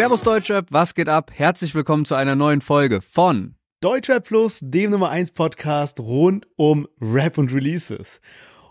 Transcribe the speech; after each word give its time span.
Servus 0.00 0.22
Deutschrap, 0.22 0.68
was 0.70 0.94
geht 0.94 1.10
ab? 1.10 1.30
Herzlich 1.34 1.74
willkommen 1.74 2.06
zu 2.06 2.14
einer 2.14 2.34
neuen 2.34 2.62
Folge 2.62 3.02
von 3.02 3.56
Deutschrap 3.82 4.24
Plus, 4.26 4.60
dem 4.62 4.92
Nummer 4.92 5.10
1 5.10 5.32
Podcast 5.32 6.00
rund 6.00 6.46
um 6.56 6.88
Rap 7.02 7.36
und 7.36 7.52
Releases. 7.52 8.22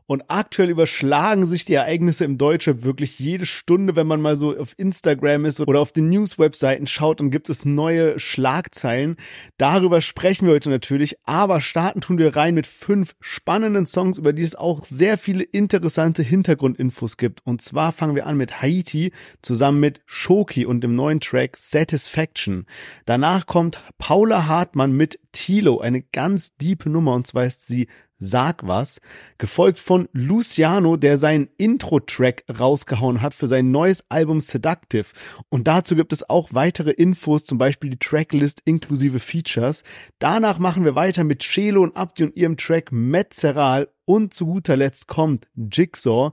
Und 0.10 0.23
aktuell 0.28 0.71
überschlagen 0.71 1.46
sich 1.46 1.66
die 1.66 1.75
Ereignisse 1.75 2.25
im 2.25 2.39
Deutschrap 2.39 2.82
wirklich 2.82 3.20
jede 3.20 3.46
Stunde, 3.46 3.96
wenn 3.96 4.07
man 4.07 4.20
mal 4.20 4.38
so 4.38 4.57
auf 4.57 4.74
Instagram 4.75 5.46
ist 5.46 5.60
oder 5.60 5.80
auf 5.80 5.92
den 5.92 6.10
News-Webseiten 6.10 6.88
schaut, 6.88 7.20
dann 7.20 7.30
gibt 7.30 7.48
es 7.48 7.64
neue 7.64 8.18
Schlagzeilen. 8.18 9.18
Darüber 9.60 10.02
sprechen 10.02 10.48
wir 10.48 10.56
heute 10.56 10.71
natürlich, 10.71 11.18
aber 11.25 11.61
starten 11.61 12.02
tun 12.02 12.18
wir 12.18 12.36
rein 12.36 12.56
mit 12.56 12.66
fünf 12.66 13.14
spannenden 13.20 13.86
Songs, 13.86 14.18
über 14.18 14.33
die 14.33 14.42
es 14.42 14.56
auch 14.56 14.83
sehr 14.83 15.19
viele 15.19 15.43
interessante 15.43 16.24
Hintergrundinfos 16.24 17.18
gibt. 17.18 17.46
Und 17.46 17.61
zwar 17.61 17.91
fangen 17.91 18.16
wir 18.16 18.25
an 18.25 18.36
mit 18.36 18.64
Haiti 18.64 19.11
zusammen 19.44 19.80
mit 19.80 20.02
Shoki 20.07 20.66
und 20.66 20.83
dem 20.83 20.96
neuen 20.96 21.19
Track 21.19 21.55
Satisfaction. 21.55 22.66
Danach 23.05 23.46
kommt 23.46 23.83
Paula 24.00 24.47
Hartmann 24.47 24.91
mit 24.91 25.19
Tilo, 25.33 25.82
eine 25.82 26.02
ganz 26.02 26.57
diepe 26.57 26.89
Nummer 26.89 27.14
und 27.14 27.28
zwar 27.28 27.46
ist 27.46 27.68
sie 27.68 27.88
Sag 28.19 28.68
was, 28.68 29.00
gefolgt 29.37 29.79
von 29.79 30.09
Luciano, 30.11 30.97
der 30.97 31.15
seinen 31.15 31.47
Intro-Track 31.57 32.44
rausgehauen 32.59 33.22
hat 33.22 33.33
für 33.33 33.47
sein 33.47 33.72
neues 33.72 34.03
Album 34.09 34.41
Seductive. 34.41 35.08
Und 35.47 35.67
dazu 35.67 35.95
gibt 35.95 36.11
es 36.11 36.30
auch 36.30 36.50
weitere 36.52 36.91
Infos, 36.91 37.45
zum 37.45 37.58
Beispiel 37.58 37.91
die 37.91 38.00
Tracklist 38.00 38.61
inklusive 38.66 39.19
Features. 39.19 39.83
Danach 40.19 40.59
machen 40.59 40.83
wir 40.83 40.95
weiter 40.95 41.23
mit 41.23 41.39
Chelo 41.39 41.81
und 41.81 41.95
Abdi 41.95 42.25
und 42.25 42.36
ihrem 42.36 42.58
Track 42.58 42.91
Metzeral 42.91 43.88
und 44.03 44.33
zu 44.33 44.47
guter 44.47 44.75
Letzt 44.75 45.08
kommt 45.08 45.47
Jigsaw, 45.55 46.31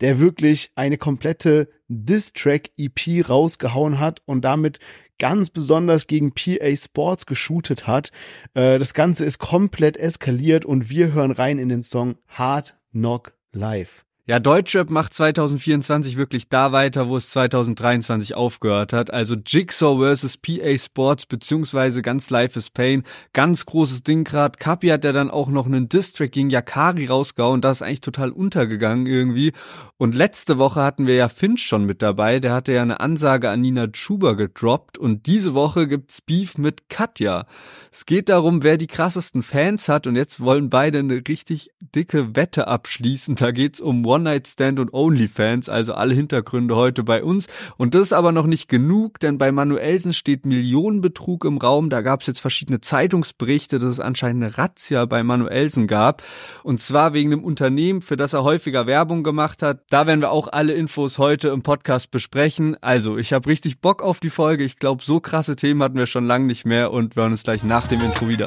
der 0.00 0.20
wirklich 0.20 0.70
eine 0.74 0.98
komplette 0.98 1.68
Diss-Track-EP 1.88 3.28
rausgehauen 3.28 4.00
hat 4.00 4.22
und 4.26 4.42
damit 4.42 4.78
ganz 5.18 5.50
besonders 5.50 6.06
gegen 6.06 6.32
PA 6.32 6.74
Sports 6.76 7.26
geshootet 7.26 7.86
hat. 7.86 8.12
Äh, 8.54 8.78
das 8.78 8.94
Ganze 8.94 9.24
ist 9.24 9.38
komplett 9.38 9.96
eskaliert 9.96 10.64
und 10.64 10.90
wir 10.90 11.12
hören 11.12 11.32
rein 11.32 11.58
in 11.58 11.68
den 11.68 11.82
Song 11.82 12.16
Hard 12.28 12.78
Knock 12.92 13.34
Live. 13.52 14.05
Ja, 14.28 14.40
Deutschrap 14.40 14.90
macht 14.90 15.14
2024 15.14 16.16
wirklich 16.16 16.48
da 16.48 16.72
weiter, 16.72 17.06
wo 17.06 17.16
es 17.16 17.30
2023 17.30 18.34
aufgehört 18.34 18.92
hat. 18.92 19.12
Also 19.12 19.36
Jigsaw 19.36 20.00
vs. 20.00 20.38
PA 20.38 20.76
Sports 20.76 21.26
beziehungsweise 21.26 22.02
ganz 22.02 22.28
Life 22.28 22.58
is 22.58 22.70
Pain. 22.70 23.04
Ganz 23.32 23.66
großes 23.66 24.02
Ding 24.02 24.24
grad. 24.24 24.58
Kapi 24.58 24.88
hat 24.88 25.04
ja 25.04 25.12
dann 25.12 25.30
auch 25.30 25.48
noch 25.48 25.66
einen 25.66 25.88
Distrack 25.88 26.32
gegen 26.32 26.50
Yakari 26.50 27.06
rausgehauen. 27.06 27.60
Das 27.60 27.76
ist 27.76 27.82
eigentlich 27.82 28.00
total 28.00 28.32
untergegangen 28.32 29.06
irgendwie. 29.06 29.52
Und 29.96 30.16
letzte 30.16 30.58
Woche 30.58 30.82
hatten 30.82 31.06
wir 31.06 31.14
ja 31.14 31.28
Finch 31.28 31.62
schon 31.62 31.84
mit 31.84 32.02
dabei. 32.02 32.40
Der 32.40 32.52
hatte 32.52 32.72
ja 32.72 32.82
eine 32.82 32.98
Ansage 32.98 33.48
an 33.48 33.60
Nina 33.60 33.86
Schuber 33.94 34.34
gedroppt. 34.34 34.98
Und 34.98 35.26
diese 35.26 35.54
Woche 35.54 35.86
gibt's 35.86 36.20
Beef 36.20 36.58
mit 36.58 36.88
Katja. 36.88 37.46
Es 37.92 38.06
geht 38.06 38.28
darum, 38.28 38.64
wer 38.64 38.76
die 38.76 38.88
krassesten 38.88 39.44
Fans 39.44 39.88
hat. 39.88 40.08
Und 40.08 40.16
jetzt 40.16 40.40
wollen 40.40 40.68
beide 40.68 40.98
eine 40.98 41.22
richtig 41.28 41.70
dicke 41.80 42.34
Wette 42.34 42.66
abschließen. 42.66 43.36
Da 43.36 43.52
geht's 43.52 43.80
um 43.80 44.04
One-Night-Stand 44.16 44.78
und 44.78 44.92
OnlyFans, 44.94 45.68
also 45.68 45.92
alle 45.92 46.14
Hintergründe 46.14 46.74
heute 46.74 47.04
bei 47.04 47.22
uns. 47.22 47.46
Und 47.76 47.94
das 47.94 48.02
ist 48.02 48.12
aber 48.12 48.32
noch 48.32 48.46
nicht 48.46 48.68
genug, 48.68 49.20
denn 49.20 49.36
bei 49.36 49.52
Manuelsen 49.52 50.14
steht 50.14 50.46
Millionenbetrug 50.46 51.44
im 51.44 51.58
Raum. 51.58 51.90
Da 51.90 52.00
gab 52.00 52.22
es 52.22 52.26
jetzt 52.26 52.40
verschiedene 52.40 52.80
Zeitungsberichte, 52.80 53.78
dass 53.78 53.90
es 53.90 54.00
anscheinend 54.00 54.42
eine 54.42 54.58
Razzia 54.58 55.04
bei 55.04 55.22
Manuelsen 55.22 55.86
gab. 55.86 56.22
Und 56.62 56.80
zwar 56.80 57.12
wegen 57.12 57.30
dem 57.30 57.44
Unternehmen, 57.44 58.00
für 58.00 58.16
das 58.16 58.32
er 58.32 58.42
häufiger 58.42 58.86
Werbung 58.86 59.22
gemacht 59.22 59.62
hat. 59.62 59.80
Da 59.90 60.06
werden 60.06 60.20
wir 60.20 60.30
auch 60.30 60.48
alle 60.48 60.72
Infos 60.72 61.18
heute 61.18 61.48
im 61.48 61.62
Podcast 61.62 62.10
besprechen. 62.10 62.76
Also, 62.80 63.18
ich 63.18 63.32
habe 63.32 63.48
richtig 63.48 63.80
Bock 63.80 64.02
auf 64.02 64.20
die 64.20 64.30
Folge. 64.30 64.64
Ich 64.64 64.78
glaube, 64.78 65.04
so 65.04 65.20
krasse 65.20 65.56
Themen 65.56 65.82
hatten 65.82 65.98
wir 65.98 66.06
schon 66.06 66.26
lange 66.26 66.46
nicht 66.46 66.64
mehr 66.64 66.90
und 66.90 67.16
wir 67.16 67.22
hören 67.22 67.32
uns 67.32 67.42
gleich 67.42 67.64
nach 67.64 67.86
dem 67.86 68.00
Intro 68.00 68.28
wieder. 68.28 68.46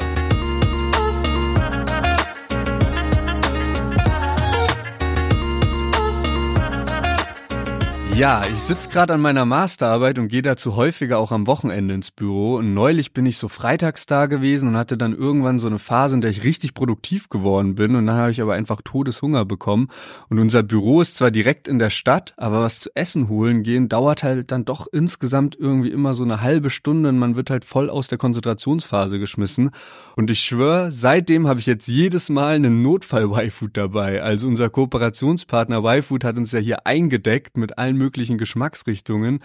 Ja, 8.19 8.41
ich 8.51 8.59
sitze 8.59 8.89
gerade 8.89 9.13
an 9.13 9.21
meiner 9.21 9.45
Masterarbeit 9.45 10.19
und 10.19 10.27
gehe 10.27 10.41
dazu 10.41 10.75
häufiger 10.75 11.19
auch 11.19 11.31
am 11.31 11.47
Wochenende 11.47 11.93
ins 11.93 12.11
Büro. 12.11 12.57
Und 12.57 12.73
neulich 12.73 13.13
bin 13.13 13.25
ich 13.25 13.37
so 13.37 13.47
freitags 13.47 14.07
da 14.07 14.25
gewesen 14.25 14.67
und 14.67 14.75
hatte 14.75 14.97
dann 14.97 15.15
irgendwann 15.15 15.57
so 15.57 15.67
eine 15.67 15.79
Phase, 15.79 16.15
in 16.15 16.21
der 16.21 16.29
ich 16.29 16.43
richtig 16.43 16.73
produktiv 16.73 17.29
geworden 17.29 17.75
bin. 17.75 17.95
Und 17.95 18.07
dann 18.07 18.17
habe 18.17 18.31
ich 18.31 18.41
aber 18.41 18.55
einfach 18.55 18.81
Todeshunger 18.83 19.45
bekommen. 19.45 19.87
Und 20.27 20.37
unser 20.37 20.63
Büro 20.63 20.99
ist 20.99 21.15
zwar 21.15 21.31
direkt 21.31 21.69
in 21.69 21.79
der 21.79 21.91
Stadt, 21.91 22.33
aber 22.35 22.61
was 22.61 22.81
zu 22.81 22.89
essen 22.93 23.29
holen 23.29 23.63
gehen 23.63 23.87
dauert 23.87 24.21
halt 24.21 24.51
dann 24.51 24.65
doch 24.65 24.87
insgesamt 24.91 25.55
irgendwie 25.57 25.91
immer 25.91 26.13
so 26.13 26.25
eine 26.25 26.41
halbe 26.41 26.71
Stunde 26.71 27.07
und 27.07 27.19
man 27.19 27.37
wird 27.37 27.49
halt 27.49 27.63
voll 27.63 27.89
aus 27.89 28.09
der 28.09 28.17
Konzentrationsphase 28.17 29.17
geschmissen. 29.17 29.71
Und 30.17 30.29
ich 30.29 30.41
schwöre, 30.41 30.91
seitdem 30.91 31.47
habe 31.47 31.61
ich 31.61 31.67
jetzt 31.67 31.87
jedes 31.87 32.27
Mal 32.27 32.55
einen 32.55 32.81
Notfall-Y-Food 32.81 33.77
dabei. 33.77 34.21
Also 34.21 34.49
unser 34.49 34.69
Kooperationspartner 34.69 35.85
Y-Food 35.85 36.25
hat 36.25 36.37
uns 36.37 36.51
ja 36.51 36.59
hier 36.59 36.85
eingedeckt 36.85 37.55
mit 37.55 37.77
allen 37.77 37.95
möglichen 37.95 38.08
möglichen 38.09 38.39
Geschmacksrichtungen. 38.39 39.41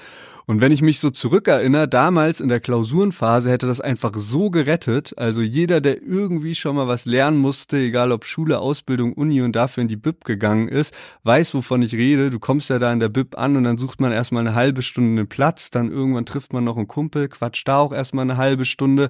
Und 0.47 0.60
wenn 0.60 0.72
ich 0.72 0.82
mich 0.82 1.00
so 1.00 1.10
zurückerinnere, 1.10 1.88
damals 1.88 2.41
in 2.41 2.49
der 2.49 2.60
Klausurenphase 2.60 3.50
hätte 3.50 3.66
das 3.66 3.81
einfach 3.81 4.12
so 4.16 4.50
gerettet. 4.50 5.15
Also 5.16 5.41
jeder, 5.41 5.81
der 5.81 6.03
irgendwie 6.03 6.55
schon 6.55 6.77
mal 6.77 6.87
was 6.87 7.06
lernen 7.06 7.38
musste, 7.38 7.78
egal 7.78 8.12
ob 8.12 8.27
Schule, 8.27 8.59
Ausbildung, 8.59 9.15
Uni 9.15 9.41
und 9.41 9.56
dafür 9.56 9.83
in 9.83 9.88
die 9.88 9.97
Bib 9.97 10.25
gegangen 10.25 10.69
ist, 10.69 10.94
weiß, 11.22 11.54
wovon 11.54 11.81
ich 11.83 11.94
rede. 11.94 12.28
Du 12.28 12.38
kommst 12.38 12.69
ja 12.69 12.78
da 12.78 12.93
in 12.93 13.00
der 13.00 13.09
Bib 13.09 13.38
an 13.38 13.56
und 13.56 13.65
dann 13.65 13.78
sucht 13.78 14.00
man 14.00 14.12
erstmal 14.12 14.47
eine 14.47 14.54
halbe 14.54 14.83
Stunde 14.83 15.21
einen 15.21 15.28
Platz, 15.28 15.71
dann 15.71 15.91
irgendwann 15.91 16.27
trifft 16.27 16.53
man 16.53 16.65
noch 16.65 16.77
einen 16.77 16.88
Kumpel, 16.88 17.28
quatscht 17.28 17.66
da 17.66 17.78
auch 17.78 17.93
erstmal 17.93 18.25
eine 18.25 18.37
halbe 18.37 18.66
Stunde. 18.66 19.09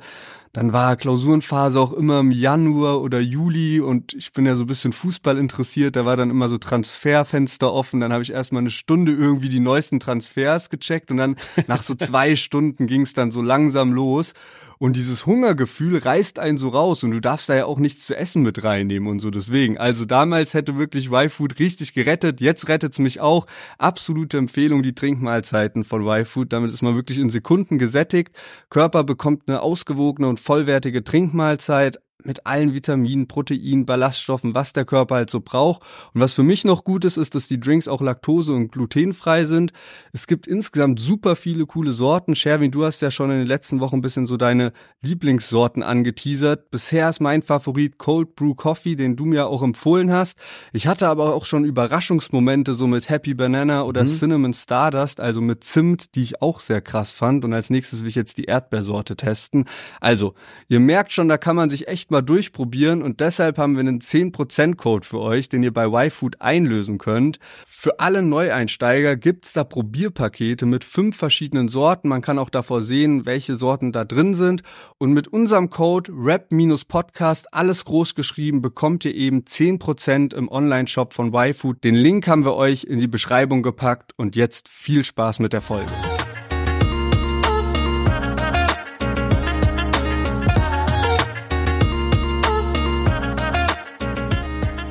Dann 0.54 0.72
war 0.72 0.94
Klausurenphase 0.94 1.80
auch 1.80 1.92
immer 1.92 2.20
im 2.20 2.30
Januar 2.30 3.02
oder 3.02 3.18
Juli 3.18 3.80
und 3.80 4.14
ich 4.14 4.32
bin 4.32 4.46
ja 4.46 4.54
so 4.54 4.62
ein 4.62 4.68
bisschen 4.68 4.92
Fußball 4.92 5.36
interessiert. 5.36 5.96
Da 5.96 6.04
war 6.04 6.16
dann 6.16 6.30
immer 6.30 6.48
so 6.48 6.58
Transferfenster 6.58 7.72
offen. 7.72 7.98
Dann 7.98 8.12
habe 8.12 8.22
ich 8.22 8.30
erstmal 8.30 8.60
eine 8.60 8.70
Stunde 8.70 9.10
irgendwie 9.10 9.48
die 9.48 9.58
neuesten 9.58 9.98
Transfers 9.98 10.70
gecheckt 10.70 11.10
und 11.10 11.16
dann 11.24 11.64
nach 11.66 11.82
so 11.82 11.94
zwei 11.94 12.36
Stunden 12.44 12.86
ging 12.86 13.02
es 13.02 13.14
dann 13.14 13.30
so 13.30 13.42
langsam 13.42 13.92
los. 13.92 14.34
Und 14.78 14.96
dieses 14.96 15.24
Hungergefühl 15.24 15.98
reißt 15.98 16.38
einen 16.38 16.58
so 16.58 16.68
raus 16.68 17.04
und 17.04 17.12
du 17.12 17.20
darfst 17.20 17.48
da 17.48 17.54
ja 17.54 17.64
auch 17.64 17.78
nichts 17.78 18.06
zu 18.06 18.16
essen 18.16 18.42
mit 18.42 18.64
reinnehmen 18.64 19.08
und 19.08 19.20
so. 19.20 19.30
Deswegen, 19.30 19.78
also 19.78 20.04
damals 20.04 20.52
hätte 20.52 20.76
wirklich 20.76 21.10
Y-Food 21.10 21.58
richtig 21.58 21.94
gerettet. 21.94 22.40
Jetzt 22.40 22.68
rettet's 22.68 22.98
mich 22.98 23.20
auch. 23.20 23.46
Absolute 23.78 24.36
Empfehlung, 24.36 24.82
die 24.82 24.94
Trinkmahlzeiten 24.94 25.84
von 25.84 26.06
Y-Food. 26.06 26.52
Damit 26.52 26.72
ist 26.72 26.82
man 26.82 26.96
wirklich 26.96 27.18
in 27.18 27.30
Sekunden 27.30 27.78
gesättigt. 27.78 28.34
Körper 28.68 29.04
bekommt 29.04 29.44
eine 29.46 29.62
ausgewogene 29.62 30.28
und 30.28 30.40
vollwertige 30.40 31.04
Trinkmahlzeit 31.04 31.98
mit 32.24 32.46
allen 32.46 32.74
Vitaminen, 32.74 33.28
Proteinen, 33.28 33.86
Ballaststoffen, 33.86 34.54
was 34.54 34.72
der 34.72 34.84
Körper 34.84 35.16
halt 35.16 35.30
so 35.30 35.40
braucht. 35.40 35.82
Und 36.12 36.20
was 36.20 36.34
für 36.34 36.42
mich 36.42 36.64
noch 36.64 36.84
gut 36.84 37.04
ist, 37.04 37.16
ist, 37.16 37.34
dass 37.34 37.48
die 37.48 37.60
Drinks 37.60 37.88
auch 37.88 38.00
laktose- 38.00 38.54
und 38.54 38.72
glutenfrei 38.72 39.44
sind. 39.44 39.72
Es 40.12 40.26
gibt 40.26 40.46
insgesamt 40.46 41.00
super 41.00 41.36
viele 41.36 41.66
coole 41.66 41.92
Sorten. 41.92 42.34
Sherwin, 42.34 42.70
du 42.70 42.84
hast 42.84 43.02
ja 43.02 43.10
schon 43.10 43.30
in 43.30 43.38
den 43.38 43.46
letzten 43.46 43.80
Wochen 43.80 43.96
ein 43.96 44.02
bisschen 44.02 44.26
so 44.26 44.36
deine 44.36 44.72
Lieblingssorten 45.02 45.82
angeteasert. 45.82 46.70
Bisher 46.70 47.10
ist 47.10 47.20
mein 47.20 47.42
Favorit 47.42 47.98
Cold 47.98 48.36
Brew 48.36 48.54
Coffee, 48.54 48.96
den 48.96 49.16
du 49.16 49.24
mir 49.24 49.46
auch 49.46 49.62
empfohlen 49.62 50.12
hast. 50.12 50.38
Ich 50.72 50.86
hatte 50.86 51.08
aber 51.08 51.34
auch 51.34 51.44
schon 51.44 51.64
Überraschungsmomente 51.64 52.74
so 52.74 52.86
mit 52.86 53.08
Happy 53.08 53.34
Banana 53.34 53.82
oder 53.82 54.02
mhm. 54.02 54.08
Cinnamon 54.08 54.54
Stardust, 54.54 55.20
also 55.20 55.40
mit 55.40 55.64
Zimt, 55.64 56.14
die 56.14 56.22
ich 56.22 56.42
auch 56.42 56.60
sehr 56.60 56.80
krass 56.80 57.10
fand. 57.10 57.44
Und 57.44 57.52
als 57.52 57.70
nächstes 57.70 58.00
will 58.02 58.08
ich 58.08 58.14
jetzt 58.14 58.38
die 58.38 58.44
Erdbeersorte 58.44 59.16
testen. 59.16 59.66
Also, 60.00 60.34
ihr 60.68 60.80
merkt 60.80 61.12
schon, 61.12 61.28
da 61.28 61.38
kann 61.38 61.56
man 61.56 61.70
sich 61.70 61.88
echt 61.88 62.10
mal 62.14 62.22
durchprobieren 62.22 63.02
und 63.02 63.20
deshalb 63.20 63.58
haben 63.58 63.74
wir 63.74 63.80
einen 63.80 64.00
10% 64.00 64.76
Code 64.76 65.04
für 65.04 65.18
euch, 65.18 65.48
den 65.48 65.64
ihr 65.64 65.72
bei 65.72 66.06
YFood 66.06 66.40
einlösen 66.40 66.98
könnt. 66.98 67.40
Für 67.66 67.98
alle 67.98 68.22
Neueinsteiger 68.22 69.16
gibt's 69.16 69.52
da 69.52 69.64
Probierpakete 69.64 70.64
mit 70.64 70.84
fünf 70.84 71.16
verschiedenen 71.16 71.68
Sorten. 71.68 72.08
Man 72.08 72.22
kann 72.22 72.38
auch 72.38 72.50
davor 72.50 72.82
sehen, 72.82 73.26
welche 73.26 73.56
Sorten 73.56 73.90
da 73.90 74.04
drin 74.04 74.34
sind. 74.34 74.62
Und 74.98 75.12
mit 75.12 75.28
unserem 75.28 75.70
Code 75.70 76.12
rap-podcast, 76.14 77.52
alles 77.52 77.84
groß 77.84 78.14
geschrieben, 78.14 78.62
bekommt 78.62 79.04
ihr 79.04 79.14
eben 79.14 79.40
10% 79.40 80.34
im 80.34 80.48
Online-Shop 80.48 81.12
von 81.12 81.34
YFood. 81.34 81.82
Den 81.82 81.96
Link 81.96 82.28
haben 82.28 82.44
wir 82.44 82.54
euch 82.54 82.84
in 82.84 83.00
die 83.00 83.08
Beschreibung 83.08 83.62
gepackt 83.62 84.12
und 84.16 84.36
jetzt 84.36 84.68
viel 84.68 85.02
Spaß 85.02 85.40
mit 85.40 85.52
der 85.52 85.60
Folge. 85.60 85.90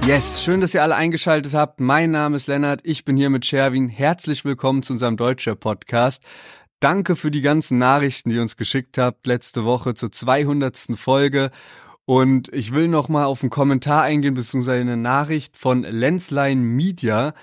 Yes, 0.06 0.44
schön, 0.44 0.60
dass 0.60 0.74
ihr 0.74 0.84
alle 0.84 0.96
eingeschaltet 0.96 1.54
habt. 1.54 1.80
Mein 1.80 2.12
Name 2.12 2.36
ist 2.36 2.48
Lennart, 2.48 2.82
ich 2.84 3.06
bin 3.06 3.16
hier 3.16 3.30
mit 3.30 3.46
Sherwin. 3.46 3.88
Herzlich 3.88 4.44
willkommen 4.44 4.84
zu 4.84 4.92
unserem 4.92 5.16
Deutscher 5.16 5.56
Podcast. 5.56 6.22
Danke 6.82 7.16
für 7.16 7.32
die 7.32 7.40
ganzen 7.40 7.78
Nachrichten, 7.78 8.30
die 8.30 8.36
ihr 8.36 8.42
uns 8.42 8.58
geschickt 8.58 8.98
habt 8.98 9.26
letzte 9.26 9.64
Woche 9.64 9.94
zur 9.94 10.12
200. 10.12 10.78
Folge. 10.96 11.52
Und 12.04 12.54
ich 12.54 12.74
will 12.74 12.90
noch 12.90 13.08
mal 13.08 13.24
auf 13.24 13.44
einen 13.44 13.50
Kommentar 13.50 14.04
eingehen, 14.04 14.34
beziehungsweise 14.34 14.82
eine 14.82 14.98
Nachricht 14.98 15.56
von 15.56 15.84
Lensline 15.84 16.62
Media. 16.62 17.34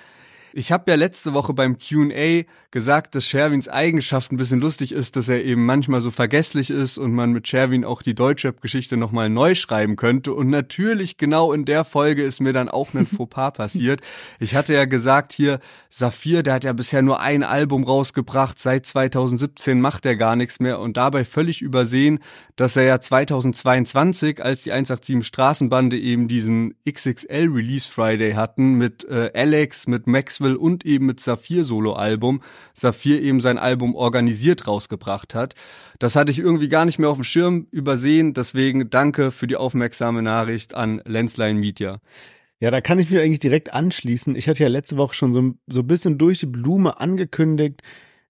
Ich 0.53 0.73
habe 0.73 0.91
ja 0.91 0.97
letzte 0.97 1.33
Woche 1.33 1.55
beim 1.55 1.79
Q&A 1.79 2.43
gesagt, 2.73 3.15
dass 3.15 3.27
Sherwins 3.27 3.69
Eigenschaft 3.69 4.33
ein 4.33 4.37
bisschen 4.37 4.61
lustig 4.61 4.93
ist, 4.93 5.15
dass 5.15 5.29
er 5.29 5.45
eben 5.45 5.65
manchmal 5.65 6.01
so 6.01 6.11
vergesslich 6.11 6.71
ist 6.71 6.99
und 6.99 7.13
man 7.13 7.33
mit 7.33 7.47
Sherwin 7.47 7.85
auch 7.85 8.03
die 8.03 8.15
Deutschrap-Geschichte 8.15 8.97
nochmal 8.97 9.29
neu 9.29 9.55
schreiben 9.55 9.97
könnte. 9.97 10.33
Und 10.33 10.51
natürlich 10.51 11.19
genau 11.19 11.53
in 11.53 11.65
der 11.65 11.85
Folge 11.85 12.23
ist 12.23 12.41
mir 12.41 12.53
dann 12.53 12.69
auch 12.69 12.95
ein 12.95 13.07
Fauxpas 13.09 13.53
passiert. 13.53 14.01
Ich 14.41 14.55
hatte 14.55 14.75
ja 14.75 14.87
gesagt 14.87 15.33
hier, 15.33 15.61
Saphir, 15.89 16.43
der 16.43 16.55
hat 16.55 16.65
ja 16.65 16.73
bisher 16.73 17.03
nur 17.03 17.21
ein 17.21 17.43
Album 17.43 17.85
rausgebracht, 17.85 18.59
seit 18.59 18.87
2017 18.87 19.81
macht 19.81 20.07
er 20.07 20.17
gar 20.17 20.37
nichts 20.37 20.61
mehr 20.61 20.81
und 20.81 20.97
dabei 20.97 21.25
völlig 21.25 21.63
übersehen, 21.63 22.21
dass 22.57 22.77
er 22.77 22.85
ja 22.85 23.01
2022, 23.01 24.45
als 24.45 24.65
die 24.65 24.73
187 24.73 25.27
Straßenbande 25.27 25.99
eben 25.99 26.29
diesen 26.29 26.75
XXL 26.89 27.49
Release 27.51 27.91
Friday 27.91 28.35
hatten 28.35 28.75
mit 28.75 29.05
äh, 29.05 29.31
Alex, 29.35 29.87
mit 29.87 30.07
Maxwell 30.41 30.57
und 30.57 30.85
eben 30.85 31.07
mit 31.07 31.21
Saphir 31.21 31.65
Solo-Album, 31.65 32.43
Saphir 32.75 33.21
eben 33.21 33.41
sein 33.41 33.59
Album 33.59 33.95
organisiert 33.95 34.67
rausgebracht 34.67 35.35
hat. 35.35 35.55
Das 35.99 36.17
hatte 36.17 36.33
ich 36.33 36.39
irgendwie 36.39 36.69
gar 36.69 36.85
nicht 36.85 36.99
mehr 36.99 37.11
auf 37.11 37.19
dem 37.19 37.25
Schirm 37.25 37.67
übersehen, 37.71 38.35
deswegen 38.35 38.91
danke 38.91 39.31
für 39.31 39.47
die 39.47 39.57
aufmerksame 39.57 40.23
Nachricht 40.23 40.75
an 40.75 41.03
Lensline 41.05 41.59
Media. 41.59 42.01
Ja, 42.59 42.71
da 42.71 42.81
kann 42.81 42.99
ich 42.99 43.11
mich 43.11 43.21
eigentlich 43.21 43.39
direkt 43.39 43.73
anschließen. 43.73 44.35
Ich 44.37 44.49
hatte 44.49 44.63
ja 44.63 44.69
letzte 44.69 44.97
Woche 44.97 45.15
schon 45.15 45.33
so, 45.33 45.55
so 45.67 45.81
ein 45.81 45.87
bisschen 45.87 46.19
durch 46.19 46.41
die 46.41 46.47
Blume 46.47 47.01
angekündigt, 47.01 47.83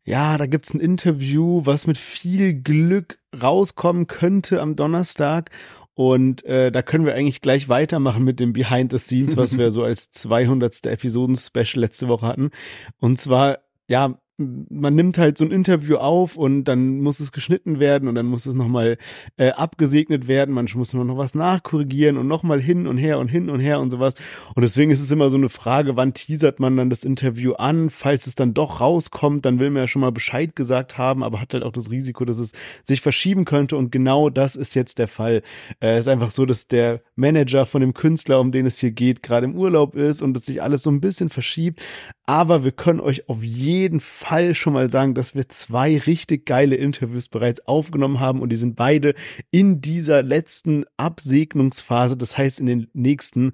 ja, 0.02 0.38
da 0.38 0.46
gibt's 0.46 0.72
ein 0.72 0.80
Interview, 0.80 1.62
was 1.64 1.86
mit 1.86 1.98
viel 1.98 2.54
Glück 2.54 3.18
rauskommen 3.40 4.06
könnte 4.06 4.60
am 4.60 4.74
Donnerstag. 4.74 5.50
Und 6.00 6.46
äh, 6.46 6.72
da 6.72 6.80
können 6.80 7.04
wir 7.04 7.14
eigentlich 7.14 7.42
gleich 7.42 7.68
weitermachen 7.68 8.24
mit 8.24 8.40
dem 8.40 8.54
Behind 8.54 8.90
the 8.90 8.96
Scenes, 8.96 9.36
was 9.36 9.58
wir 9.58 9.70
so 9.70 9.84
als 9.84 10.10
200. 10.10 10.86
Episoden-Special 10.86 11.78
letzte 11.78 12.08
Woche 12.08 12.26
hatten. 12.26 12.52
Und 13.00 13.18
zwar, 13.18 13.58
ja, 13.86 14.18
man 14.40 14.94
nimmt 14.94 15.18
halt 15.18 15.36
so 15.36 15.44
ein 15.44 15.50
Interview 15.50 15.96
auf 15.96 16.36
und 16.36 16.64
dann 16.64 17.00
muss 17.00 17.20
es 17.20 17.32
geschnitten 17.32 17.78
werden 17.78 18.08
und 18.08 18.14
dann 18.14 18.26
muss 18.26 18.46
es 18.46 18.54
nochmal 18.54 18.96
äh, 19.36 19.50
abgesegnet 19.50 20.28
werden. 20.28 20.54
Man 20.54 20.66
muss 20.74 20.94
noch 20.94 21.16
was 21.16 21.34
nachkorrigieren 21.34 22.16
und 22.16 22.26
nochmal 22.26 22.60
hin 22.60 22.86
und 22.86 22.96
her 22.96 23.18
und 23.18 23.28
hin 23.28 23.50
und 23.50 23.60
her 23.60 23.80
und 23.80 23.90
sowas. 23.90 24.14
Und 24.54 24.62
deswegen 24.62 24.90
ist 24.90 25.00
es 25.00 25.10
immer 25.10 25.30
so 25.30 25.36
eine 25.36 25.48
Frage, 25.48 25.96
wann 25.96 26.14
teasert 26.14 26.58
man 26.58 26.76
dann 26.76 26.90
das 26.90 27.04
Interview 27.04 27.52
an? 27.52 27.90
Falls 27.90 28.26
es 28.26 28.34
dann 28.34 28.54
doch 28.54 28.80
rauskommt, 28.80 29.44
dann 29.44 29.58
will 29.58 29.70
man 29.70 29.82
ja 29.82 29.86
schon 29.86 30.00
mal 30.00 30.12
Bescheid 30.12 30.56
gesagt 30.56 30.96
haben, 30.96 31.22
aber 31.22 31.40
hat 31.40 31.52
halt 31.52 31.62
auch 31.62 31.72
das 31.72 31.90
Risiko, 31.90 32.24
dass 32.24 32.38
es 32.38 32.52
sich 32.82 33.02
verschieben 33.02 33.44
könnte. 33.44 33.76
Und 33.76 33.92
genau 33.92 34.30
das 34.30 34.56
ist 34.56 34.74
jetzt 34.74 34.98
der 34.98 35.08
Fall. 35.08 35.42
Äh, 35.80 35.96
es 35.96 36.00
ist 36.00 36.08
einfach 36.08 36.30
so, 36.30 36.46
dass 36.46 36.66
der 36.66 37.02
Manager 37.14 37.66
von 37.66 37.82
dem 37.82 37.92
Künstler, 37.92 38.40
um 38.40 38.52
den 38.52 38.66
es 38.66 38.78
hier 38.78 38.92
geht, 38.92 39.22
gerade 39.22 39.44
im 39.44 39.54
Urlaub 39.54 39.94
ist 39.94 40.22
und 40.22 40.34
dass 40.34 40.46
sich 40.46 40.62
alles 40.62 40.82
so 40.82 40.90
ein 40.90 41.00
bisschen 41.00 41.28
verschiebt. 41.28 41.80
Aber 42.26 42.64
wir 42.64 42.72
können 42.72 43.00
euch 43.00 43.28
auf 43.28 43.42
jeden 43.42 43.98
Fall 43.98 44.29
schon 44.54 44.72
mal 44.72 44.90
sagen, 44.90 45.14
dass 45.14 45.34
wir 45.34 45.48
zwei 45.48 45.98
richtig 45.98 46.46
geile 46.46 46.76
Interviews 46.76 47.28
bereits 47.28 47.66
aufgenommen 47.66 48.20
haben 48.20 48.40
und 48.40 48.50
die 48.50 48.56
sind 48.56 48.76
beide 48.76 49.14
in 49.50 49.80
dieser 49.80 50.22
letzten 50.22 50.84
Absegnungsphase. 50.96 52.16
Das 52.16 52.38
heißt, 52.38 52.60
in 52.60 52.66
den 52.66 52.88
nächsten 52.92 53.52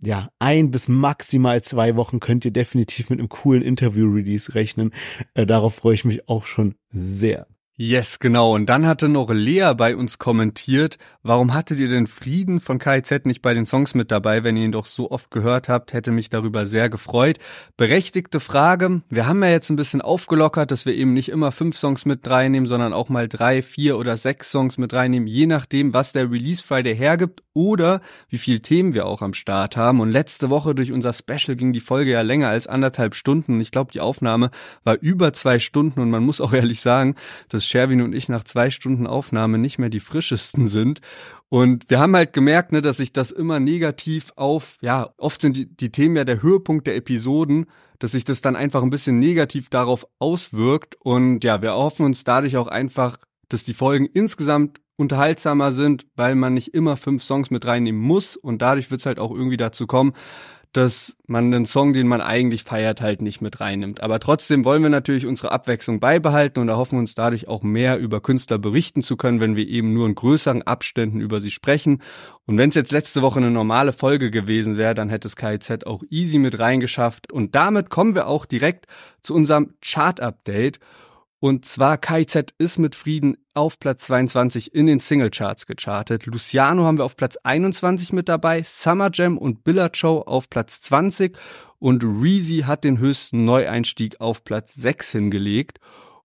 ja, 0.00 0.28
ein 0.38 0.70
bis 0.70 0.88
maximal 0.88 1.62
zwei 1.62 1.96
Wochen 1.96 2.20
könnt 2.20 2.44
ihr 2.44 2.52
definitiv 2.52 3.10
mit 3.10 3.18
einem 3.18 3.28
coolen 3.28 3.62
Interview-Release 3.62 4.54
rechnen. 4.54 4.92
Äh, 5.34 5.44
darauf 5.44 5.74
freue 5.74 5.94
ich 5.94 6.04
mich 6.04 6.28
auch 6.28 6.46
schon 6.46 6.76
sehr. 6.90 7.48
Yes, 7.80 8.18
genau. 8.18 8.56
Und 8.56 8.66
dann 8.66 8.88
hatte 8.88 9.08
noch 9.08 9.30
Lea 9.30 9.72
bei 9.76 9.94
uns 9.94 10.18
kommentiert, 10.18 10.98
warum 11.22 11.54
hattet 11.54 11.78
ihr 11.78 11.88
denn 11.88 12.08
Frieden 12.08 12.58
von 12.58 12.80
KIZ 12.80 13.24
nicht 13.24 13.40
bei 13.40 13.54
den 13.54 13.66
Songs 13.66 13.94
mit 13.94 14.10
dabei, 14.10 14.42
wenn 14.42 14.56
ihr 14.56 14.64
ihn 14.64 14.72
doch 14.72 14.84
so 14.84 15.12
oft 15.12 15.30
gehört 15.30 15.68
habt, 15.68 15.92
hätte 15.92 16.10
mich 16.10 16.28
darüber 16.28 16.66
sehr 16.66 16.88
gefreut. 16.88 17.38
Berechtigte 17.76 18.40
Frage. 18.40 19.02
Wir 19.10 19.28
haben 19.28 19.44
ja 19.44 19.50
jetzt 19.50 19.70
ein 19.70 19.76
bisschen 19.76 20.00
aufgelockert, 20.00 20.72
dass 20.72 20.86
wir 20.86 20.94
eben 20.96 21.14
nicht 21.14 21.28
immer 21.28 21.52
fünf 21.52 21.76
Songs 21.76 22.04
mit 22.04 22.28
reinnehmen, 22.28 22.68
sondern 22.68 22.92
auch 22.92 23.10
mal 23.10 23.28
drei, 23.28 23.62
vier 23.62 23.96
oder 23.96 24.16
sechs 24.16 24.50
Songs 24.50 24.76
mit 24.76 24.92
reinnehmen, 24.92 25.28
je 25.28 25.46
nachdem, 25.46 25.94
was 25.94 26.10
der 26.10 26.32
Release 26.32 26.64
Friday 26.64 26.96
hergibt 26.96 27.44
oder 27.54 28.00
wie 28.28 28.38
viel 28.38 28.58
Themen 28.58 28.92
wir 28.92 29.06
auch 29.06 29.22
am 29.22 29.34
Start 29.34 29.76
haben. 29.76 30.00
Und 30.00 30.10
letzte 30.10 30.50
Woche 30.50 30.74
durch 30.74 30.90
unser 30.90 31.12
Special 31.12 31.56
ging 31.56 31.72
die 31.72 31.80
Folge 31.80 32.10
ja 32.10 32.22
länger 32.22 32.48
als 32.48 32.66
anderthalb 32.66 33.14
Stunden. 33.14 33.60
Ich 33.60 33.70
glaube, 33.70 33.92
die 33.92 34.00
Aufnahme 34.00 34.50
war 34.82 34.96
über 35.00 35.32
zwei 35.32 35.60
Stunden 35.60 36.00
und 36.00 36.10
man 36.10 36.24
muss 36.24 36.40
auch 36.40 36.52
ehrlich 36.52 36.80
sagen, 36.80 37.14
dass 37.48 37.67
Sherwin 37.68 38.02
und 38.02 38.14
ich 38.14 38.28
nach 38.28 38.44
zwei 38.44 38.70
Stunden 38.70 39.06
Aufnahme 39.06 39.58
nicht 39.58 39.78
mehr 39.78 39.90
die 39.90 40.00
frischesten 40.00 40.68
sind. 40.68 41.00
Und 41.48 41.88
wir 41.88 41.98
haben 41.98 42.14
halt 42.14 42.32
gemerkt, 42.32 42.72
ne, 42.72 42.82
dass 42.82 42.98
sich 42.98 43.12
das 43.12 43.30
immer 43.30 43.60
negativ 43.60 44.32
auf, 44.36 44.78
ja, 44.80 45.10
oft 45.16 45.40
sind 45.40 45.56
die, 45.56 45.66
die 45.66 45.90
Themen 45.90 46.16
ja 46.16 46.24
der 46.24 46.42
Höhepunkt 46.42 46.86
der 46.86 46.96
Episoden, 46.96 47.66
dass 47.98 48.12
sich 48.12 48.24
das 48.24 48.40
dann 48.40 48.56
einfach 48.56 48.82
ein 48.82 48.90
bisschen 48.90 49.18
negativ 49.18 49.70
darauf 49.70 50.06
auswirkt. 50.18 50.96
Und 51.00 51.44
ja, 51.44 51.62
wir 51.62 51.74
hoffen 51.74 52.06
uns 52.06 52.24
dadurch 52.24 52.56
auch 52.56 52.68
einfach, 52.68 53.18
dass 53.48 53.64
die 53.64 53.74
Folgen 53.74 54.06
insgesamt 54.06 54.80
unterhaltsamer 54.96 55.72
sind, 55.72 56.06
weil 56.16 56.34
man 56.34 56.54
nicht 56.54 56.74
immer 56.74 56.96
fünf 56.96 57.22
Songs 57.22 57.50
mit 57.50 57.66
reinnehmen 57.66 58.00
muss. 58.00 58.36
Und 58.36 58.62
dadurch 58.62 58.90
wird 58.90 59.00
es 59.00 59.06
halt 59.06 59.18
auch 59.18 59.30
irgendwie 59.30 59.56
dazu 59.56 59.86
kommen, 59.86 60.12
dass 60.72 61.16
man 61.26 61.46
einen 61.46 61.66
Song, 61.66 61.92
den 61.92 62.06
man 62.06 62.20
eigentlich 62.20 62.62
feiert, 62.62 63.00
halt 63.00 63.22
nicht 63.22 63.40
mit 63.40 63.60
reinnimmt. 63.60 64.00
Aber 64.02 64.20
trotzdem 64.20 64.64
wollen 64.64 64.82
wir 64.82 64.90
natürlich 64.90 65.26
unsere 65.26 65.50
Abwechslung 65.50 65.98
beibehalten 65.98 66.60
und 66.60 66.68
erhoffen 66.68 66.98
uns 66.98 67.14
dadurch 67.14 67.48
auch 67.48 67.62
mehr 67.62 67.98
über 67.98 68.20
Künstler 68.20 68.58
berichten 68.58 69.02
zu 69.02 69.16
können, 69.16 69.40
wenn 69.40 69.56
wir 69.56 69.66
eben 69.66 69.92
nur 69.92 70.06
in 70.06 70.14
größeren 70.14 70.62
Abständen 70.62 71.20
über 71.20 71.40
sie 71.40 71.50
sprechen. 71.50 72.02
Und 72.46 72.58
wenn 72.58 72.68
es 72.68 72.74
jetzt 72.74 72.92
letzte 72.92 73.22
Woche 73.22 73.38
eine 73.38 73.50
normale 73.50 73.92
Folge 73.92 74.30
gewesen 74.30 74.76
wäre, 74.76 74.94
dann 74.94 75.08
hätte 75.08 75.28
es 75.28 75.36
KIZ 75.36 75.84
auch 75.86 76.02
easy 76.10 76.38
mit 76.38 76.58
reingeschafft. 76.58 77.32
Und 77.32 77.54
damit 77.54 77.88
kommen 77.88 78.14
wir 78.14 78.26
auch 78.26 78.44
direkt 78.44 78.86
zu 79.22 79.34
unserem 79.34 79.74
Chart-Update. 79.80 80.80
Und 81.40 81.64
zwar 81.64 81.98
KIZ 81.98 82.54
ist 82.58 82.78
mit 82.78 82.96
Frieden 82.96 83.36
auf 83.54 83.78
Platz 83.78 84.06
22 84.06 84.74
in 84.74 84.86
den 84.86 84.98
Singlecharts 84.98 85.66
gechartet. 85.66 86.26
Luciano 86.26 86.84
haben 86.84 86.98
wir 86.98 87.04
auf 87.04 87.16
Platz 87.16 87.36
21 87.36 88.12
mit 88.12 88.28
dabei, 88.28 88.62
Summer 88.64 89.10
Jam 89.12 89.38
und 89.38 89.62
Billard 89.62 89.96
Show 89.96 90.24
auf 90.26 90.50
Platz 90.50 90.80
20 90.80 91.36
und 91.78 92.02
Reezy 92.02 92.64
hat 92.66 92.82
den 92.82 92.98
höchsten 92.98 93.44
Neueinstieg 93.44 94.20
auf 94.20 94.42
Platz 94.42 94.74
6 94.74 95.12
hingelegt. 95.12 95.78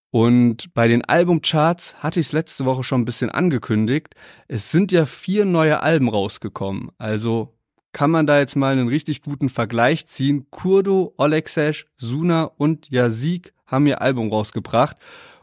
Und 0.10 0.74
bei 0.74 0.88
den 0.88 1.04
Albumcharts 1.04 1.96
hatte 2.02 2.20
ich 2.20 2.28
es 2.28 2.32
letzte 2.32 2.66
Woche 2.66 2.84
schon 2.84 3.02
ein 3.02 3.06
bisschen 3.06 3.30
angekündigt. 3.30 4.16
Es 4.48 4.72
sind 4.72 4.92
ja 4.92 5.06
vier 5.06 5.46
neue 5.46 5.82
Alben 5.82 6.10
rausgekommen. 6.10 6.92
Also 6.98 7.56
kann 7.94 8.12
man 8.12 8.28
da 8.28 8.40
jetzt 8.40 8.56
mal 8.56 8.74
einen 8.74 8.88
richtig 8.88 9.22
guten 9.22 9.50
Vergleich 9.50 10.08
ziehen. 10.08 10.48
Kurdo, 10.50 11.14
Olexesh, 11.18 11.86
Suna 11.98 12.44
und 12.44 12.90
Yazik 12.90 13.54
haben 13.66 13.88
ihr 13.88 14.02
Album 14.02 14.30
rausgebracht. 14.30 14.98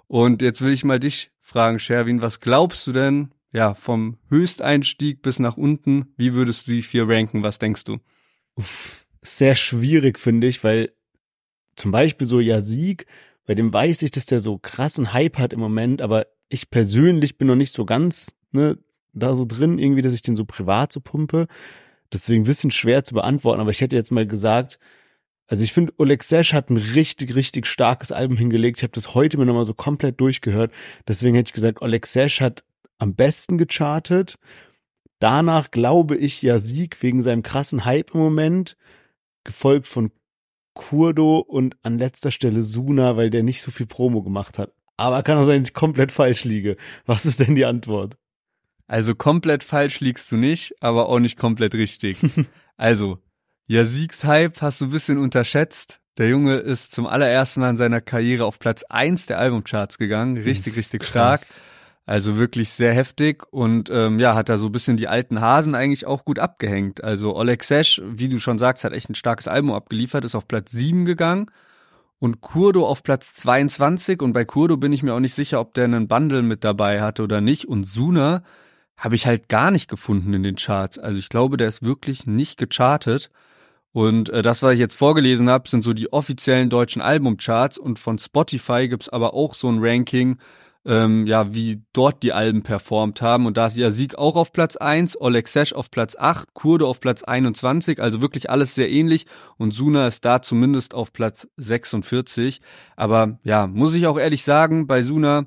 Und 0.09 0.43
jetzt 0.43 0.61
will 0.61 0.73
ich 0.73 0.85
mal 0.85 1.01
dich 1.01 1.31
fragen, 1.41 1.79
Sherwin, 1.79 2.23
was 2.23 2.41
glaubst 2.41 2.87
du 2.87 2.93
denn, 2.93 3.31
ja, 3.53 3.75
vom 3.75 4.19
Höchsteinstieg 4.29 5.23
bis 5.23 5.39
nach 5.39 5.57
unten, 5.57 6.13
wie 6.17 6.35
würdest 6.35 6.67
du 6.67 6.73
die 6.73 6.83
vier 6.83 7.09
ranken? 7.09 7.43
Was 7.43 7.59
denkst 7.59 7.85
du? 7.85 7.99
Uff, 8.57 9.07
sehr 9.23 9.55
schwierig, 9.55 10.19
finde 10.19 10.47
ich, 10.47 10.63
weil 10.63 10.93
zum 11.77 11.93
Beispiel 11.93 12.27
so 12.27 12.41
Yazig, 12.41 13.07
bei 13.47 13.55
dem 13.55 13.73
weiß 13.73 14.03
ich, 14.03 14.11
dass 14.11 14.27
der 14.27 14.41
so 14.41 14.59
krassen 14.59 15.13
Hype 15.13 15.39
hat 15.39 15.53
im 15.53 15.61
Moment, 15.61 16.03
aber 16.03 16.27
ich 16.49 16.71
persönlich 16.71 17.39
bin 17.39 17.49
noch 17.49 17.57
nicht 17.57 17.73
so 17.73 17.85
ganz, 17.85 18.35
ne, 18.53 18.79
da 19.13 19.35
so 19.35 19.45
drin, 19.45 19.79
irgendwie, 19.79 20.03
dass 20.03 20.13
ich 20.13 20.23
den 20.23 20.37
so 20.37 20.45
privat 20.45 20.93
so 20.93 21.01
pumpe. 21.01 21.47
Deswegen 22.13 22.43
ein 22.43 22.47
bisschen 22.47 22.71
schwer 22.71 23.05
zu 23.05 23.15
beantworten, 23.15 23.61
aber 23.61 23.71
ich 23.71 23.81
hätte 23.81 23.97
jetzt 23.97 24.11
mal 24.11 24.27
gesagt, 24.27 24.79
also 25.47 25.65
ich 25.65 25.73
finde, 25.73 25.93
Oleg 25.99 26.23
Sesh 26.23 26.53
hat 26.53 26.71
ein 26.71 26.77
richtig, 26.77 27.35
richtig 27.35 27.67
starkes 27.67 28.13
Album 28.13 28.37
hingelegt. 28.37 28.79
Ich 28.79 28.83
habe 28.85 28.93
das 28.93 29.15
heute 29.15 29.37
mir 29.37 29.47
nochmal 29.47 29.65
so 29.65 29.75
komplett 29.75 30.21
durchgehört. 30.21 30.73
Deswegen 31.09 31.35
hätte 31.35 31.49
ich 31.49 31.55
gesagt, 31.55 31.83
Oleg 31.83 32.07
Sesh 32.07 32.41
hat 32.41 32.63
am 32.99 33.15
besten 33.15 33.59
gechartet. 33.59 34.39
Danach 35.19 35.73
glaube 35.73 36.17
ich 36.17 36.41
ja 36.41 36.61
Sieg 36.61 37.03
wegen 37.03 37.21
seinem 37.21 37.43
krassen 37.43 37.85
Hype 37.85 38.15
im 38.15 38.21
Moment, 38.21 38.77
gefolgt 39.43 39.89
von 39.89 40.13
Kurdo 40.75 41.39
und 41.39 41.77
an 41.83 41.99
letzter 41.99 42.31
Stelle 42.31 42.63
Suna, 42.63 43.17
weil 43.17 43.31
der 43.31 43.43
nicht 43.43 43.61
so 43.61 43.71
viel 43.71 43.87
Promo 43.87 44.23
gemacht 44.23 44.59
hat. 44.59 44.73
Aber 44.97 45.23
kann 45.23 45.39
auch 45.39 45.47
sein, 45.47 45.63
dass 45.63 45.71
ich 45.71 45.75
komplett 45.75 46.13
falsch 46.13 46.45
liege. 46.45 46.77
Was 47.07 47.27
ist 47.27 47.41
denn 47.41 47.55
die 47.55 47.65
Antwort? 47.65 48.17
Also 48.91 49.15
komplett 49.15 49.63
falsch 49.63 50.01
liegst 50.01 50.33
du 50.33 50.37
nicht, 50.37 50.75
aber 50.81 51.09
auch 51.09 51.21
nicht 51.21 51.39
komplett 51.39 51.75
richtig. 51.75 52.19
also 52.77 53.19
ja, 53.69 53.85
Siegshype 53.85 54.61
hast 54.61 54.81
du 54.81 54.87
ein 54.87 54.91
bisschen 54.91 55.17
unterschätzt. 55.17 56.01
Der 56.19 56.29
Junge 56.29 56.57
ist 56.57 56.93
zum 56.93 57.07
allerersten 57.07 57.61
Mal 57.61 57.71
in 57.71 57.77
seiner 57.77 58.01
Karriere 58.01 58.45
auf 58.45 58.59
Platz 58.59 58.83
eins 58.89 59.27
der 59.27 59.39
Albumcharts 59.39 59.97
gegangen. 59.97 60.39
Richtig, 60.39 60.77
richtig 60.77 61.05
stark. 61.05 61.41
Also 62.05 62.37
wirklich 62.37 62.71
sehr 62.71 62.93
heftig 62.93 63.45
und 63.53 63.91
ähm, 63.93 64.19
ja, 64.19 64.35
hat 64.35 64.49
da 64.49 64.59
so 64.59 64.67
ein 64.67 64.73
bisschen 64.73 64.97
die 64.97 65.07
alten 65.07 65.41
Hasen 65.41 65.77
eigentlich 65.77 66.05
auch 66.05 66.25
gut 66.25 66.41
abgehängt. 66.41 67.05
Also 67.05 67.37
Oleg 67.37 67.63
Sesh, 67.63 68.03
wie 68.05 68.29
du 68.29 68.41
schon 68.41 68.59
sagst, 68.59 68.83
hat 68.83 68.93
echt 68.93 69.09
ein 69.09 69.15
starkes 69.15 69.47
Album 69.47 69.73
abgeliefert, 69.73 70.25
ist 70.25 70.35
auf 70.35 70.49
Platz 70.49 70.73
sieben 70.73 71.05
gegangen 71.05 71.47
und 72.19 72.41
Kurdo 72.41 72.89
auf 72.89 73.05
Platz 73.05 73.35
22 73.35 74.21
und 74.21 74.33
bei 74.33 74.45
Kurdo 74.45 74.77
bin 74.77 74.93
ich 74.93 75.05
mir 75.05 75.15
auch 75.15 75.21
nicht 75.21 75.35
sicher, 75.35 75.61
ob 75.61 75.75
der 75.75 75.85
einen 75.85 76.09
Bundle 76.09 76.43
mit 76.43 76.65
dabei 76.65 77.01
hatte 77.01 77.23
oder 77.23 77.41
nicht 77.41 77.69
und 77.69 77.85
Suna 77.85 78.43
habe 79.01 79.17
ich 79.17 79.27
halt 79.27 79.49
gar 79.49 79.71
nicht 79.71 79.89
gefunden 79.89 80.35
in 80.35 80.43
den 80.43 80.57
Charts. 80.57 80.99
Also 80.99 81.19
ich 81.19 81.31
glaube, 81.31 81.57
der 81.57 81.69
ist 81.69 81.83
wirklich 81.83 82.27
nicht 82.27 82.59
gechartet. 82.59 83.31
Und 83.93 84.29
äh, 84.29 84.43
das, 84.43 84.63
was 84.63 84.75
ich 84.75 84.79
jetzt 84.79 84.95
vorgelesen 84.95 85.49
habe, 85.49 85.69
sind 85.69 85.83
so 85.83 85.95
die 85.95 86.13
offiziellen 86.13 86.69
deutschen 86.69 87.03
Albumcharts 87.03 87.79
und 87.79 87.99
von 87.99 88.19
Spotify 88.19 88.89
gibt's 88.89 89.09
aber 89.09 89.35
auch 89.35 89.55
so 89.55 89.69
ein 89.69 89.79
Ranking, 89.81 90.37
ähm, 90.85 91.27
ja, 91.27 91.53
wie 91.55 91.83
dort 91.95 92.23
die 92.23 92.35
Alben 92.35 92.63
performt 92.63 93.23
haben. 93.23 93.47
Und 93.47 93.57
da 93.57 93.67
ist 93.69 93.77
ja 93.79 93.91
Sieg 93.91 94.17
auch 94.17 94.37
auf 94.37 94.53
Platz 94.53 94.77
1, 94.77 95.19
Oleg 95.19 95.49
Sesh 95.49 95.73
auf 95.73 95.91
Platz 95.91 96.15
8, 96.15 96.53
Kurde 96.53 96.87
auf 96.87 97.01
Platz 97.01 97.23
21, 97.23 98.01
also 98.01 98.21
wirklich 98.21 98.51
alles 98.51 98.75
sehr 98.75 98.91
ähnlich. 98.91 99.27
Und 99.57 99.73
Suna 99.73 100.07
ist 100.07 100.27
da 100.27 100.43
zumindest 100.43 100.93
auf 100.93 101.13
Platz 101.15 101.49
46. 101.57 102.61
Aber 102.97 103.39
ja, 103.45 103.67
muss 103.67 103.95
ich 103.95 104.07
auch 104.07 104.19
ehrlich 104.19 104.45
sagen, 104.45 104.87
bei 104.87 105.03
Suna 105.03 105.47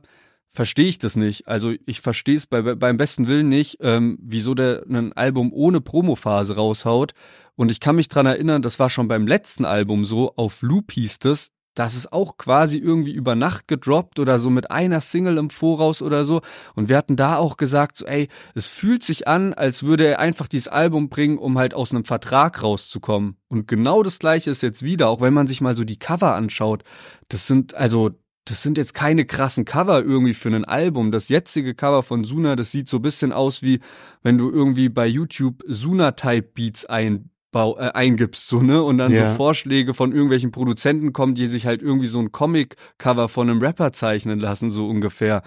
verstehe 0.54 0.88
ich 0.88 1.00
das 1.00 1.16
nicht. 1.16 1.48
Also 1.48 1.74
ich 1.86 2.02
verstehe 2.02 2.38
es 2.38 2.46
bei, 2.46 2.62
beim 2.62 2.98
besten 2.98 3.28
Willen 3.28 3.50
nicht, 3.50 3.78
ähm, 3.82 4.18
wieso 4.22 4.54
der 4.54 4.84
ein 4.88 5.14
Album 5.14 5.52
ohne 5.52 5.82
Promophase 5.82 6.56
raushaut. 6.56 7.14
Und 7.56 7.72
ich 7.72 7.80
kann 7.80 7.96
mich 7.96 8.10
dran 8.10 8.26
erinnern, 8.26 8.62
das 8.62 8.80
war 8.80 8.90
schon 8.90 9.08
beim 9.08 9.28
letzten 9.28 9.66
Album 9.66 10.06
so, 10.06 10.34
auf 10.36 10.62
Loop 10.62 10.92
hieß 10.92 11.20
es, 11.26 11.52
das 11.76 11.96
ist 11.96 12.14
auch 12.14 12.38
quasi 12.38 12.78
irgendwie 12.78 13.14
über 13.14 13.36
Nacht 13.36 13.68
gedroppt 13.68 14.20
oder 14.20 14.38
so 14.38 14.50
mit 14.50 14.70
einer 14.70 15.02
Single 15.02 15.38
im 15.38 15.50
Voraus 15.50 16.02
oder 16.02 16.24
so. 16.24 16.42
Und 16.76 16.88
wir 16.88 16.98
hatten 16.98 17.16
da 17.16 17.38
auch 17.38 17.58
gesagt, 17.58 17.98
so, 17.98 18.06
ey, 18.06 18.28
es 18.54 18.68
fühlt 18.68 19.04
sich 19.04 19.28
an, 19.28 19.54
als 19.54 19.82
würde 19.82 20.06
er 20.06 20.20
einfach 20.20 20.48
dieses 20.48 20.68
Album 20.68 21.10
bringen, 21.10 21.40
um 21.40 21.58
halt 21.58 21.74
aus 21.74 21.92
einem 21.92 22.06
Vertrag 22.06 22.62
rauszukommen. 22.62 23.38
Und 23.48 23.68
genau 23.68 24.04
das 24.04 24.20
gleiche 24.20 24.52
ist 24.52 24.62
jetzt 24.62 24.84
wieder, 24.84 25.10
auch 25.10 25.22
wenn 25.22 25.34
man 25.34 25.48
sich 25.48 25.62
mal 25.62 25.76
so 25.76 25.84
die 25.84 25.98
Cover 25.98 26.36
anschaut. 26.36 26.84
Das 27.30 27.48
sind, 27.48 27.74
also, 27.74 28.12
das 28.46 28.62
sind 28.62 28.78
jetzt 28.78 28.94
keine 28.94 29.26
krassen 29.26 29.66
Cover 29.66 30.04
irgendwie 30.04 30.34
für 30.34 30.50
ein 30.50 30.66
Album. 30.66 31.12
Das 31.12 31.30
jetzige 31.30 31.76
Cover 31.76 32.04
von 32.04 32.24
Suna, 32.26 32.56
das 32.56 32.72
sieht 32.72 32.90
so 32.90 33.00
bisschen 33.00 33.32
aus 33.32 33.62
wie, 33.62 33.80
wenn 34.22 34.38
du 34.38 34.52
irgendwie 34.52 34.90
bei 34.90 35.08
YouTube 35.08 35.64
Suna-Type 35.68 36.50
Beats 36.54 36.86
ein 36.86 37.30
Bau, 37.52 37.78
äh, 37.78 37.92
eingibst, 37.94 38.48
so, 38.48 38.62
ne? 38.62 38.82
Und 38.82 38.98
dann 38.98 39.14
ja. 39.14 39.30
so 39.30 39.36
Vorschläge 39.36 39.94
von 39.94 40.12
irgendwelchen 40.12 40.52
Produzenten 40.52 41.14
kommen, 41.14 41.36
die 41.36 41.48
sich 41.48 41.68
halt 41.68 41.84
irgendwie 41.84 42.08
so 42.08 42.20
ein 42.20 42.32
Comic-Cover 42.32 43.30
von 43.30 43.50
einem 43.50 43.62
Rapper 43.62 43.94
zeichnen 43.94 44.40
lassen, 44.40 44.72
so 44.72 44.88
ungefähr. 44.88 45.44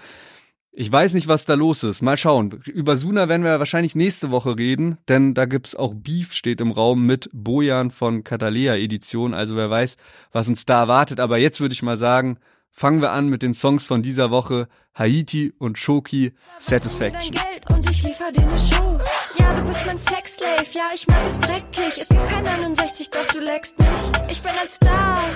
Ich 0.71 0.91
weiß 0.91 1.15
nicht, 1.15 1.27
was 1.27 1.45
da 1.45 1.55
los 1.55 1.83
ist. 1.83 2.01
Mal 2.01 2.17
schauen. 2.17 2.61
Über 2.65 2.97
Suna 2.97 3.27
werden 3.27 3.43
wir 3.43 3.59
wahrscheinlich 3.59 3.93
nächste 3.93 4.31
Woche 4.31 4.57
reden, 4.57 4.97
denn 5.09 5.33
da 5.33 5.45
gibt's 5.45 5.75
auch 5.75 5.93
Beef, 5.95 6.33
steht 6.33 6.61
im 6.61 6.71
Raum 6.71 7.05
mit 7.05 7.29
Bojan 7.33 7.91
von 7.91 8.23
Catalea 8.23 8.75
Edition. 8.75 9.33
Also 9.33 9.55
wer 9.55 9.69
weiß, 9.69 9.97
was 10.31 10.47
uns 10.47 10.65
da 10.65 10.81
erwartet. 10.81 11.19
Aber 11.19 11.37
jetzt 11.39 11.59
würde 11.59 11.73
ich 11.73 11.83
mal 11.83 11.97
sagen, 11.97 12.37
fangen 12.71 13.01
wir 13.01 13.11
an 13.11 13.27
mit 13.27 13.41
den 13.41 13.53
Songs 13.53 13.85
von 13.85 14.01
dieser 14.01 14.31
Woche. 14.31 14.67
Haiti 14.95 15.53
und 15.59 15.77
Shoki 15.77 16.33
Satisfaction. 16.59 17.35
und 17.69 17.89
ich 17.89 18.03
liefer 18.03 18.31
dir 18.31 18.41
eine 18.41 18.55
Show. 18.55 18.99
Ja, 19.37 19.53
du 19.53 19.61
bist 19.63 19.85
mein 19.85 19.99
Sexslave, 19.99 20.65
ja, 20.73 20.89
ich 20.93 21.07
mag 21.07 21.23
es 21.25 21.39
dreckig. 21.39 22.01
Es 22.01 22.09
gibt 22.09 22.27
kein 22.27 22.43
69, 22.43 23.09
doch 23.11 23.25
du 23.27 23.39
leckst 23.39 23.77
mich. 23.77 23.87
Ich 24.29 24.41
bin 24.41 24.51
ein 24.51 24.67
Star, 24.67 25.31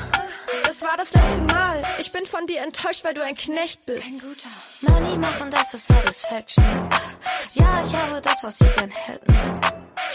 das 0.63 0.81
war 0.81 0.97
das 0.97 1.13
letzte 1.13 1.45
Mal. 1.53 1.81
Ich 1.99 2.11
bin 2.11 2.25
von 2.25 2.45
dir 2.47 2.61
enttäuscht, 2.61 3.03
weil 3.03 3.13
du 3.13 3.23
ein 3.23 3.35
Knecht 3.35 3.85
bist. 3.85 4.07
Ein 4.07 4.19
guter. 4.19 4.93
Money 4.93 5.17
machen, 5.17 5.51
das 5.51 5.73
ist 5.73 5.87
Satisfaction. 5.87 6.65
Ja, 7.53 7.83
ich 7.85 7.95
habe 7.95 8.21
das, 8.21 8.43
was 8.43 8.57
sie 8.57 8.69
gern 8.77 8.89
hätten. 8.89 9.33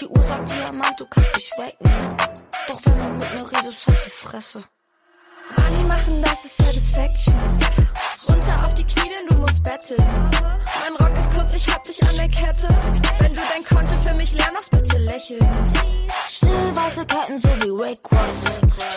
Die 0.00 0.06
Uhr 0.06 0.22
sagt 0.24 0.50
Diamant, 0.50 0.94
du 0.98 1.06
kannst 1.06 1.34
mich 1.36 1.50
wecken. 1.56 1.90
Doch 2.66 2.86
wenn 2.86 3.02
du 3.02 3.08
mit 3.10 3.34
mir 3.34 3.52
redest, 3.52 3.86
halt 3.86 4.06
die 4.06 4.10
Fresse. 4.10 4.64
Money 5.54 5.84
machen, 5.86 6.22
das 6.22 6.44
ist 6.44 6.56
Satisfaction. 6.56 7.34
Runter 8.28 8.66
auf 8.66 8.74
die 8.74 8.84
Knie, 8.84 9.08
denn 9.08 9.26
du 9.28 9.40
musst 9.40 9.62
betteln. 9.62 10.02
Mein 10.80 10.96
Rock 10.96 11.14
ist 11.16 11.30
kurz, 11.32 11.54
ich 11.54 11.72
hab 11.72 11.84
dich 11.84 12.02
an 12.02 12.16
der 12.16 12.28
Kette. 12.28 12.68
Wenn 13.20 13.32
du 13.32 13.40
dein 13.40 13.64
Konto 13.64 13.96
für 13.98 14.14
mich 14.14 14.32
leer 14.32 14.50
machst, 14.52 14.70
bitte 14.70 14.98
lächeln. 14.98 15.46
Schnell 16.28 16.74
weiße 16.74 17.06
Ketten, 17.06 17.38
so 17.38 17.48
wie 17.48 17.84
Rick 17.84 18.00
Ross. 18.10 18.44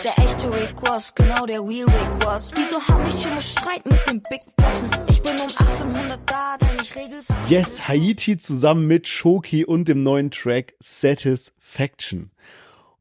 Der 0.02 0.24
echte 0.24 0.52
Rick 0.52 0.74
Ross, 0.82 1.14
genau 1.14 1.46
der 1.46 1.60
Real 1.60 1.88
Rick 1.88 2.26
Ross. 2.26 2.50
Wieso 2.56 2.80
hab 2.80 3.08
ich 3.08 3.22
schon 3.22 3.40
Streit 3.40 3.86
mit 3.86 4.04
dem 4.08 4.20
Big 4.28 4.40
Boss? 4.56 4.82
Ich 5.08 5.22
bin 5.22 5.32
um 5.32 5.46
1800 5.46 6.18
da, 6.26 6.56
denn 6.60 6.80
ich 6.82 6.96
regel 6.96 7.20
Yes, 7.48 7.86
Haiti 7.86 8.38
zusammen 8.38 8.86
mit 8.88 9.06
Shoki 9.06 9.64
und 9.64 9.86
dem 9.86 10.02
neuen 10.02 10.30
Track 10.32 10.74
Satisfaction. 10.80 12.30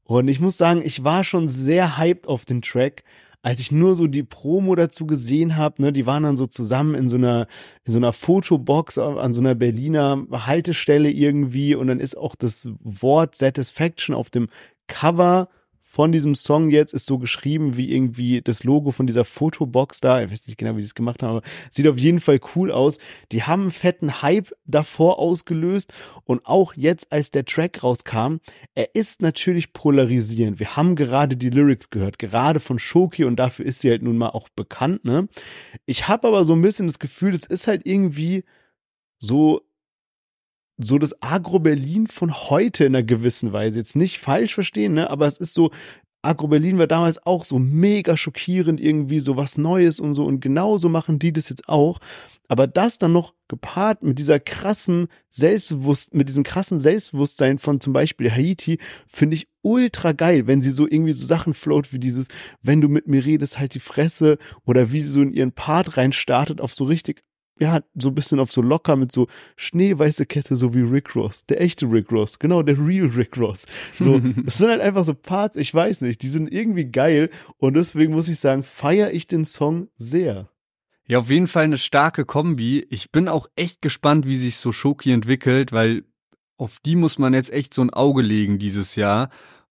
Und 0.04 0.28
ich 0.28 0.40
muss 0.40 0.58
sagen, 0.58 0.82
ich 0.84 1.04
war 1.04 1.24
schon 1.24 1.48
sehr 1.48 1.98
hyped 1.98 2.28
auf 2.28 2.46
den 2.46 2.62
Track 2.62 3.04
als 3.42 3.60
ich 3.62 3.72
nur 3.72 3.96
so 3.96 4.08
die 4.08 4.24
Promo 4.24 4.76
dazu 4.76 5.08
gesehen 5.08 5.56
habe, 5.56 5.82
ne, 5.82 5.94
die 5.94 6.06
waren 6.06 6.24
dann 6.24 6.38
so 6.38 6.46
zusammen 6.46 6.96
in 6.96 7.08
so 7.08 7.16
einer 7.16 7.48
in 7.86 7.94
so 7.94 8.00
einer 8.00 8.14
Fotobox 8.14 8.98
an 8.98 9.34
so 9.34 9.40
einer 9.40 9.56
Berliner 9.56 10.26
Haltestelle 10.32 11.10
irgendwie 11.10 11.76
und 11.76 11.88
dann 11.88 12.00
ist 12.00 12.18
auch 12.18 12.36
das 12.36 12.68
Wort 12.82 13.36
Satisfaction 13.36 14.16
auf 14.16 14.30
dem 14.30 14.50
Cover 14.88 15.48
von 15.92 16.12
diesem 16.12 16.36
Song 16.36 16.70
jetzt 16.70 16.94
ist 16.94 17.08
so 17.08 17.18
geschrieben 17.18 17.76
wie 17.76 17.92
irgendwie 17.92 18.44
das 18.44 18.64
Logo 18.64 18.92
von 18.92 19.08
dieser 19.08 19.26
Fotobox 19.26 20.02
da. 20.02 20.22
Ich 20.22 20.30
weiß 20.30 20.46
nicht 20.46 20.60
genau, 20.60 20.76
wie 20.76 20.82
die 20.82 20.86
es 20.86 20.94
gemacht 20.94 21.24
haben, 21.24 21.38
aber 21.38 21.42
sieht 21.72 21.88
auf 21.88 21.98
jeden 21.98 22.20
Fall 22.20 22.40
cool 22.56 22.72
aus. 22.72 23.00
Die 23.32 23.42
haben 23.42 23.64
einen 23.64 23.72
fetten 23.72 24.22
Hype 24.22 24.52
davor 24.66 25.18
ausgelöst 25.18 25.92
und 26.26 26.46
auch 26.46 26.76
jetzt, 26.76 27.12
als 27.12 27.32
der 27.32 27.44
Track 27.44 27.82
rauskam, 27.82 28.36
er 28.76 28.94
ist 28.94 29.24
natürlich 29.24 29.74
polarisierend. 29.74 30.60
Wir 30.60 30.76
haben 30.76 30.96
gerade 30.96 31.36
die 31.36 31.50
Lyrics 31.50 31.90
gehört, 31.90 32.20
gerade 32.20 32.60
von 32.60 32.78
Shoki 32.78 33.24
und 33.24 33.38
dafür 33.38 33.66
ist 33.66 33.80
sie 33.80 33.90
halt 33.90 34.04
nun 34.04 34.18
mal 34.20 34.30
auch 34.30 34.48
bekannt, 34.50 35.06
ne? 35.06 35.28
Ich 35.88 36.08
habe 36.08 36.28
aber 36.28 36.44
so 36.46 36.54
ein 36.54 36.62
bisschen 36.62 36.86
das 36.86 37.00
Gefühl, 37.00 37.32
das 37.32 37.46
ist 37.46 37.68
halt 37.68 37.88
irgendwie 37.88 38.44
so 39.18 39.62
so 40.80 40.98
das 40.98 41.22
Agro-Berlin 41.22 42.08
von 42.08 42.34
heute 42.34 42.86
in 42.86 42.96
einer 42.96 43.04
gewissen 43.04 43.54
Weise. 43.54 43.78
Jetzt 43.78 43.96
nicht 43.96 44.20
falsch 44.20 44.54
verstehen, 44.54 44.94
ne? 44.94 45.10
aber 45.10 45.28
es 45.28 45.38
ist 45.38 45.54
so, 45.54 45.72
Agro-Berlin 46.22 46.78
war 46.78 46.88
damals 46.88 47.26
auch 47.26 47.46
so 47.46 47.60
mega 47.60 48.18
schockierend, 48.18 48.82
irgendwie 48.82 49.20
so 49.20 49.38
was 49.38 49.58
Neues 49.58 50.00
und 50.00 50.14
so. 50.14 50.26
Und 50.26 50.42
genauso 50.42 50.90
machen 50.90 51.20
die 51.20 51.32
das 51.32 51.50
jetzt 51.50 51.70
auch. 51.70 52.00
Aber 52.50 52.66
das 52.66 52.98
dann 52.98 53.14
noch 53.14 53.34
gepaart 53.48 54.04
mit 54.04 54.20
dieser 54.20 54.40
krassen 54.40 55.08
Selbstbewusst, 55.30 56.14
mit 56.14 56.28
diesem 56.28 56.44
krassen 56.44 56.80
Selbstbewusstsein 56.80 57.60
von 57.60 57.80
zum 57.80 57.94
Beispiel 57.94 58.32
Haiti, 58.32 58.80
finde 59.08 59.36
ich 59.36 59.48
ultra 59.62 60.14
geil, 60.14 60.48
wenn 60.48 60.62
sie 60.62 60.72
so 60.72 60.88
irgendwie 60.88 61.14
so 61.14 61.26
Sachen 61.26 61.54
float 61.54 61.94
wie 61.94 62.00
dieses, 62.00 62.28
wenn 62.62 62.82
du 62.82 62.90
mit 62.90 63.08
mir 63.08 63.24
redest, 63.24 63.60
halt 63.60 63.74
die 63.76 63.80
Fresse 63.80 64.40
oder 64.66 64.92
wie 64.92 65.02
sie 65.02 65.10
so 65.10 65.22
in 65.22 65.34
ihren 65.34 65.52
Part 65.52 65.96
reinstartet 65.96 66.60
auf 66.60 66.74
so 66.74 66.86
richtig 66.86 67.24
ja, 67.60 67.82
so 67.96 68.10
ein 68.10 68.16
bisschen 68.16 68.40
auf 68.40 68.52
so 68.52 68.62
locker 68.62 68.96
mit 68.96 69.12
so 69.12 69.28
schneeweiße 69.58 70.26
Kette, 70.26 70.56
so 70.56 70.74
wie 70.74 70.82
Rick 70.82 71.16
Ross, 71.16 71.46
der 71.46 71.62
echte 71.62 71.86
Rick 71.86 72.12
Ross, 72.12 72.40
genau, 72.40 72.64
der 72.64 72.78
real 72.78 73.08
Rick 73.08 73.38
Ross. 73.38 73.66
So, 73.94 74.20
das 74.46 74.58
sind 74.58 74.70
halt 74.70 74.82
einfach 74.82 75.06
so 75.06 75.14
Parts, 75.14 75.58
ich 75.58 75.74
weiß 75.74 76.02
nicht, 76.02 76.22
die 76.22 76.30
sind 76.30 76.52
irgendwie 76.52 76.86
geil 76.86 77.30
und 77.58 77.76
deswegen 77.76 78.14
muss 78.14 78.28
ich 78.28 78.40
sagen, 78.40 78.64
feiere 78.64 79.12
ich 79.12 79.28
den 79.28 79.46
Song 79.46 79.90
sehr. 79.98 80.50
Ja, 81.06 81.20
auf 81.20 81.30
jeden 81.32 81.48
Fall 81.48 81.64
eine 81.64 81.80
starke 81.80 82.24
Kombi. 82.24 82.86
Ich 82.92 83.12
bin 83.12 83.28
auch 83.28 83.48
echt 83.56 83.82
gespannt, 83.82 84.28
wie 84.28 84.36
sich 84.36 84.58
so 84.58 84.72
Shoki 84.72 85.12
entwickelt, 85.12 85.72
weil 85.72 86.04
auf 86.58 86.78
die 86.86 86.96
muss 86.96 87.18
man 87.18 87.34
jetzt 87.34 87.52
echt 87.52 87.74
so 87.74 87.82
ein 87.82 87.90
Auge 87.90 88.22
legen 88.22 88.60
dieses 88.60 88.96
Jahr 88.96 89.30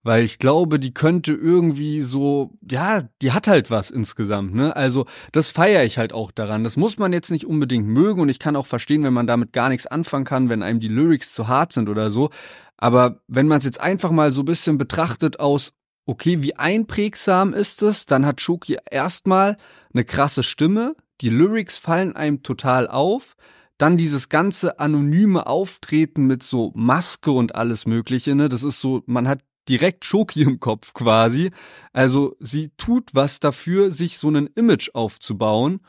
weil 0.08 0.24
ich 0.24 0.38
glaube, 0.38 0.80
die 0.80 0.94
könnte 0.94 1.34
irgendwie 1.34 2.00
so, 2.00 2.56
ja, 2.62 3.02
die 3.20 3.32
hat 3.32 3.46
halt 3.46 3.70
was 3.70 3.90
insgesamt, 3.90 4.54
ne? 4.54 4.74
Also, 4.74 5.04
das 5.32 5.50
feiere 5.50 5.84
ich 5.84 5.98
halt 5.98 6.14
auch 6.14 6.30
daran. 6.30 6.64
Das 6.64 6.78
muss 6.78 6.96
man 6.96 7.12
jetzt 7.12 7.30
nicht 7.30 7.44
unbedingt 7.44 7.86
mögen 7.86 8.22
und 8.22 8.30
ich 8.30 8.38
kann 8.38 8.56
auch 8.56 8.64
verstehen, 8.64 9.04
wenn 9.04 9.12
man 9.12 9.26
damit 9.26 9.52
gar 9.52 9.68
nichts 9.68 9.86
anfangen 9.86 10.24
kann, 10.24 10.48
wenn 10.48 10.62
einem 10.62 10.80
die 10.80 10.88
Lyrics 10.88 11.34
zu 11.34 11.46
hart 11.46 11.74
sind 11.74 11.90
oder 11.90 12.10
so. 12.10 12.30
Aber 12.78 13.20
wenn 13.28 13.48
man 13.48 13.58
es 13.58 13.66
jetzt 13.66 13.82
einfach 13.82 14.10
mal 14.10 14.32
so 14.32 14.40
ein 14.40 14.46
bisschen 14.46 14.78
betrachtet 14.78 15.40
aus, 15.40 15.74
okay, 16.06 16.40
wie 16.40 16.56
einprägsam 16.56 17.52
ist 17.52 17.82
es, 17.82 18.06
dann 18.06 18.24
hat 18.24 18.40
Shoki 18.40 18.78
erstmal 18.90 19.58
eine 19.92 20.06
krasse 20.06 20.42
Stimme, 20.42 20.96
die 21.20 21.28
Lyrics 21.28 21.76
fallen 21.76 22.16
einem 22.16 22.42
total 22.42 22.88
auf, 22.88 23.36
dann 23.76 23.98
dieses 23.98 24.30
ganze 24.30 24.80
anonyme 24.80 25.46
Auftreten 25.46 26.26
mit 26.26 26.42
so 26.42 26.72
Maske 26.74 27.30
und 27.30 27.54
alles 27.54 27.86
Mögliche, 27.86 28.34
ne? 28.34 28.48
Das 28.48 28.64
ist 28.64 28.80
so, 28.80 29.02
man 29.04 29.28
hat 29.28 29.40
direkt 29.68 30.04
Schoki 30.04 30.42
im 30.42 30.60
Kopf 30.60 30.94
quasi. 30.94 31.50
Also 31.92 32.36
sie 32.40 32.70
tut 32.76 33.10
was 33.12 33.40
dafür, 33.40 33.90
sich 33.90 34.18
so 34.18 34.30
ein 34.30 34.48
Image 34.54 34.90
aufzubauen 34.94 35.80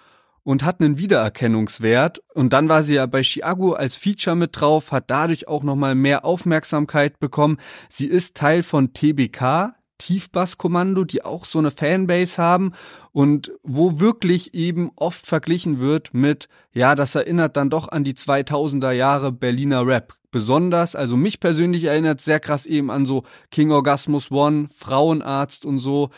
und 0.43 0.63
hat 0.63 0.81
einen 0.81 0.97
Wiedererkennungswert. 0.97 2.21
Und 2.33 2.53
dann 2.53 2.69
war 2.69 2.83
sie 2.83 2.95
ja 2.95 3.05
bei 3.05 3.23
Chiago 3.23 3.73
als 3.73 3.95
Feature 3.95 4.35
mit 4.35 4.59
drauf, 4.59 4.91
hat 4.91 5.05
dadurch 5.09 5.47
auch 5.47 5.63
nochmal 5.63 5.95
mehr 5.95 6.25
Aufmerksamkeit 6.25 7.19
bekommen. 7.19 7.57
Sie 7.89 8.07
ist 8.07 8.35
Teil 8.35 8.63
von 8.63 8.93
TBK, 8.93 9.75
Tiefbasskommando, 9.99 11.03
die 11.03 11.23
auch 11.23 11.45
so 11.45 11.59
eine 11.59 11.71
Fanbase 11.71 12.41
haben 12.41 12.73
und 13.11 13.51
wo 13.63 13.99
wirklich 13.99 14.53
eben 14.53 14.91
oft 14.95 15.27
verglichen 15.27 15.79
wird 15.79 16.13
mit, 16.13 16.47
ja, 16.71 16.95
das 16.95 17.15
erinnert 17.15 17.55
dann 17.57 17.69
doch 17.69 17.89
an 17.89 18.03
die 18.03 18.13
2000er 18.13 18.91
Jahre 18.91 19.31
Berliner 19.31 19.85
Rap 19.85 20.18
besonders. 20.31 20.95
Also 20.95 21.17
mich 21.17 21.39
persönlich 21.39 21.85
erinnert 21.85 22.21
sehr 22.21 22.39
krass 22.39 22.65
eben 22.65 22.91
an 22.91 23.05
so 23.05 23.23
King 23.51 23.71
Orgasmus 23.71 24.31
One, 24.31 24.67
Frauenarzt 24.75 25.65
und 25.65 25.79
so. 25.79 26.09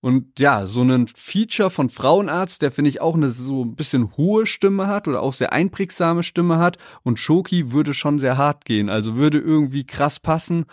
Und 0.00 0.40
ja, 0.40 0.66
so 0.66 0.82
ein 0.82 1.08
Feature 1.08 1.70
von 1.70 1.90
Frauenarzt, 1.90 2.62
der 2.62 2.72
finde 2.72 2.88
ich 2.88 3.02
auch 3.02 3.14
eine 3.14 3.30
so 3.30 3.64
ein 3.64 3.74
bisschen 3.74 4.16
hohe 4.16 4.46
Stimme 4.46 4.86
hat 4.86 5.08
oder 5.08 5.20
auch 5.22 5.34
sehr 5.34 5.52
einprägsame 5.52 6.22
Stimme 6.22 6.58
hat. 6.58 6.78
Und 7.02 7.18
Shoki 7.18 7.72
würde 7.72 7.92
schon 7.92 8.18
sehr 8.18 8.38
hart 8.38 8.64
gehen, 8.64 8.88
also 8.88 9.16
würde 9.16 9.38
irgendwie 9.38 9.84
krass 9.84 10.18
passen. 10.18 10.64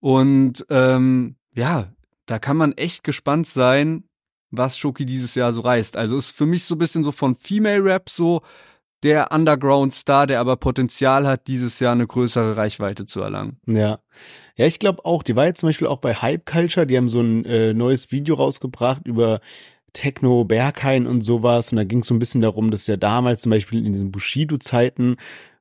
Und 0.00 0.64
ähm, 0.70 1.36
ja, 1.54 1.88
da 2.24 2.38
kann 2.38 2.56
man 2.56 2.72
echt 2.72 3.04
gespannt 3.04 3.46
sein, 3.46 4.04
was 4.50 4.78
Shoki 4.78 5.04
dieses 5.04 5.34
Jahr 5.34 5.52
so 5.52 5.60
reißt. 5.60 5.96
Also 5.96 6.16
ist 6.16 6.30
für 6.30 6.46
mich 6.46 6.64
so 6.64 6.74
ein 6.74 6.78
bisschen 6.78 7.04
so 7.04 7.12
von 7.12 7.34
Female 7.34 7.84
Rap 7.84 8.08
so 8.08 8.40
der 9.02 9.32
Underground-Star, 9.32 10.26
der 10.26 10.40
aber 10.40 10.56
Potenzial 10.56 11.26
hat, 11.26 11.46
dieses 11.46 11.80
Jahr 11.80 11.92
eine 11.92 12.06
größere 12.06 12.56
Reichweite 12.56 13.06
zu 13.06 13.20
erlangen. 13.20 13.58
Ja. 13.66 14.00
Ja, 14.56 14.66
ich 14.66 14.78
glaube 14.78 15.04
auch, 15.06 15.22
die 15.22 15.36
war 15.36 15.46
jetzt 15.46 15.60
zum 15.60 15.70
Beispiel 15.70 15.86
auch 15.86 15.98
bei 15.98 16.14
Hype 16.14 16.44
Culture, 16.44 16.86
die 16.86 16.96
haben 16.96 17.08
so 17.08 17.20
ein 17.20 17.44
äh, 17.46 17.72
neues 17.72 18.12
Video 18.12 18.34
rausgebracht 18.34 19.06
über 19.06 19.40
Techno, 19.92 20.44
Berghain 20.44 21.06
und 21.06 21.22
sowas. 21.22 21.72
Und 21.72 21.76
da 21.76 21.84
ging 21.84 22.00
es 22.00 22.06
so 22.06 22.14
ein 22.14 22.18
bisschen 22.18 22.42
darum, 22.42 22.70
dass 22.70 22.86
ja 22.86 22.96
damals 22.96 23.42
zum 23.42 23.50
Beispiel 23.50 23.84
in 23.84 23.92
diesen 23.92 24.12
Bushido-Zeiten 24.12 25.16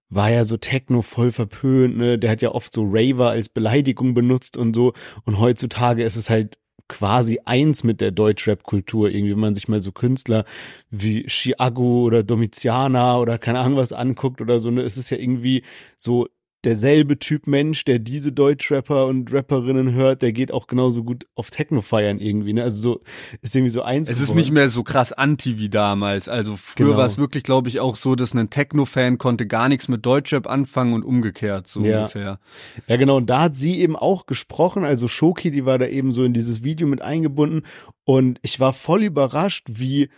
war 0.09 0.31
ja 0.31 0.43
so 0.43 0.57
Techno 0.57 1.01
voll 1.01 1.31
verpönt, 1.31 1.97
ne? 1.97 2.17
Der 2.17 2.31
hat 2.31 2.41
ja 2.41 2.49
oft 2.49 2.73
so 2.73 2.83
Raver 2.83 3.29
als 3.29 3.47
Beleidigung 3.47 4.13
benutzt 4.13 4.57
und 4.57 4.75
so. 4.75 4.93
Und 5.23 5.39
heutzutage 5.39 6.03
ist 6.03 6.15
es 6.15 6.29
halt 6.29 6.57
quasi 6.89 7.39
eins 7.45 7.85
mit 7.85 8.01
der 8.01 8.11
Deutschrap-Kultur. 8.11 9.09
Irgendwie, 9.09 9.31
wenn 9.31 9.39
man 9.39 9.55
sich 9.55 9.69
mal 9.69 9.81
so 9.81 9.93
Künstler 9.93 10.43
wie 10.89 11.23
Chiago 11.27 12.03
oder 12.03 12.23
Domiziana 12.23 13.17
oder 13.19 13.37
keine 13.37 13.59
Ahnung 13.59 13.77
was 13.77 13.93
anguckt 13.93 14.41
oder 14.41 14.59
so, 14.59 14.71
ne, 14.71 14.81
ist 14.81 14.97
es 14.97 15.09
ja 15.09 15.17
irgendwie 15.17 15.63
so 15.97 16.27
derselbe 16.65 17.17
Typ 17.19 17.47
Mensch, 17.47 17.85
der 17.85 17.99
diese 17.99 18.31
Deutschrapper 18.31 19.07
und 19.07 19.31
Rapperinnen 19.31 19.93
hört, 19.93 20.21
der 20.21 20.33
geht 20.33 20.51
auch 20.51 20.67
genauso 20.67 21.03
gut 21.03 21.25
auf 21.35 21.49
Techno 21.49 21.81
feiern 21.81 22.19
irgendwie, 22.19 22.53
ne? 22.53 22.63
Also 22.63 22.77
so 22.79 23.01
ist 23.41 23.55
irgendwie 23.55 23.71
so 23.71 23.81
eins. 23.81 24.09
Es 24.09 24.19
geworden. 24.19 24.29
ist 24.29 24.35
nicht 24.35 24.51
mehr 24.51 24.69
so 24.69 24.83
krass 24.83 25.13
anti 25.13 25.57
wie 25.57 25.69
damals. 25.69 26.27
Also 26.27 26.57
früher 26.57 26.87
genau. 26.87 26.97
war 26.97 27.05
es 27.05 27.17
wirklich, 27.17 27.43
glaube 27.43 27.69
ich, 27.69 27.79
auch 27.79 27.95
so, 27.95 28.15
dass 28.15 28.33
ein 28.33 28.49
Techno-Fan 28.49 29.17
konnte 29.17 29.47
gar 29.47 29.69
nichts 29.69 29.87
mit 29.87 30.05
Deutschrap 30.05 30.47
anfangen 30.47 30.93
und 30.93 31.03
umgekehrt 31.03 31.67
so 31.67 31.81
ja. 31.81 31.99
ungefähr. 31.99 32.39
Ja, 32.87 32.97
genau. 32.97 33.17
Und 33.17 33.29
da 33.29 33.41
hat 33.41 33.55
sie 33.55 33.79
eben 33.79 33.95
auch 33.95 34.25
gesprochen. 34.25 34.83
Also 34.83 35.07
Shoki, 35.07 35.51
die 35.51 35.65
war 35.65 35.77
da 35.77 35.87
eben 35.87 36.11
so 36.11 36.25
in 36.25 36.33
dieses 36.33 36.63
Video 36.63 36.87
mit 36.87 37.01
eingebunden 37.01 37.63
und 38.03 38.39
ich 38.41 38.59
war 38.59 38.73
voll 38.73 39.03
überrascht, 39.03 39.67
wie 39.69 40.09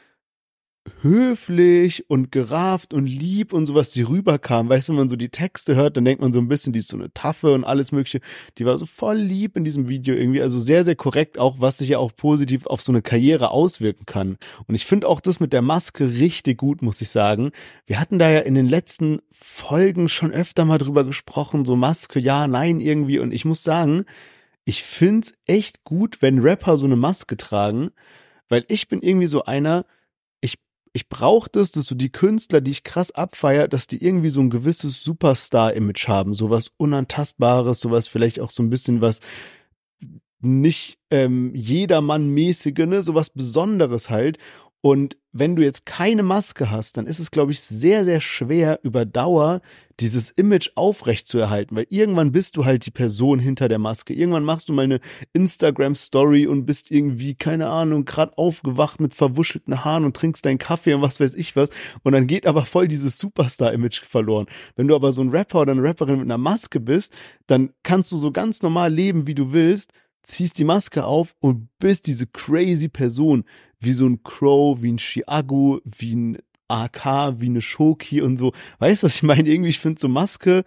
höflich 1.02 2.10
und 2.10 2.32
gerafft 2.32 2.94
und 2.94 3.06
lieb 3.06 3.54
und 3.54 3.66
sowas, 3.66 3.92
die 3.92 4.02
rüberkam. 4.02 4.70
Weißt 4.70 4.88
du, 4.88 4.94
wenn 4.94 5.00
man 5.00 5.10
so 5.10 5.16
die 5.16 5.30
Texte 5.30 5.76
hört, 5.76 5.98
dann 5.98 6.06
denkt 6.06 6.22
man 6.22 6.32
so 6.32 6.40
ein 6.40 6.48
bisschen, 6.48 6.74
die 6.74 6.80
ist 6.80 6.88
so 6.88 6.98
eine 6.98 7.14
Taffe 7.14 7.54
und 7.54 7.64
alles 7.64 7.92
mögliche. 7.92 8.20
Die 8.58 8.66
war 8.66 8.78
so 8.78 8.86
voll 8.86 9.18
lieb 9.18 9.56
in 9.56 9.64
diesem 9.64 9.90
Video 9.90 10.16
irgendwie, 10.16 10.42
also 10.42 10.60
sehr, 10.60 10.84
sehr 10.84 10.96
korrekt 10.96 11.38
auch, 11.38 11.58
was 11.60 11.78
sich 11.80 11.90
ja 11.90 11.98
auch 12.00 12.16
positiv 12.16 12.66
auf 12.66 12.82
so 12.82 12.92
eine 12.92 13.02
Karriere 13.02 13.52
auswirken 13.52 14.06
kann. 14.06 14.38
Und 14.68 14.76
ich 14.76 14.86
finde 14.86 15.08
auch 15.08 15.22
das 15.22 15.40
mit 15.40 15.54
der 15.54 15.62
Maske 15.62 16.10
richtig 16.10 16.58
gut, 16.58 16.82
muss 16.82 17.02
ich 17.02 17.10
sagen. 17.10 17.52
Wir 17.86 18.00
hatten 18.00 18.20
da 18.20 18.30
ja 18.30 18.40
in 18.40 18.56
den 18.56 18.68
letzten 18.68 19.22
Folgen 19.32 20.10
schon 20.10 20.32
öfter 20.32 20.66
mal 20.66 20.78
drüber 20.78 21.04
gesprochen, 21.04 21.66
so 21.66 21.76
Maske, 21.76 22.20
ja, 22.20 22.48
nein, 22.48 22.80
irgendwie. 22.80 23.20
Und 23.20 23.32
ich 23.32 23.46
muss 23.46 23.64
sagen, 23.64 24.06
ich 24.66 24.84
find's 24.84 25.34
echt 25.46 25.84
gut, 25.84 26.22
wenn 26.22 26.40
Rapper 26.40 26.78
so 26.78 26.86
eine 26.86 26.96
Maske 26.96 27.38
tragen, 27.38 27.92
weil 28.50 28.66
ich 28.68 28.88
bin 28.88 29.02
irgendwie 29.02 29.28
so 29.28 29.44
einer, 29.44 29.86
ich 30.94 31.08
brauche 31.08 31.50
das, 31.50 31.72
dass 31.72 31.86
so 31.86 31.96
die 31.96 32.12
Künstler, 32.12 32.60
die 32.60 32.72
ich 32.72 32.84
krass 32.84 33.12
abfeier, 33.12 33.68
dass 33.68 33.88
die 33.88 34.04
irgendwie 34.04 34.30
so 34.30 34.42
ein 34.42 34.50
gewisses 34.50 35.04
Superstar-Image 35.04 36.08
haben, 36.08 36.34
sowas 36.34 36.72
Unantastbares, 36.78 37.80
sowas 37.80 38.08
vielleicht 38.08 38.40
auch 38.40 38.52
so 38.52 38.62
ein 38.62 38.70
bisschen 38.70 39.02
was 39.02 39.22
nicht 40.42 40.98
ähm, 41.12 41.54
jedermann-mäßige, 41.56 42.86
ne, 42.88 43.02
sowas 43.02 43.30
Besonderes 43.30 44.10
halt. 44.10 44.38
Und 44.82 45.18
wenn 45.32 45.56
du 45.56 45.64
jetzt 45.64 45.86
keine 45.86 46.24
Maske 46.24 46.72
hast, 46.72 46.98
dann 46.98 47.06
ist 47.06 47.20
es, 47.20 47.32
glaube 47.32 47.52
ich, 47.52 47.62
sehr, 47.62 48.04
sehr 48.04 48.20
schwer 48.20 48.80
über 48.84 49.06
Dauer 49.06 49.62
dieses 50.00 50.32
Image 50.32 50.72
aufrecht 50.76 51.28
zu 51.28 51.38
erhalten, 51.38 51.76
weil 51.76 51.86
irgendwann 51.90 52.32
bist 52.32 52.58
du 52.58 52.66
halt 52.66 52.86
die 52.88 52.92
Person 52.92 53.38
hinter 53.38 53.70
der 53.70 53.78
Maske. 53.78 54.14
Irgendwann 54.14 54.44
machst 54.44 54.68
du 54.68 54.74
mal 54.74 54.82
eine 54.82 55.00
Instagram-Story 55.34 56.48
und 56.48 56.66
bist 56.66 56.90
irgendwie, 56.90 57.36
keine 57.36 57.70
Ahnung, 57.70 58.06
gerade 58.06 58.36
aufgewacht 58.38 59.00
mit 59.00 59.14
verwuschelten 59.14 59.86
Haaren 59.86 60.04
und 60.04 60.16
trinkst 60.16 60.44
deinen 60.44 60.58
Kaffee 60.58 60.96
und 60.96 61.04
was 61.04 61.20
weiß 61.20 61.36
ich 61.36 61.56
was. 61.56 61.70
Und 62.02 62.14
dann 62.14 62.26
geht 62.26 62.48
aber 62.48 62.66
voll 62.66 62.88
dieses 62.88 63.20
Superstar-Image 63.20 64.04
verloren. 64.04 64.48
Wenn 64.76 64.88
du 64.88 64.96
aber 64.96 65.12
so 65.12 65.22
ein 65.22 65.30
Rapper 65.30 65.62
oder 65.62 65.74
eine 65.74 65.84
Rapperin 65.84 66.16
mit 66.16 66.26
einer 66.26 66.40
Maske 66.40 66.80
bist, 66.80 67.14
dann 67.46 67.72
kannst 67.84 68.12
du 68.12 68.18
so 68.18 68.32
ganz 68.32 68.64
normal 68.64 68.92
leben, 68.92 69.28
wie 69.28 69.36
du 69.36 69.54
willst, 69.54 69.94
ziehst 70.24 70.58
die 70.60 70.64
Maske 70.64 71.06
auf 71.06 71.36
und 71.40 71.68
bist 71.80 72.08
diese 72.08 72.28
crazy 72.28 72.88
Person, 72.88 73.44
wie 73.80 73.94
so 73.94 74.06
ein 74.06 74.24
Crow, 74.24 74.82
wie 74.82 74.92
ein 74.92 75.00
Chiago, 75.00 75.82
wie 75.84 76.16
ein 76.16 76.38
AK, 76.68 77.40
wie 77.40 77.48
eine 77.48 77.62
Shoki 77.62 78.22
und 78.22 78.38
so. 78.38 78.54
Weißt 78.80 79.04
du, 79.04 79.08
was 79.08 79.16
ich 79.16 79.24
meine? 79.24 79.50
Irgendwie, 79.50 79.70
ich 79.70 79.80
finde 79.80 80.00
so 80.00 80.08
Maske 80.08 80.64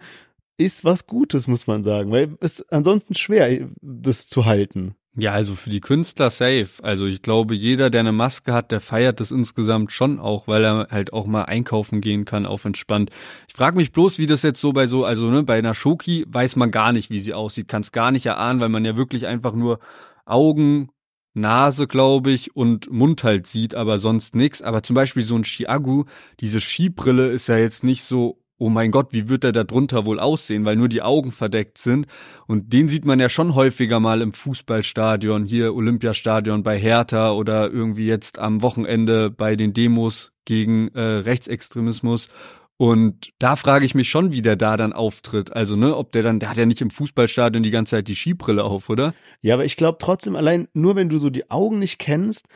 ist 0.57 0.85
was 0.85 1.07
Gutes, 1.07 1.47
muss 1.47 1.67
man 1.67 1.83
sagen, 1.83 2.11
weil 2.11 2.37
es 2.39 2.61
ansonsten 2.69 3.13
schwer, 3.13 3.69
das 3.81 4.27
zu 4.27 4.45
halten. 4.45 4.95
Ja, 5.17 5.31
also 5.31 5.55
für 5.55 5.69
die 5.69 5.79
Künstler 5.79 6.29
safe. 6.29 6.83
Also 6.83 7.05
ich 7.05 7.21
glaube, 7.21 7.55
jeder, 7.55 7.89
der 7.89 8.01
eine 8.01 8.11
Maske 8.11 8.53
hat, 8.53 8.71
der 8.71 8.81
feiert 8.81 9.21
das 9.21 9.31
insgesamt 9.31 9.93
schon 9.93 10.19
auch, 10.19 10.45
weil 10.47 10.65
er 10.65 10.87
halt 10.91 11.13
auch 11.13 11.25
mal 11.25 11.43
einkaufen 11.43 12.01
gehen 12.01 12.25
kann, 12.25 12.45
auf 12.45 12.65
entspannt. 12.65 13.11
Ich 13.47 13.53
frage 13.53 13.77
mich 13.77 13.93
bloß, 13.93 14.19
wie 14.19 14.27
das 14.27 14.43
jetzt 14.43 14.59
so 14.59 14.73
bei 14.73 14.87
so, 14.87 15.05
also 15.05 15.29
ne, 15.31 15.43
bei 15.43 15.57
einer 15.57 15.73
Schoki 15.73 16.25
weiß 16.27 16.57
man 16.57 16.69
gar 16.69 16.91
nicht, 16.91 17.09
wie 17.11 17.21
sie 17.21 17.33
aussieht, 17.33 17.69
kann 17.69 17.81
es 17.81 17.93
gar 17.93 18.11
nicht 18.11 18.25
erahnen, 18.25 18.59
weil 18.59 18.67
man 18.67 18.83
ja 18.83 18.97
wirklich 18.97 19.25
einfach 19.25 19.53
nur 19.53 19.79
Augen, 20.25 20.89
Nase, 21.33 21.87
glaube 21.87 22.31
ich, 22.31 22.55
und 22.55 22.91
Mund 22.91 23.23
halt 23.23 23.47
sieht, 23.47 23.73
aber 23.73 23.99
sonst 23.99 24.35
nix. 24.35 24.61
Aber 24.61 24.83
zum 24.83 24.95
Beispiel 24.95 25.23
so 25.23 25.35
ein 25.35 25.43
Chiagu, 25.43 26.05
diese 26.41 26.59
Skibrille 26.59 27.27
ist 27.27 27.47
ja 27.47 27.57
jetzt 27.57 27.85
nicht 27.85 28.03
so 28.03 28.41
oh 28.57 28.69
mein 28.69 28.91
Gott, 28.91 29.11
wie 29.11 29.29
wird 29.29 29.43
er 29.43 29.51
da 29.51 29.63
drunter 29.63 30.05
wohl 30.05 30.19
aussehen, 30.19 30.65
weil 30.65 30.75
nur 30.75 30.87
die 30.87 31.01
Augen 31.01 31.31
verdeckt 31.31 31.77
sind. 31.77 32.07
Und 32.47 32.71
den 32.71 32.89
sieht 32.89 33.05
man 33.05 33.19
ja 33.19 33.29
schon 33.29 33.55
häufiger 33.55 33.99
mal 33.99 34.21
im 34.21 34.33
Fußballstadion, 34.33 35.45
hier 35.45 35.75
Olympiastadion 35.75 36.63
bei 36.63 36.77
Hertha 36.77 37.31
oder 37.31 37.71
irgendwie 37.71 38.07
jetzt 38.07 38.39
am 38.39 38.61
Wochenende 38.61 39.29
bei 39.29 39.55
den 39.55 39.73
Demos 39.73 40.31
gegen 40.45 40.89
äh, 40.89 41.01
Rechtsextremismus. 41.01 42.29
Und 42.77 43.31
da 43.39 43.55
frage 43.55 43.85
ich 43.85 43.95
mich 43.95 44.09
schon, 44.09 44.33
wie 44.33 44.41
der 44.41 44.57
da 44.57 44.75
dann 44.75 44.91
auftritt. 44.91 45.53
Also, 45.53 45.77
ne, 45.77 45.95
ob 45.95 46.11
der 46.11 46.23
dann, 46.23 46.39
der 46.39 46.49
hat 46.49 46.57
ja 46.57 46.65
nicht 46.65 46.81
im 46.81 46.89
Fußballstadion 46.89 47.63
die 47.63 47.71
ganze 47.71 47.91
Zeit 47.91 48.07
die 48.09 48.15
Skibrille 48.15 48.63
auf, 48.63 48.89
oder? 48.89 49.13
Ja, 49.41 49.53
aber 49.53 49.63
ich 49.63 49.77
glaube 49.77 49.97
trotzdem, 49.99 50.35
allein 50.35 50.67
nur 50.73 50.95
wenn 50.95 51.07
du 51.07 51.17
so 51.17 51.29
die 51.29 51.49
Augen 51.49 51.79
nicht 51.79 51.99
kennst, 51.99 52.47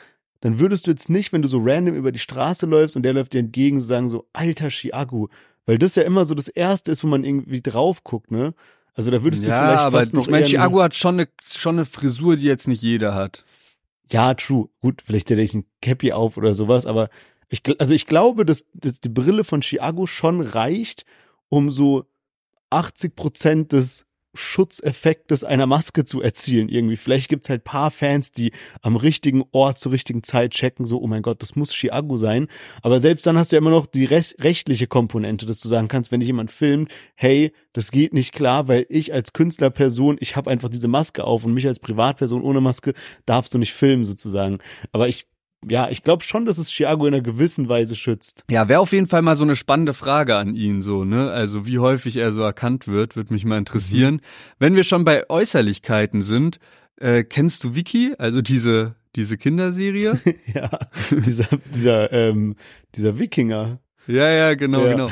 dann 0.41 0.59
würdest 0.59 0.87
du 0.87 0.91
jetzt 0.91 1.09
nicht, 1.09 1.31
wenn 1.31 1.41
du 1.41 1.47
so 1.47 1.59
random 1.61 1.95
über 1.95 2.11
die 2.11 2.19
Straße 2.19 2.65
läufst 2.65 2.95
und 2.95 3.03
der 3.03 3.13
läuft 3.13 3.33
dir 3.33 3.39
entgegen, 3.39 3.79
sagen 3.79 4.09
so, 4.09 4.27
alter 4.33 4.69
Chiagu, 4.69 5.27
weil 5.69 5.77
das 5.77 5.93
ja 5.93 6.01
immer 6.01 6.25
so 6.25 6.33
das 6.33 6.47
Erste 6.47 6.89
ist, 6.89 7.03
wo 7.03 7.07
man 7.07 7.23
irgendwie 7.23 7.61
drauf 7.61 8.03
guckt, 8.03 8.31
ne? 8.31 8.55
Also 8.95 9.11
da 9.11 9.23
würdest 9.23 9.45
du 9.45 9.49
ja, 9.51 9.61
vielleicht 9.61 9.81
aber 9.81 9.99
fast 9.99 10.13
noch 10.15 10.23
ich 10.23 10.31
meine, 10.31 10.47
Chiago 10.47 10.81
hat 10.81 10.95
schon 10.95 11.19
eine, 11.19 11.27
schon 11.43 11.75
eine 11.75 11.85
Frisur, 11.85 12.37
die 12.37 12.47
jetzt 12.47 12.67
nicht 12.67 12.81
jeder 12.81 13.13
hat. 13.13 13.45
Ja, 14.11 14.33
true. 14.33 14.69
Gut, 14.81 15.03
vielleicht 15.05 15.29
hätte 15.29 15.41
ich 15.41 15.53
ein 15.53 15.65
Cappy 15.79 16.11
auf 16.11 16.37
oder 16.37 16.55
sowas, 16.55 16.87
aber 16.87 17.09
ich, 17.49 17.61
also 17.79 17.93
ich 17.93 18.07
glaube, 18.07 18.47
dass, 18.47 18.65
dass 18.73 18.99
die 18.99 19.09
Brille 19.09 19.43
von 19.43 19.61
Chiago 19.61 20.07
schon 20.07 20.41
reicht, 20.41 21.05
um 21.49 21.69
so 21.69 22.05
80 22.71 23.15
Prozent 23.15 23.71
des 23.71 24.07
Schutzeffektes 24.33 25.43
einer 25.43 25.65
Maske 25.65 26.05
zu 26.05 26.21
erzielen 26.21 26.69
irgendwie. 26.69 26.97
Vielleicht 26.97 27.29
gibt's 27.29 27.49
halt 27.49 27.63
paar 27.63 27.91
Fans, 27.91 28.31
die 28.31 28.51
am 28.81 28.95
richtigen 28.95 29.43
Ort 29.51 29.79
zur 29.79 29.91
richtigen 29.91 30.23
Zeit 30.23 30.51
checken, 30.51 30.85
so, 30.85 31.01
oh 31.01 31.07
mein 31.07 31.21
Gott, 31.21 31.41
das 31.41 31.55
muss 31.55 31.73
Chiago 31.73 32.17
sein. 32.17 32.47
Aber 32.81 32.99
selbst 32.99 33.25
dann 33.25 33.37
hast 33.37 33.51
du 33.51 33.55
ja 33.55 33.59
immer 33.59 33.71
noch 33.71 33.85
die 33.85 34.05
rechtliche 34.05 34.87
Komponente, 34.87 35.45
dass 35.45 35.59
du 35.59 35.67
sagen 35.67 35.87
kannst, 35.87 36.11
wenn 36.11 36.19
dich 36.19 36.27
jemand 36.27 36.51
filmt, 36.51 36.91
hey, 37.15 37.51
das 37.73 37.91
geht 37.91 38.13
nicht 38.13 38.33
klar, 38.33 38.67
weil 38.67 38.85
ich 38.89 39.13
als 39.13 39.33
Künstlerperson, 39.33 40.17
ich 40.19 40.35
habe 40.35 40.49
einfach 40.49 40.69
diese 40.69 40.87
Maske 40.87 41.23
auf 41.23 41.45
und 41.45 41.53
mich 41.53 41.67
als 41.67 41.79
Privatperson 41.79 42.43
ohne 42.43 42.61
Maske 42.61 42.93
darfst 43.25 43.53
du 43.53 43.57
nicht 43.57 43.73
filmen 43.73 44.05
sozusagen. 44.05 44.59
Aber 44.91 45.07
ich 45.07 45.27
ja, 45.67 45.89
ich 45.89 46.03
glaube 46.03 46.23
schon, 46.23 46.45
dass 46.45 46.57
es 46.57 46.71
Chiago 46.71 47.05
in 47.05 47.13
einer 47.13 47.23
gewissen 47.23 47.67
Weise 47.67 47.95
schützt. 47.95 48.45
Ja, 48.49 48.69
wäre 48.69 48.79
auf 48.79 48.93
jeden 48.93 49.07
Fall 49.07 49.21
mal 49.21 49.35
so 49.35 49.43
eine 49.43 49.55
spannende 49.55 49.93
Frage 49.93 50.35
an 50.35 50.55
ihn, 50.55 50.81
so, 50.81 51.03
ne? 51.03 51.31
Also 51.31 51.67
wie 51.67 51.79
häufig 51.79 52.15
er 52.15 52.31
so 52.31 52.41
erkannt 52.41 52.87
wird, 52.87 53.15
würde 53.15 53.33
mich 53.33 53.43
mal 53.43 53.57
interessieren. 53.57 54.15
Mhm. 54.15 54.21
Wenn 54.59 54.75
wir 54.75 54.83
schon 54.83 55.03
bei 55.03 55.29
Äußerlichkeiten 55.29 56.21
sind, 56.21 56.59
äh, 56.97 57.23
kennst 57.23 57.63
du 57.63 57.75
Vicky, 57.75 58.15
also 58.17 58.41
diese, 58.41 58.95
diese 59.15 59.37
Kinderserie? 59.37 60.19
ja, 60.53 60.69
dieser, 61.11 61.47
dieser, 61.73 62.11
ähm, 62.13 62.55
dieser 62.95 63.19
Wikinger. 63.19 63.79
Ja, 64.07 64.31
ja, 64.31 64.53
genau, 64.55 64.85
ja. 64.85 64.91
genau. 64.91 65.09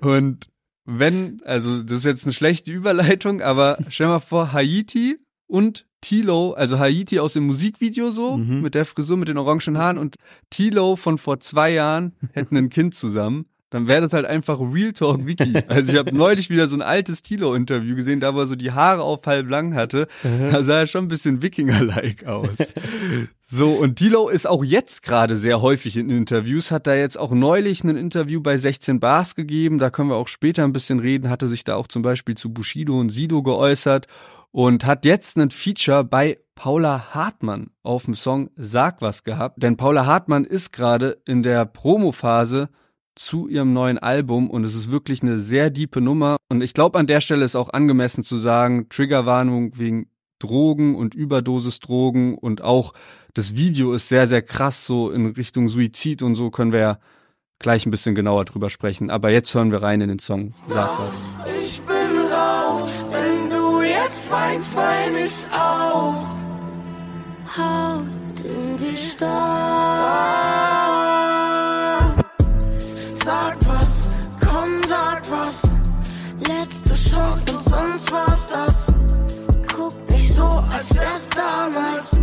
Und 0.00 0.48
wenn, 0.84 1.42
also 1.44 1.82
das 1.82 1.98
ist 1.98 2.04
jetzt 2.04 2.24
eine 2.24 2.32
schlechte 2.32 2.72
Überleitung, 2.72 3.42
aber 3.42 3.78
stell 3.88 4.06
mal 4.06 4.20
vor, 4.20 4.52
Haiti 4.52 5.18
und 5.48 5.86
Tilo, 6.00 6.52
also 6.52 6.78
Haiti 6.78 7.18
aus 7.18 7.32
dem 7.32 7.46
Musikvideo 7.46 8.10
so, 8.10 8.36
mhm. 8.36 8.62
mit 8.62 8.74
der 8.74 8.84
Frisur, 8.84 9.16
mit 9.16 9.28
den 9.28 9.38
orangen 9.38 9.78
Haaren 9.78 9.98
und 9.98 10.16
Tilo 10.50 10.94
von 10.94 11.18
vor 11.18 11.40
zwei 11.40 11.72
Jahren 11.72 12.14
hätten 12.32 12.56
ein 12.56 12.70
Kind 12.70 12.94
zusammen. 12.94 13.46
Dann 13.70 13.86
wäre 13.86 14.00
das 14.00 14.14
halt 14.14 14.24
einfach 14.24 14.58
Real 14.60 14.94
Talk 14.94 15.26
Wiki. 15.26 15.52
Also 15.68 15.92
ich 15.92 15.98
habe 15.98 16.16
neulich 16.16 16.48
wieder 16.48 16.68
so 16.68 16.76
ein 16.76 16.80
altes 16.80 17.20
Tilo-Interview 17.20 17.96
gesehen, 17.96 18.18
da 18.18 18.34
wo 18.34 18.40
er 18.40 18.46
so 18.46 18.56
die 18.56 18.72
Haare 18.72 19.02
auf 19.02 19.26
halb 19.26 19.50
lang 19.50 19.74
hatte. 19.74 20.08
Mhm. 20.22 20.50
Da 20.50 20.62
sah 20.62 20.80
er 20.80 20.86
schon 20.86 21.04
ein 21.04 21.08
bisschen 21.08 21.42
Wikinger-like 21.42 22.24
aus. 22.24 22.56
So, 23.50 23.72
und 23.72 23.96
Tilo 23.96 24.30
ist 24.30 24.46
auch 24.46 24.64
jetzt 24.64 25.02
gerade 25.02 25.36
sehr 25.36 25.60
häufig 25.60 25.98
in 25.98 26.08
Interviews, 26.08 26.70
hat 26.70 26.86
da 26.86 26.94
jetzt 26.94 27.18
auch 27.18 27.32
neulich 27.32 27.84
ein 27.84 27.96
Interview 27.96 28.40
bei 28.40 28.56
16 28.56 29.00
Bars 29.00 29.34
gegeben, 29.34 29.78
da 29.78 29.88
können 29.90 30.10
wir 30.10 30.16
auch 30.16 30.28
später 30.28 30.64
ein 30.64 30.72
bisschen 30.72 30.98
reden, 30.98 31.30
hatte 31.30 31.48
sich 31.48 31.64
da 31.64 31.76
auch 31.76 31.88
zum 31.88 32.02
Beispiel 32.02 32.36
zu 32.36 32.52
Bushido 32.52 32.98
und 32.98 33.08
Sido 33.08 33.42
geäußert 33.42 34.06
und 34.52 34.84
hat 34.84 35.04
jetzt 35.04 35.36
ein 35.36 35.50
Feature 35.50 36.04
bei 36.04 36.38
Paula 36.54 37.14
Hartmann 37.14 37.70
auf 37.82 38.06
dem 38.06 38.14
Song 38.14 38.50
Sag 38.56 39.00
was 39.00 39.22
gehabt. 39.22 39.62
Denn 39.62 39.76
Paula 39.76 40.06
Hartmann 40.06 40.44
ist 40.44 40.72
gerade 40.72 41.20
in 41.24 41.42
der 41.42 41.64
Promophase 41.64 42.68
zu 43.14 43.48
ihrem 43.48 43.72
neuen 43.72 43.98
Album 43.98 44.48
und 44.48 44.64
es 44.64 44.74
ist 44.74 44.90
wirklich 44.90 45.22
eine 45.22 45.40
sehr 45.40 45.70
diepe 45.70 46.00
Nummer. 46.00 46.36
Und 46.48 46.62
ich 46.62 46.74
glaube, 46.74 46.98
an 46.98 47.06
der 47.06 47.20
Stelle 47.20 47.44
ist 47.44 47.56
auch 47.56 47.70
angemessen 47.70 48.22
zu 48.22 48.38
sagen, 48.38 48.88
Triggerwarnung 48.88 49.76
wegen 49.78 50.08
Drogen 50.38 50.94
und 50.94 51.14
Überdosis-Drogen 51.14 52.38
und 52.38 52.62
auch 52.62 52.92
das 53.34 53.56
Video 53.56 53.92
ist 53.92 54.08
sehr, 54.08 54.26
sehr 54.26 54.42
krass, 54.42 54.86
so 54.86 55.10
in 55.10 55.26
Richtung 55.26 55.68
Suizid 55.68 56.22
und 56.22 56.36
so 56.36 56.50
können 56.50 56.72
wir 56.72 56.80
ja 56.80 56.98
gleich 57.58 57.86
ein 57.86 57.90
bisschen 57.90 58.14
genauer 58.14 58.44
drüber 58.44 58.70
sprechen. 58.70 59.10
Aber 59.10 59.30
jetzt 59.30 59.52
hören 59.54 59.72
wir 59.72 59.82
rein 59.82 60.00
in 60.00 60.08
den 60.08 60.18
Song. 60.18 60.54
Sag 60.68 60.90
was. 60.98 61.97
Jetzt 64.38 64.76
weinst, 64.76 64.76
wein 64.76 65.16
ich 65.16 65.46
auch. 65.52 66.24
Haut 67.56 68.40
in 68.44 68.76
die 68.76 68.96
Stadt. 68.96 69.28
Sag 73.24 73.56
was, 73.66 74.08
komm, 74.44 74.80
sag 74.88 75.22
was. 75.30 75.62
Letzte 76.46 76.94
Chance 77.10 77.52
und 77.52 77.68
sonst 77.68 78.12
war's 78.12 78.46
das. 78.46 78.86
Guck 79.74 80.10
nicht 80.10 80.34
so, 80.34 80.44
als 80.44 80.94
wär's 80.94 81.28
damals. 81.30 82.18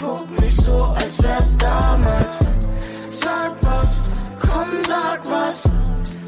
Guck 0.00 0.30
nicht 0.40 0.60
so, 0.60 0.76
als 0.76 1.22
wär's 1.22 1.56
damals. 1.56 2.34
Sag 3.10 3.52
was, 3.62 4.10
komm, 4.40 4.70
sag 4.86 5.20
was. 5.28 5.62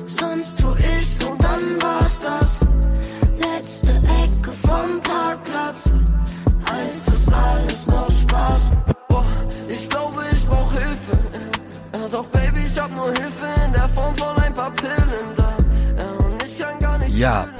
Sonst 0.06 0.58
tu 0.58 0.74
ich 0.78 0.83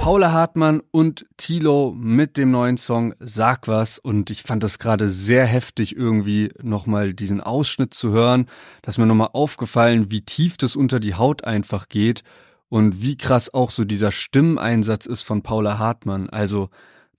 Paula 0.05 0.31
Hartmann 0.31 0.83
und 0.91 1.25
Tilo 1.35 1.91
mit 1.97 2.37
dem 2.37 2.51
neuen 2.51 2.77
Song 2.77 3.15
Sag 3.19 3.67
was 3.67 3.97
und 3.97 4.29
ich 4.29 4.43
fand 4.43 4.61
das 4.61 4.77
gerade 4.77 5.09
sehr 5.09 5.47
heftig 5.47 5.95
irgendwie 5.95 6.51
nochmal 6.61 7.15
diesen 7.15 7.41
Ausschnitt 7.41 7.95
zu 7.95 8.11
hören, 8.11 8.45
dass 8.83 8.99
mir 8.99 9.07
nochmal 9.07 9.31
aufgefallen, 9.33 10.11
wie 10.11 10.21
tief 10.21 10.57
das 10.57 10.75
unter 10.75 10.99
die 10.99 11.15
Haut 11.15 11.43
einfach 11.43 11.89
geht 11.89 12.21
und 12.69 13.01
wie 13.01 13.17
krass 13.17 13.51
auch 13.51 13.71
so 13.71 13.83
dieser 13.83 14.11
Stimmeinsatz 14.11 15.07
ist 15.07 15.23
von 15.23 15.41
Paula 15.41 15.79
Hartmann. 15.79 16.29
Also 16.29 16.69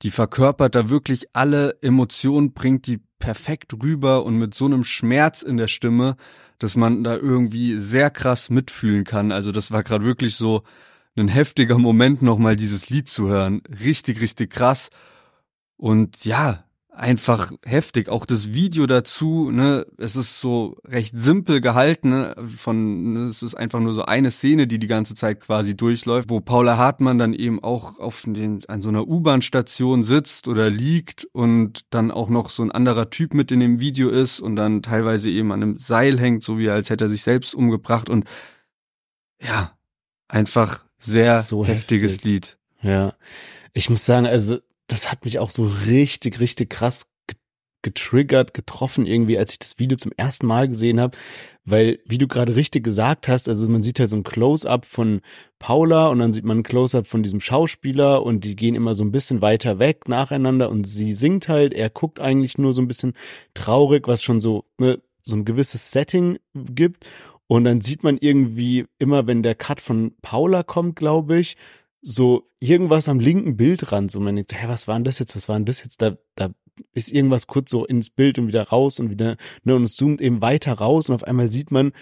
die 0.03 0.13
verkörpert 0.13 0.77
da 0.77 0.89
wirklich 0.89 1.27
alle 1.33 1.77
Emotionen, 1.83 2.53
bringt 2.53 2.87
die 2.87 3.01
perfekt 3.19 3.75
rüber 3.83 4.25
und 4.25 4.39
mit 4.39 4.55
so 4.55 4.67
einem 4.67 4.85
Schmerz 4.85 5.43
in 5.43 5.57
der 5.57 5.67
Stimme, 5.67 6.15
dass 6.61 6.77
man 6.77 7.03
da 7.03 7.17
irgendwie 7.17 7.81
sehr 7.81 8.11
krass 8.11 8.49
mitfühlen 8.49 9.03
kann. 9.03 9.33
Also 9.33 9.51
das 9.51 9.73
war 9.73 9.83
gerade 9.83 10.05
wirklich 10.05 10.37
so 10.37 10.63
ein 11.23 11.29
heftiger 11.29 11.79
Moment, 11.79 12.23
nochmal 12.23 12.57
dieses 12.57 12.91
Lied 12.91 13.09
zu 13.09 13.29
hören. 13.29 13.63
Richtig, 13.81 14.21
richtig 14.21 14.51
krass. 14.51 14.91
Und 15.77 16.25
ja, 16.25 16.67
einfach 16.97 17.53
heftig. 17.65 18.09
Auch 18.09 18.25
das 18.27 18.53
Video 18.53 18.87
dazu, 18.87 19.51
ne, 19.51 19.87
es 19.99 20.17
ist 20.17 20.41
so 20.41 20.77
recht 20.85 21.17
simpel 21.17 21.61
gehalten, 21.61 22.11
ne, 22.11 22.35
von, 22.47 23.13
ne, 23.13 23.21
es 23.27 23.43
ist 23.43 23.55
einfach 23.55 23.81
nur 23.81 23.93
so 23.93 24.05
eine 24.05 24.31
Szene, 24.31 24.67
die 24.67 24.79
die 24.79 24.87
ganze 24.87 25.15
Zeit 25.15 25.41
quasi 25.41 25.77
durchläuft, 25.77 26.31
wo 26.31 26.41
Paula 26.41 26.79
Hartmann 26.79 27.19
dann 27.19 27.35
eben 27.35 27.63
auch 27.63 27.99
auf 27.99 28.23
den, 28.27 28.65
an 28.69 28.83
so 28.83 28.89
einer 28.89 29.07
U-Bahn-Station 29.07 30.05
sitzt 30.05 30.49
oder 30.49 30.71
liegt 30.71 31.27
und 31.33 31.85
dann 31.91 32.11
auch 32.11 32.29
noch 32.31 32.49
so 32.51 32.63
ein 32.63 32.73
anderer 32.73 33.11
Typ 33.11 33.35
mit 33.35 33.53
in 33.53 33.61
dem 33.61 33.81
Video 33.81 34.09
ist 34.09 34.41
und 34.41 34.57
dann 34.57 34.83
teilweise 34.83 35.31
eben 35.31 35.53
an 35.53 35.63
einem 35.63 35.79
Seil 35.79 36.19
hängt, 36.19 36.43
so 36.43 36.59
wie 36.59 36.71
als 36.71 36.91
hätte 36.91 37.05
er 37.05 37.11
sich 37.11 37.23
selbst 37.23 37.55
umgebracht 37.55 38.09
und 38.09 38.25
ja, 39.43 39.77
einfach 40.29 40.86
sehr 41.07 41.43
So 41.43 41.65
heftiges 41.65 42.15
heftig. 42.15 42.25
Lied. 42.27 42.59
Ja. 42.83 43.15
Ich 43.73 43.91
muss 43.91 44.05
sagen, 44.05 44.27
also 44.27 44.59
das 44.87 45.11
hat 45.11 45.25
mich 45.25 45.39
auch 45.39 45.51
so 45.51 45.67
richtig, 45.87 46.41
richtig 46.41 46.71
krass 46.71 47.07
ge- 47.27 47.37
getriggert, 47.83 48.55
getroffen 48.55 49.07
irgendwie, 49.07 49.39
als 49.39 49.53
ich 49.53 49.59
das 49.59 49.79
Video 49.79 49.97
zum 49.97 50.13
ersten 50.17 50.47
Mal 50.47 50.69
gesehen 50.69 51.01
habe, 51.01 51.17
weil, 51.65 51.99
wie 52.07 52.19
du 52.19 52.29
gerade 52.29 52.55
richtig 52.55 52.85
gesagt 52.85 53.27
hast, 53.27 53.49
also 53.49 53.69
man 53.69 53.83
sieht 53.83 53.99
halt 53.99 54.09
so 54.09 54.17
ein 54.17 54.23
Close-up 54.23 54.85
von 54.87 55.21
Paula 55.59 56.09
und 56.09 56.21
dann 56.21 56.33
sieht 56.33 56.45
man 56.45 56.59
ein 56.59 56.63
Close-up 56.63 57.09
von 57.09 57.25
diesem 57.25 57.41
Schauspieler 57.41 58.23
und 58.23 58.45
die 58.45 58.55
gehen 58.55 58.77
immer 58.77 58.95
so 58.95 59.03
ein 59.05 59.11
bisschen 59.11 59.43
weiter 59.43 59.81
weg 59.81 60.09
nacheinander 60.09 60.71
und 60.71 60.87
sie 60.87 61.13
singt 61.15 61.49
halt, 61.49 61.75
er 61.75 61.91
guckt 61.91 62.21
eigentlich 62.21 62.57
nur 62.57 62.73
so 62.73 62.81
ein 62.81 62.89
bisschen 62.89 63.15
traurig, 63.55 64.07
was 64.07 64.23
schon 64.23 64.41
so, 64.41 64.65
ne, 64.79 65.01
so 65.23 65.35
ein 65.35 65.45
gewisses 65.45 65.91
Setting 65.91 66.39
gibt 66.55 67.05
und 67.47 67.65
dann 67.65 67.81
sieht 67.81 68.03
man 68.03 68.19
irgendwie 68.19 68.87
immer, 68.99 69.27
wenn 69.27 69.43
der 69.43 69.55
Cut 69.55 69.81
von 69.81 70.13
Paula 70.23 70.63
kommt, 70.63 70.97
glaube 70.97 71.39
ich, 71.39 71.57
so 72.03 72.49
irgendwas 72.61 73.09
am 73.09 73.21
linken 73.21 73.57
Bildrand, 73.57 74.11
so 74.11 74.21
man 74.21 74.37
denkt, 74.37 74.55
hä, 74.55 74.67
was 74.69 74.89
war 74.89 74.97
denn 74.97 75.05
das 75.05 75.19
jetzt, 75.19 75.35
was 75.37 75.49
war 75.49 75.57
denn 75.57 75.65
das 75.65 75.83
jetzt, 75.83 76.03
da, 76.03 76.17
da 76.35 76.51
ist 76.93 77.11
irgendwas 77.11 77.47
kurz 77.47 77.71
so 77.71 77.85
ins 77.85 78.11
Bild 78.11 78.39
und 78.39 78.49
wieder 78.49 78.63
raus 78.69 79.01
und 79.01 79.11
wieder, 79.11 79.37
ne, 79.65 79.75
und 79.75 79.85
es 79.85 79.97
zoomt 79.97 80.21
eben 80.21 80.41
weiter 80.41 80.75
raus 80.75 81.09
und 81.09 81.15
auf 81.15 81.25
einmal 81.25 81.49
sieht 81.49 81.71
man, 81.71 81.93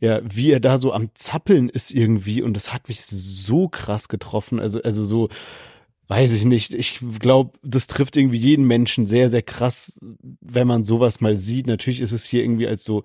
ja, 0.00 0.20
wie 0.24 0.50
er 0.50 0.60
da 0.60 0.78
so 0.78 0.92
am 0.92 1.10
Zappeln 1.14 1.68
ist 1.68 1.92
irgendwie. 1.92 2.40
Und 2.42 2.54
das 2.54 2.72
hat 2.72 2.88
mich 2.88 3.02
so 3.02 3.68
krass 3.68 4.08
getroffen, 4.08 4.58
also, 4.58 4.80
also 4.82 5.04
so, 5.04 5.28
weiß 6.08 6.32
ich 6.32 6.44
nicht, 6.44 6.74
ich 6.74 7.00
glaube, 7.20 7.52
das 7.62 7.86
trifft 7.86 8.16
irgendwie 8.16 8.38
jeden 8.38 8.66
Menschen 8.66 9.06
sehr, 9.06 9.30
sehr 9.30 9.42
krass, 9.42 10.00
wenn 10.40 10.66
man 10.66 10.84
sowas 10.84 11.20
mal 11.20 11.36
sieht. 11.36 11.66
Natürlich 11.66 12.00
ist 12.00 12.12
es 12.12 12.24
hier 12.24 12.42
irgendwie 12.42 12.66
als 12.66 12.82
so 12.82 13.04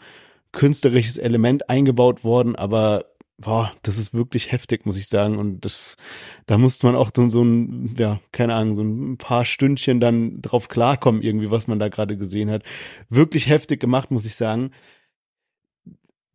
künstlerisches 0.55 1.17
Element 1.17 1.69
eingebaut 1.69 2.23
worden, 2.23 2.55
aber 2.55 3.05
boah, 3.37 3.71
das 3.83 3.97
ist 3.97 4.13
wirklich 4.13 4.51
heftig, 4.51 4.85
muss 4.85 4.97
ich 4.97 5.07
sagen. 5.07 5.37
Und 5.37 5.61
das, 5.65 5.95
da 6.45 6.57
musste 6.57 6.87
man 6.87 6.95
auch 6.95 7.11
so, 7.15 7.27
so 7.29 7.43
ein, 7.43 7.95
ja, 7.97 8.19
keine 8.31 8.55
Ahnung, 8.55 8.75
so 8.75 8.81
ein 8.81 9.17
paar 9.17 9.45
Stündchen 9.45 9.99
dann 9.99 10.41
drauf 10.41 10.67
klarkommen, 10.67 11.21
irgendwie, 11.21 11.51
was 11.51 11.67
man 11.67 11.79
da 11.79 11.89
gerade 11.89 12.17
gesehen 12.17 12.49
hat. 12.49 12.63
Wirklich 13.09 13.49
heftig 13.49 13.79
gemacht, 13.79 14.11
muss 14.11 14.25
ich 14.25 14.35
sagen. 14.35 14.71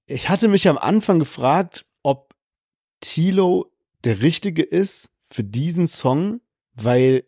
Ich 0.06 0.28
hatte 0.28 0.48
mich 0.48 0.68
am 0.68 0.78
Anfang 0.78 1.18
gefragt, 1.18 1.86
ob 2.02 2.34
Tilo 3.00 3.72
der 4.04 4.22
Richtige 4.22 4.62
ist 4.62 5.10
für 5.30 5.44
diesen 5.44 5.86
Song, 5.86 6.40
weil 6.74 7.24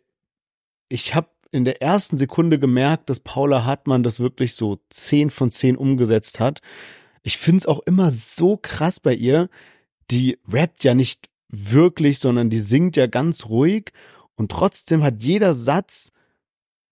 ich 0.89 1.15
habe 1.15 1.29
in 1.53 1.65
der 1.65 1.81
ersten 1.81 2.17
Sekunde 2.17 2.57
gemerkt, 2.59 3.09
dass 3.09 3.19
Paula 3.19 3.63
Hartmann 3.63 4.03
das 4.03 4.19
wirklich 4.19 4.55
so 4.55 4.79
10 4.89 5.29
von 5.29 5.51
10 5.51 5.77
umgesetzt 5.77 6.39
hat. 6.39 6.61
Ich 7.21 7.37
find's 7.37 7.65
auch 7.65 7.79
immer 7.85 8.09
so 8.11 8.57
krass 8.57 8.99
bei 8.99 9.13
ihr. 9.13 9.49
Die 10.09 10.39
rappt 10.51 10.83
ja 10.83 10.95
nicht 10.95 11.29
wirklich, 11.49 12.19
sondern 12.19 12.49
die 12.49 12.59
singt 12.59 12.95
ja 12.95 13.07
ganz 13.07 13.45
ruhig 13.45 13.91
und 14.35 14.51
trotzdem 14.51 15.03
hat 15.03 15.21
jeder 15.21 15.53
Satz 15.53 16.11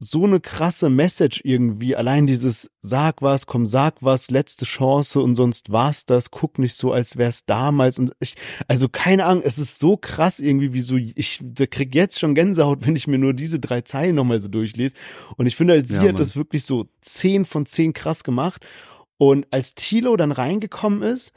so 0.04 0.26
eine 0.26 0.40
krasse 0.40 0.90
Message 0.90 1.42
irgendwie. 1.44 1.96
Allein 1.96 2.26
dieses 2.26 2.72
Sag 2.82 3.22
was, 3.22 3.46
komm, 3.46 3.68
sag 3.68 4.02
was, 4.02 4.32
letzte 4.32 4.66
Chance 4.66 5.22
und 5.22 5.36
sonst 5.36 5.72
war's 5.72 6.08
das. 6.08 6.32
Guck 6.32 6.58
nicht 6.58 6.74
so, 6.74 6.92
als 6.92 7.18
wär's 7.18 7.46
damals. 7.46 8.00
Und 8.00 8.14
ich, 8.20 8.36
also 8.68 8.90
keine 8.90 9.26
Ahnung, 9.26 9.44
es 9.46 9.60
ist 9.60 9.78
so 9.78 9.98
krass 9.98 10.40
irgendwie, 10.40 10.74
wie 10.74 10.82
so, 10.82 10.98
ich 10.98 11.40
da 11.44 11.68
krieg 11.68 11.94
jetzt 11.94 12.20
schon 12.20 12.34
Gänsehaut, 12.34 12.86
wenn 12.88 12.96
ich 12.96 13.08
mir 13.08 13.20
nur 13.20 13.36
diese 13.36 13.60
drei 13.60 13.82
Zeilen 13.82 14.16
nochmal 14.16 14.40
so 14.40 14.48
durchlese. 14.48 14.96
Und 15.38 15.46
ich 15.46 15.56
finde 15.56 15.76
halt, 15.76 15.88
sie 15.88 15.98
Ja, 15.98 16.10
hat 16.10 16.20
das 16.20 16.36
wirklich 16.36 16.66
so 16.66 16.88
zehn 17.02 17.46
von 17.46 17.68
zehn 17.68 17.94
krass 17.94 18.24
gemacht. 18.24 18.66
Und 19.18 19.46
als 19.52 19.76
Tilo 19.76 20.18
dann 20.18 20.32
reingekommen 20.32 21.04
ist, 21.04 21.32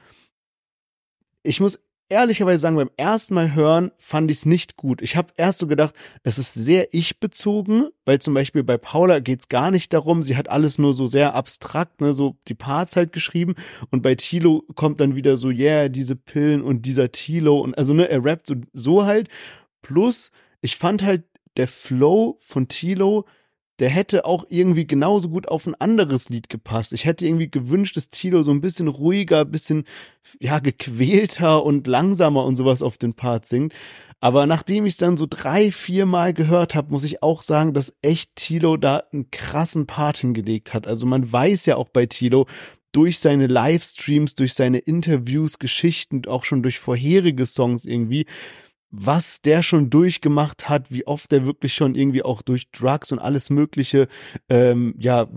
ich 1.42 1.60
muss 1.60 1.78
ehrlicherweise 2.14 2.60
sagen, 2.60 2.76
beim 2.76 2.90
ersten 2.96 3.34
Mal 3.34 3.54
hören 3.54 3.90
fand 3.98 4.30
ich 4.30 4.38
es 4.38 4.46
nicht 4.46 4.76
gut. 4.76 5.02
Ich 5.02 5.16
habe 5.16 5.32
erst 5.36 5.58
so 5.58 5.66
gedacht, 5.66 5.94
es 6.22 6.38
ist 6.38 6.54
sehr 6.54 6.94
ich-bezogen, 6.94 7.88
weil 8.04 8.20
zum 8.20 8.34
Beispiel 8.34 8.62
bei 8.62 8.78
Paula 8.78 9.18
geht's 9.18 9.48
gar 9.48 9.70
nicht 9.70 9.92
darum, 9.92 10.22
sie 10.22 10.36
hat 10.36 10.48
alles 10.48 10.78
nur 10.78 10.94
so 10.94 11.06
sehr 11.06 11.34
abstrakt, 11.34 12.00
ne, 12.00 12.14
so 12.14 12.36
die 12.48 12.54
Parts 12.54 12.96
halt 12.96 13.12
geschrieben 13.12 13.54
und 13.90 14.02
bei 14.02 14.14
Tilo 14.14 14.64
kommt 14.74 15.00
dann 15.00 15.14
wieder 15.14 15.36
so, 15.36 15.50
yeah, 15.50 15.88
diese 15.88 16.16
Pillen 16.16 16.62
und 16.62 16.86
dieser 16.86 17.12
Tilo 17.12 17.60
und 17.60 17.76
also 17.76 17.92
ne, 17.92 18.08
er 18.08 18.24
rappt 18.24 18.46
so, 18.46 18.54
so 18.72 19.04
halt. 19.04 19.28
Plus, 19.82 20.30
ich 20.62 20.76
fand 20.76 21.02
halt 21.02 21.24
der 21.56 21.68
Flow 21.68 22.38
von 22.40 22.68
Tilo, 22.68 23.26
der 23.80 23.88
hätte 23.88 24.24
auch 24.24 24.44
irgendwie 24.48 24.86
genauso 24.86 25.28
gut 25.28 25.48
auf 25.48 25.66
ein 25.66 25.74
anderes 25.74 26.28
Lied 26.28 26.48
gepasst. 26.48 26.92
Ich 26.92 27.04
hätte 27.04 27.26
irgendwie 27.26 27.50
gewünscht, 27.50 27.96
dass 27.96 28.10
Tilo 28.10 28.42
so 28.42 28.52
ein 28.52 28.60
bisschen 28.60 28.88
ruhiger, 28.88 29.44
bisschen, 29.44 29.84
ja, 30.38 30.60
gequälter 30.60 31.64
und 31.64 31.86
langsamer 31.86 32.44
und 32.44 32.56
sowas 32.56 32.82
auf 32.82 32.98
den 32.98 33.14
Part 33.14 33.46
singt. 33.46 33.74
Aber 34.20 34.46
nachdem 34.46 34.86
ich 34.86 34.92
es 34.92 34.96
dann 34.96 35.16
so 35.16 35.26
drei, 35.28 35.70
vier 35.70 36.06
Mal 36.06 36.32
gehört 36.32 36.74
habe, 36.74 36.92
muss 36.92 37.04
ich 37.04 37.22
auch 37.22 37.42
sagen, 37.42 37.74
dass 37.74 37.92
echt 38.00 38.36
Tilo 38.36 38.76
da 38.76 39.02
einen 39.12 39.30
krassen 39.30 39.86
Part 39.86 40.18
hingelegt 40.18 40.72
hat. 40.72 40.86
Also 40.86 41.04
man 41.04 41.30
weiß 41.30 41.66
ja 41.66 41.76
auch 41.76 41.88
bei 41.88 42.06
Tilo, 42.06 42.46
durch 42.94 43.18
seine 43.18 43.48
Livestreams, 43.48 44.36
durch 44.36 44.54
seine 44.54 44.78
Interviews, 44.78 45.58
Geschichten, 45.58 46.22
auch 46.26 46.44
schon 46.44 46.62
durch 46.62 46.78
vorherige 46.78 47.44
Songs 47.44 47.84
irgendwie, 47.84 48.26
was 48.96 49.40
der 49.42 49.62
schon 49.62 49.90
durchgemacht 49.90 50.68
hat, 50.68 50.90
wie 50.90 51.06
oft 51.06 51.32
der 51.32 51.46
wirklich 51.46 51.74
schon 51.74 51.94
irgendwie 51.94 52.22
auch 52.22 52.42
durch 52.42 52.70
Drugs 52.70 53.10
und 53.12 53.18
alles 53.18 53.50
Mögliche, 53.50 54.08
ähm, 54.48 54.94
ja, 54.98 55.28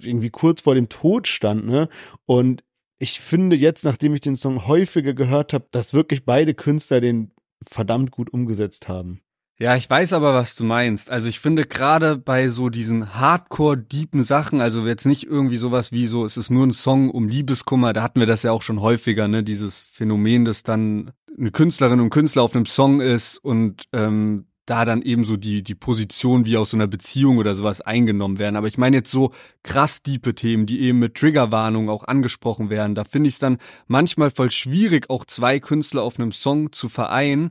irgendwie 0.00 0.30
kurz 0.30 0.62
vor 0.62 0.74
dem 0.74 0.88
Tod 0.88 1.28
stand, 1.28 1.66
ne? 1.66 1.88
Und 2.26 2.64
ich 2.98 3.20
finde 3.20 3.56
jetzt, 3.56 3.84
nachdem 3.84 4.14
ich 4.14 4.20
den 4.20 4.36
Song 4.36 4.66
häufiger 4.66 5.14
gehört 5.14 5.52
habe, 5.52 5.66
dass 5.70 5.94
wirklich 5.94 6.24
beide 6.24 6.54
Künstler 6.54 7.00
den 7.00 7.30
verdammt 7.66 8.10
gut 8.10 8.32
umgesetzt 8.32 8.88
haben. 8.88 9.20
Ja, 9.60 9.74
ich 9.74 9.90
weiß 9.90 10.12
aber, 10.12 10.34
was 10.34 10.54
du 10.54 10.62
meinst. 10.62 11.10
Also 11.10 11.28
ich 11.28 11.40
finde 11.40 11.66
gerade 11.66 12.16
bei 12.16 12.48
so 12.48 12.68
diesen 12.68 13.14
hardcore-deepen 13.14 14.22
Sachen, 14.22 14.60
also 14.60 14.86
jetzt 14.86 15.04
nicht 15.04 15.24
irgendwie 15.24 15.56
sowas 15.56 15.90
wie 15.90 16.06
so, 16.06 16.24
es 16.24 16.36
ist 16.36 16.50
nur 16.50 16.64
ein 16.64 16.72
Song 16.72 17.10
um 17.10 17.28
Liebeskummer, 17.28 17.92
da 17.92 18.02
hatten 18.02 18.20
wir 18.20 18.28
das 18.28 18.44
ja 18.44 18.52
auch 18.52 18.62
schon 18.62 18.80
häufiger, 18.80 19.26
ne, 19.26 19.42
dieses 19.42 19.78
Phänomen, 19.78 20.44
dass 20.44 20.62
dann 20.62 21.10
eine 21.36 21.50
Künstlerin 21.50 21.98
und 21.98 22.10
Künstler 22.10 22.44
auf 22.44 22.54
einem 22.54 22.66
Song 22.66 23.00
ist 23.00 23.38
und 23.38 23.88
ähm, 23.92 24.46
da 24.64 24.84
dann 24.84 25.02
eben 25.02 25.24
so 25.24 25.36
die, 25.36 25.64
die 25.64 25.74
Position 25.74 26.46
wie 26.46 26.56
aus 26.56 26.70
so 26.70 26.76
einer 26.76 26.86
Beziehung 26.86 27.38
oder 27.38 27.56
sowas 27.56 27.80
eingenommen 27.80 28.38
werden. 28.38 28.54
Aber 28.54 28.68
ich 28.68 28.78
meine 28.78 28.98
jetzt 28.98 29.10
so 29.10 29.32
krass 29.64 30.02
diepe 30.02 30.36
Themen, 30.36 30.66
die 30.66 30.80
eben 30.82 31.00
mit 31.00 31.16
Triggerwarnung 31.16 31.88
auch 31.88 32.04
angesprochen 32.04 32.70
werden. 32.70 32.94
Da 32.94 33.02
finde 33.02 33.28
ich 33.28 33.34
es 33.34 33.40
dann 33.40 33.58
manchmal 33.88 34.30
voll 34.30 34.52
schwierig, 34.52 35.10
auch 35.10 35.24
zwei 35.24 35.58
Künstler 35.58 36.02
auf 36.02 36.20
einem 36.20 36.32
Song 36.32 36.70
zu 36.70 36.88
vereinen. 36.88 37.50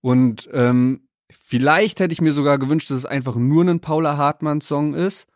Und 0.00 0.48
ähm, 0.52 1.03
Vielleicht 1.30 2.00
hätte 2.00 2.12
ich 2.12 2.20
mir 2.20 2.32
sogar 2.32 2.58
gewünscht, 2.58 2.90
dass 2.90 2.98
es 2.98 3.06
einfach 3.06 3.36
nur 3.36 3.64
ein 3.64 3.80
Paula 3.80 4.16
Hartmann-Song 4.16 4.94
ist, 4.94 5.26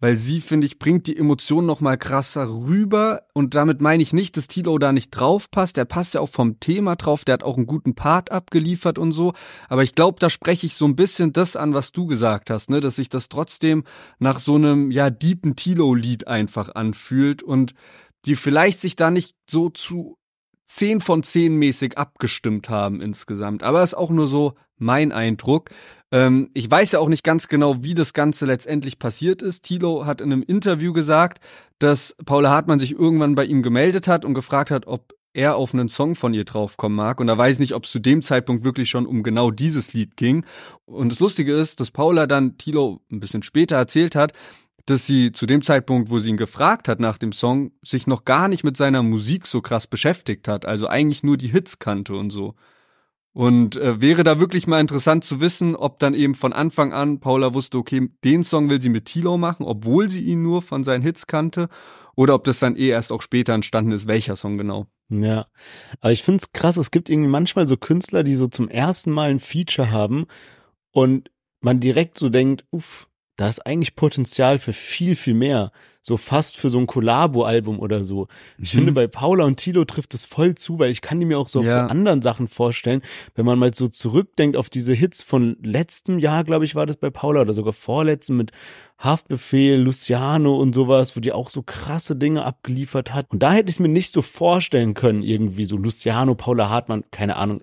weil 0.00 0.16
sie, 0.16 0.40
finde 0.40 0.66
ich, 0.66 0.78
bringt 0.78 1.06
die 1.06 1.16
Emotionen 1.16 1.66
noch 1.66 1.80
mal 1.80 1.98
krasser 1.98 2.48
rüber. 2.48 3.24
Und 3.34 3.54
damit 3.54 3.80
meine 3.82 4.02
ich 4.02 4.12
nicht, 4.12 4.36
dass 4.36 4.48
Tilo 4.48 4.78
da 4.78 4.92
nicht 4.92 5.10
drauf 5.10 5.50
passt, 5.50 5.76
der 5.76 5.84
passt 5.84 6.14
ja 6.14 6.22
auch 6.22 6.28
vom 6.28 6.58
Thema 6.58 6.96
drauf, 6.96 7.24
der 7.24 7.34
hat 7.34 7.42
auch 7.42 7.56
einen 7.56 7.66
guten 7.66 7.94
Part 7.94 8.32
abgeliefert 8.32 8.98
und 8.98 9.12
so, 9.12 9.34
aber 9.68 9.84
ich 9.84 9.94
glaube, 9.94 10.18
da 10.18 10.30
spreche 10.30 10.66
ich 10.66 10.74
so 10.74 10.86
ein 10.86 10.96
bisschen 10.96 11.32
das 11.32 11.54
an, 11.54 11.74
was 11.74 11.92
du 11.92 12.06
gesagt 12.06 12.48
hast, 12.48 12.70
ne, 12.70 12.80
dass 12.80 12.96
sich 12.96 13.10
das 13.10 13.28
trotzdem 13.28 13.84
nach 14.18 14.40
so 14.40 14.54
einem, 14.54 14.90
ja, 14.90 15.10
deepen 15.10 15.54
Tilo-Lied 15.54 16.26
einfach 16.26 16.74
anfühlt 16.74 17.42
und 17.42 17.74
die 18.24 18.36
vielleicht 18.36 18.80
sich 18.80 18.96
da 18.96 19.10
nicht 19.10 19.34
so 19.48 19.68
zu 19.68 20.16
10 20.70 21.00
von 21.00 21.24
10 21.24 21.56
mäßig 21.56 21.98
abgestimmt 21.98 22.68
haben 22.68 23.00
insgesamt. 23.00 23.64
Aber 23.64 23.82
ist 23.82 23.94
auch 23.94 24.10
nur 24.10 24.28
so 24.28 24.54
mein 24.78 25.10
Eindruck. 25.10 25.70
Ähm, 26.12 26.50
ich 26.54 26.70
weiß 26.70 26.92
ja 26.92 27.00
auch 27.00 27.08
nicht 27.08 27.24
ganz 27.24 27.48
genau, 27.48 27.82
wie 27.82 27.94
das 27.94 28.12
Ganze 28.12 28.46
letztendlich 28.46 29.00
passiert 29.00 29.42
ist. 29.42 29.64
Thilo 29.64 30.06
hat 30.06 30.20
in 30.20 30.32
einem 30.32 30.44
Interview 30.44 30.92
gesagt, 30.92 31.42
dass 31.80 32.14
Paula 32.24 32.50
Hartmann 32.50 32.78
sich 32.78 32.92
irgendwann 32.92 33.34
bei 33.34 33.44
ihm 33.46 33.62
gemeldet 33.62 34.06
hat 34.06 34.24
und 34.24 34.34
gefragt 34.34 34.70
hat, 34.70 34.86
ob 34.86 35.12
er 35.32 35.56
auf 35.56 35.74
einen 35.74 35.88
Song 35.88 36.14
von 36.14 36.34
ihr 36.34 36.44
draufkommen 36.44 36.96
mag. 36.96 37.20
Und 37.20 37.26
da 37.26 37.36
weiß 37.36 37.54
ich 37.54 37.60
nicht, 37.60 37.74
ob 37.74 37.84
es 37.84 37.90
zu 37.90 37.98
dem 37.98 38.22
Zeitpunkt 38.22 38.62
wirklich 38.62 38.88
schon 38.88 39.06
um 39.06 39.24
genau 39.24 39.50
dieses 39.50 39.92
Lied 39.92 40.16
ging. 40.16 40.44
Und 40.84 41.10
das 41.10 41.18
Lustige 41.18 41.52
ist, 41.52 41.80
dass 41.80 41.90
Paula 41.90 42.28
dann 42.28 42.58
Thilo 42.58 43.00
ein 43.10 43.18
bisschen 43.18 43.42
später 43.42 43.76
erzählt 43.76 44.14
hat, 44.14 44.34
dass 44.86 45.06
sie 45.06 45.32
zu 45.32 45.46
dem 45.46 45.62
Zeitpunkt, 45.62 46.10
wo 46.10 46.18
sie 46.18 46.30
ihn 46.30 46.36
gefragt 46.36 46.88
hat 46.88 47.00
nach 47.00 47.18
dem 47.18 47.32
Song, 47.32 47.72
sich 47.84 48.06
noch 48.06 48.24
gar 48.24 48.48
nicht 48.48 48.64
mit 48.64 48.76
seiner 48.76 49.02
Musik 49.02 49.46
so 49.46 49.60
krass 49.60 49.86
beschäftigt 49.86 50.48
hat, 50.48 50.64
also 50.64 50.86
eigentlich 50.86 51.22
nur 51.22 51.36
die 51.36 51.48
Hits 51.48 51.78
kannte 51.78 52.14
und 52.14 52.30
so. 52.30 52.54
Und 53.32 53.76
äh, 53.76 54.00
wäre 54.00 54.24
da 54.24 54.40
wirklich 54.40 54.66
mal 54.66 54.80
interessant 54.80 55.24
zu 55.24 55.40
wissen, 55.40 55.76
ob 55.76 56.00
dann 56.00 56.14
eben 56.14 56.34
von 56.34 56.52
Anfang 56.52 56.92
an 56.92 57.20
Paula 57.20 57.54
wusste, 57.54 57.78
okay, 57.78 58.10
den 58.24 58.42
Song 58.42 58.68
will 58.70 58.80
sie 58.80 58.88
mit 58.88 59.04
Tilo 59.04 59.38
machen, 59.38 59.64
obwohl 59.64 60.08
sie 60.08 60.22
ihn 60.22 60.42
nur 60.42 60.62
von 60.62 60.82
seinen 60.82 61.02
Hits 61.02 61.28
kannte, 61.28 61.68
oder 62.16 62.34
ob 62.34 62.44
das 62.44 62.58
dann 62.58 62.76
eh 62.76 62.88
erst 62.88 63.12
auch 63.12 63.22
später 63.22 63.54
entstanden 63.54 63.92
ist, 63.92 64.06
welcher 64.08 64.34
Song 64.34 64.58
genau. 64.58 64.86
Ja, 65.08 65.46
aber 66.00 66.12
ich 66.12 66.22
find's 66.22 66.52
krass, 66.52 66.76
es 66.76 66.90
gibt 66.90 67.08
irgendwie 67.08 67.30
manchmal 67.30 67.66
so 67.66 67.76
Künstler, 67.76 68.22
die 68.22 68.34
so 68.34 68.48
zum 68.48 68.68
ersten 68.68 69.10
Mal 69.10 69.30
ein 69.30 69.40
Feature 69.40 69.90
haben 69.90 70.26
und 70.92 71.30
man 71.60 71.80
direkt 71.80 72.18
so 72.18 72.28
denkt, 72.28 72.64
uff, 72.70 73.08
da 73.40 73.48
ist 73.48 73.64
eigentlich 73.66 73.96
Potenzial 73.96 74.58
für 74.58 74.74
viel, 74.74 75.16
viel 75.16 75.32
mehr. 75.32 75.72
So 76.02 76.18
fast 76.18 76.58
für 76.58 76.68
so 76.68 76.78
ein 76.78 76.86
Collabo-Album 76.86 77.78
oder 77.80 78.04
so. 78.04 78.28
Ich 78.58 78.74
mhm. 78.74 78.78
finde, 78.78 78.92
bei 78.92 79.06
Paula 79.06 79.44
und 79.44 79.56
Tilo 79.56 79.86
trifft 79.86 80.12
es 80.12 80.26
voll 80.26 80.54
zu, 80.56 80.78
weil 80.78 80.90
ich 80.90 81.00
kann 81.00 81.18
die 81.18 81.24
mir 81.24 81.38
auch 81.38 81.48
so 81.48 81.62
ja. 81.62 81.84
auf 81.84 81.88
so 81.88 81.90
anderen 81.90 82.20
Sachen 82.20 82.48
vorstellen, 82.48 83.00
wenn 83.34 83.46
man 83.46 83.58
mal 83.58 83.72
so 83.72 83.88
zurückdenkt 83.88 84.58
auf 84.58 84.68
diese 84.68 84.92
Hits 84.92 85.22
von 85.22 85.56
letztem 85.62 86.18
Jahr, 86.18 86.44
glaube 86.44 86.66
ich, 86.66 86.74
war 86.74 86.84
das 86.84 86.98
bei 86.98 87.08
Paula 87.08 87.40
oder 87.40 87.54
sogar 87.54 87.72
vorletzten 87.72 88.36
mit 88.36 88.52
Haftbefehl, 88.98 89.80
Luciano 89.80 90.58
und 90.58 90.74
sowas, 90.74 91.16
wo 91.16 91.20
die 91.20 91.32
auch 91.32 91.48
so 91.48 91.62
krasse 91.62 92.16
Dinge 92.16 92.44
abgeliefert 92.44 93.14
hat. 93.14 93.30
Und 93.30 93.42
da 93.42 93.52
hätte 93.52 93.70
ich 93.70 93.76
es 93.76 93.80
mir 93.80 93.88
nicht 93.88 94.12
so 94.12 94.20
vorstellen 94.20 94.92
können, 94.92 95.22
irgendwie 95.22 95.64
so 95.64 95.78
Luciano, 95.78 96.34
Paula 96.34 96.68
Hartmann, 96.68 97.04
keine 97.10 97.36
Ahnung, 97.36 97.62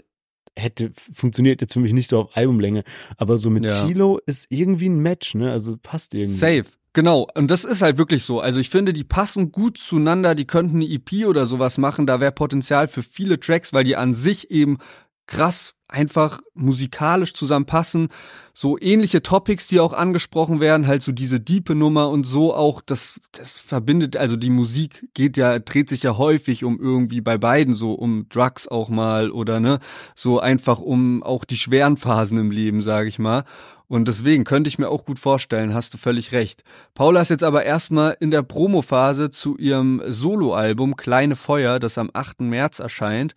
hätte 0.58 0.92
funktioniert 1.14 1.62
jetzt 1.62 1.74
für 1.74 1.80
mich 1.80 1.94
nicht 1.94 2.10
so 2.10 2.20
auf 2.20 2.36
Albumlänge, 2.36 2.84
aber 3.18 3.38
so 3.38 3.50
mit 3.50 3.66
ja. 3.66 3.86
Tilo 3.86 4.20
ist 4.26 4.48
irgendwie 4.50 4.90
ein 4.90 5.00
Match, 5.00 5.36
ne? 5.36 5.52
Also 5.52 5.78
passt 5.82 6.14
irgendwie. 6.14 6.38
Safe. 6.38 6.66
Genau, 6.94 7.28
und 7.36 7.52
das 7.52 7.64
ist 7.64 7.84
halt 7.84 8.00
wirklich 8.00 8.24
so. 8.24 8.40
Also 8.40 8.60
ich 8.60 8.72
finde, 8.72 8.92
die 8.92 9.04
passen 9.04 9.52
gut 9.52 9.78
zueinander, 9.78 10.34
die 10.34 10.46
könnten 10.46 10.78
eine 10.78 10.90
EP 10.90 11.28
oder 11.28 11.46
sowas 11.46 11.78
machen, 11.78 12.08
da 12.08 12.20
wäre 12.20 12.32
Potenzial 12.32 12.88
für 12.88 13.04
viele 13.04 13.40
Tracks, 13.40 13.72
weil 13.72 13.84
die 13.84 13.96
an 13.96 14.16
sich 14.16 14.50
eben 14.50 14.80
krass 15.28 15.76
einfach 15.90 16.42
musikalisch 16.54 17.34
zusammenpassen. 17.34 18.10
So 18.54 18.78
ähnliche 18.80 19.24
Topics, 19.24 19.68
die 19.68 19.80
auch 19.80 19.94
angesprochen 19.94 20.60
werden, 20.60 20.88
halt 20.88 21.02
so 21.02 21.12
diese 21.12 21.40
diepe 21.40 21.76
Nummer 21.76 22.10
und 22.10 22.26
so 22.26 22.54
auch, 22.54 22.82
das, 22.82 23.22
das 23.32 23.58
verbindet, 23.58 24.18
also 24.18 24.36
die 24.36 24.50
Musik 24.50 25.08
geht 25.14 25.38
ja, 25.38 25.60
dreht 25.60 25.90
sich 25.90 26.04
ja 26.04 26.18
häufig 26.18 26.64
um 26.64 26.80
irgendwie 26.80 27.22
bei 27.22 27.38
beiden 27.38 27.74
so 27.74 27.94
um 27.94 28.28
Drugs 28.30 28.68
auch 28.68 28.90
mal 28.90 29.32
oder 29.32 29.60
ne, 29.60 29.80
so 30.16 30.40
einfach 30.40 30.80
um 30.80 31.24
auch 31.24 31.46
die 31.46 31.58
schweren 31.58 31.96
Phasen 31.96 32.38
im 32.38 32.52
Leben, 32.52 32.82
sage 32.82 33.08
ich 33.08 33.20
mal. 33.20 33.44
Und 33.90 34.10
deswegen 34.10 34.44
könnte 34.44 34.68
ich 34.68 34.80
mir 34.80 34.90
auch 34.90 35.06
gut 35.06 35.18
vorstellen, 35.18 35.74
hast 35.74 35.94
du 35.94 35.98
völlig 35.98 36.34
recht. 36.34 36.64
Paula 36.94 37.22
ist 37.22 37.30
jetzt 37.30 37.44
aber 37.44 37.64
erstmal 37.64 38.18
in 38.20 38.32
der 38.32 38.44
Promophase 38.44 39.30
zu 39.30 39.58
ihrem 39.58 40.02
Soloalbum 40.06 40.98
Kleine 40.98 41.38
Feuer, 41.38 41.80
das 41.80 41.98
am 41.98 42.10
8. 42.12 42.42
März 42.42 42.80
erscheint. 42.80 43.34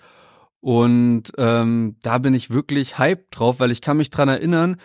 Und 0.61 1.33
ähm, 1.39 1.97
da 2.03 2.19
bin 2.19 2.35
ich 2.35 2.51
wirklich 2.51 2.99
hyped 2.99 3.39
drauf, 3.39 3.61
weil 3.61 3.71
ich 3.71 3.81
kann 3.81 3.97
mich 3.97 4.11
dran 4.11 4.29
erinnern, 4.29 4.77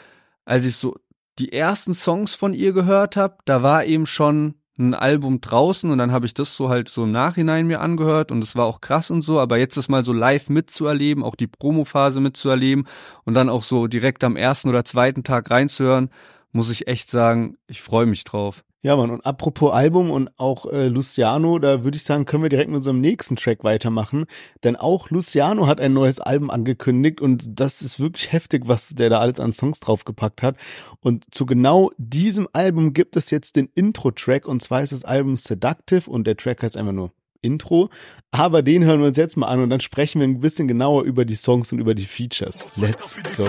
als 0.46 0.66
ich 0.66 0.78
so 0.78 0.96
die 1.38 1.52
ersten 1.52 1.94
Songs 1.94 2.34
von 2.34 2.54
ihr 2.54 2.72
gehört 2.72 3.18
habe, 3.18 3.38
da 3.46 3.62
war 3.62 3.84
eben 3.86 4.06
schon 4.06 4.56
ein 4.78 4.94
Album 4.94 5.40
draußen 5.40 5.90
und 5.90 5.98
dann 5.98 6.12
habe 6.12 6.26
ich 6.26 6.34
das 6.34 6.56
so 6.56 6.70
halt 6.70 6.90
so 6.90 7.04
im 7.06 7.12
Nachhinein 7.12 7.68
mir 7.68 7.80
angehört 7.80 8.32
und 8.32 8.44
es 8.44 8.56
war 8.56 8.66
auch 8.66 8.82
krass 8.82 9.10
und 9.10 9.22
so, 9.22 9.40
aber 9.40 9.58
jetzt 9.58 9.78
das 9.78 9.88
mal 9.88 10.04
so 10.04 10.12
live 10.12 10.50
mitzuerleben, 10.50 11.24
auch 11.24 11.36
die 11.36 11.48
Promophase 11.48 12.20
mitzuerleben 12.20 12.86
und 13.24 13.34
dann 13.36 13.50
auch 13.50 13.64
so 13.64 13.88
direkt 13.88 14.24
am 14.24 14.36
ersten 14.36 14.70
oder 14.70 14.84
zweiten 14.84 15.24
Tag 15.24 15.50
reinzuhören, 15.50 16.10
muss 16.52 16.70
ich 16.70 16.88
echt 16.88 17.10
sagen, 17.10 17.58
ich 17.68 17.82
freue 17.82 18.06
mich 18.06 18.26
drauf. 18.26 18.64
Ja, 18.82 18.96
Mann, 18.96 19.10
und 19.10 19.26
apropos 19.26 19.74
Album 19.74 20.12
und 20.12 20.30
auch 20.38 20.68
äh, 20.68 20.90
Luciano, 20.90 21.58
da 21.58 21.84
würde 21.84 21.98
ich 21.98 22.04
sagen, 22.04 22.26
können 22.26 22.44
wir 22.44 22.50
direkt 22.50 22.70
mit 22.70 22.78
unserem 22.78 23.02
nächsten 23.02 23.36
Track 23.36 23.64
weitermachen. 23.64 24.26
Denn 24.64 24.76
auch 24.76 25.10
Luciano 25.10 25.66
hat 25.66 25.82
ein 25.82 25.94
neues 25.94 26.20
Album 26.20 26.52
angekündigt 26.52 27.20
und 27.20 27.60
das 27.60 27.82
ist 27.82 28.00
wirklich 28.00 28.32
heftig, 28.32 28.68
was 28.68 28.90
der 28.90 29.10
da 29.10 29.20
alles 29.20 29.40
an 29.40 29.54
Songs 29.54 29.80
draufgepackt 29.80 30.44
hat. 30.44 30.58
Und 31.00 31.26
zu 31.34 31.48
genau 31.48 31.92
diesem 31.98 32.48
Album 32.54 32.94
gibt 32.94 33.16
es 33.16 33.32
jetzt 33.32 33.56
den 33.56 33.70
Intro-Track 33.74 34.48
und 34.48 34.62
zwar 34.62 34.84
ist 34.84 34.92
das 34.92 35.04
Album 35.04 35.36
Seductive 35.36 36.08
und 36.08 36.28
der 36.28 36.38
Track 36.38 36.62
heißt 36.62 36.78
einfach 36.78 36.94
nur 36.94 37.12
Intro. 37.42 37.90
Aber 38.32 38.62
den 38.62 38.84
hören 38.84 39.00
wir 39.00 39.08
uns 39.08 39.18
jetzt 39.18 39.36
mal 39.36 39.48
an 39.48 39.62
und 39.62 39.72
dann 39.72 39.80
sprechen 39.80 40.20
wir 40.20 40.28
ein 40.28 40.42
bisschen 40.42 40.68
genauer 40.68 41.04
über 41.04 41.26
die 41.26 41.36
Songs 41.36 41.72
und 41.72 41.80
über 41.80 41.96
die 41.96 42.06
Features. 42.06 42.78
Let's 42.78 43.22
go. 43.36 43.46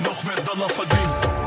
Noch 0.00 0.24
mehr 0.24 0.44
Dollar 0.44 0.68
verdienen. 0.68 1.37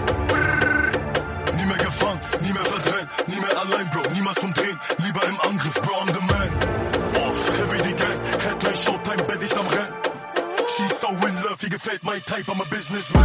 Wie 11.62 11.70
gefällt 11.70 12.04
my 12.04 12.20
type, 12.22 12.52
I'm 12.52 12.60
a 12.60 12.66
businessman. 12.66 13.24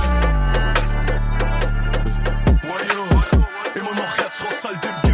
Immer 3.74 3.94
noch 3.94 4.18
Herz 4.18 4.36
trotz 4.38 4.66
all 4.66 4.76
dem 4.76 5.05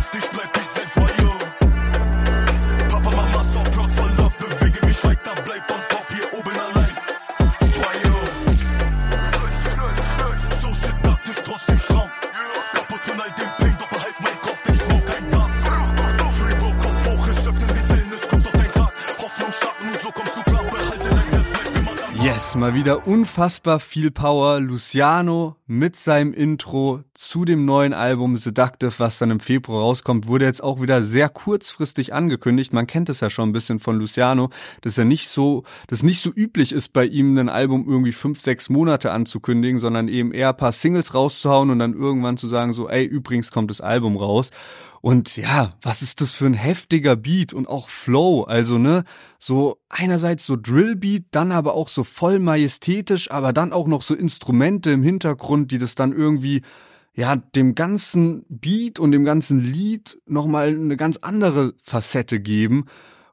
mal 22.62 22.74
wieder 22.74 23.08
unfassbar 23.08 23.80
viel 23.80 24.12
Power. 24.12 24.60
Luciano 24.60 25.56
mit 25.66 25.96
seinem 25.96 26.32
Intro 26.32 27.00
zu 27.12 27.44
dem 27.44 27.64
neuen 27.64 27.92
Album 27.92 28.36
Seductive, 28.36 28.92
was 28.98 29.18
dann 29.18 29.32
im 29.32 29.40
Februar 29.40 29.82
rauskommt, 29.82 30.28
wurde 30.28 30.44
jetzt 30.44 30.62
auch 30.62 30.80
wieder 30.80 31.02
sehr 31.02 31.28
kurzfristig 31.28 32.14
angekündigt. 32.14 32.72
Man 32.72 32.86
kennt 32.86 33.08
es 33.08 33.18
ja 33.18 33.30
schon 33.30 33.48
ein 33.48 33.52
bisschen 33.52 33.80
von 33.80 33.98
Luciano, 33.98 34.50
dass 34.82 34.96
er 34.96 35.04
nicht 35.04 35.26
so, 35.26 35.64
dass 35.88 36.04
nicht 36.04 36.22
so 36.22 36.30
üblich 36.32 36.70
ist, 36.70 36.92
bei 36.92 37.04
ihm 37.04 37.36
ein 37.36 37.48
Album 37.48 37.84
irgendwie 37.88 38.12
fünf, 38.12 38.38
sechs 38.38 38.68
Monate 38.68 39.10
anzukündigen, 39.10 39.80
sondern 39.80 40.06
eben 40.06 40.30
eher 40.30 40.50
ein 40.50 40.56
paar 40.56 40.70
Singles 40.70 41.14
rauszuhauen 41.14 41.70
und 41.70 41.80
dann 41.80 41.94
irgendwann 41.94 42.36
zu 42.36 42.46
sagen 42.46 42.74
so, 42.74 42.88
ey, 42.88 43.04
übrigens 43.04 43.50
kommt 43.50 43.70
das 43.70 43.80
Album 43.80 44.16
raus. 44.16 44.52
Und 45.02 45.36
ja, 45.36 45.76
was 45.82 46.00
ist 46.00 46.20
das 46.20 46.32
für 46.32 46.46
ein 46.46 46.54
heftiger 46.54 47.16
Beat 47.16 47.52
und 47.52 47.66
auch 47.68 47.88
Flow? 47.88 48.44
Also, 48.44 48.78
ne, 48.78 49.02
so 49.40 49.80
einerseits 49.88 50.46
so 50.46 50.56
Drillbeat, 50.56 51.24
dann 51.32 51.50
aber 51.50 51.74
auch 51.74 51.88
so 51.88 52.04
voll 52.04 52.38
majestätisch, 52.38 53.30
aber 53.30 53.52
dann 53.52 53.72
auch 53.72 53.88
noch 53.88 54.02
so 54.02 54.14
Instrumente 54.14 54.92
im 54.92 55.02
Hintergrund, 55.02 55.72
die 55.72 55.78
das 55.78 55.96
dann 55.96 56.12
irgendwie 56.12 56.62
ja, 57.14 57.34
dem 57.34 57.74
ganzen 57.74 58.46
Beat 58.48 59.00
und 59.00 59.10
dem 59.10 59.24
ganzen 59.24 59.58
Lied 59.58 60.18
nochmal 60.24 60.68
eine 60.68 60.96
ganz 60.96 61.18
andere 61.18 61.74
Facette 61.82 62.40
geben. 62.40 62.86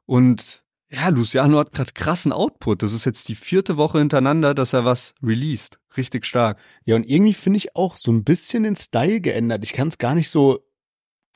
Und 0.06 0.64
ja, 0.90 1.08
Luciano 1.08 1.58
hat 1.58 1.72
gerade 1.72 1.92
krassen 1.92 2.32
Output. 2.32 2.82
Das 2.82 2.92
ist 2.92 3.06
jetzt 3.06 3.28
die 3.28 3.36
vierte 3.36 3.76
Woche 3.76 4.00
hintereinander, 4.00 4.54
dass 4.54 4.72
er 4.72 4.84
was 4.84 5.14
released. 5.22 5.78
Richtig 5.96 6.26
stark. 6.26 6.58
Ja, 6.84 6.96
und 6.96 7.04
irgendwie 7.04 7.32
finde 7.32 7.58
ich 7.58 7.76
auch 7.76 7.96
so 7.96 8.10
ein 8.10 8.24
bisschen 8.24 8.64
den 8.64 8.74
Style 8.74 9.20
geändert. 9.20 9.62
Ich 9.62 9.72
kann 9.72 9.88
es 9.88 9.98
gar 9.98 10.16
nicht 10.16 10.30
so 10.30 10.60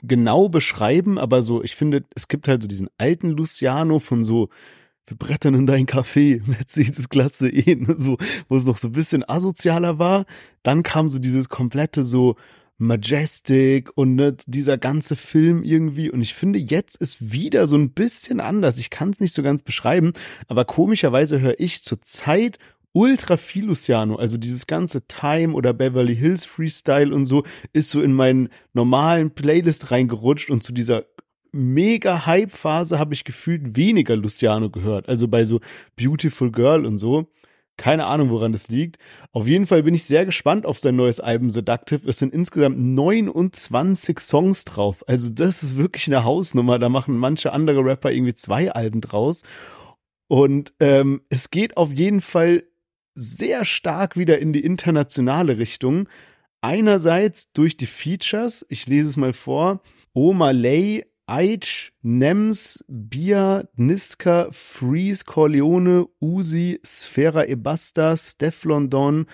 genau 0.02 0.48
beschreiben, 0.48 1.18
aber 1.18 1.42
so, 1.42 1.62
ich 1.62 1.76
finde, 1.76 2.04
es 2.14 2.28
gibt 2.28 2.48
halt 2.48 2.62
so 2.62 2.68
diesen 2.68 2.88
alten 2.98 3.30
Luciano 3.30 3.98
von 3.98 4.24
so, 4.24 4.48
wir 5.06 5.16
brettern 5.16 5.54
in 5.54 5.66
dein 5.66 5.86
Café, 5.86 6.42
Mercedes 6.46 7.08
Klasse 7.08 7.48
E, 7.48 7.74
ne, 7.74 7.94
so, 7.98 8.16
wo 8.48 8.56
es 8.56 8.64
noch 8.64 8.78
so 8.78 8.88
ein 8.88 8.92
bisschen 8.92 9.28
asozialer 9.28 9.98
war. 9.98 10.24
Dann 10.62 10.82
kam 10.82 11.08
so 11.08 11.18
dieses 11.18 11.48
komplette 11.48 12.02
so 12.02 12.36
Majestic 12.78 13.90
und 13.96 14.14
ne, 14.16 14.36
dieser 14.46 14.78
ganze 14.78 15.14
Film 15.14 15.62
irgendwie. 15.62 16.10
Und 16.10 16.22
ich 16.22 16.34
finde, 16.34 16.58
jetzt 16.58 16.96
ist 16.96 17.32
wieder 17.32 17.66
so 17.66 17.76
ein 17.76 17.90
bisschen 17.90 18.40
anders. 18.40 18.78
Ich 18.78 18.90
kann 18.90 19.10
es 19.10 19.20
nicht 19.20 19.32
so 19.32 19.42
ganz 19.42 19.62
beschreiben, 19.62 20.12
aber 20.48 20.64
komischerweise 20.64 21.40
höre 21.40 21.60
ich 21.60 21.82
zur 21.82 22.00
Zeit 22.02 22.58
ultra 22.94 23.36
viel 23.36 23.66
Luciano, 23.66 24.16
also 24.16 24.38
dieses 24.38 24.66
ganze 24.66 25.06
Time 25.06 25.52
oder 25.52 25.74
Beverly 25.74 26.16
Hills 26.16 26.46
Freestyle 26.46 27.14
und 27.14 27.26
so, 27.26 27.42
ist 27.72 27.90
so 27.90 28.00
in 28.00 28.14
meinen 28.14 28.48
normalen 28.72 29.32
Playlist 29.32 29.90
reingerutscht 29.90 30.48
und 30.50 30.62
zu 30.62 30.72
dieser 30.72 31.04
mega 31.52 32.26
Hype-Phase 32.26 32.98
habe 32.98 33.14
ich 33.14 33.24
gefühlt 33.24 33.76
weniger 33.76 34.16
Luciano 34.16 34.70
gehört. 34.70 35.08
Also 35.08 35.28
bei 35.28 35.44
so 35.44 35.60
Beautiful 35.96 36.50
Girl 36.50 36.86
und 36.86 36.98
so. 36.98 37.30
Keine 37.76 38.06
Ahnung, 38.06 38.30
woran 38.30 38.52
das 38.52 38.68
liegt. 38.68 38.98
Auf 39.32 39.48
jeden 39.48 39.66
Fall 39.66 39.82
bin 39.82 39.94
ich 39.94 40.04
sehr 40.04 40.24
gespannt 40.24 40.64
auf 40.64 40.78
sein 40.78 40.94
neues 40.94 41.18
Album 41.18 41.50
Seductive. 41.50 42.08
Es 42.08 42.18
sind 42.18 42.32
insgesamt 42.32 42.78
29 42.78 44.20
Songs 44.20 44.64
drauf. 44.64 45.02
Also 45.08 45.28
das 45.30 45.64
ist 45.64 45.76
wirklich 45.76 46.06
eine 46.06 46.22
Hausnummer. 46.22 46.78
Da 46.78 46.88
machen 46.88 47.16
manche 47.16 47.52
andere 47.52 47.84
Rapper 47.84 48.12
irgendwie 48.12 48.34
zwei 48.34 48.70
Alben 48.70 49.00
draus. 49.00 49.42
Und 50.28 50.72
ähm, 50.78 51.22
es 51.30 51.50
geht 51.50 51.76
auf 51.76 51.92
jeden 51.92 52.20
Fall 52.20 52.62
sehr 53.14 53.64
stark 53.64 54.16
wieder 54.16 54.38
in 54.38 54.52
die 54.52 54.64
internationale 54.64 55.58
Richtung. 55.58 56.08
Einerseits 56.60 57.52
durch 57.52 57.76
die 57.76 57.86
Features, 57.86 58.64
ich 58.68 58.86
lese 58.86 59.08
es 59.08 59.16
mal 59.16 59.32
vor, 59.32 59.82
Oma 60.12 60.50
Lay, 60.50 61.04
Aitch, 61.26 61.92
Nems, 62.02 62.84
Bia, 62.88 63.64
Niska, 63.76 64.48
Freeze, 64.50 65.24
Corleone, 65.24 66.06
Uzi, 66.20 66.80
Sfera 66.84 67.46
Ebasta, 67.46 68.16
Steflon 68.16 68.90
Don, 68.90 69.26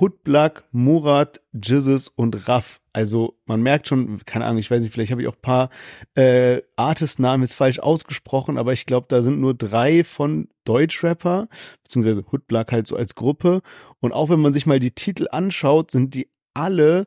Hoodblack, 0.00 0.64
Murat, 0.72 1.40
Jizzes 1.52 2.08
und 2.08 2.48
Raff. 2.48 2.80
Also 2.92 3.38
man 3.46 3.62
merkt 3.62 3.88
schon, 3.88 4.24
keine 4.24 4.44
Ahnung, 4.44 4.58
ich 4.58 4.70
weiß 4.70 4.82
nicht, 4.82 4.92
vielleicht 4.92 5.12
habe 5.12 5.22
ich 5.22 5.28
auch 5.28 5.40
paar 5.40 5.70
äh, 6.14 6.62
Artist-Namen 6.76 7.42
jetzt 7.44 7.54
falsch 7.54 7.78
ausgesprochen, 7.78 8.58
aber 8.58 8.72
ich 8.72 8.86
glaube, 8.86 9.06
da 9.08 9.22
sind 9.22 9.40
nur 9.40 9.54
drei 9.54 10.04
von 10.04 10.48
Deutschrapper, 10.68 11.48
beziehungsweise 11.82 12.24
Hoodblack 12.30 12.72
halt 12.72 12.86
so 12.86 12.96
als 12.96 13.14
Gruppe. 13.14 13.62
Und 14.00 14.12
auch 14.12 14.28
wenn 14.28 14.40
man 14.40 14.52
sich 14.52 14.66
mal 14.66 14.80
die 14.80 14.92
Titel 14.92 15.26
anschaut, 15.30 15.90
sind 15.90 16.14
die 16.14 16.28
alle 16.54 17.06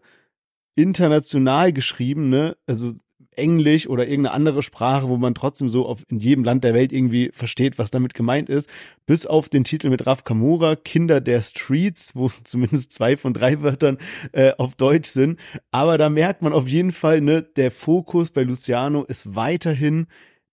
international 0.76 1.74
geschrieben, 1.74 2.30
ne? 2.30 2.58
Also 2.66 2.96
Englisch 3.40 3.88
oder 3.88 4.08
irgendeine 4.08 4.36
andere 4.36 4.62
Sprache, 4.62 5.10
wo 5.10 5.18
man 5.18 5.34
trotzdem 5.34 5.70
so 5.70 5.86
auf, 5.86 6.04
in 6.10 6.20
jedem 6.20 6.44
Land 6.44 6.64
der 6.64 6.74
Welt 6.74 6.92
irgendwie 6.92 7.32
versteht, 7.34 7.80
was 7.80 7.90
damit 7.90 8.14
gemeint 8.14 8.50
ist. 8.50 8.70
Bis 9.06 9.26
auf 9.26 9.50
den 9.50 9.64
Titel 9.64 9.90
mit 9.90 10.06
Raf 10.06 10.24
Kamura, 10.24 10.76
Kinder 10.76 11.22
der 11.22 11.42
Streets, 11.42 12.16
wo 12.16 12.30
zumindest 12.44 12.94
zwei 12.94 13.18
von 13.18 13.34
drei 13.34 13.62
Wörtern 13.62 13.98
äh, 14.34 14.54
auf 14.58 14.76
Deutsch 14.76 15.10
sind. 15.10 15.40
Aber 15.72 15.98
da 15.98 16.10
merkt 16.10 16.42
man 16.42 16.54
auf 16.54 16.68
jeden 16.68 16.92
Fall, 16.92 17.22
ne, 17.22 17.42
der 17.42 17.72
Fokus 17.72 18.30
bei 18.30 18.44
Luciano 18.44 19.04
ist 19.04 19.36
weiterhin 19.36 20.08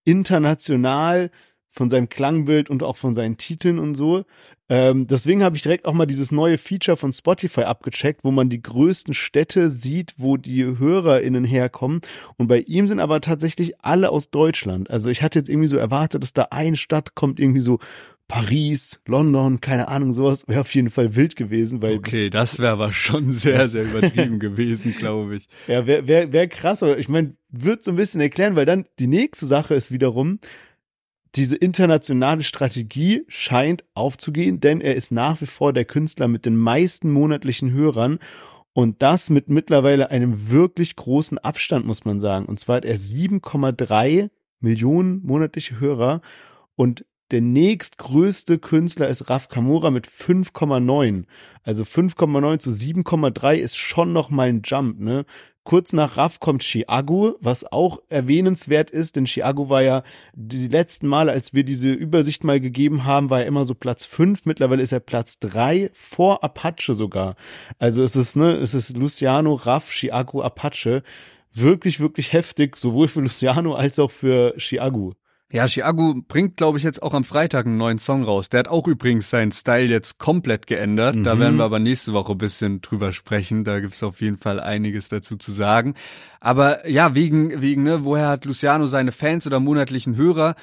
international 0.05 1.31
von 1.77 1.91
seinem 1.91 2.09
Klangbild 2.09 2.71
und 2.71 2.83
auch 2.83 2.97
von 2.97 3.15
seinen 3.15 3.37
Titeln 3.37 3.79
und 3.79 3.95
so. 3.95 4.25
Ähm, 4.69 5.07
deswegen 5.07 5.45
habe 5.45 5.57
ich 5.57 5.63
direkt 5.63 5.85
auch 5.85 5.93
mal 5.93 6.07
dieses 6.07 6.33
neue 6.33 6.59
Feature 6.59 6.97
von 6.97 7.13
Spotify 7.13 7.63
abgecheckt, 7.63 8.25
wo 8.25 8.33
man 8.33 8.49
die 8.49 8.61
größten 8.61 9.15
Städte 9.15 9.69
sieht, 9.69 10.15
wo 10.17 10.37
die 10.37 10.65
HörerInnen 10.65 11.45
herkommen. 11.45 12.01
Und 12.37 12.49
bei 12.49 12.61
ihm 12.61 12.87
sind 12.87 12.99
aber 12.99 13.21
tatsächlich 13.21 13.81
alle 13.81 14.11
aus 14.11 14.31
Deutschland. 14.31 14.91
Also 14.91 15.11
ich 15.11 15.23
hatte 15.23 15.39
jetzt 15.39 15.49
irgendwie 15.49 15.69
so 15.69 15.77
erwartet, 15.77 16.23
dass 16.23 16.33
da 16.33 16.49
eine 16.51 16.77
Stadt 16.77 17.15
kommt, 17.15 17.39
irgendwie 17.39 17.61
so 17.61 17.79
Paris, 18.29 19.01
London, 19.07 19.61
keine 19.61 19.87
Ahnung, 19.87 20.13
sowas. 20.13 20.49
Wäre 20.49 20.63
auf 20.63 20.75
jeden 20.75 20.91
Fall 20.91 21.15
wild 21.15 21.37
gewesen, 21.37 21.81
weil. 21.81 21.99
Okay, 21.99 22.29
das, 22.29 22.53
das 22.53 22.59
wäre 22.59 22.73
aber 22.73 22.93
schon 22.93 23.31
sehr, 23.31 23.69
sehr 23.69 23.85
übertrieben 23.85 24.41
gewesen, 24.41 24.97
glaube 24.99 25.37
ich. 25.37 25.49
Ja, 25.69 25.87
wäre 25.87 26.09
wär, 26.09 26.33
wär 26.33 26.49
krass, 26.49 26.83
aber 26.83 26.99
ich 26.99 27.09
meine, 27.09 27.37
wird 27.51 27.85
so 27.85 27.93
ein 27.93 27.97
bisschen 27.97 28.21
erklären, 28.21 28.57
weil 28.57 28.67
dann 28.67 28.87
die 28.99 29.07
nächste 29.07 29.47
Sache 29.47 29.75
ist 29.75 29.93
wiederum, 29.93 30.41
diese 31.37 31.57
internationale 31.57 32.43
Strategie 32.43 33.25
scheint 33.29 33.85
aufzugehen, 33.95 34.61
denn 34.61 34.81
er 34.81 34.95
ist 34.95 35.13
nach 35.13 35.41
wie 35.41 35.47
vor 35.47 35.73
der 35.73 35.85
Künstler 35.85 36.29
mit 36.29 36.47
den 36.47 36.57
meisten 36.57 37.11
monatlichen 37.11 37.73
Hörern 37.73 38.19
und 38.73 39.03
das 39.03 39.31
mit 39.31 39.49
mittlerweile 39.49 40.11
einem 40.11 40.51
wirklich 40.51 40.97
großen 40.97 41.39
Abstand, 41.39 41.87
muss 41.87 42.05
man 42.05 42.21
sagen. 42.21 42.47
Und 42.47 42.61
zwar 42.61 42.77
hat 42.77 42.85
er 42.85 42.97
7,3 42.97 44.31
Millionen 44.61 45.23
monatliche 45.25 45.81
Hörer 45.81 46.21
und 46.75 47.05
der 47.31 47.41
nächstgrößte 47.41 48.59
Künstler 48.59 49.09
ist 49.09 49.29
Raf 49.29 49.49
Kamora 49.49 49.91
mit 49.91 50.07
5,9. 50.07 51.25
Also 51.63 51.83
5,9 51.83 52.59
zu 52.61 52.71
7,3 52.71 53.57
ist 53.57 53.77
schon 53.77 54.13
noch 54.13 54.31
mal 54.31 54.49
ein 54.49 54.63
Jump, 54.65 55.01
ne? 55.01 55.25
Kurz 55.67 55.93
nach 55.93 56.17
Raff 56.17 56.39
kommt 56.39 56.63
Chiago, 56.63 57.35
was 57.41 57.65
auch 57.73 57.99
erwähnenswert 58.09 58.89
ist, 58.93 59.17
denn 59.17 59.27
Chiago 59.27 59.69
war 59.69 59.83
ja 59.83 60.05
die 60.33 60.69
letzten 60.69 61.09
Male, 61.09 61.33
als 61.33 61.55
wir 61.55 61.65
diese 61.65 61.91
Übersicht 61.91 62.45
mal 62.45 62.61
gegeben 62.61 63.05
haben, 63.05 63.31
war 63.31 63.41
er 63.41 63.47
immer 63.47 63.65
so 63.65 63.75
Platz 63.75 64.05
fünf. 64.05 64.45
Mittlerweile 64.45 64.81
ist 64.81 64.93
er 64.93 65.01
Platz 65.01 65.41
drei 65.41 65.91
vor 65.93 66.45
Apache 66.45 66.95
sogar. 66.95 67.35
Also 67.81 68.05
es 68.05 68.15
ist, 68.15 68.37
ne, 68.37 68.53
es 68.53 68.75
ist 68.75 68.97
Luciano, 68.97 69.55
Raff, 69.55 69.91
Chiago, 69.91 70.41
Apache. 70.41 71.03
Wirklich, 71.53 71.99
wirklich 71.99 72.33
heftig, 72.33 72.77
sowohl 72.77 73.09
für 73.09 73.21
Luciano 73.21 73.75
als 73.75 73.99
auch 73.99 74.13
für 74.13 74.55
Chiago. 74.59 75.15
Ja, 75.53 75.69
Chiago 75.69 76.15
bringt, 76.27 76.57
glaube 76.57 76.79
ich, 76.79 76.85
jetzt 76.85 77.01
auch 77.03 77.15
am 77.15 77.23
Freitag 77.23 77.67
einen 77.67 77.77
neuen 77.77 77.99
Song 77.99 78.25
raus. 78.25 78.49
Der 78.49 78.61
hat 78.61 78.69
auch 78.69 78.89
übrigens 78.89 79.31
seinen 79.31 79.53
Style 79.53 79.87
jetzt 79.87 80.19
komplett 80.19 80.67
geändert. 80.67 81.15
Mhm. 81.15 81.25
Da 81.25 81.39
werden 81.39 81.57
wir 81.57 81.65
aber 81.65 81.79
nächste 81.79 82.13
Woche 82.13 82.33
ein 82.33 82.39
bisschen 82.39 82.81
drüber 82.81 83.13
sprechen. 83.13 83.63
Da 83.63 83.79
gibt's 83.79 84.03
auf 84.03 84.21
jeden 84.21 84.39
Fall 84.39 84.59
einiges 84.59 85.09
dazu 85.09 85.37
zu 85.37 85.53
sagen. 85.53 85.95
Aber 86.41 86.89
ja, 86.89 87.15
wegen, 87.15 87.63
wegen, 87.63 87.85
ne, 87.85 88.05
woher 88.05 88.27
hat 88.27 88.45
Luciano 88.45 88.87
seine 88.87 89.13
Fans 89.13 89.47
oder 89.47 89.61
monatlichen 89.61 90.17
Hörer? 90.17 90.57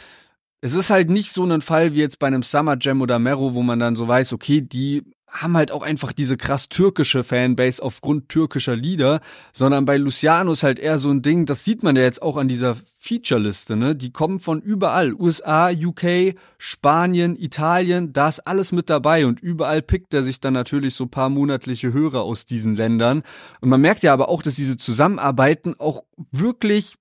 Es 0.59 0.75
ist 0.75 0.89
halt 0.89 1.09
nicht 1.09 1.31
so 1.31 1.45
ein 1.45 1.61
Fall 1.61 1.93
wie 1.93 1.99
jetzt 1.99 2.19
bei 2.19 2.27
einem 2.27 2.43
Summer 2.43 2.75
Jam 2.79 3.01
oder 3.01 3.19
Mero, 3.19 3.53
wo 3.53 3.63
man 3.63 3.79
dann 3.79 3.95
so 3.95 4.05
weiß, 4.07 4.33
okay, 4.33 4.61
die 4.61 5.03
haben 5.33 5.57
halt 5.57 5.71
auch 5.71 5.81
einfach 5.81 6.11
diese 6.11 6.37
krass 6.37 6.69
türkische 6.69 7.23
Fanbase 7.23 7.81
aufgrund 7.81 8.29
türkischer 8.29 8.75
Lieder, 8.75 9.19
sondern 9.51 9.83
bei 9.83 9.97
Luciano 9.97 10.51
ist 10.51 10.61
halt 10.61 10.77
eher 10.77 10.99
so 10.99 11.09
ein 11.09 11.23
Ding, 11.23 11.47
das 11.47 11.65
sieht 11.65 11.81
man 11.81 11.95
ja 11.95 12.03
jetzt 12.03 12.21
auch 12.21 12.37
an 12.37 12.47
dieser 12.47 12.77
Feature-Liste, 12.99 13.75
ne? 13.75 13.95
Die 13.95 14.11
kommen 14.11 14.39
von 14.39 14.61
überall. 14.61 15.13
USA, 15.13 15.71
UK, 15.71 16.35
Spanien, 16.59 17.35
Italien, 17.35 18.13
da 18.13 18.29
ist 18.29 18.41
alles 18.41 18.71
mit 18.71 18.89
dabei 18.89 19.25
und 19.25 19.39
überall 19.39 19.81
pickt 19.81 20.13
er 20.13 20.23
sich 20.23 20.39
dann 20.39 20.53
natürlich 20.53 20.93
so 20.93 21.07
paar 21.07 21.29
monatliche 21.29 21.91
Hörer 21.91 22.21
aus 22.21 22.45
diesen 22.45 22.75
Ländern. 22.75 23.23
Und 23.59 23.69
man 23.69 23.81
merkt 23.81 24.03
ja 24.03 24.13
aber 24.13 24.29
auch, 24.29 24.43
dass 24.43 24.55
diese 24.55 24.77
Zusammenarbeiten 24.77 25.75
auch 25.79 26.03
wirklich 26.31 26.93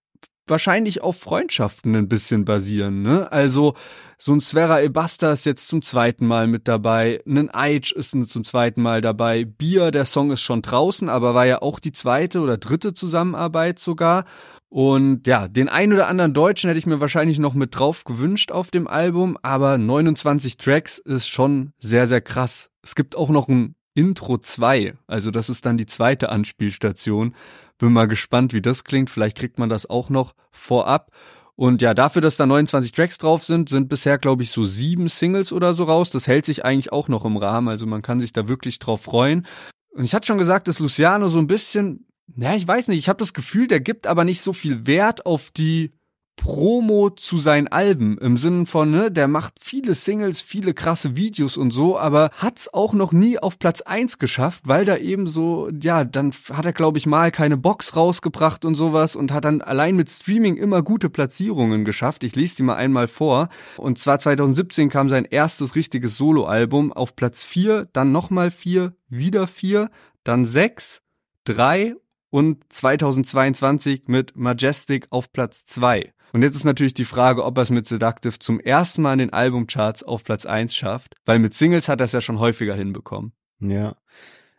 wahrscheinlich 0.52 1.02
auf 1.02 1.18
Freundschaften 1.18 1.96
ein 1.96 2.08
bisschen 2.08 2.44
basieren, 2.44 3.02
ne? 3.02 3.32
Also 3.32 3.74
so 4.18 4.32
ein 4.32 4.40
Svera 4.40 4.80
Ebasta 4.80 5.32
ist 5.32 5.46
jetzt 5.46 5.66
zum 5.66 5.82
zweiten 5.82 6.26
Mal 6.26 6.46
mit 6.46 6.68
dabei, 6.68 7.20
ein 7.26 7.52
Aitch 7.52 7.90
ist 7.90 8.10
zum 8.10 8.44
zweiten 8.44 8.80
Mal 8.80 9.00
dabei, 9.00 9.44
Bier, 9.44 9.90
der 9.90 10.04
Song 10.04 10.30
ist 10.30 10.42
schon 10.42 10.62
draußen, 10.62 11.08
aber 11.08 11.34
war 11.34 11.46
ja 11.46 11.60
auch 11.60 11.80
die 11.80 11.90
zweite 11.90 12.40
oder 12.40 12.56
dritte 12.56 12.94
Zusammenarbeit 12.94 13.80
sogar. 13.80 14.24
Und 14.68 15.26
ja, 15.26 15.48
den 15.48 15.68
ein 15.68 15.92
oder 15.92 16.06
anderen 16.06 16.34
Deutschen 16.34 16.68
hätte 16.68 16.78
ich 16.78 16.86
mir 16.86 17.00
wahrscheinlich 17.00 17.38
noch 17.40 17.54
mit 17.54 17.76
drauf 17.76 18.04
gewünscht 18.04 18.52
auf 18.52 18.70
dem 18.70 18.86
Album, 18.86 19.36
aber 19.42 19.76
29 19.76 20.56
Tracks 20.56 20.98
ist 20.98 21.26
schon 21.26 21.72
sehr, 21.80 22.06
sehr 22.06 22.20
krass. 22.20 22.70
Es 22.82 22.94
gibt 22.94 23.16
auch 23.16 23.28
noch 23.28 23.48
einen 23.48 23.74
Intro 23.94 24.38
2. 24.38 24.94
Also 25.06 25.30
das 25.30 25.50
ist 25.50 25.66
dann 25.66 25.76
die 25.76 25.86
zweite 25.86 26.28
Anspielstation. 26.28 27.34
Bin 27.82 27.92
mal 27.92 28.06
gespannt, 28.06 28.52
wie 28.52 28.62
das 28.62 28.84
klingt. 28.84 29.10
Vielleicht 29.10 29.36
kriegt 29.36 29.58
man 29.58 29.68
das 29.68 29.90
auch 29.90 30.08
noch 30.08 30.36
vorab. 30.52 31.10
Und 31.56 31.82
ja, 31.82 31.94
dafür, 31.94 32.22
dass 32.22 32.36
da 32.36 32.46
29 32.46 32.92
Tracks 32.92 33.18
drauf 33.18 33.42
sind, 33.42 33.68
sind 33.68 33.88
bisher, 33.88 34.18
glaube 34.18 34.44
ich, 34.44 34.52
so 34.52 34.64
sieben 34.64 35.08
Singles 35.08 35.52
oder 35.52 35.74
so 35.74 35.82
raus. 35.82 36.10
Das 36.10 36.28
hält 36.28 36.46
sich 36.46 36.64
eigentlich 36.64 36.92
auch 36.92 37.08
noch 37.08 37.24
im 37.24 37.36
Rahmen. 37.36 37.66
Also 37.66 37.86
man 37.86 38.00
kann 38.00 38.20
sich 38.20 38.32
da 38.32 38.46
wirklich 38.46 38.78
drauf 38.78 39.02
freuen. 39.02 39.48
Und 39.90 40.04
ich 40.04 40.14
hatte 40.14 40.28
schon 40.28 40.38
gesagt, 40.38 40.68
dass 40.68 40.78
Luciano 40.78 41.26
so 41.26 41.40
ein 41.40 41.48
bisschen, 41.48 42.06
naja, 42.32 42.56
ich 42.56 42.68
weiß 42.68 42.86
nicht, 42.86 43.00
ich 43.00 43.08
habe 43.08 43.18
das 43.18 43.34
Gefühl, 43.34 43.66
der 43.66 43.80
gibt 43.80 44.06
aber 44.06 44.22
nicht 44.22 44.42
so 44.42 44.52
viel 44.52 44.86
Wert 44.86 45.26
auf 45.26 45.50
die 45.50 45.90
Promo 46.36 47.10
zu 47.10 47.38
seinen 47.38 47.68
Alben 47.68 48.18
im 48.18 48.36
Sinne 48.36 48.66
von, 48.66 48.90
ne, 48.90 49.10
der 49.10 49.28
macht 49.28 49.54
viele 49.60 49.94
Singles, 49.94 50.42
viele 50.42 50.74
krasse 50.74 51.14
Videos 51.14 51.56
und 51.56 51.70
so, 51.70 51.98
aber 51.98 52.30
hat's 52.34 52.72
auch 52.72 52.94
noch 52.94 53.12
nie 53.12 53.38
auf 53.38 53.58
Platz 53.58 53.80
eins 53.82 54.18
geschafft, 54.18 54.62
weil 54.66 54.84
da 54.84 54.96
eben 54.96 55.26
so, 55.26 55.70
ja, 55.70 56.04
dann 56.04 56.32
hat 56.52 56.66
er 56.66 56.72
glaube 56.72 56.98
ich 56.98 57.06
mal 57.06 57.30
keine 57.30 57.56
Box 57.56 57.94
rausgebracht 57.96 58.64
und 58.64 58.74
sowas 58.74 59.14
und 59.14 59.30
hat 59.30 59.44
dann 59.44 59.60
allein 59.60 59.94
mit 59.94 60.10
Streaming 60.10 60.56
immer 60.56 60.82
gute 60.82 61.10
Platzierungen 61.10 61.84
geschafft. 61.84 62.24
Ich 62.24 62.34
lese 62.34 62.56
die 62.56 62.62
mal 62.62 62.76
einmal 62.76 63.08
vor. 63.08 63.48
Und 63.76 63.98
zwar 63.98 64.18
2017 64.18 64.88
kam 64.88 65.08
sein 65.08 65.24
erstes 65.24 65.74
richtiges 65.74 66.16
Soloalbum 66.16 66.92
auf 66.92 67.14
Platz 67.14 67.44
vier, 67.44 67.88
dann 67.92 68.10
nochmal 68.10 68.50
vier, 68.50 68.94
wieder 69.08 69.46
vier, 69.46 69.90
dann 70.24 70.46
sechs, 70.46 71.02
drei 71.44 71.94
und 72.30 72.64
2022 72.70 74.04
mit 74.06 74.34
Majestic 74.34 75.06
auf 75.10 75.32
Platz 75.32 75.66
zwei. 75.66 76.12
Und 76.32 76.42
jetzt 76.42 76.56
ist 76.56 76.64
natürlich 76.64 76.94
die 76.94 77.04
Frage, 77.04 77.44
ob 77.44 77.58
er 77.58 77.62
es 77.62 77.70
mit 77.70 77.86
Seductive 77.86 78.38
zum 78.38 78.58
ersten 78.58 79.02
Mal 79.02 79.14
in 79.14 79.18
den 79.18 79.32
Albumcharts 79.32 80.02
auf 80.02 80.24
Platz 80.24 80.46
eins 80.46 80.74
schafft, 80.74 81.14
weil 81.26 81.38
mit 81.38 81.54
Singles 81.54 81.88
hat 81.88 82.00
er 82.00 82.06
es 82.06 82.12
ja 82.12 82.20
schon 82.20 82.38
häufiger 82.38 82.74
hinbekommen. 82.74 83.32
Ja. 83.60 83.96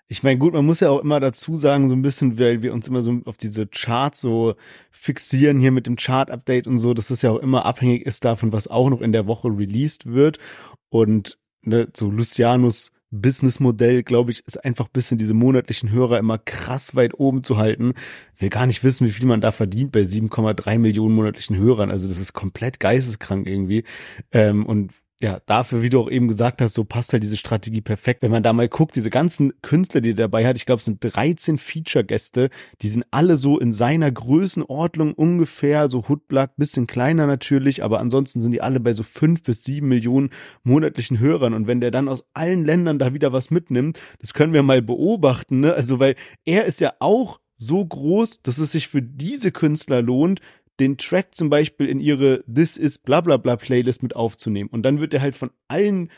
Ich 0.08 0.22
meine, 0.22 0.38
gut, 0.38 0.54
man 0.54 0.66
muss 0.66 0.82
ja 0.82 0.92
auch 0.92 1.02
immer 1.02 1.20
dazu 1.20 1.58
sagen, 1.58 1.90
so 1.90 1.96
ein 1.96 2.04
bisschen, 2.04 2.38
weil 2.38 2.62
wir 2.62 2.74
uns 2.74 2.88
immer 2.88 3.02
so 3.02 3.22
auf 3.26 3.38
diese 3.38 3.66
Charts 3.66 4.22
so 4.22 4.54
fixieren 4.92 5.60
hier 5.60 5.72
mit 5.72 5.88
dem 5.88 5.96
Chart-Update 5.96 6.68
und 6.68 6.78
so, 6.78 6.94
dass 6.94 7.08
das 7.08 7.24
ja 7.24 7.32
auch 7.32 7.40
immer 7.40 7.66
abhängig 7.66 8.06
ist 8.06 8.24
davon, 8.24 8.54
was 8.54 8.68
auch 8.68 8.90
noch 8.90 9.02
in 9.02 9.12
der 9.12 9.26
Woche 9.26 9.48
released 9.48 10.06
wird. 10.06 10.38
Und 10.90 11.40
ne, 11.64 11.88
so 11.96 12.12
Lucianus 12.12 12.92
Businessmodell, 13.14 14.04
glaube 14.04 14.32
ich, 14.32 14.44
ist 14.48 14.64
einfach 14.64 14.88
bisschen 14.88 15.18
diese 15.18 15.34
monatlichen 15.34 15.92
Hörer 15.92 16.18
immer 16.18 16.40
krass 16.40 16.96
weit 16.96 17.20
oben 17.20 17.44
zu 17.44 17.58
halten. 17.58 17.94
Ich 18.36 18.42
will 18.42 18.50
gar 18.50 18.66
nicht 18.66 18.84
wissen, 18.84 19.06
wie 19.06 19.12
viel 19.12 19.28
man 19.28 19.42
da 19.42 19.52
verdient 19.52 19.92
bei 19.92 20.02
7,3 20.02 20.80
Millionen 20.80 21.16
monatlichen 21.16 21.58
Hörern. 21.58 21.92
Also 21.92 22.08
das 22.08 22.20
ist 22.20 22.34
komplett 22.34 22.80
geisteskrank 22.80 23.48
irgendwie. 23.48 23.84
Ähm, 24.32 24.66
und 24.66 24.92
ja, 25.24 25.40
dafür, 25.46 25.82
wie 25.82 25.90
du 25.90 26.02
auch 26.02 26.12
eben 26.12 26.28
gesagt 26.28 26.62
hast, 26.62 26.74
so 26.74 26.84
passt 26.84 27.14
halt 27.14 27.24
diese 27.24 27.38
Strategie 27.38 27.82
perfekt. 27.82 28.22
Wenn 28.22 28.32
man 28.32 28.44
da 28.44 28.54
mal 28.54 28.68
guckt, 28.68 28.96
diese 28.96 29.10
ganzen 29.10 29.54
Künstler, 29.62 30.02
die 30.02 30.12
er 30.12 30.16
dabei 30.16 30.46
hat, 30.46 30.58
ich 30.58 30.66
glaube, 30.66 30.80
es 30.80 30.86
sind 30.86 31.00
13 31.02 31.58
Feature-Gäste, 31.58 32.50
die 32.82 32.88
sind 32.88 33.06
alle 33.12 33.36
so 33.36 33.58
in 33.58 33.74
seiner 33.74 34.12
Größenordnung 34.12 35.14
ungefähr, 35.14 35.88
so 35.88 36.08
Hoodblack, 36.08 36.58
bisschen 36.58 36.86
kleiner 36.86 37.26
natürlich, 37.26 37.84
aber 37.84 38.00
ansonsten 38.00 38.42
sind 38.42 38.52
die 38.52 38.62
alle 38.62 38.80
bei 38.80 38.94
so 38.94 39.04
fünf 39.04 39.42
bis 39.44 39.64
sieben 39.64 39.88
Millionen 39.88 40.30
monatlichen 40.64 41.20
Hörern. 41.20 41.54
Und 41.54 41.66
wenn 41.66 41.82
der 41.82 41.92
dann 41.92 42.10
aus 42.10 42.26
allen 42.34 42.64
Ländern 42.64 43.00
da 43.00 43.14
wieder 43.14 43.34
was 43.34 43.50
mitnimmt, 43.50 44.00
das 44.20 44.34
können 44.34 44.54
wir 44.54 44.64
mal 44.64 44.82
beobachten, 44.82 45.62
ne? 45.62 45.74
Also, 45.74 46.00
weil 46.00 46.16
er 46.46 46.66
ist 46.66 46.82
ja 46.82 46.94
auch 47.00 47.40
so 47.58 47.86
groß, 47.86 48.42
dass 48.44 48.58
es 48.58 48.72
sich 48.72 48.88
für 48.88 49.02
diese 49.02 49.52
Künstler 49.52 50.02
lohnt, 50.02 50.42
den 50.80 50.98
Track 50.98 51.36
zum 51.36 51.50
Beispiel 51.50 51.88
in 51.88 52.00
ihre 52.00 52.44
This 52.52 52.78
is 52.78 52.98
bla 52.98 53.22
bla 53.22 53.38
bla 53.38 53.56
Playlist 53.56 54.04
mit 54.04 54.16
aufzunehmen. 54.16 54.70
Und 54.70 54.84
dann 54.84 55.00
wird 55.00 55.14
er 55.14 55.22
halt 55.22 55.36
von 55.36 55.52
allen, 55.68 56.10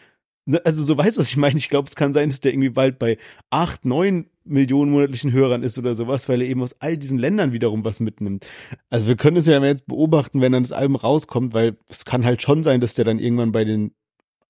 ne, 0.45 0.61
also 0.65 0.83
so 0.83 0.97
weiß 0.97 1.17
was 1.17 1.27
ich 1.27 1.37
meine. 1.37 1.57
Ich 1.57 1.69
glaube, 1.69 1.87
es 1.87 1.95
kann 1.95 2.13
sein, 2.13 2.29
dass 2.29 2.39
der 2.39 2.53
irgendwie 2.53 2.69
bald 2.69 2.99
bei 2.99 3.17
acht, 3.49 3.85
neun 3.85 4.29
Millionen 4.45 4.91
monatlichen 4.91 5.33
Hörern 5.33 5.63
ist 5.63 5.77
oder 5.77 5.95
sowas, 5.95 6.29
weil 6.29 6.41
er 6.41 6.47
eben 6.47 6.61
aus 6.61 6.75
all 6.79 6.97
diesen 6.97 7.17
Ländern 7.17 7.51
wiederum 7.51 7.83
was 7.83 7.99
mitnimmt. 7.99 8.45
Also 8.89 9.07
wir 9.07 9.15
können 9.15 9.37
es 9.37 9.47
ja 9.47 9.61
jetzt 9.63 9.87
beobachten, 9.87 10.39
wenn 10.39 10.51
dann 10.51 10.63
das 10.63 10.71
Album 10.71 10.95
rauskommt, 10.95 11.53
weil 11.53 11.77
es 11.89 12.05
kann 12.05 12.23
halt 12.23 12.41
schon 12.41 12.63
sein, 12.63 12.79
dass 12.79 12.93
der 12.93 13.05
dann 13.05 13.19
irgendwann 13.19 13.51
bei 13.51 13.65
den 13.65 13.91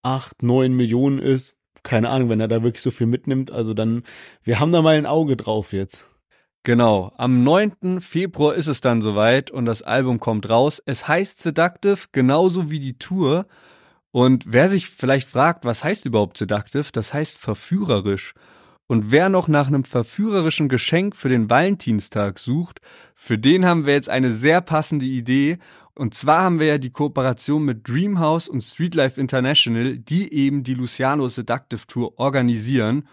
acht, 0.04 0.44
neun 0.44 0.74
Millionen 0.74 1.20
ist. 1.20 1.56
Keine 1.82 2.10
Ahnung, 2.10 2.30
wenn 2.30 2.40
er 2.40 2.48
da 2.48 2.62
wirklich 2.62 2.82
so 2.82 2.92
viel 2.92 3.08
mitnimmt. 3.08 3.52
Also 3.52 3.74
dann, 3.74 4.04
wir 4.44 4.60
haben 4.60 4.72
da 4.72 4.82
mal 4.82 4.98
ein 4.98 5.06
Auge 5.06 5.38
drauf 5.38 5.72
jetzt. 5.72 6.10
Genau, 6.66 7.14
am 7.18 7.44
9. 7.44 8.02
Februar 8.02 8.56
ist 8.56 8.66
es 8.66 8.82
dann 8.82 9.04
soweit 9.04 9.52
und 9.52 9.66
das 9.66 9.84
Album 9.84 10.20
kommt 10.20 10.50
raus. 10.50 10.82
Es 10.84 11.08
heißt 11.08 11.44
Seductive, 11.44 12.08
genauso 12.12 12.72
wie 12.72 12.80
die 12.80 12.98
Tour. 12.98 13.46
Und 14.10 14.46
wer 14.48 14.68
sich 14.68 14.90
vielleicht 14.90 15.30
fragt, 15.30 15.64
was 15.64 15.84
heißt 15.84 16.06
überhaupt 16.06 16.40
Seductive, 16.40 16.88
das 16.92 17.14
heißt 17.14 17.38
verführerisch. 17.38 18.34
Und 18.88 19.12
wer 19.12 19.30
noch 19.30 19.48
nach 19.48 19.68
einem 19.68 19.84
verführerischen 19.84 20.68
Geschenk 20.68 21.16
für 21.16 21.30
den 21.30 21.52
Valentinstag 21.52 22.40
sucht, 22.40 22.82
für 23.14 23.38
den 23.38 23.68
haben 23.68 23.86
wir 23.86 23.94
jetzt 23.94 24.10
eine 24.10 24.34
sehr 24.34 24.62
passende 24.62 25.06
Idee. 25.06 25.60
Und 25.94 26.16
zwar 26.16 26.42
haben 26.42 26.60
wir 26.60 26.66
ja 26.66 26.78
die 26.80 26.90
Kooperation 26.92 27.64
mit 27.64 27.88
Dreamhouse 27.88 28.50
und 28.50 28.62
Streetlife 28.62 29.22
International, 29.22 30.00
die 30.00 30.34
eben 30.34 30.64
die 30.64 30.74
Luciano 30.74 31.28
Seductive 31.28 31.86
Tour 31.86 32.18
organisieren. 32.18 33.08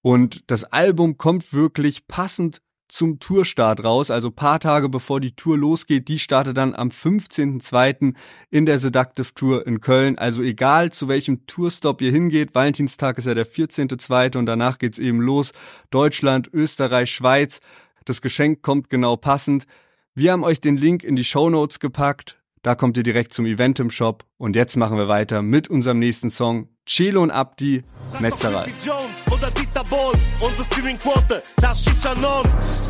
Und 0.00 0.44
das 0.48 0.62
Album 0.62 1.16
kommt 1.16 1.52
wirklich 1.52 2.06
passend 2.06 2.60
zum 2.88 3.18
Tourstart 3.18 3.82
raus, 3.82 4.10
also 4.10 4.30
paar 4.30 4.60
Tage 4.60 4.88
bevor 4.88 5.20
die 5.20 5.34
Tour 5.34 5.58
losgeht. 5.58 6.08
Die 6.08 6.18
startet 6.18 6.56
dann 6.56 6.74
am 6.74 6.88
15.02. 6.88 8.14
in 8.50 8.66
der 8.66 8.78
Seductive 8.78 9.34
Tour 9.34 9.66
in 9.66 9.80
Köln. 9.80 10.18
Also 10.18 10.42
egal 10.42 10.92
zu 10.92 11.08
welchem 11.08 11.46
Tourstop 11.46 12.00
ihr 12.02 12.12
hingeht, 12.12 12.54
Valentinstag 12.54 13.18
ist 13.18 13.26
ja 13.26 13.34
der 13.34 13.46
14.02. 13.46 14.36
und 14.36 14.46
danach 14.46 14.78
geht's 14.78 14.98
eben 14.98 15.20
los. 15.20 15.52
Deutschland, 15.90 16.48
Österreich, 16.52 17.10
Schweiz. 17.10 17.60
Das 18.04 18.20
Geschenk 18.20 18.62
kommt 18.62 18.90
genau 18.90 19.16
passend. 19.16 19.66
Wir 20.14 20.32
haben 20.32 20.44
euch 20.44 20.60
den 20.60 20.76
Link 20.76 21.02
in 21.02 21.16
die 21.16 21.24
Show 21.24 21.50
Notes 21.50 21.80
gepackt. 21.80 22.38
Da 22.62 22.74
kommt 22.74 22.96
ihr 22.96 23.02
direkt 23.02 23.34
zum 23.34 23.44
Event 23.46 23.78
im 23.80 23.90
Shop. 23.90 24.24
Und 24.36 24.56
jetzt 24.56 24.76
machen 24.76 24.98
wir 24.98 25.08
weiter 25.08 25.42
mit 25.42 25.68
unserem 25.68 25.98
nächsten 25.98 26.28
Song. 26.28 26.68
Chelo 26.86 27.22
und 27.22 27.30
Abdi, 27.30 27.82
Metzerei. 28.20 28.66
Jones 28.84 29.32
oder 29.32 29.50
Dieter 29.52 29.82
Bohl, 29.84 30.12
unsere 30.40 30.64
Streamingquote, 30.64 31.42
das 31.56 31.82
schießt 31.82 32.02
Schanon. 32.02 32.44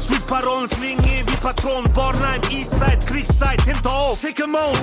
Street-Parolen 0.05 0.69
fliegen 0.69 1.05
eh 1.05 1.23
wie 1.27 1.37
Patronen. 1.37 1.93
Bornheim, 1.93 2.41
Eastside, 2.51 2.99
Kriegszeit, 3.07 3.61
Hinterhof. 3.63 4.19
Sicke 4.19 4.49
Mode, 4.49 4.79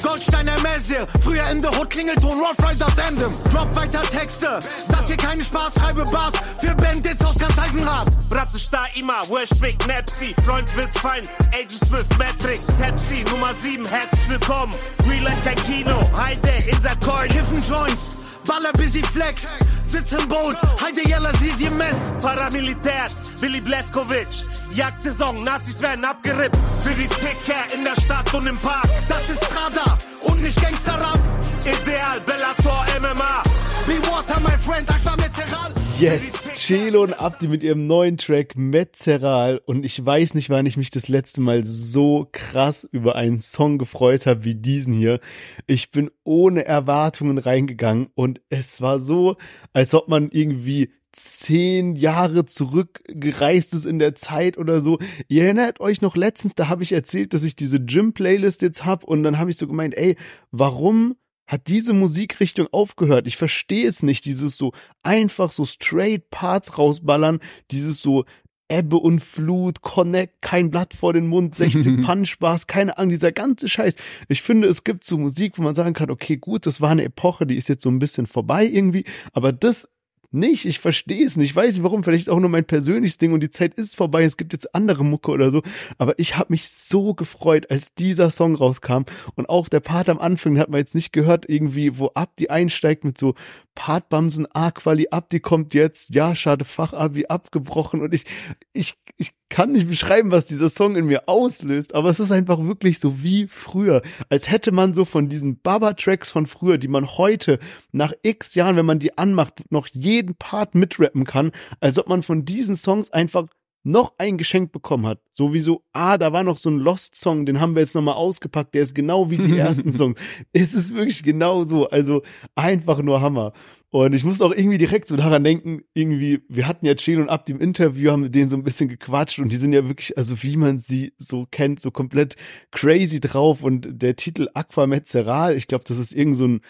Goldstein 0.00 0.46
Ermesie. 0.46 0.94
Früher 1.24 1.48
in 1.50 1.60
der 1.60 1.72
Hood 1.76 1.90
Klingelton, 1.90 2.38
Rough 2.38 2.70
Riders 2.70 2.96
Endem. 2.98 3.32
Drop 3.52 3.74
weiter 3.74 4.02
Texte, 4.02 4.60
das 4.88 5.06
hier 5.08 5.16
keine 5.16 5.44
Spaß, 5.44 5.74
schreibe 5.74 6.04
Bass. 6.04 6.32
Für 6.60 6.74
Bandits 6.76 7.24
aus 7.24 7.36
ganz 7.38 7.58
Eisenrad. 7.58 8.06
Bratze 8.28 8.60
da 8.70 8.84
immer, 8.94 9.28
Worshpick, 9.28 9.84
Nepsi. 9.88 10.34
Freund 10.46 10.74
wird 10.76 10.94
Feind, 10.96 11.30
Agent 11.52 11.84
Smith, 11.84 12.06
Matrix, 12.16 12.70
Pepsi. 12.78 13.24
Nummer 13.28 13.52
7, 13.54 13.84
herzlich 13.84 14.28
willkommen. 14.28 14.72
Real 15.08 15.24
Life 15.24 15.42
kein 15.42 15.56
Kino, 15.56 15.98
Heide, 16.16 16.52
Insert 16.68 17.00
Coin. 17.04 17.28
Kiffen 17.28 17.62
Joints. 17.68 18.22
Baller 18.46 18.72
busy 18.72 19.02
flex, 19.02 19.46
sitz 19.86 20.12
im 20.12 20.28
Boot, 20.28 20.56
Heide 20.82 21.08
Jella 21.08 21.30
sieh 21.40 21.52
dir 21.52 21.70
Mess. 21.70 21.96
Paramilitärs, 22.20 23.12
Willi 23.40 23.60
Bleskovic, 23.60 24.26
Jagdsaison, 24.72 25.44
Nazis 25.44 25.80
werden 25.80 26.04
abgerippt. 26.04 26.56
Für 26.82 26.94
die 26.94 27.06
Ticker 27.06 27.72
in 27.74 27.84
der 27.84 27.94
Stadt 28.00 28.32
und 28.34 28.46
im 28.48 28.58
Park. 28.58 28.88
Das 29.08 29.28
ist 29.28 29.44
Strada 29.44 29.96
und 30.22 30.42
nicht 30.42 30.60
Gangsterrap. 30.60 31.20
Ideal, 31.60 32.20
Bellator, 32.26 32.84
MMA. 33.00 33.42
Be 33.86 33.98
water, 34.08 34.40
my 34.40 34.58
friend, 34.58 34.88
Aqua 34.90 35.16
Metzeral. 35.16 35.81
Yes, 36.02 36.54
Chelo 36.56 37.04
und 37.04 37.12
Abdi 37.12 37.46
mit 37.46 37.62
ihrem 37.62 37.86
neuen 37.86 38.18
Track 38.18 38.56
Metzeral 38.56 39.62
und 39.66 39.84
ich 39.84 40.04
weiß 40.04 40.34
nicht, 40.34 40.50
wann 40.50 40.66
ich 40.66 40.76
mich 40.76 40.90
das 40.90 41.06
letzte 41.06 41.40
Mal 41.40 41.64
so 41.64 42.28
krass 42.32 42.82
über 42.90 43.14
einen 43.14 43.40
Song 43.40 43.78
gefreut 43.78 44.26
habe 44.26 44.42
wie 44.42 44.56
diesen 44.56 44.92
hier. 44.92 45.20
Ich 45.68 45.92
bin 45.92 46.10
ohne 46.24 46.64
Erwartungen 46.64 47.38
reingegangen 47.38 48.08
und 48.16 48.40
es 48.50 48.80
war 48.80 48.98
so, 48.98 49.36
als 49.74 49.94
ob 49.94 50.08
man 50.08 50.30
irgendwie 50.32 50.90
zehn 51.12 51.94
Jahre 51.94 52.46
zurückgereist 52.46 53.72
ist 53.72 53.86
in 53.86 54.00
der 54.00 54.16
Zeit 54.16 54.58
oder 54.58 54.80
so. 54.80 54.98
Ihr 55.28 55.44
erinnert 55.44 55.78
euch 55.78 56.00
noch 56.00 56.16
letztens, 56.16 56.56
da 56.56 56.66
habe 56.66 56.82
ich 56.82 56.90
erzählt, 56.90 57.32
dass 57.32 57.44
ich 57.44 57.54
diese 57.54 57.78
Gym-Playlist 57.78 58.60
jetzt 58.62 58.84
hab 58.84 59.04
und 59.04 59.22
dann 59.22 59.38
habe 59.38 59.52
ich 59.52 59.56
so 59.56 59.68
gemeint, 59.68 59.96
ey, 59.96 60.16
warum 60.50 61.14
hat 61.46 61.68
diese 61.68 61.92
Musikrichtung 61.92 62.68
aufgehört. 62.72 63.26
Ich 63.26 63.36
verstehe 63.36 63.88
es 63.88 64.02
nicht, 64.02 64.24
dieses 64.24 64.56
so 64.56 64.72
einfach 65.02 65.52
so 65.52 65.64
straight 65.64 66.30
Parts 66.30 66.78
rausballern, 66.78 67.40
dieses 67.70 68.00
so 68.00 68.24
Ebbe 68.72 68.96
und 68.96 69.20
Flut, 69.20 69.82
Connect, 69.82 70.40
kein 70.40 70.70
Blatt 70.70 70.94
vor 70.94 71.12
den 71.12 71.26
Mund, 71.26 71.54
60 71.54 72.00
Punchbars, 72.06 72.66
keine 72.66 72.96
Ahnung, 72.96 73.10
dieser 73.10 73.30
ganze 73.30 73.68
Scheiß. 73.68 73.96
Ich 74.28 74.40
finde, 74.40 74.66
es 74.66 74.82
gibt 74.82 75.04
so 75.04 75.18
Musik, 75.18 75.58
wo 75.58 75.62
man 75.62 75.74
sagen 75.74 75.92
kann, 75.92 76.10
okay, 76.10 76.38
gut, 76.38 76.64
das 76.64 76.80
war 76.80 76.90
eine 76.90 77.04
Epoche, 77.04 77.46
die 77.46 77.56
ist 77.56 77.68
jetzt 77.68 77.82
so 77.82 77.90
ein 77.90 77.98
bisschen 77.98 78.26
vorbei 78.26 78.64
irgendwie, 78.64 79.04
aber 79.34 79.52
das 79.52 79.88
nicht. 80.32 80.64
Ich 80.64 80.78
verstehe 80.78 81.24
es 81.26 81.36
nicht. 81.36 81.50
Ich 81.50 81.56
weiß 81.56 81.74
nicht 81.74 81.82
warum. 81.82 82.04
Vielleicht 82.04 82.22
ist 82.22 82.28
auch 82.28 82.40
nur 82.40 82.48
mein 82.48 82.64
persönliches 82.64 83.18
Ding 83.18 83.32
und 83.32 83.42
die 83.42 83.50
Zeit 83.50 83.74
ist 83.74 83.96
vorbei. 83.96 84.24
Es 84.24 84.36
gibt 84.36 84.52
jetzt 84.52 84.74
andere 84.74 85.04
Mucke 85.04 85.30
oder 85.30 85.50
so. 85.50 85.62
Aber 85.98 86.18
ich 86.18 86.36
habe 86.36 86.52
mich 86.52 86.68
so 86.68 87.14
gefreut, 87.14 87.70
als 87.70 87.94
dieser 87.94 88.30
Song 88.30 88.54
rauskam. 88.54 89.02
Und 89.34 89.48
auch 89.48 89.68
der 89.68 89.80
Part 89.80 90.08
am 90.08 90.18
Anfang 90.18 90.58
hat 90.58 90.70
man 90.70 90.78
jetzt 90.78 90.94
nicht 90.94 91.12
gehört, 91.12 91.48
irgendwie, 91.48 91.98
wo 91.98 92.08
ab 92.08 92.32
die 92.38 92.50
einsteigt 92.50 93.04
mit 93.04 93.18
so 93.18 93.34
Partbamsen, 93.74 94.46
A-Quali 94.52 95.08
ab, 95.10 95.30
die 95.30 95.40
kommt 95.40 95.74
jetzt, 95.74 96.14
ja, 96.14 96.36
schade, 96.36 96.64
Fachabi 96.64 97.26
abgebrochen 97.26 98.00
und 98.00 98.12
ich, 98.12 98.24
ich, 98.72 98.94
ich 99.16 99.32
kann 99.48 99.72
nicht 99.72 99.88
beschreiben, 99.88 100.30
was 100.30 100.46
dieser 100.46 100.68
Song 100.68 100.96
in 100.96 101.06
mir 101.06 101.28
auslöst, 101.28 101.94
aber 101.94 102.10
es 102.10 102.20
ist 102.20 102.32
einfach 102.32 102.58
wirklich 102.58 102.98
so 102.98 103.22
wie 103.22 103.46
früher, 103.48 104.02
als 104.28 104.50
hätte 104.50 104.72
man 104.72 104.94
so 104.94 105.04
von 105.04 105.28
diesen 105.28 105.60
Baba-Tracks 105.60 106.30
von 106.30 106.46
früher, 106.46 106.78
die 106.78 106.88
man 106.88 107.06
heute 107.16 107.58
nach 107.92 108.12
x 108.22 108.54
Jahren, 108.54 108.76
wenn 108.76 108.86
man 108.86 108.98
die 108.98 109.16
anmacht, 109.16 109.64
noch 109.70 109.88
jeden 109.88 110.34
Part 110.36 110.74
mitrappen 110.74 111.24
kann, 111.24 111.52
als 111.80 111.98
ob 111.98 112.08
man 112.08 112.22
von 112.22 112.44
diesen 112.44 112.76
Songs 112.76 113.10
einfach 113.10 113.46
noch 113.84 114.14
ein 114.18 114.38
Geschenk 114.38 114.72
bekommen 114.72 115.06
hat. 115.06 115.20
Sowieso, 115.32 115.82
ah, 115.92 116.18
da 116.18 116.32
war 116.32 116.44
noch 116.44 116.58
so 116.58 116.70
ein 116.70 116.78
Lost-Song, 116.78 117.46
den 117.46 117.60
haben 117.60 117.74
wir 117.74 117.80
jetzt 117.80 117.94
nochmal 117.94 118.14
ausgepackt, 118.14 118.74
der 118.74 118.82
ist 118.82 118.94
genau 118.94 119.30
wie 119.30 119.38
die 119.38 119.56
ersten 119.58 119.92
Songs. 119.92 120.20
Es 120.52 120.74
ist 120.74 120.94
wirklich 120.94 121.22
genau 121.22 121.64
so, 121.64 121.88
also 121.88 122.22
einfach 122.54 123.02
nur 123.02 123.20
Hammer. 123.20 123.52
Und 123.90 124.14
ich 124.14 124.24
muss 124.24 124.40
auch 124.40 124.52
irgendwie 124.52 124.78
direkt 124.78 125.06
so 125.08 125.16
daran 125.16 125.44
denken, 125.44 125.82
irgendwie, 125.92 126.40
wir 126.48 126.66
hatten 126.66 126.86
ja 126.86 126.94
Chill 126.94 127.20
und 127.20 127.28
Abdi 127.28 127.52
im 127.52 127.60
Interview, 127.60 128.10
haben 128.10 128.22
mit 128.22 128.34
denen 128.34 128.48
so 128.48 128.56
ein 128.56 128.64
bisschen 128.64 128.88
gequatscht 128.88 129.38
und 129.38 129.52
die 129.52 129.56
sind 129.56 129.74
ja 129.74 129.86
wirklich, 129.86 130.16
also 130.16 130.42
wie 130.42 130.56
man 130.56 130.78
sie 130.78 131.12
so 131.18 131.46
kennt, 131.50 131.78
so 131.78 131.90
komplett 131.90 132.36
crazy 132.70 133.20
drauf 133.20 133.62
und 133.62 134.00
der 134.02 134.16
Titel 134.16 134.48
Aqua 134.54 134.86
Mezzeral, 134.86 135.56
ich 135.56 135.66
glaube, 135.66 135.84
das 135.86 135.98
ist 135.98 136.14
irgend 136.14 136.38
so 136.38 136.46
ein 136.48 136.60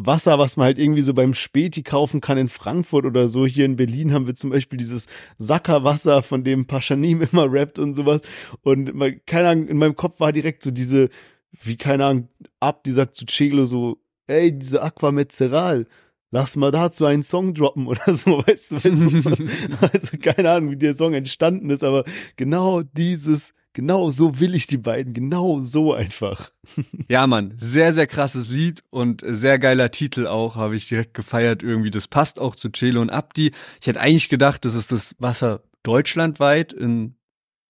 Wasser, 0.00 0.38
was 0.38 0.56
man 0.56 0.66
halt 0.66 0.78
irgendwie 0.78 1.02
so 1.02 1.12
beim 1.12 1.34
Späti 1.34 1.82
kaufen 1.82 2.20
kann 2.20 2.38
in 2.38 2.48
Frankfurt 2.48 3.04
oder 3.04 3.26
so. 3.26 3.46
Hier 3.46 3.64
in 3.64 3.74
Berlin 3.74 4.14
haben 4.14 4.28
wir 4.28 4.36
zum 4.36 4.50
Beispiel 4.50 4.78
dieses 4.78 5.08
Sackerwasser, 5.38 6.22
von 6.22 6.44
dem 6.44 6.66
Paschanim 6.66 7.20
immer 7.32 7.52
rappt 7.52 7.80
und 7.80 7.96
sowas. 7.96 8.22
Und 8.62 8.92
keine 9.26 9.48
Ahnung, 9.48 9.66
in 9.66 9.76
meinem 9.76 9.96
Kopf 9.96 10.20
war 10.20 10.32
direkt 10.32 10.62
so 10.62 10.70
diese, 10.70 11.08
wie 11.50 11.76
keine 11.76 12.04
Ahnung, 12.04 12.28
ab, 12.60 12.84
die 12.84 12.92
sagt 12.92 13.16
zu 13.16 13.26
Celo 13.26 13.64
so, 13.64 13.98
ey, 14.28 14.56
diese 14.56 14.84
Aqua 14.84 15.10
Mezzeral, 15.10 15.88
lass 16.30 16.54
mal 16.54 16.70
dazu 16.70 17.04
einen 17.04 17.24
Song 17.24 17.52
droppen 17.52 17.86
oder 17.88 18.14
so, 18.14 18.44
weißt 18.46 18.70
du, 18.70 18.76
also 19.92 20.16
keine 20.22 20.52
Ahnung, 20.52 20.70
wie 20.70 20.76
der 20.76 20.94
Song 20.94 21.12
entstanden 21.12 21.70
ist, 21.70 21.82
aber 21.82 22.04
genau 22.36 22.82
dieses 22.82 23.52
Genau 23.78 24.10
so 24.10 24.40
will 24.40 24.56
ich 24.56 24.66
die 24.66 24.76
beiden, 24.76 25.14
genau 25.14 25.60
so 25.60 25.94
einfach. 25.94 26.50
Ja, 27.08 27.28
Mann, 27.28 27.54
sehr, 27.58 27.94
sehr 27.94 28.08
krasses 28.08 28.50
Lied 28.50 28.82
und 28.90 29.22
sehr 29.24 29.60
geiler 29.60 29.92
Titel 29.92 30.26
auch, 30.26 30.56
habe 30.56 30.74
ich 30.74 30.88
direkt 30.88 31.14
gefeiert 31.14 31.62
irgendwie. 31.62 31.92
Das 31.92 32.08
passt 32.08 32.40
auch 32.40 32.56
zu 32.56 32.70
Celo 32.70 33.00
und 33.00 33.10
Abdi. 33.10 33.52
Ich 33.80 33.86
hätte 33.86 34.00
eigentlich 34.00 34.28
gedacht, 34.28 34.64
das 34.64 34.74
ist 34.74 34.90
das 34.90 35.14
Wasser 35.20 35.62
deutschlandweit 35.84 36.72
in, 36.72 37.14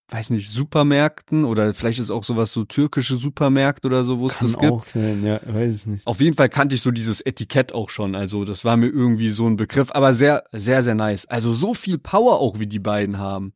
weiß 0.08 0.30
nicht, 0.30 0.50
Supermärkten 0.50 1.44
oder 1.44 1.74
vielleicht 1.74 1.98
ist 1.98 2.10
auch 2.10 2.24
sowas 2.24 2.54
so 2.54 2.64
türkische 2.64 3.16
Supermärkte 3.16 3.86
oder 3.86 4.02
so, 4.02 4.18
wo 4.18 4.28
es 4.28 4.38
das 4.38 4.58
gibt. 4.58 4.72
Auch 4.72 4.84
sein, 4.84 5.22
ja, 5.22 5.42
weiß 5.44 5.74
es 5.74 5.86
nicht. 5.86 6.06
Auf 6.06 6.22
jeden 6.22 6.36
Fall 6.36 6.48
kannte 6.48 6.74
ich 6.74 6.80
so 6.80 6.90
dieses 6.90 7.20
Etikett 7.20 7.74
auch 7.74 7.90
schon, 7.90 8.14
also 8.14 8.46
das 8.46 8.64
war 8.64 8.78
mir 8.78 8.88
irgendwie 8.88 9.28
so 9.28 9.46
ein 9.46 9.58
Begriff, 9.58 9.90
aber 9.92 10.14
sehr, 10.14 10.44
sehr, 10.52 10.82
sehr 10.82 10.94
nice. 10.94 11.26
Also 11.26 11.52
so 11.52 11.74
viel 11.74 11.98
Power 11.98 12.40
auch, 12.40 12.58
wie 12.58 12.66
die 12.66 12.78
beiden 12.78 13.18
haben. 13.18 13.52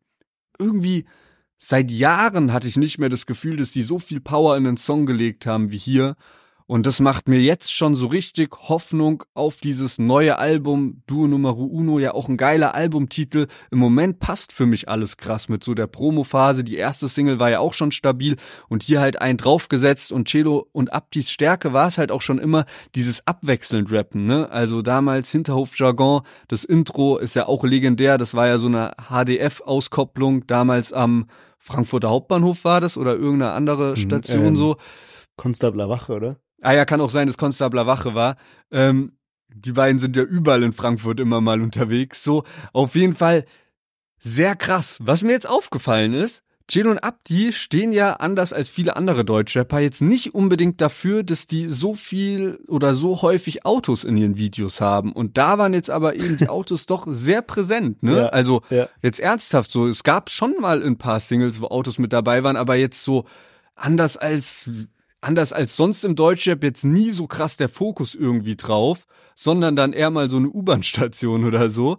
Irgendwie, 0.59 1.07
Seit 1.65 1.93
Jahren 1.93 2.53
hatte 2.53 2.67
ich 2.67 2.77
nicht 2.77 2.99
mehr 2.99 3.09
das 3.09 3.25
Gefühl, 3.25 3.57
dass 3.57 3.71
die 3.71 3.83
so 3.83 4.01
viel 4.01 4.19
Power 4.19 4.57
in 4.57 4.65
den 4.65 4.77
Song 4.77 5.07
gelegt 5.07 5.47
haben 5.47 5.71
wie 5.71 5.79
hier. 5.79 6.17
Und 6.67 6.87
das 6.87 7.01
macht 7.01 7.29
mir 7.29 7.41
jetzt 7.41 7.75
schon 7.75 7.95
so 7.95 8.07
richtig 8.07 8.55
Hoffnung 8.69 9.25
auf 9.35 9.59
dieses 9.59 9.99
neue 9.99 10.39
Album. 10.39 11.03
Duo 11.07 11.27
Numero 11.27 11.65
Uno, 11.65 11.99
ja 11.99 12.15
auch 12.15 12.29
ein 12.29 12.37
geiler 12.37 12.75
Albumtitel. 12.75 13.47
Im 13.71 13.79
Moment 13.79 14.19
passt 14.19 14.53
für 14.53 14.67
mich 14.67 14.89
alles 14.89 15.17
krass 15.17 15.49
mit 15.49 15.65
so 15.65 15.75
der 15.75 15.87
Promophase. 15.87 16.65
Die 16.65 16.77
erste 16.77 17.09
Single 17.09 17.41
war 17.41 17.51
ja 17.51 17.61
auch 17.61 17.75
schon 17.75 17.93
stabil 17.93 18.37
und 18.69 18.83
hier 18.83 19.01
halt 19.01 19.21
ein 19.21 19.37
draufgesetzt 19.37 20.13
und 20.13 20.29
Cello 20.29 20.69
und 20.73 20.93
Abdis 20.93 21.31
Stärke 21.31 21.73
war 21.73 21.89
es 21.89 21.99
halt 21.99 22.13
auch 22.13 22.23
schon 22.23 22.39
immer 22.39 22.65
dieses 22.95 23.27
abwechselnd 23.27 23.91
Rappen, 23.93 24.27
ne? 24.27 24.51
Also 24.51 24.83
damals 24.83 25.31
Hinterhof-Jargon, 25.31 26.23
das 26.49 26.65
Intro 26.65 27.19
ist 27.19 27.37
ja 27.37 27.47
auch 27.47 27.65
legendär. 27.65 28.19
Das 28.19 28.35
war 28.35 28.47
ja 28.47 28.59
so 28.59 28.67
eine 28.67 28.93
HDF-Auskopplung 29.09 30.47
damals 30.47 30.93
am 30.93 31.27
Frankfurter 31.59 32.11
Hauptbahnhof 32.11 32.65
war 32.65 32.81
das 32.81 32.97
oder 32.97 33.15
irgendeine 33.15 33.53
andere 33.53 33.91
mhm, 33.91 33.97
Station 33.97 34.47
ähm, 34.47 34.57
so. 34.57 34.77
Konstabler 35.37 35.89
Wache, 35.89 36.15
oder? 36.15 36.37
Ah 36.63 36.73
ja, 36.73 36.85
kann 36.85 37.01
auch 37.01 37.11
sein, 37.11 37.27
dass 37.27 37.37
Konstabler 37.37 37.87
Wache 37.87 38.15
war. 38.15 38.37
Ähm, 38.71 39.13
die 39.55 39.73
beiden 39.73 39.99
sind 39.99 40.17
ja 40.17 40.23
überall 40.23 40.63
in 40.63 40.73
Frankfurt 40.73 41.21
immer 41.21 41.41
mal 41.41 41.61
unterwegs. 41.61 42.25
So, 42.25 42.45
auf 42.73 42.95
jeden 42.95 43.15
Fall 43.15 43.45
sehr 44.19 44.57
krass. 44.57 44.99
Was 45.01 45.23
mir 45.23 45.33
jetzt 45.33 45.49
aufgefallen 45.49 46.15
ist, 46.15 46.43
Jill 46.69 46.87
und 46.87 47.05
Abdi 47.05 47.53
stehen 47.53 47.93
ja 47.93 48.15
anders 48.15 48.53
als 48.53 48.71
viele 48.71 48.97
andere 48.97 49.25
Deutschrapper 49.25 49.81
jetzt 49.81 50.01
nicht 50.01 50.35
unbedingt 50.35 50.81
dafür, 50.81 51.23
dass 51.23 51.47
die 51.47 51.69
so 51.69 51.95
viel 51.95 52.61
oder 52.69 52.95
so 52.95 53.21
häufig 53.21 53.67
Autos 53.67 54.05
in 54.05 54.17
ihren 54.17 54.37
Videos 54.37 54.81
haben. 54.81 55.13
Und 55.13 55.37
da 55.37 55.59
waren 55.59 55.75
jetzt 55.75 55.91
aber 55.91 56.15
eben 56.15 56.39
die 56.39 56.49
Autos 56.49 56.87
doch 56.87 57.07
sehr 57.07 57.43
präsent, 57.43 58.03
ne? 58.03 58.17
Ja, 58.17 58.27
also 58.29 58.63
ja. 58.71 58.89
jetzt 59.03 59.21
ernsthaft 59.21 59.71
so. 59.71 59.87
Es 59.87 60.03
gab 60.03 60.31
schon 60.31 60.55
mal 60.61 60.83
ein 60.83 60.99
paar 60.99 61.21
Singles, 61.21 61.61
wo 61.61 61.67
Autos 61.67 61.99
mit 61.99 62.13
dabei 62.13 62.43
waren, 62.43 62.57
aber 62.57 62.77
jetzt 62.77 63.03
so 63.03 63.27
anders 63.75 64.17
als 64.17 64.71
anders 65.23 65.53
als 65.53 65.77
sonst 65.77 66.05
im 66.05 66.16
Deutschrap 66.16 66.62
jetzt 66.62 66.85
nie 66.85 67.11
so 67.11 67.27
krass 67.27 67.57
der 67.57 67.68
Fokus 67.68 68.14
irgendwie 68.14 68.57
drauf, 68.57 69.07
sondern 69.35 69.77
dann 69.77 69.93
eher 69.93 70.11
mal 70.11 70.29
so 70.29 70.37
eine 70.37 70.49
U-Bahn-Station 70.49 71.45
oder 71.47 71.70
so. 71.70 71.99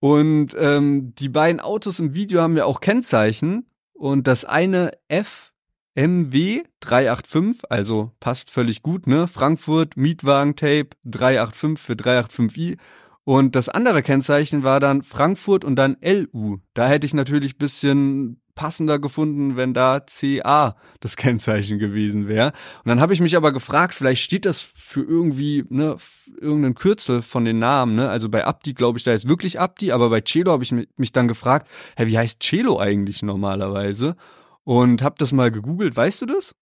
Und 0.00 0.56
ähm, 0.58 1.14
die 1.14 1.28
beiden 1.28 1.60
Autos 1.60 2.00
im 2.00 2.14
Video 2.14 2.40
haben 2.40 2.56
ja 2.56 2.64
auch 2.64 2.80
Kennzeichen 2.80 3.66
und 3.92 4.26
das 4.26 4.44
eine 4.44 4.92
FMW 5.08 6.64
385, 6.80 7.70
also 7.70 8.10
passt 8.18 8.50
völlig 8.50 8.82
gut, 8.82 9.06
ne? 9.06 9.28
Frankfurt 9.28 9.96
Mietwagen-Tape 9.96 10.88
385 11.04 11.78
für 11.78 11.92
385i. 11.92 12.78
Und 13.24 13.54
das 13.54 13.68
andere 13.68 14.02
Kennzeichen 14.02 14.64
war 14.64 14.80
dann 14.80 15.02
Frankfurt 15.02 15.64
und 15.64 15.76
dann 15.76 15.96
LU. 16.02 16.58
Da 16.74 16.88
hätte 16.88 17.06
ich 17.06 17.14
natürlich 17.14 17.56
bisschen 17.56 18.41
passender 18.54 18.98
gefunden, 18.98 19.56
wenn 19.56 19.74
da 19.74 20.00
CA 20.00 20.76
das 21.00 21.16
Kennzeichen 21.16 21.78
gewesen 21.78 22.28
wäre. 22.28 22.52
Und 22.84 22.88
dann 22.88 23.00
habe 23.00 23.14
ich 23.14 23.20
mich 23.20 23.36
aber 23.36 23.52
gefragt, 23.52 23.94
vielleicht 23.94 24.22
steht 24.22 24.44
das 24.44 24.60
für 24.60 25.02
irgendwie, 25.02 25.64
ne, 25.68 25.96
irgendeinen 26.40 26.74
Kürzel 26.74 27.22
von 27.22 27.44
den 27.44 27.58
Namen, 27.58 27.94
ne? 27.94 28.08
Also 28.08 28.28
bei 28.28 28.44
Abdi 28.44 28.74
glaube 28.74 28.98
ich, 28.98 29.04
da 29.04 29.12
ist 29.12 29.28
wirklich 29.28 29.58
Abdi, 29.60 29.92
aber 29.92 30.10
bei 30.10 30.20
Celo 30.20 30.52
habe 30.52 30.64
ich 30.64 30.72
mich 30.72 31.12
dann 31.12 31.28
gefragt, 31.28 31.68
hä, 31.96 32.06
wie 32.06 32.18
heißt 32.18 32.42
Celo 32.42 32.78
eigentlich 32.78 33.22
normalerweise? 33.22 34.16
Und 34.64 35.02
habe 35.02 35.16
das 35.18 35.32
mal 35.32 35.50
gegoogelt, 35.50 35.96
weißt 35.96 36.22
du 36.22 36.26
das? 36.26 36.54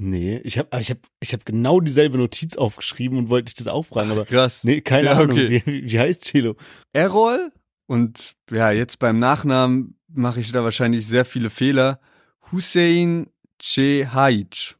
Nee, 0.00 0.40
ich 0.44 0.58
habe 0.58 0.68
ich 0.80 0.90
hab, 0.90 0.98
ich 1.18 1.32
hab 1.32 1.44
genau 1.44 1.80
dieselbe 1.80 2.18
Notiz 2.18 2.56
aufgeschrieben 2.56 3.18
und 3.18 3.28
wollte 3.30 3.46
dich 3.46 3.54
das 3.54 3.66
auch 3.66 3.84
fragen, 3.84 4.12
aber 4.12 4.24
krass. 4.24 4.62
Nee, 4.62 4.80
keine 4.80 5.08
ja, 5.08 5.12
Ahnung, 5.14 5.32
okay. 5.32 5.62
wie, 5.66 5.90
wie 5.90 5.98
heißt 5.98 6.24
Celo? 6.24 6.54
Errol 6.92 7.50
und 7.88 8.34
ja, 8.50 8.70
jetzt 8.70 9.00
beim 9.00 9.18
Nachnamen 9.18 9.97
mache 10.08 10.40
ich 10.40 10.52
da 10.52 10.64
wahrscheinlich 10.64 11.06
sehr 11.06 11.24
viele 11.24 11.50
Fehler. 11.50 12.00
Hussein 12.50 13.28
Cehaij. 13.60 14.74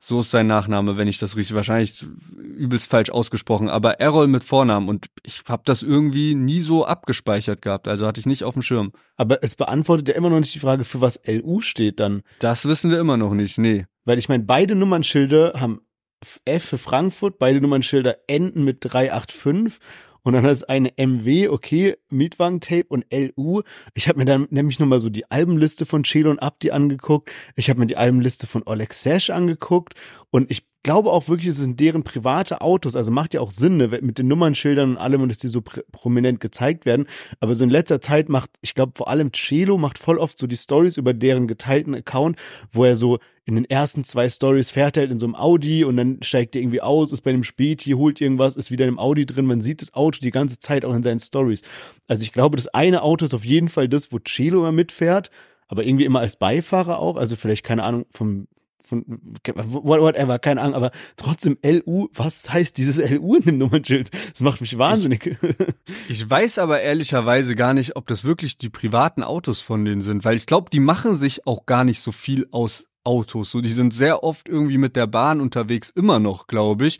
So 0.00 0.20
ist 0.20 0.30
sein 0.30 0.46
Nachname, 0.46 0.96
wenn 0.96 1.08
ich 1.08 1.18
das 1.18 1.36
richtig, 1.36 1.54
wahrscheinlich 1.54 2.06
übelst 2.36 2.88
falsch 2.88 3.10
ausgesprochen, 3.10 3.68
aber 3.68 4.00
Errol 4.00 4.26
mit 4.26 4.42
Vornamen 4.44 4.88
und 4.88 5.06
ich 5.22 5.42
habe 5.48 5.64
das 5.66 5.82
irgendwie 5.82 6.34
nie 6.34 6.60
so 6.60 6.86
abgespeichert 6.86 7.60
gehabt, 7.60 7.88
also 7.88 8.06
hatte 8.06 8.20
ich 8.20 8.24
nicht 8.24 8.44
auf 8.44 8.54
dem 8.54 8.62
Schirm. 8.62 8.92
Aber 9.16 9.42
es 9.42 9.54
beantwortet 9.54 10.08
ja 10.08 10.14
immer 10.14 10.30
noch 10.30 10.40
nicht 10.40 10.54
die 10.54 10.60
Frage, 10.60 10.84
für 10.84 11.00
was 11.00 11.20
LU 11.26 11.60
steht 11.60 12.00
dann. 12.00 12.22
Das 12.38 12.64
wissen 12.66 12.90
wir 12.90 13.00
immer 13.00 13.16
noch 13.16 13.34
nicht, 13.34 13.58
nee. 13.58 13.86
Weil 14.04 14.18
ich 14.18 14.30
meine, 14.30 14.44
beide 14.44 14.76
Nummernschilder 14.76 15.54
haben 15.60 15.82
F 16.44 16.64
für 16.64 16.78
Frankfurt, 16.78 17.38
beide 17.38 17.60
Nummernschilder 17.60 18.16
enden 18.28 18.64
mit 18.64 18.78
385 18.80 19.78
und 20.28 20.34
dann 20.34 20.44
hat 20.44 20.52
es 20.52 20.62
eine 20.62 20.92
MW, 20.98 21.48
okay, 21.48 21.96
Mietwagen-Tape 22.10 22.84
und 22.88 23.06
LU. 23.10 23.62
Ich 23.94 24.08
habe 24.08 24.18
mir 24.18 24.26
dann 24.26 24.46
nämlich 24.50 24.78
nochmal 24.78 25.00
so 25.00 25.08
die 25.08 25.30
Albenliste 25.30 25.86
von 25.86 26.02
Chelo 26.02 26.30
und 26.30 26.40
Abdi 26.40 26.70
angeguckt. 26.70 27.30
Ich 27.56 27.70
habe 27.70 27.80
mir 27.80 27.86
die 27.86 27.96
Albenliste 27.96 28.46
von 28.46 28.62
Oleg 28.66 28.92
Sash 28.92 29.30
angeguckt. 29.30 29.94
Und 30.28 30.50
ich 30.50 30.66
glaube 30.88 31.12
auch 31.12 31.28
wirklich, 31.28 31.48
es 31.48 31.58
sind 31.58 31.78
deren 31.80 32.02
private 32.02 32.62
Autos. 32.62 32.96
Also 32.96 33.12
macht 33.12 33.34
ja 33.34 33.42
auch 33.42 33.50
Sinn, 33.50 33.76
ne, 33.76 33.88
mit 34.00 34.16
den 34.16 34.26
Nummernschildern 34.26 34.92
und 34.92 34.96
allem 34.96 35.20
und 35.20 35.28
dass 35.28 35.36
die 35.36 35.48
so 35.48 35.60
prominent 35.60 36.40
gezeigt 36.40 36.86
werden. 36.86 37.06
Aber 37.40 37.54
so 37.54 37.62
in 37.62 37.68
letzter 37.68 38.00
Zeit 38.00 38.30
macht, 38.30 38.48
ich 38.62 38.74
glaube 38.74 38.92
vor 38.94 39.08
allem 39.08 39.30
Chelo 39.32 39.76
macht 39.76 39.98
voll 39.98 40.16
oft 40.16 40.38
so 40.38 40.46
die 40.46 40.56
Stories 40.56 40.96
über 40.96 41.12
deren 41.12 41.46
geteilten 41.46 41.94
Account, 41.94 42.38
wo 42.72 42.86
er 42.86 42.96
so 42.96 43.18
in 43.44 43.56
den 43.56 43.66
ersten 43.66 44.02
zwei 44.02 44.30
Stories 44.30 44.70
fährt 44.70 44.96
er 44.96 45.02
halt 45.02 45.12
in 45.12 45.18
so 45.18 45.26
einem 45.26 45.34
Audi 45.34 45.84
und 45.84 45.98
dann 45.98 46.22
steigt 46.22 46.54
er 46.56 46.62
irgendwie 46.62 46.80
aus, 46.80 47.12
ist 47.12 47.20
bei 47.20 47.32
einem 47.32 47.44
Späti, 47.44 47.90
holt 47.90 48.18
irgendwas, 48.22 48.56
ist 48.56 48.70
wieder 48.70 48.86
im 48.86 48.98
Audi 48.98 49.26
drin. 49.26 49.44
Man 49.44 49.60
sieht 49.60 49.82
das 49.82 49.92
Auto 49.92 50.20
die 50.22 50.30
ganze 50.30 50.58
Zeit 50.58 50.86
auch 50.86 50.94
in 50.94 51.02
seinen 51.02 51.20
Stories. 51.20 51.64
Also 52.06 52.22
ich 52.22 52.32
glaube, 52.32 52.56
das 52.56 52.68
eine 52.68 53.02
Auto 53.02 53.26
ist 53.26 53.34
auf 53.34 53.44
jeden 53.44 53.68
Fall 53.68 53.90
das, 53.90 54.10
wo 54.10 54.20
Celo 54.20 54.60
immer 54.60 54.72
mitfährt, 54.72 55.30
aber 55.66 55.84
irgendwie 55.84 56.06
immer 56.06 56.20
als 56.20 56.36
Beifahrer 56.36 56.98
auch. 56.98 57.16
Also 57.18 57.36
vielleicht 57.36 57.62
keine 57.62 57.82
Ahnung 57.82 58.06
vom 58.10 58.48
whatever, 58.90 60.38
keine 60.38 60.60
Ahnung, 60.60 60.74
aber 60.74 60.90
trotzdem 61.16 61.58
LU, 61.64 62.08
was 62.14 62.52
heißt 62.52 62.76
dieses 62.76 62.98
LU 63.10 63.36
in 63.36 63.42
dem 63.42 63.58
Nummernschild? 63.58 64.10
Das 64.32 64.40
macht 64.40 64.60
mich 64.60 64.76
wahnsinnig. 64.78 65.38
Ich, 66.08 66.22
ich 66.22 66.30
weiß 66.30 66.58
aber 66.58 66.80
ehrlicherweise 66.80 67.56
gar 67.56 67.74
nicht, 67.74 67.96
ob 67.96 68.06
das 68.06 68.24
wirklich 68.24 68.58
die 68.58 68.70
privaten 68.70 69.22
Autos 69.22 69.60
von 69.60 69.84
denen 69.84 70.02
sind, 70.02 70.24
weil 70.24 70.36
ich 70.36 70.46
glaube, 70.46 70.70
die 70.70 70.80
machen 70.80 71.16
sich 71.16 71.46
auch 71.46 71.66
gar 71.66 71.84
nicht 71.84 72.00
so 72.00 72.12
viel 72.12 72.46
aus 72.50 72.86
Autos. 73.04 73.50
So, 73.50 73.60
die 73.60 73.68
sind 73.68 73.94
sehr 73.94 74.22
oft 74.22 74.48
irgendwie 74.48 74.78
mit 74.78 74.96
der 74.96 75.06
Bahn 75.06 75.40
unterwegs, 75.40 75.90
immer 75.90 76.18
noch, 76.18 76.46
glaube 76.46 76.86
ich. 76.86 76.98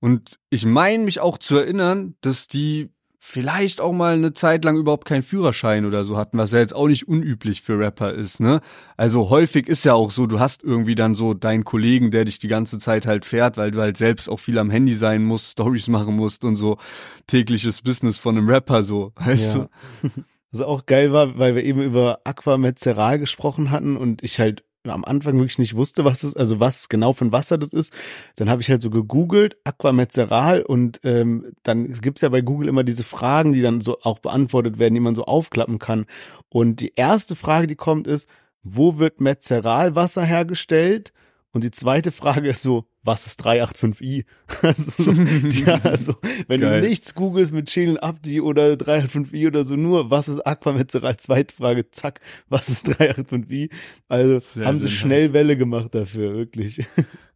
Und 0.00 0.38
ich 0.48 0.64
meine 0.64 1.04
mich 1.04 1.20
auch 1.20 1.36
zu 1.36 1.56
erinnern, 1.56 2.14
dass 2.22 2.48
die 2.48 2.90
vielleicht 3.22 3.82
auch 3.82 3.92
mal 3.92 4.14
eine 4.14 4.32
Zeit 4.32 4.64
lang 4.64 4.78
überhaupt 4.78 5.06
keinen 5.06 5.22
Führerschein 5.22 5.84
oder 5.84 6.04
so 6.04 6.16
hatten, 6.16 6.38
was 6.38 6.52
ja 6.52 6.58
jetzt 6.58 6.74
auch 6.74 6.88
nicht 6.88 7.06
unüblich 7.06 7.60
für 7.60 7.78
Rapper 7.78 8.14
ist, 8.14 8.40
ne? 8.40 8.60
Also 8.96 9.28
häufig 9.28 9.68
ist 9.68 9.84
ja 9.84 9.92
auch 9.92 10.10
so, 10.10 10.26
du 10.26 10.40
hast 10.40 10.64
irgendwie 10.64 10.94
dann 10.94 11.14
so 11.14 11.34
deinen 11.34 11.64
Kollegen, 11.64 12.10
der 12.10 12.24
dich 12.24 12.38
die 12.38 12.48
ganze 12.48 12.78
Zeit 12.78 13.04
halt 13.04 13.26
fährt, 13.26 13.58
weil 13.58 13.72
du 13.72 13.80
halt 13.82 13.98
selbst 13.98 14.30
auch 14.30 14.38
viel 14.38 14.58
am 14.58 14.70
Handy 14.70 14.94
sein 14.94 15.22
musst, 15.22 15.52
Stories 15.52 15.88
machen 15.88 16.16
musst 16.16 16.44
und 16.44 16.56
so 16.56 16.78
tägliches 17.26 17.82
Business 17.82 18.16
von 18.16 18.38
einem 18.38 18.48
Rapper 18.48 18.82
so, 18.82 19.12
weißt 19.16 19.54
Ja. 19.54 19.68
du? 20.02 20.10
Was 20.50 20.62
auch 20.62 20.86
geil 20.86 21.12
war, 21.12 21.38
weil 21.38 21.54
wir 21.54 21.62
eben 21.62 21.82
über 21.82 22.20
Aquamezeral 22.24 23.18
gesprochen 23.18 23.70
hatten 23.70 23.98
und 23.98 24.24
ich 24.24 24.40
halt 24.40 24.64
am 24.84 25.04
Anfang 25.04 25.36
wirklich 25.36 25.58
nicht 25.58 25.76
wusste, 25.76 26.04
was 26.04 26.20
das, 26.20 26.34
also 26.34 26.60
was 26.60 26.88
genau 26.88 27.12
von 27.12 27.32
Wasser 27.32 27.58
das 27.58 27.72
ist. 27.72 27.92
Dann 28.36 28.48
habe 28.48 28.62
ich 28.62 28.70
halt 28.70 28.80
so 28.80 28.90
gegoogelt, 28.90 29.56
Aquamezeral 29.64 30.62
und 30.62 31.00
ähm, 31.04 31.52
dann 31.62 31.92
gibt's 31.92 32.22
ja 32.22 32.30
bei 32.30 32.40
Google 32.40 32.68
immer 32.68 32.84
diese 32.84 33.04
Fragen, 33.04 33.52
die 33.52 33.62
dann 33.62 33.80
so 33.80 33.98
auch 34.02 34.18
beantwortet 34.20 34.78
werden, 34.78 34.94
die 34.94 35.00
man 35.00 35.14
so 35.14 35.24
aufklappen 35.24 35.78
kann. 35.78 36.06
Und 36.48 36.80
die 36.80 36.92
erste 36.96 37.36
Frage, 37.36 37.66
die 37.66 37.76
kommt, 37.76 38.06
ist, 38.06 38.28
wo 38.62 38.98
wird 38.98 39.20
Mezeralwasser 39.20 40.22
hergestellt? 40.22 41.12
Und 41.52 41.64
die 41.64 41.72
zweite 41.72 42.12
Frage 42.12 42.48
ist 42.48 42.62
so, 42.62 42.86
was 43.02 43.26
ist 43.26 43.44
385i? 43.44 44.24
Also, 44.62 45.02
so, 45.02 45.12
ja, 45.12 45.74
also, 45.82 46.14
wenn 46.46 46.60
Geil. 46.60 46.82
du 46.82 46.88
nichts 46.88 47.14
googelst 47.14 47.52
mit 47.52 47.68
Chelen 47.68 47.96
Abdi 47.96 48.40
oder 48.40 48.74
385i 48.74 49.48
oder 49.48 49.64
so, 49.64 49.76
nur 49.76 50.10
was 50.10 50.28
ist 50.28 50.40
Aquametzeral? 50.46 51.16
Zweite 51.16 51.54
Frage, 51.54 51.90
zack, 51.90 52.20
was 52.48 52.68
ist 52.68 52.86
385i? 52.86 53.70
Also 54.08 54.40
Sehr, 54.40 54.66
haben 54.66 54.78
sie 54.78 54.90
schnell. 54.90 55.32
Welle 55.32 55.56
gemacht 55.56 55.94
dafür, 55.94 56.34
wirklich. 56.34 56.86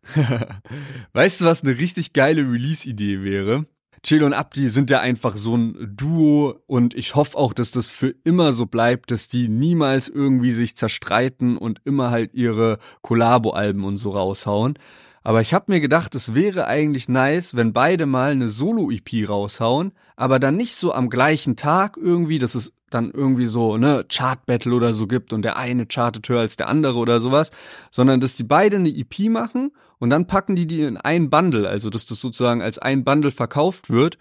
weißt 1.13 1.41
du, 1.41 1.45
was 1.47 1.63
eine 1.63 1.79
richtig 1.79 2.13
geile 2.13 2.43
Release-Idee 2.43 3.23
wäre? 3.23 3.67
Chill 4.05 4.23
und 4.23 4.35
Abdi 4.35 4.69
sind 4.69 4.91
ja 4.91 5.01
einfach 5.01 5.39
so 5.39 5.57
ein 5.57 5.95
Duo 5.97 6.61
und 6.67 6.93
ich 6.93 7.15
hoffe 7.15 7.39
auch, 7.39 7.55
dass 7.55 7.71
das 7.71 7.89
für 7.89 8.15
immer 8.23 8.53
so 8.53 8.67
bleibt, 8.67 9.11
dass 9.11 9.29
die 9.29 9.49
niemals 9.49 10.09
irgendwie 10.09 10.51
sich 10.51 10.77
zerstreiten 10.77 11.57
und 11.57 11.81
immer 11.87 12.11
halt 12.11 12.35
ihre 12.35 12.79
Kollabo-Alben 13.01 13.83
und 13.83 13.97
so 13.97 14.11
raushauen. 14.11 14.79
Aber 15.23 15.41
ich 15.41 15.55
habe 15.55 15.73
mir 15.73 15.81
gedacht, 15.81 16.15
es 16.15 16.35
wäre 16.35 16.67
eigentlich 16.67 17.09
nice, 17.09 17.57
wenn 17.57 17.73
beide 17.73 18.05
mal 18.05 18.33
eine 18.33 18.51
Solo-EP 18.51 19.27
raushauen, 19.27 19.93
aber 20.17 20.39
dann 20.39 20.57
nicht 20.57 20.75
so 20.75 20.93
am 20.93 21.09
gleichen 21.09 21.57
Tag 21.57 21.97
irgendwie, 21.97 22.39
dass 22.39 22.55
es 22.55 22.75
dann 22.91 23.11
irgendwie 23.11 23.47
so 23.47 23.79
ne 23.79 24.05
Chart-Battle 24.07 24.75
oder 24.75 24.93
so 24.93 25.07
gibt 25.07 25.33
und 25.33 25.41
der 25.41 25.57
eine 25.57 25.87
chartet 25.87 26.29
höher 26.29 26.41
als 26.41 26.57
der 26.57 26.69
andere 26.69 26.99
oder 26.99 27.21
sowas, 27.21 27.53
sondern 27.91 28.21
dass 28.21 28.37
die 28.37 28.45
beide 28.45 28.77
eine 28.77 28.91
EP 28.91 29.31
machen 29.31 29.73
und 29.99 30.11
dann 30.11 30.27
packen 30.27 30.57
die 30.57 30.67
die 30.67 30.83
in 30.83 30.97
ein 30.97 31.31
Bundle, 31.31 31.69
also 31.69 31.91
dass 31.91 32.07
das 32.07 32.21
sozusagen 32.21 32.63
als 32.63 32.79
ein 32.79 33.05
Bundle 33.05 33.31
verkauft 33.31 33.91
wird 33.91 34.19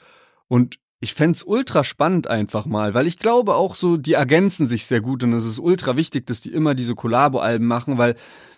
und 0.47 0.79
ich 0.99 1.13
fänd's 1.13 1.43
ultra 1.43 1.83
spannend 1.83 2.27
einfach 2.27 2.65
mal, 2.65 2.93
weil 2.93 3.07
ich 3.07 3.19
glaube 3.19 3.55
auch 3.55 3.75
so, 3.75 3.97
die 3.97 4.13
ergänzen 4.13 4.67
sich 4.67 4.85
sehr 4.85 5.01
gut 5.01 5.23
und 5.23 5.33
es 5.33 5.43
ist 5.43 5.59
ultra 5.59 5.97
wichtig, 5.97 6.25
dass 6.27 6.39
die 6.39 6.51
immer 6.53 6.75
diese 6.75 6.95
Kollabo-Alben 6.95 7.67
machen, 7.67 7.97
weil 7.97 8.15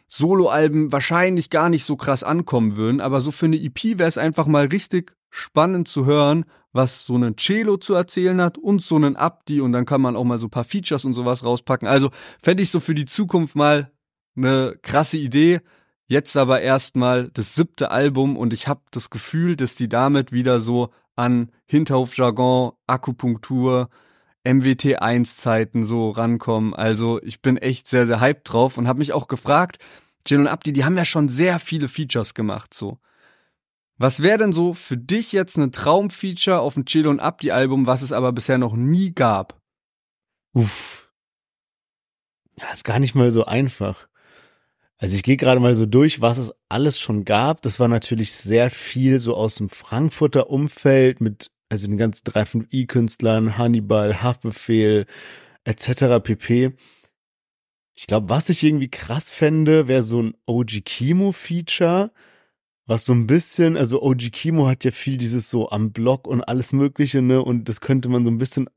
Solo-Alben 0.09 0.91
wahrscheinlich 0.91 1.49
gar 1.49 1.69
nicht 1.69 1.83
so 1.83 1.95
krass 1.95 2.23
ankommen 2.23 2.75
würden, 2.77 3.01
aber 3.01 3.21
so 3.21 3.31
für 3.31 3.47
eine 3.47 3.57
EP 3.57 3.97
wäre 3.97 4.07
es 4.07 4.19
einfach 4.19 4.45
mal 4.45 4.67
richtig 4.67 5.13
spannend 5.31 5.87
zu 5.87 6.05
hören, 6.05 6.45
was 6.71 7.05
so 7.05 7.15
ein 7.15 7.35
Cello 7.37 7.77
zu 7.77 7.93
erzählen 7.93 8.41
hat 8.41 8.57
und 8.57 8.81
so 8.81 8.95
einen 8.95 9.15
Abdi 9.15 9.61
und 9.61 9.71
dann 9.71 9.85
kann 9.85 10.01
man 10.01 10.15
auch 10.15 10.23
mal 10.23 10.39
so 10.39 10.47
ein 10.47 10.51
paar 10.51 10.65
Features 10.65 11.05
und 11.05 11.13
sowas 11.13 11.43
rauspacken. 11.43 11.87
Also 11.87 12.11
fände 12.41 12.61
ich 12.61 12.69
so 12.69 12.79
für 12.79 12.93
die 12.93 13.05
Zukunft 13.05 13.55
mal 13.55 13.91
eine 14.35 14.77
krasse 14.81 15.17
Idee. 15.17 15.61
Jetzt 16.07 16.37
aber 16.37 16.61
erstmal 16.61 17.29
das 17.31 17.55
siebte 17.55 17.89
Album 17.89 18.37
und 18.37 18.53
ich 18.53 18.67
habe 18.67 18.81
das 18.91 19.09
Gefühl, 19.09 19.55
dass 19.55 19.75
die 19.75 19.89
damit 19.89 20.31
wieder 20.31 20.59
so 20.59 20.91
an 21.15 21.51
Hinterhofjargon, 21.65 22.73
Akupunktur, 22.85 23.89
MWT1-Zeiten 24.45 25.85
so 25.85 26.11
rankommen. 26.11 26.75
Also 26.75 27.21
ich 27.23 27.41
bin 27.41 27.57
echt 27.57 27.87
sehr, 27.87 28.05
sehr 28.05 28.21
hyped 28.21 28.51
drauf 28.51 28.77
und 28.77 28.87
habe 28.87 28.99
mich 28.99 29.13
auch 29.13 29.27
gefragt, 29.27 29.79
Jill 30.27 30.41
und 30.41 30.47
Abdi, 30.47 30.73
die 30.73 30.85
haben 30.85 30.97
ja 30.97 31.05
schon 31.05 31.29
sehr 31.29 31.59
viele 31.59 31.87
Features 31.87 32.33
gemacht 32.33 32.73
so. 32.73 32.99
Was 33.97 34.21
wäre 34.21 34.37
denn 34.37 34.53
so 34.53 34.73
für 34.73 34.97
dich 34.97 35.31
jetzt 35.31 35.57
ein 35.57 35.71
Traumfeature 35.71 36.59
auf 36.59 36.73
dem 36.73 36.85
Chill 36.85 37.07
und 37.07 37.21
Abdi 37.21 37.51
Album, 37.51 37.87
was 37.87 38.01
es 38.01 38.11
aber 38.11 38.33
bisher 38.33 38.57
noch 38.57 38.75
nie 38.75 39.13
gab? 39.13 39.59
Uff. 40.53 41.11
Ja, 42.57 42.71
ist 42.73 42.83
gar 42.83 42.99
nicht 42.99 43.15
mal 43.15 43.31
so 43.31 43.45
einfach. 43.45 44.07
Also 44.97 45.15
ich 45.15 45.23
gehe 45.23 45.37
gerade 45.37 45.59
mal 45.59 45.75
so 45.75 45.85
durch, 45.85 46.21
was 46.21 46.37
es 46.37 46.53
alles 46.69 46.99
schon 46.99 47.25
gab. 47.25 47.61
Das 47.61 47.79
war 47.79 47.87
natürlich 47.87 48.31
sehr 48.33 48.69
viel 48.69 49.19
so 49.19 49.35
aus 49.35 49.55
dem 49.55 49.69
Frankfurter 49.69 50.49
Umfeld 50.49 51.19
mit, 51.19 51.51
also 51.69 51.87
den 51.87 51.97
ganzen 51.97 52.23
3.5i-Künstlern, 52.25 53.57
Hannibal, 53.57 54.21
Haftbefehl, 54.21 55.05
etc. 55.65 56.19
pp. 56.23 56.71
Ich 57.93 58.07
glaube, 58.07 58.29
was 58.29 58.49
ich 58.49 58.63
irgendwie 58.63 58.89
krass 58.89 59.31
fände, 59.31 59.87
wäre 59.87 60.03
so 60.03 60.21
ein 60.21 60.33
OG 60.45 60.83
Kimo-Feature, 60.85 62.11
was 62.85 63.05
so 63.05 63.13
ein 63.13 63.27
bisschen, 63.27 63.77
also 63.77 64.01
OG 64.01 64.31
Kimo 64.31 64.67
hat 64.67 64.83
ja 64.83 64.91
viel 64.91 65.17
dieses 65.17 65.49
so 65.49 65.69
am 65.69 65.91
Block 65.91 66.27
und 66.27 66.41
alles 66.43 66.71
Mögliche, 66.71 67.21
ne? 67.21 67.41
Und 67.41 67.67
das 67.67 67.81
könnte 67.81 68.09
man 68.09 68.23
so 68.23 68.29
ein 68.29 68.37
bisschen 68.37 68.69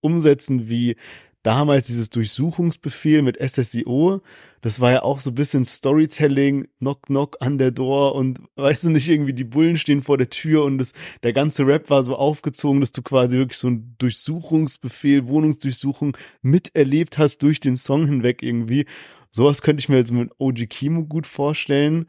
umsetzen 0.00 0.68
wie 0.68 0.96
damals 1.42 1.86
dieses 1.86 2.10
Durchsuchungsbefehl 2.10 3.22
mit 3.22 3.38
SSIO. 3.40 4.20
Das 4.60 4.80
war 4.80 4.92
ja 4.92 5.02
auch 5.02 5.20
so 5.20 5.30
ein 5.30 5.34
bisschen 5.34 5.64
Storytelling, 5.64 6.68
Knock 6.78 7.06
Knock 7.06 7.36
an 7.40 7.56
der 7.56 7.70
Door 7.70 8.14
und 8.14 8.40
weißt 8.56 8.84
du 8.84 8.90
nicht, 8.90 9.08
irgendwie 9.08 9.32
die 9.32 9.44
Bullen 9.44 9.78
stehen 9.78 10.02
vor 10.02 10.18
der 10.18 10.28
Tür 10.28 10.64
und 10.64 10.78
das, 10.78 10.92
der 11.22 11.32
ganze 11.32 11.66
Rap 11.66 11.88
war 11.88 12.02
so 12.02 12.16
aufgezogen, 12.16 12.80
dass 12.80 12.92
du 12.92 13.02
quasi 13.02 13.38
wirklich 13.38 13.58
so 13.58 13.68
ein 13.68 13.94
Durchsuchungsbefehl, 13.98 15.28
Wohnungsdurchsuchung 15.28 16.16
miterlebt 16.42 17.16
hast 17.16 17.38
durch 17.42 17.60
den 17.60 17.76
Song 17.76 18.06
hinweg 18.06 18.42
irgendwie. 18.42 18.84
Sowas 19.30 19.62
könnte 19.62 19.80
ich 19.80 19.88
mir 19.88 19.96
jetzt 19.96 20.12
mit 20.12 20.30
OG 20.38 20.68
Kimo 20.68 21.04
gut 21.04 21.26
vorstellen. 21.26 22.06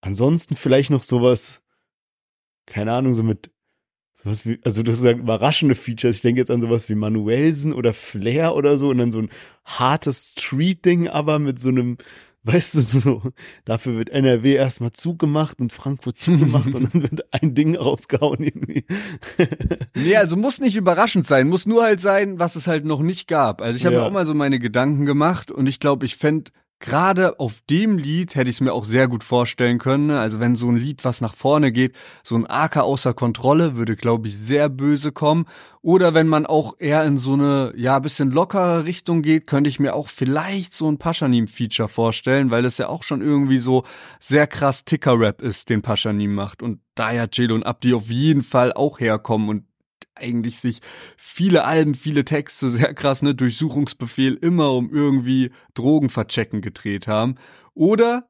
Ansonsten 0.00 0.56
vielleicht 0.56 0.90
noch 0.90 1.02
sowas, 1.02 1.62
keine 2.66 2.92
Ahnung, 2.92 3.14
so 3.14 3.22
mit 3.22 3.50
sowas 4.22 4.46
wie, 4.46 4.58
also 4.64 4.82
du 4.82 4.92
hast 4.92 4.98
gesagt, 4.98 5.18
überraschende 5.20 5.74
Features. 5.74 6.16
Ich 6.16 6.22
denke 6.22 6.40
jetzt 6.40 6.50
an 6.50 6.60
sowas 6.60 6.88
wie 6.88 6.94
Manuelsen 6.94 7.72
oder 7.72 7.92
Flair 7.92 8.54
oder 8.54 8.76
so 8.76 8.88
und 8.90 8.98
dann 8.98 9.12
so 9.12 9.20
ein 9.20 9.30
hartes 9.64 10.32
Street-Ding, 10.38 11.08
aber 11.08 11.38
mit 11.38 11.58
so 11.58 11.68
einem, 11.70 11.96
weißt 12.42 12.74
du, 12.74 12.80
so, 12.80 13.22
dafür 13.66 13.96
wird 13.98 14.08
NRW 14.10 14.54
erstmal 14.54 14.92
zugemacht 14.92 15.60
und 15.60 15.72
Frankfurt 15.74 16.18
zugemacht 16.18 16.74
und 16.74 16.92
dann 16.94 17.02
wird 17.02 17.32
ein 17.32 17.54
Ding 17.54 17.76
rausgehauen 17.76 18.42
irgendwie. 18.42 18.84
Nee, 19.94 20.16
also 20.16 20.36
muss 20.36 20.60
nicht 20.60 20.76
überraschend 20.76 21.26
sein, 21.26 21.48
muss 21.48 21.66
nur 21.66 21.82
halt 21.82 22.00
sein, 22.00 22.38
was 22.38 22.56
es 22.56 22.66
halt 22.66 22.84
noch 22.86 23.00
nicht 23.00 23.28
gab. 23.28 23.60
Also 23.60 23.76
ich 23.76 23.84
habe 23.84 23.96
Ja. 23.96 24.00
mir 24.02 24.06
auch 24.06 24.12
mal 24.12 24.24
so 24.24 24.32
meine 24.34 24.58
Gedanken 24.58 25.04
gemacht 25.04 25.50
und 25.50 25.66
ich 25.66 25.80
glaube, 25.80 26.06
ich 26.06 26.16
fänd 26.16 26.52
gerade 26.80 27.38
auf 27.38 27.60
dem 27.68 27.98
Lied 27.98 28.34
hätte 28.34 28.50
ich 28.50 28.56
es 28.56 28.60
mir 28.60 28.72
auch 28.72 28.84
sehr 28.84 29.06
gut 29.06 29.22
vorstellen 29.22 29.78
können. 29.78 30.06
ne? 30.06 30.18
Also 30.18 30.40
wenn 30.40 30.56
so 30.56 30.68
ein 30.68 30.76
Lied, 30.76 31.04
was 31.04 31.20
nach 31.20 31.34
vorne 31.34 31.70
geht, 31.70 31.94
so 32.24 32.34
ein 32.34 32.46
Aker 32.46 32.84
außer 32.84 33.14
Kontrolle, 33.14 33.76
würde, 33.76 33.96
glaube 33.96 34.28
ich, 34.28 34.36
sehr 34.36 34.68
böse 34.70 35.12
kommen. 35.12 35.44
Oder 35.82 36.14
wenn 36.14 36.26
man 36.26 36.46
auch 36.46 36.74
eher 36.78 37.04
in 37.04 37.18
so 37.18 37.34
eine, 37.34 37.72
ja, 37.76 37.98
bisschen 37.98 38.30
lockere 38.30 38.84
Richtung 38.84 39.22
geht, 39.22 39.46
könnte 39.46 39.70
ich 39.70 39.78
mir 39.78 39.94
auch 39.94 40.08
vielleicht 40.08 40.74
so 40.74 40.90
ein 40.90 40.98
Paschanim-Feature 40.98 41.88
vorstellen, 41.88 42.50
weil 42.50 42.64
es 42.64 42.78
ja 42.78 42.88
auch 42.88 43.02
schon 43.02 43.22
irgendwie 43.22 43.58
so 43.58 43.84
sehr 44.18 44.46
krass 44.46 44.84
Ticker-Rap 44.84 45.42
ist, 45.42 45.68
den 45.68 45.82
Paschanim 45.82 46.34
macht. 46.34 46.62
Und 46.62 46.80
da 46.94 47.12
ja 47.12 47.26
Jill 47.30 47.52
und 47.52 47.64
Abdi 47.64 47.94
auf 47.94 48.10
jeden 48.10 48.42
Fall 48.42 48.72
auch 48.72 49.00
herkommen 49.00 49.48
und 49.48 49.69
eigentlich 50.14 50.58
sich 50.58 50.80
viele 51.16 51.64
Alben, 51.64 51.94
viele 51.94 52.24
Texte, 52.24 52.68
sehr 52.68 52.94
krass, 52.94 53.22
ne, 53.22 53.34
Durchsuchungsbefehl 53.34 54.34
immer 54.34 54.72
um 54.72 54.90
irgendwie 54.92 55.50
Drogen 55.74 56.10
verchecken 56.10 56.60
gedreht 56.60 57.06
haben. 57.06 57.36
Oder, 57.74 58.28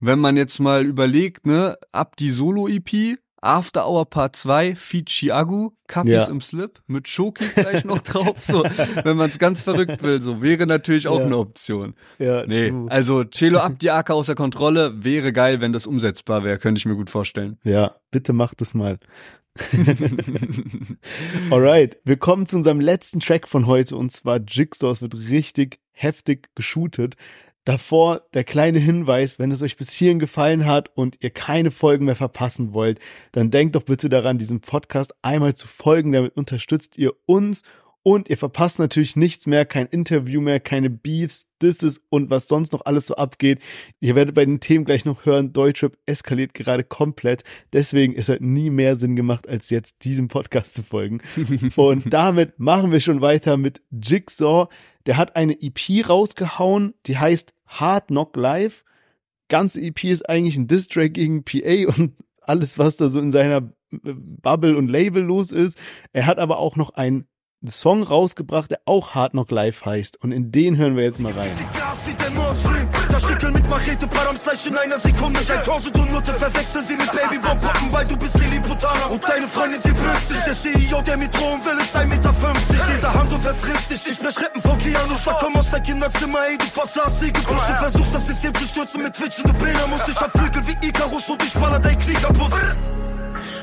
wenn 0.00 0.18
man 0.18 0.36
jetzt 0.36 0.58
mal 0.60 0.84
überlegt, 0.84 1.46
ne, 1.46 1.76
ab 1.92 2.16
die 2.16 2.30
Solo-EP, 2.30 3.18
After 3.42 3.86
Hour 3.86 4.06
Part 4.08 4.34
2, 4.34 4.74
Feat 4.74 5.06
Chiagu, 5.10 5.70
Kappis 5.86 6.10
Ja. 6.12 6.28
im 6.28 6.40
Slip, 6.40 6.80
mit 6.86 7.06
Shoki 7.06 7.44
vielleicht 7.44 7.84
noch 7.84 8.00
drauf, 8.02 8.42
so, 8.42 8.64
wenn 9.04 9.16
man 9.16 9.28
es 9.30 9.38
ganz 9.38 9.60
verrückt 9.60 10.02
will, 10.02 10.20
so, 10.22 10.42
wäre 10.42 10.66
natürlich 10.66 11.06
auch 11.06 11.18
Ja. 11.20 11.26
eine 11.26 11.36
Option. 11.36 11.94
Ja, 12.18 12.44
Nee, 12.46 12.70
true. 12.70 12.90
also 12.90 13.24
Celo 13.24 13.60
die 13.68 13.90
AK 13.90 14.10
außer 14.10 14.34
Kontrolle, 14.34 15.04
wäre 15.04 15.32
geil, 15.32 15.60
wenn 15.60 15.72
das 15.72 15.86
umsetzbar 15.86 16.42
wäre, 16.44 16.58
könnte 16.58 16.78
ich 16.78 16.86
mir 16.86 16.96
gut 16.96 17.10
vorstellen. 17.10 17.58
Ja, 17.62 17.96
bitte 18.10 18.32
macht 18.32 18.62
es 18.62 18.74
mal. 18.74 18.98
Alright, 21.50 21.98
wir 22.04 22.16
kommen 22.16 22.46
zu 22.46 22.56
unserem 22.56 22.80
letzten 22.80 23.20
Track 23.20 23.48
von 23.48 23.66
heute 23.66 23.96
und 23.96 24.10
zwar 24.10 24.38
Jigsaw. 24.38 24.90
Es 24.90 25.02
wird 25.02 25.14
richtig 25.28 25.80
heftig 25.92 26.48
geshootet. 26.54 27.16
Davor 27.64 28.22
der 28.32 28.44
kleine 28.44 28.78
Hinweis, 28.78 29.38
wenn 29.40 29.50
es 29.50 29.60
euch 29.60 29.76
bis 29.76 29.90
hierhin 29.90 30.20
gefallen 30.20 30.66
hat 30.66 30.90
und 30.94 31.18
ihr 31.20 31.30
keine 31.30 31.72
Folgen 31.72 32.04
mehr 32.04 32.14
verpassen 32.14 32.72
wollt, 32.72 33.00
dann 33.32 33.50
denkt 33.50 33.74
doch 33.74 33.82
bitte 33.82 34.08
daran, 34.08 34.38
diesem 34.38 34.60
Podcast 34.60 35.14
einmal 35.22 35.54
zu 35.54 35.66
folgen. 35.66 36.12
Damit 36.12 36.36
unterstützt 36.36 36.96
ihr 36.96 37.12
uns 37.26 37.62
Und 38.06 38.28
ihr 38.28 38.38
verpasst 38.38 38.78
natürlich 38.78 39.16
nichts 39.16 39.48
mehr, 39.48 39.66
kein 39.66 39.86
Interview 39.86 40.40
mehr, 40.40 40.60
keine 40.60 40.90
Beefs, 40.90 41.48
Disses 41.60 42.00
und 42.08 42.30
was 42.30 42.46
sonst 42.46 42.72
noch 42.72 42.82
alles 42.84 43.08
so 43.08 43.16
abgeht. 43.16 43.58
Ihr 43.98 44.14
werdet 44.14 44.36
bei 44.36 44.44
den 44.44 44.60
Themen 44.60 44.84
gleich 44.84 45.04
noch 45.04 45.26
hören, 45.26 45.52
Deutschrap 45.52 45.98
eskaliert 46.06 46.54
gerade 46.54 46.84
komplett. 46.84 47.42
Deswegen 47.72 48.12
ist 48.12 48.28
halt 48.28 48.42
nie 48.42 48.70
mehr 48.70 48.94
Sinn 48.94 49.16
gemacht, 49.16 49.48
als 49.48 49.70
jetzt 49.70 50.04
diesem 50.04 50.28
Podcast 50.28 50.74
zu 50.76 50.84
folgen. 50.84 51.20
und 51.74 52.12
damit 52.12 52.60
machen 52.60 52.92
wir 52.92 53.00
schon 53.00 53.22
weiter 53.22 53.56
mit 53.56 53.82
Jigsaw. 53.90 54.68
Der 55.06 55.16
hat 55.16 55.34
eine 55.34 55.60
EP 55.60 56.08
rausgehauen, 56.08 56.94
die 57.06 57.18
heißt 57.18 57.54
Hard 57.66 58.06
Knock 58.06 58.36
Live. 58.36 58.84
Ganze 59.48 59.80
EP 59.80 60.04
ist 60.04 60.28
eigentlich 60.28 60.56
ein 60.56 60.68
Distrack 60.68 61.12
gegen 61.12 61.42
PA 61.42 61.92
und 61.98 62.12
alles, 62.40 62.78
was 62.78 62.98
da 62.98 63.08
so 63.08 63.18
in 63.18 63.32
seiner 63.32 63.68
Bubble 63.90 64.76
und 64.76 64.86
Label 64.86 65.24
los 65.24 65.50
ist. 65.50 65.76
Er 66.12 66.26
hat 66.26 66.38
aber 66.38 66.60
auch 66.60 66.76
noch 66.76 66.90
ein 66.90 67.26
Song 67.68 68.02
rausgebracht, 68.02 68.70
der 68.70 68.80
auch 68.84 69.14
Hard 69.14 69.32
Knock 69.32 69.50
Live 69.50 69.84
heißt. 69.84 70.22
Und 70.22 70.32
in 70.32 70.52
den 70.52 70.76
hören 70.76 70.96
wir 70.96 71.04
jetzt 71.04 71.20
mal 71.20 71.32
rein. 71.32 71.50
Zerstückeln 73.08 73.54
mit 73.54 73.68
Machete, 73.70 74.06
Params 74.06 74.42
gleich 74.42 74.66
in 74.66 74.76
einer 74.76 74.98
Sekunde. 74.98 75.40
Dein 75.48 75.62
Tausend 75.62 75.98
und 75.98 76.12
Nutte 76.12 76.34
verwechseln 76.34 76.84
sie 76.84 76.96
mit 76.96 77.10
Babybomb-Puppen, 77.10 77.92
weil 77.92 78.06
du 78.06 78.16
bist 78.16 78.38
Lilliputaner. 78.38 79.10
Und 79.10 79.26
deine 79.26 79.48
Freundin, 79.48 79.80
sie 79.80 79.92
blökt 79.92 80.28
sich. 80.28 80.44
Der 80.44 80.54
CEO, 80.54 81.02
der 81.02 81.16
mit 81.16 81.34
drohen 81.34 81.64
will, 81.64 81.78
ist 81.78 81.96
1,50 81.96 82.06
Meter. 82.06 82.34
Dieser 82.92 83.14
Hanzo 83.14 83.38
verfrisst 83.38 83.90
dich. 83.90 84.06
Ich 84.06 84.14
sprech 84.14 84.38
Rippen 84.38 84.62
von 84.62 84.78
Keanu 84.78 85.14
Schlag, 85.16 85.38
komm 85.40 85.56
aus 85.56 85.70
dein 85.70 85.82
Kinderzimmer, 85.82 86.46
ey, 86.46 86.58
du 86.58 86.66
Fotze 86.66 87.00
hast 87.04 87.22
nie 87.22 87.32
gepusht. 87.32 87.68
Du 87.68 87.74
versuchst 87.74 88.14
das 88.14 88.26
System 88.26 88.54
zu 88.54 88.64
stürzen 88.66 89.02
mit 89.02 89.14
twitchende 89.14 89.54
Bilder. 89.54 89.86
Muss 89.86 90.06
ich 90.08 90.14
Flügel 90.14 90.62
wie 90.66 90.86
Icarus 90.86 91.28
und 91.28 91.42
ich 91.42 91.52
baller 91.54 91.78
dein 91.78 91.98
Knie 91.98 92.14
kaputt. 92.14 92.52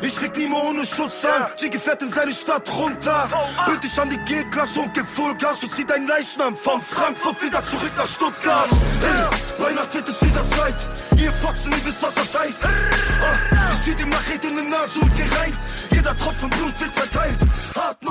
Ich 0.01 0.15
krieg 0.15 0.35
nie 0.37 0.47
mehr 0.47 0.63
ohne 0.63 0.85
Schutz 0.85 1.25
an. 1.25 1.47
Jiggy 1.57 1.77
fährt 1.77 2.01
in 2.01 2.09
seine 2.09 2.31
Stadt 2.31 2.69
runter. 2.77 3.29
Bild 3.65 3.83
dich 3.83 3.99
an 3.99 4.09
die 4.09 4.17
G-Klasse 4.17 4.79
und 4.81 4.93
gib 4.93 5.05
Vollgas 5.05 5.63
und 5.63 5.71
zieh 5.71 5.85
deinen 5.85 6.07
Leichnam 6.07 6.55
von 6.55 6.81
Frankfurt 6.81 7.41
wieder 7.41 7.63
zurück 7.63 7.91
nach 7.97 8.07
Stuttgart. 8.07 8.69
Hey, 9.01 9.65
Weihnacht 9.65 9.93
wird 9.93 10.09
es 10.09 10.21
wieder 10.21 10.45
Zeit. 10.45 10.87
Ihr 11.17 11.31
Fotzen, 11.31 11.71
ihr 11.71 11.85
wisst, 11.85 12.03
was 12.03 12.15
das 12.15 12.39
heißt. 12.39 12.65
Ah, 12.65 13.71
ich 13.73 13.81
zieh 13.81 13.95
die 13.95 14.05
Machete 14.05 14.47
in 14.47 14.55
die 14.57 14.69
Nase 14.69 14.99
und 14.99 15.15
geh 15.15 15.23
rein. 15.23 15.57
Jeder 15.91 16.15
Tropfen 16.17 16.49
Blut 16.49 16.79
wird 16.79 16.93
verteilt. 16.93 17.37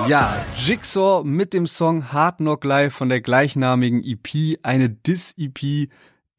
Ja, 0.08 0.34
Jigsaw 0.56 1.22
mit 1.24 1.52
dem 1.52 1.66
Song 1.66 2.12
Hard 2.12 2.38
Knock 2.38 2.64
Live 2.64 2.94
von 2.94 3.08
der 3.08 3.20
gleichnamigen 3.20 4.02
EP, 4.02 4.58
eine 4.62 4.88
Diss-EP, 4.88 5.90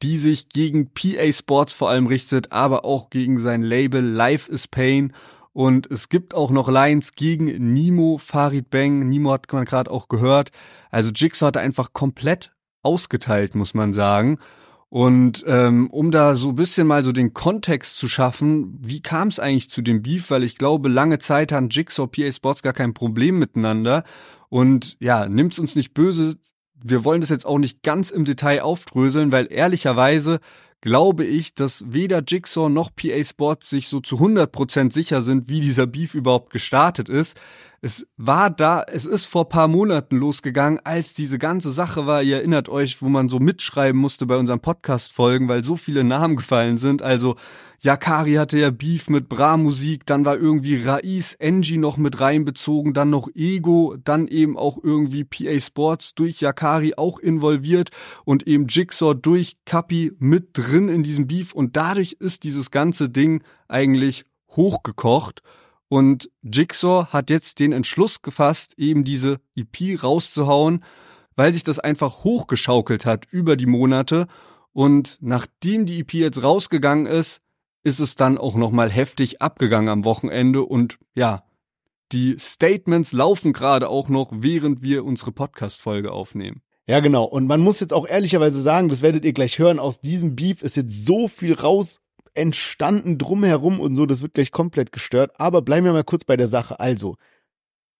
die 0.04 0.18
sich 0.18 0.50
gegen 0.50 0.90
PA 0.92 1.32
Sports 1.32 1.72
vor 1.72 1.88
allem 1.88 2.06
richtet, 2.06 2.52
aber 2.52 2.84
auch 2.84 3.08
gegen 3.08 3.38
sein 3.38 3.62
Label 3.62 4.04
Life 4.04 4.52
is 4.52 4.68
Pain 4.68 5.14
und 5.54 5.90
es 5.90 6.10
gibt 6.10 6.34
auch 6.34 6.50
noch 6.50 6.68
Lines 6.68 7.12
gegen 7.12 7.72
Nimo, 7.72 8.18
Farid 8.18 8.70
Bang. 8.70 9.08
Nimo 9.08 9.32
hat 9.32 9.50
man 9.52 9.64
gerade 9.64 9.90
auch 9.90 10.08
gehört. 10.08 10.50
Also 10.90 11.10
Jigsaw 11.10 11.46
hat 11.46 11.56
einfach 11.56 11.92
komplett 11.92 12.52
ausgeteilt, 12.82 13.54
muss 13.54 13.72
man 13.72 13.92
sagen. 13.92 14.38
Und 14.90 15.44
ähm, 15.46 15.88
um 15.90 16.10
da 16.10 16.34
so 16.34 16.50
ein 16.50 16.54
bisschen 16.56 16.88
mal 16.88 17.02
so 17.02 17.12
den 17.12 17.34
Kontext 17.34 17.96
zu 17.96 18.08
schaffen, 18.08 18.76
wie 18.82 19.00
kam 19.00 19.28
es 19.28 19.38
eigentlich 19.38 19.70
zu 19.70 19.80
dem 19.80 20.02
Beef? 20.02 20.30
Weil 20.30 20.42
ich 20.42 20.56
glaube, 20.56 20.88
lange 20.88 21.20
Zeit 21.20 21.52
hatten 21.52 21.68
Jigsaw 21.70 22.08
PA 22.08 22.30
Sports 22.30 22.62
gar 22.62 22.72
kein 22.72 22.92
Problem 22.92 23.38
miteinander. 23.38 24.02
Und 24.48 24.96
ja, 24.98 25.28
nimmt's 25.28 25.60
uns 25.60 25.76
nicht 25.76 25.94
böse. 25.94 26.36
Wir 26.86 27.02
wollen 27.02 27.22
das 27.22 27.30
jetzt 27.30 27.46
auch 27.46 27.58
nicht 27.58 27.82
ganz 27.82 28.10
im 28.10 28.26
Detail 28.26 28.60
aufdröseln, 28.60 29.32
weil 29.32 29.50
ehrlicherweise 29.50 30.38
glaube 30.82 31.24
ich, 31.24 31.54
dass 31.54 31.82
weder 31.88 32.22
Jigsaw 32.22 32.68
noch 32.68 32.90
PA 32.94 33.24
Sports 33.24 33.70
sich 33.70 33.88
so 33.88 34.00
zu 34.00 34.16
100% 34.16 34.92
sicher 34.92 35.22
sind, 35.22 35.48
wie 35.48 35.60
dieser 35.60 35.86
Beef 35.86 36.14
überhaupt 36.14 36.50
gestartet 36.50 37.08
ist. 37.08 37.40
Es 37.86 38.06
war 38.16 38.48
da, 38.48 38.82
es 38.90 39.04
ist 39.04 39.26
vor 39.26 39.50
paar 39.50 39.68
Monaten 39.68 40.16
losgegangen, 40.16 40.80
als 40.84 41.12
diese 41.12 41.36
ganze 41.36 41.70
Sache 41.70 42.06
war, 42.06 42.22
ihr 42.22 42.36
erinnert 42.36 42.70
euch, 42.70 43.02
wo 43.02 43.10
man 43.10 43.28
so 43.28 43.40
mitschreiben 43.40 44.00
musste 44.00 44.24
bei 44.24 44.38
unseren 44.38 44.60
Podcast-Folgen, 44.60 45.48
weil 45.48 45.64
so 45.64 45.76
viele 45.76 46.02
Namen 46.02 46.36
gefallen 46.36 46.78
sind. 46.78 47.02
Also 47.02 47.36
Yakari 47.80 48.36
hatte 48.36 48.58
ja 48.58 48.70
Beef 48.70 49.10
mit 49.10 49.28
Bra 49.28 49.58
Musik, 49.58 50.06
dann 50.06 50.24
war 50.24 50.38
irgendwie 50.38 50.76
Raiz 50.82 51.36
Engie 51.38 51.76
noch 51.76 51.98
mit 51.98 52.22
reinbezogen, 52.22 52.94
dann 52.94 53.10
noch 53.10 53.28
Ego, 53.34 53.96
dann 54.02 54.28
eben 54.28 54.56
auch 54.56 54.78
irgendwie 54.82 55.24
PA 55.24 55.60
Sports 55.60 56.14
durch 56.14 56.40
Yakari 56.40 56.94
auch 56.96 57.18
involviert 57.18 57.90
und 58.24 58.46
eben 58.46 58.66
Jigsaw 58.66 59.12
durch 59.12 59.58
Kapi 59.66 60.10
mit 60.18 60.52
drin 60.54 60.88
in 60.88 61.02
diesem 61.02 61.26
Beef 61.26 61.52
und 61.52 61.76
dadurch 61.76 62.16
ist 62.18 62.44
dieses 62.44 62.70
ganze 62.70 63.10
Ding 63.10 63.42
eigentlich 63.68 64.24
hochgekocht. 64.48 65.42
Und 65.88 66.30
Jigsaw 66.42 67.06
hat 67.06 67.30
jetzt 67.30 67.60
den 67.60 67.72
Entschluss 67.72 68.22
gefasst, 68.22 68.74
eben 68.78 69.04
diese 69.04 69.40
EP 69.56 70.02
rauszuhauen, 70.02 70.82
weil 71.36 71.52
sich 71.52 71.64
das 71.64 71.78
einfach 71.78 72.24
hochgeschaukelt 72.24 73.06
hat 73.06 73.26
über 73.30 73.56
die 73.56 73.66
Monate. 73.66 74.26
Und 74.72 75.18
nachdem 75.20 75.86
die 75.86 76.00
EP 76.00 76.14
jetzt 76.14 76.42
rausgegangen 76.42 77.06
ist, 77.06 77.40
ist 77.84 78.00
es 78.00 78.16
dann 78.16 78.38
auch 78.38 78.56
nochmal 78.56 78.90
heftig 78.90 79.42
abgegangen 79.42 79.88
am 79.88 80.04
Wochenende. 80.04 80.62
Und 80.62 80.98
ja, 81.14 81.44
die 82.12 82.36
Statements 82.38 83.12
laufen 83.12 83.52
gerade 83.52 83.88
auch 83.88 84.08
noch, 84.08 84.30
während 84.32 84.82
wir 84.82 85.04
unsere 85.04 85.32
Podcast-Folge 85.32 86.12
aufnehmen. 86.12 86.62
Ja, 86.86 87.00
genau. 87.00 87.24
Und 87.24 87.46
man 87.46 87.60
muss 87.60 87.80
jetzt 87.80 87.92
auch 87.92 88.06
ehrlicherweise 88.06 88.60
sagen, 88.60 88.88
das 88.88 89.02
werdet 89.02 89.24
ihr 89.24 89.32
gleich 89.32 89.58
hören, 89.58 89.78
aus 89.78 90.00
diesem 90.00 90.36
Beef 90.36 90.62
ist 90.62 90.76
jetzt 90.76 91.06
so 91.06 91.28
viel 91.28 91.54
raus 91.54 92.00
entstanden 92.34 93.18
drumherum 93.18 93.80
und 93.80 93.94
so, 93.94 94.06
das 94.06 94.22
wird 94.22 94.34
gleich 94.34 94.50
komplett 94.50 94.92
gestört. 94.92 95.32
Aber 95.38 95.62
bleiben 95.62 95.86
wir 95.86 95.92
mal 95.92 96.04
kurz 96.04 96.24
bei 96.24 96.36
der 96.36 96.48
Sache. 96.48 96.80
Also, 96.80 97.16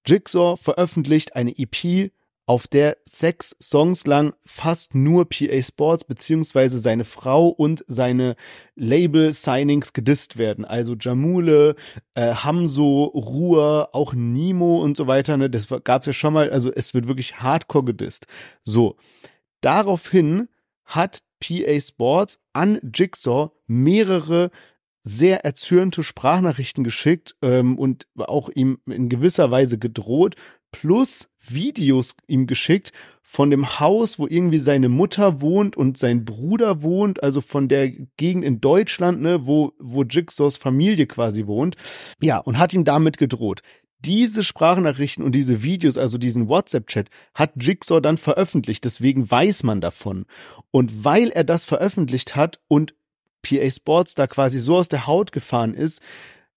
Jigsaw 0.07 0.57
veröffentlicht 0.57 1.35
eine 1.35 1.57
EP, 1.57 2.11
auf 2.47 2.66
der 2.66 2.99
sechs 3.07 3.57
Songs 3.61 4.07
lang 4.07 4.35
fast 4.45 4.95
nur 4.95 5.28
PA 5.28 5.62
Sports 5.62 6.05
beziehungsweise 6.05 6.78
seine 6.78 7.05
Frau 7.05 7.49
und 7.49 7.85
seine 7.87 8.37
Label-Signings 8.76 9.95
gedisst 9.95 10.37
werden. 10.37 10.64
Also 10.64 10.95
Jamule, 10.95 11.74
äh, 12.14 12.35
Hamso, 12.35 13.05
Ruhr, 13.05 13.91
auch 13.93 14.12
Nemo 14.12 14.82
und 14.82 14.97
so 14.97 15.07
weiter. 15.07 15.37
Ne? 15.37 15.49
Das 15.49 15.68
gab 15.85 16.03
es 16.03 16.07
ja 16.07 16.12
schon 16.12 16.35
mal. 16.35 16.51
Also 16.51 16.70
es 16.70 16.93
wird 16.93 17.09
wirklich 17.09 17.41
hardcore 17.41 17.85
gedisst. 17.85 18.26
So, 18.62 18.97
daraufhin 19.62 20.49
hat 20.85 21.22
PA 21.41 21.80
Sports 21.80 22.39
an 22.53 22.80
Jigsaw 22.95 23.51
mehrere 23.66 24.51
sehr 25.01 25.45
erzürnte 25.45 26.03
Sprachnachrichten 26.03 26.82
geschickt 26.82 27.37
ähm, 27.43 27.78
und 27.78 28.07
auch 28.16 28.49
ihm 28.49 28.78
in 28.87 29.09
gewisser 29.09 29.51
Weise 29.51 29.78
gedroht, 29.78 30.37
plus 30.72 31.28
Videos 31.41 32.14
ihm 32.26 32.47
geschickt 32.47 32.93
von 33.22 33.51
dem 33.51 33.80
Haus, 33.80 34.18
wo 34.18 34.26
irgendwie 34.26 34.59
seine 34.59 34.89
Mutter 34.89 35.41
wohnt 35.41 35.76
und 35.76 35.99
sein 35.99 36.24
Bruder 36.24 36.82
wohnt, 36.82 37.22
also 37.22 37.41
von 37.41 37.68
der 37.68 37.91
Gegend 37.91 38.45
in 38.45 38.61
Deutschland, 38.61 39.20
ne, 39.20 39.47
wo, 39.47 39.72
wo 39.78 40.05
Jigsaws 40.05 40.57
Familie 40.57 41.07
quasi 41.07 41.47
wohnt. 41.47 41.76
Ja, 42.20 42.39
und 42.39 42.59
hat 42.59 42.72
ihm 42.72 42.85
damit 42.85 43.18
gedroht 43.18 43.62
diese 44.05 44.44
Sprachnachrichten 44.44 45.24
und 45.24 45.32
diese 45.32 45.62
Videos, 45.62 45.98
also 45.98 46.18
diesen 46.18 46.48
WhatsApp-Chat, 46.48 47.09
hat 47.34 47.52
Jigsaw 47.57 48.00
dann 48.00 48.18
veröffentlicht. 48.18 48.84
Deswegen 48.84 49.30
weiß 49.30 49.62
man 49.62 49.80
davon. 49.80 50.26
Und 50.70 51.05
weil 51.05 51.30
er 51.30 51.44
das 51.44 51.64
veröffentlicht 51.64 52.36
hat 52.36 52.61
und 52.68 52.94
PA 53.42 53.70
Sports 53.70 54.14
da 54.14 54.26
quasi 54.26 54.59
so 54.59 54.76
aus 54.76 54.88
der 54.88 55.07
Haut 55.07 55.32
gefahren 55.32 55.74
ist, 55.74 56.00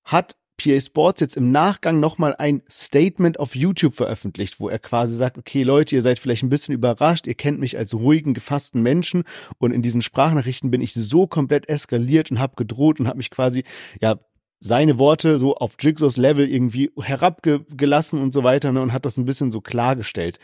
hat 0.04 0.36
PA 0.58 0.80
Sports 0.80 1.22
jetzt 1.22 1.38
im 1.38 1.52
Nachgang 1.52 2.00
nochmal 2.00 2.36
ein 2.38 2.64
Statement 2.70 3.40
auf 3.40 3.56
YouTube 3.56 3.94
veröffentlicht, 3.94 4.60
wo 4.60 4.70
er 4.70 4.80
quasi 4.80 5.16
sagt, 5.16 5.38
okay 5.38 5.62
Leute, 5.62 5.96
ihr 5.96 6.02
seid 6.02 6.18
vielleicht 6.18 6.42
ein 6.42 6.50
bisschen 6.50 6.74
überrascht, 6.74 7.28
ihr 7.28 7.36
kennt 7.36 7.60
mich 7.60 7.78
als 7.78 7.94
ruhigen, 7.94 8.34
gefassten 8.34 8.82
Menschen 8.82 9.24
und 9.60 9.72
in 9.72 9.84
diesen 9.84 10.02
Sprachnachrichten 10.02 10.72
bin 10.72 10.82
ich 10.82 10.96
so 10.96 11.28
komplett 11.28 11.70
eskaliert 11.70 12.32
und 12.32 12.40
habe 12.40 12.56
gedroht 12.56 13.00
und 13.00 13.08
habe 13.08 13.18
mich 13.18 13.30
quasi, 13.30 13.66
ja, 14.02 14.20
seine 14.60 14.98
Worte 14.98 15.38
so 15.38 15.56
auf 15.56 15.76
Jigsaws 15.80 16.18
Level 16.18 16.50
irgendwie 16.50 16.92
herabgelassen 17.00 18.22
und 18.22 18.34
so 18.34 18.44
weiter 18.44 18.72
ne, 18.72 18.82
und 18.82 18.94
hat 18.94 19.06
das 19.06 19.18
ein 19.18 19.26
bisschen 19.26 19.52
so 19.52 19.62
klargestellt. 19.62 20.40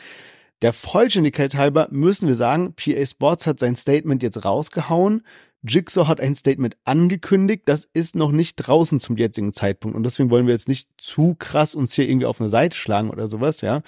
Der 0.61 0.73
Vollständigkeit 0.73 1.55
halber 1.55 1.87
müssen 1.91 2.27
wir 2.27 2.35
sagen, 2.35 2.73
PA 2.75 3.05
Sports 3.05 3.47
hat 3.47 3.59
sein 3.59 3.75
Statement 3.75 4.23
jetzt 4.23 4.45
rausgehauen. 4.45 5.23
Jigsaw 5.65 6.07
hat 6.07 6.19
ein 6.19 6.35
Statement 6.35 6.75
angekündigt, 6.83 7.63
das 7.65 7.87
ist 7.93 8.15
noch 8.15 8.31
nicht 8.31 8.55
draußen 8.57 8.99
zum 8.99 9.15
jetzigen 9.15 9.53
Zeitpunkt 9.53 9.95
und 9.95 10.03
deswegen 10.03 10.29
wollen 10.29 10.45
wir 10.45 10.53
jetzt 10.53 10.67
nicht 10.67 10.89
zu 10.97 11.35
krass 11.35 11.73
uns 11.73 11.93
hier 11.93 12.07
irgendwie 12.07 12.25
auf 12.25 12.41
eine 12.41 12.49
Seite 12.49 12.77
schlagen 12.77 13.09
oder 13.09 13.27
sowas, 13.27 13.61
ja. 13.61 13.81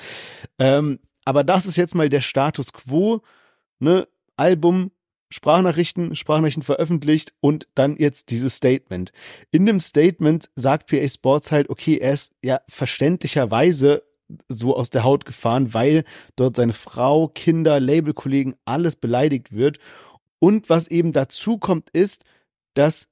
Ähm, 0.57 0.99
aber 1.25 1.43
das 1.43 1.65
ist 1.65 1.75
jetzt 1.75 1.95
mal 1.95 2.07
der 2.07 2.21
Status 2.21 2.71
quo, 2.71 3.21
ne? 3.79 4.07
Album 4.37 4.91
Sprachnachrichten, 5.29 6.15
Sprachnachrichten 6.15 6.63
veröffentlicht 6.63 7.33
und 7.39 7.67
dann 7.75 7.97
jetzt 7.97 8.29
dieses 8.31 8.55
Statement. 8.55 9.11
In 9.51 9.65
dem 9.65 9.79
Statement 9.79 10.49
sagt 10.55 10.89
PA 10.89 11.07
Sports 11.07 11.51
halt, 11.51 11.69
okay, 11.69 11.97
er 11.97 12.13
ist 12.13 12.33
ja 12.43 12.59
verständlicherweise 12.67 14.03
so 14.49 14.75
aus 14.75 14.89
der 14.89 15.03
Haut 15.03 15.25
gefahren, 15.25 15.73
weil 15.73 16.03
dort 16.35 16.55
seine 16.55 16.73
Frau, 16.73 17.27
Kinder, 17.27 17.79
Labelkollegen, 17.79 18.55
alles 18.65 18.95
beleidigt 18.95 19.51
wird. 19.51 19.79
Und 20.39 20.69
was 20.69 20.87
eben 20.87 21.11
dazu 21.11 21.57
kommt, 21.57 21.89
ist, 21.91 22.23
dass 22.73 23.09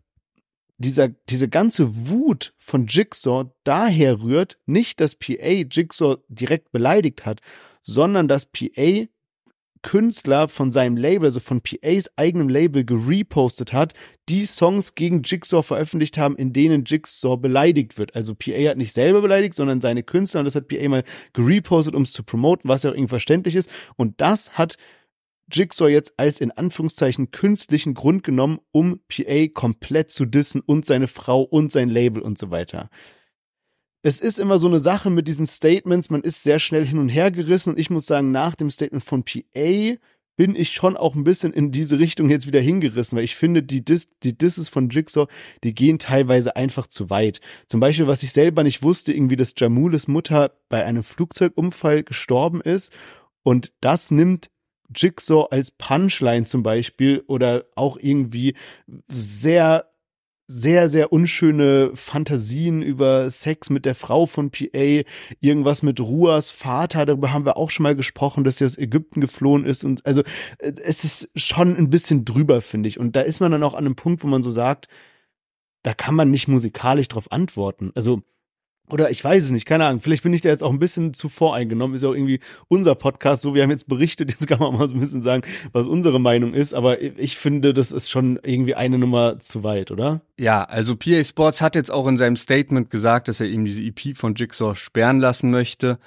dieser, 0.77 1.09
diese 1.09 1.49
ganze 1.49 2.09
Wut 2.09 2.53
von 2.57 2.87
Jigsaw 2.87 3.49
daher 3.63 4.21
rührt, 4.21 4.59
nicht, 4.65 4.99
dass 4.99 5.15
PA 5.15 5.47
Jigsaw 5.47 6.17
direkt 6.27 6.71
beleidigt 6.71 7.25
hat, 7.25 7.41
sondern 7.83 8.27
dass 8.27 8.45
PA 8.45 9.07
Künstler 9.83 10.47
von 10.47 10.71
seinem 10.71 10.97
Label, 10.97 11.25
also 11.25 11.39
von 11.39 11.61
PAs 11.61 12.09
eigenem 12.15 12.49
Label, 12.49 12.83
gerepostet 12.83 13.73
hat, 13.73 13.93
die 14.27 14.45
Songs 14.45 14.95
gegen 14.95 15.21
Jigsaw 15.21 15.61
veröffentlicht 15.61 16.17
haben, 16.17 16.35
in 16.35 16.51
denen 16.51 16.85
Jigsaw 16.85 17.37
beleidigt 17.37 17.99
wird. 17.99 18.15
Also 18.15 18.33
PA 18.33 18.69
hat 18.69 18.77
nicht 18.77 18.93
selber 18.93 19.21
beleidigt, 19.21 19.53
sondern 19.53 19.81
seine 19.81 20.01
Künstler 20.01 20.39
und 20.39 20.45
das 20.45 20.55
hat 20.55 20.67
PA 20.67 20.89
mal 20.89 21.03
gerepostet, 21.33 21.93
um 21.93 22.01
es 22.01 22.11
zu 22.11 22.23
promoten, 22.23 22.67
was 22.67 22.81
ja 22.81 22.89
auch 22.89 22.95
irgendwie 22.95 23.09
verständlich 23.09 23.55
ist. 23.55 23.69
Und 23.95 24.19
das 24.19 24.53
hat 24.53 24.77
Jigsaw 25.51 25.89
jetzt 25.89 26.13
als 26.17 26.41
in 26.41 26.51
Anführungszeichen 26.51 27.29
künstlichen 27.29 27.93
Grund 27.93 28.23
genommen, 28.23 28.59
um 28.71 29.01
PA 29.07 29.47
komplett 29.53 30.09
zu 30.09 30.25
dissen 30.25 30.61
und 30.61 30.85
seine 30.85 31.07
Frau 31.07 31.43
und 31.43 31.71
sein 31.71 31.89
Label 31.89 32.23
und 32.23 32.39
so 32.39 32.49
weiter 32.49 32.89
es 34.03 34.19
ist 34.19 34.37
immer 34.37 34.57
so 34.57 34.67
eine 34.67 34.79
Sache 34.79 35.09
mit 35.09 35.27
diesen 35.27 35.47
Statements, 35.47 36.09
man 36.09 36.21
ist 36.21 36.43
sehr 36.43 36.59
schnell 36.59 36.85
hin 36.85 36.99
und 36.99 37.09
her 37.09 37.31
gerissen 37.31 37.71
und 37.71 37.79
ich 37.79 37.89
muss 37.89 38.05
sagen, 38.05 38.31
nach 38.31 38.53
dem 38.53 38.69
Statement 38.69 39.03
von 39.03 39.23
PA 39.23 39.97
bin 40.35 40.55
ich 40.55 40.71
schon 40.71 40.97
auch 40.97 41.15
ein 41.15 41.23
bisschen 41.23 41.53
in 41.53 41.71
diese 41.71 41.99
Richtung 41.99 42.29
jetzt 42.29 42.47
wieder 42.47 42.59
hingerissen, 42.59 43.17
weil 43.17 43.23
ich 43.23 43.35
finde, 43.35 43.63
die, 43.63 43.85
Dis 43.85 44.09
die 44.23 44.37
Disses 44.37 44.67
von 44.67 44.89
Jigsaw, 44.89 45.27
die 45.63 45.73
gehen 45.73 45.99
teilweise 45.99 46.55
einfach 46.55 46.87
zu 46.87 47.09
weit. 47.09 47.39
Zum 47.67 47.79
Beispiel, 47.79 48.07
was 48.07 48.23
ich 48.23 48.33
selber 48.33 48.63
nicht 48.63 48.81
wusste, 48.81 49.13
irgendwie, 49.13 49.35
dass 49.35 49.53
Jamules 49.55 50.07
Mutter 50.07 50.51
bei 50.69 50.83
einem 50.85 51.03
Flugzeugunfall 51.03 52.03
gestorben 52.03 52.61
ist 52.61 52.91
und 53.43 53.71
das 53.79 54.11
nimmt 54.11 54.49
Jigsaw 54.93 55.47
als 55.49 55.71
Punchline 55.71 56.45
zum 56.45 56.61
Beispiel 56.61 57.23
oder 57.27 57.65
auch 57.75 57.97
irgendwie 57.97 58.55
sehr 59.07 59.92
sehr, 60.47 60.89
sehr 60.89 61.13
unschöne 61.13 61.91
Fantasien 61.95 62.81
über 62.81 63.29
Sex 63.29 63.69
mit 63.69 63.85
der 63.85 63.95
Frau 63.95 64.25
von 64.25 64.51
PA, 64.51 65.03
irgendwas 65.39 65.83
mit 65.83 65.99
Ruas 65.99 66.49
Vater, 66.49 67.05
darüber 67.05 67.31
haben 67.31 67.45
wir 67.45 67.57
auch 67.57 67.71
schon 67.71 67.83
mal 67.83 67.95
gesprochen, 67.95 68.43
dass 68.43 68.59
er 68.59 68.67
aus 68.67 68.77
Ägypten 68.77 69.21
geflohen 69.21 69.65
ist 69.65 69.85
und 69.85 70.05
also 70.05 70.21
äh, 70.59 70.73
es 70.83 71.03
ist 71.03 71.29
schon 71.35 71.75
ein 71.75 71.89
bisschen 71.89 72.25
drüber, 72.25 72.61
finde 72.61 72.89
ich. 72.89 72.99
Und 72.99 73.15
da 73.15 73.21
ist 73.21 73.39
man 73.39 73.51
dann 73.51 73.63
auch 73.63 73.73
an 73.73 73.85
einem 73.85 73.95
Punkt, 73.95 74.23
wo 74.23 74.27
man 74.27 74.43
so 74.43 74.51
sagt, 74.51 74.87
da 75.83 75.93
kann 75.93 76.15
man 76.15 76.31
nicht 76.31 76.47
musikalisch 76.47 77.07
drauf 77.09 77.31
antworten. 77.31 77.91
Also 77.95 78.21
oder 78.89 79.09
ich 79.09 79.23
weiß 79.23 79.45
es 79.45 79.51
nicht, 79.51 79.65
keine 79.65 79.85
Ahnung. 79.85 80.01
Vielleicht 80.01 80.23
bin 80.23 80.33
ich 80.33 80.41
da 80.41 80.49
jetzt 80.49 80.61
auch 80.61 80.71
ein 80.71 80.79
bisschen 80.79 81.13
zu 81.13 81.29
voreingenommen. 81.29 81.95
Ist 81.95 82.01
ja 82.01 82.09
auch 82.09 82.13
irgendwie 82.13 82.41
unser 82.67 82.95
Podcast. 82.95 83.41
So, 83.41 83.55
wir 83.55 83.63
haben 83.63 83.69
jetzt 83.69 83.87
berichtet. 83.87 84.31
Jetzt 84.33 84.47
kann 84.47 84.59
man 84.59 84.75
mal 84.77 84.87
so 84.87 84.93
ein 84.93 84.99
bisschen 84.99 85.23
sagen, 85.23 85.43
was 85.71 85.87
unsere 85.87 86.19
Meinung 86.19 86.53
ist. 86.53 86.73
Aber 86.73 87.01
ich 87.01 87.37
finde, 87.37 87.73
das 87.73 87.91
ist 87.91 88.11
schon 88.11 88.39
irgendwie 88.43 88.75
eine 88.75 88.97
Nummer 88.97 89.39
zu 89.39 89.63
weit, 89.63 89.89
oder? 89.89 90.21
Ja, 90.37 90.63
also 90.65 90.95
PA 90.97 91.23
Sports 91.23 91.61
hat 91.61 91.75
jetzt 91.75 91.91
auch 91.91 92.07
in 92.07 92.17
seinem 92.17 92.35
Statement 92.35 92.89
gesagt, 92.89 93.29
dass 93.29 93.39
er 93.39 93.47
eben 93.47 93.65
diese 93.65 93.81
EP 93.81 94.17
von 94.17 94.35
Jigsaw 94.35 94.75
sperren 94.75 95.19
lassen 95.19 95.49
möchte. 95.49 95.97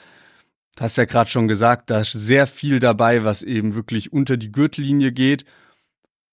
Hast 0.79 0.99
ja 0.99 1.07
gerade 1.07 1.31
schon 1.31 1.49
gesagt, 1.49 1.89
da 1.89 2.01
ist 2.01 2.13
sehr 2.13 2.47
viel 2.47 2.79
dabei, 2.79 3.25
was 3.25 3.43
eben 3.43 3.75
wirklich 3.75 4.13
unter 4.13 4.37
die 4.37 4.53
Gürtellinie 4.53 5.13
geht. 5.13 5.47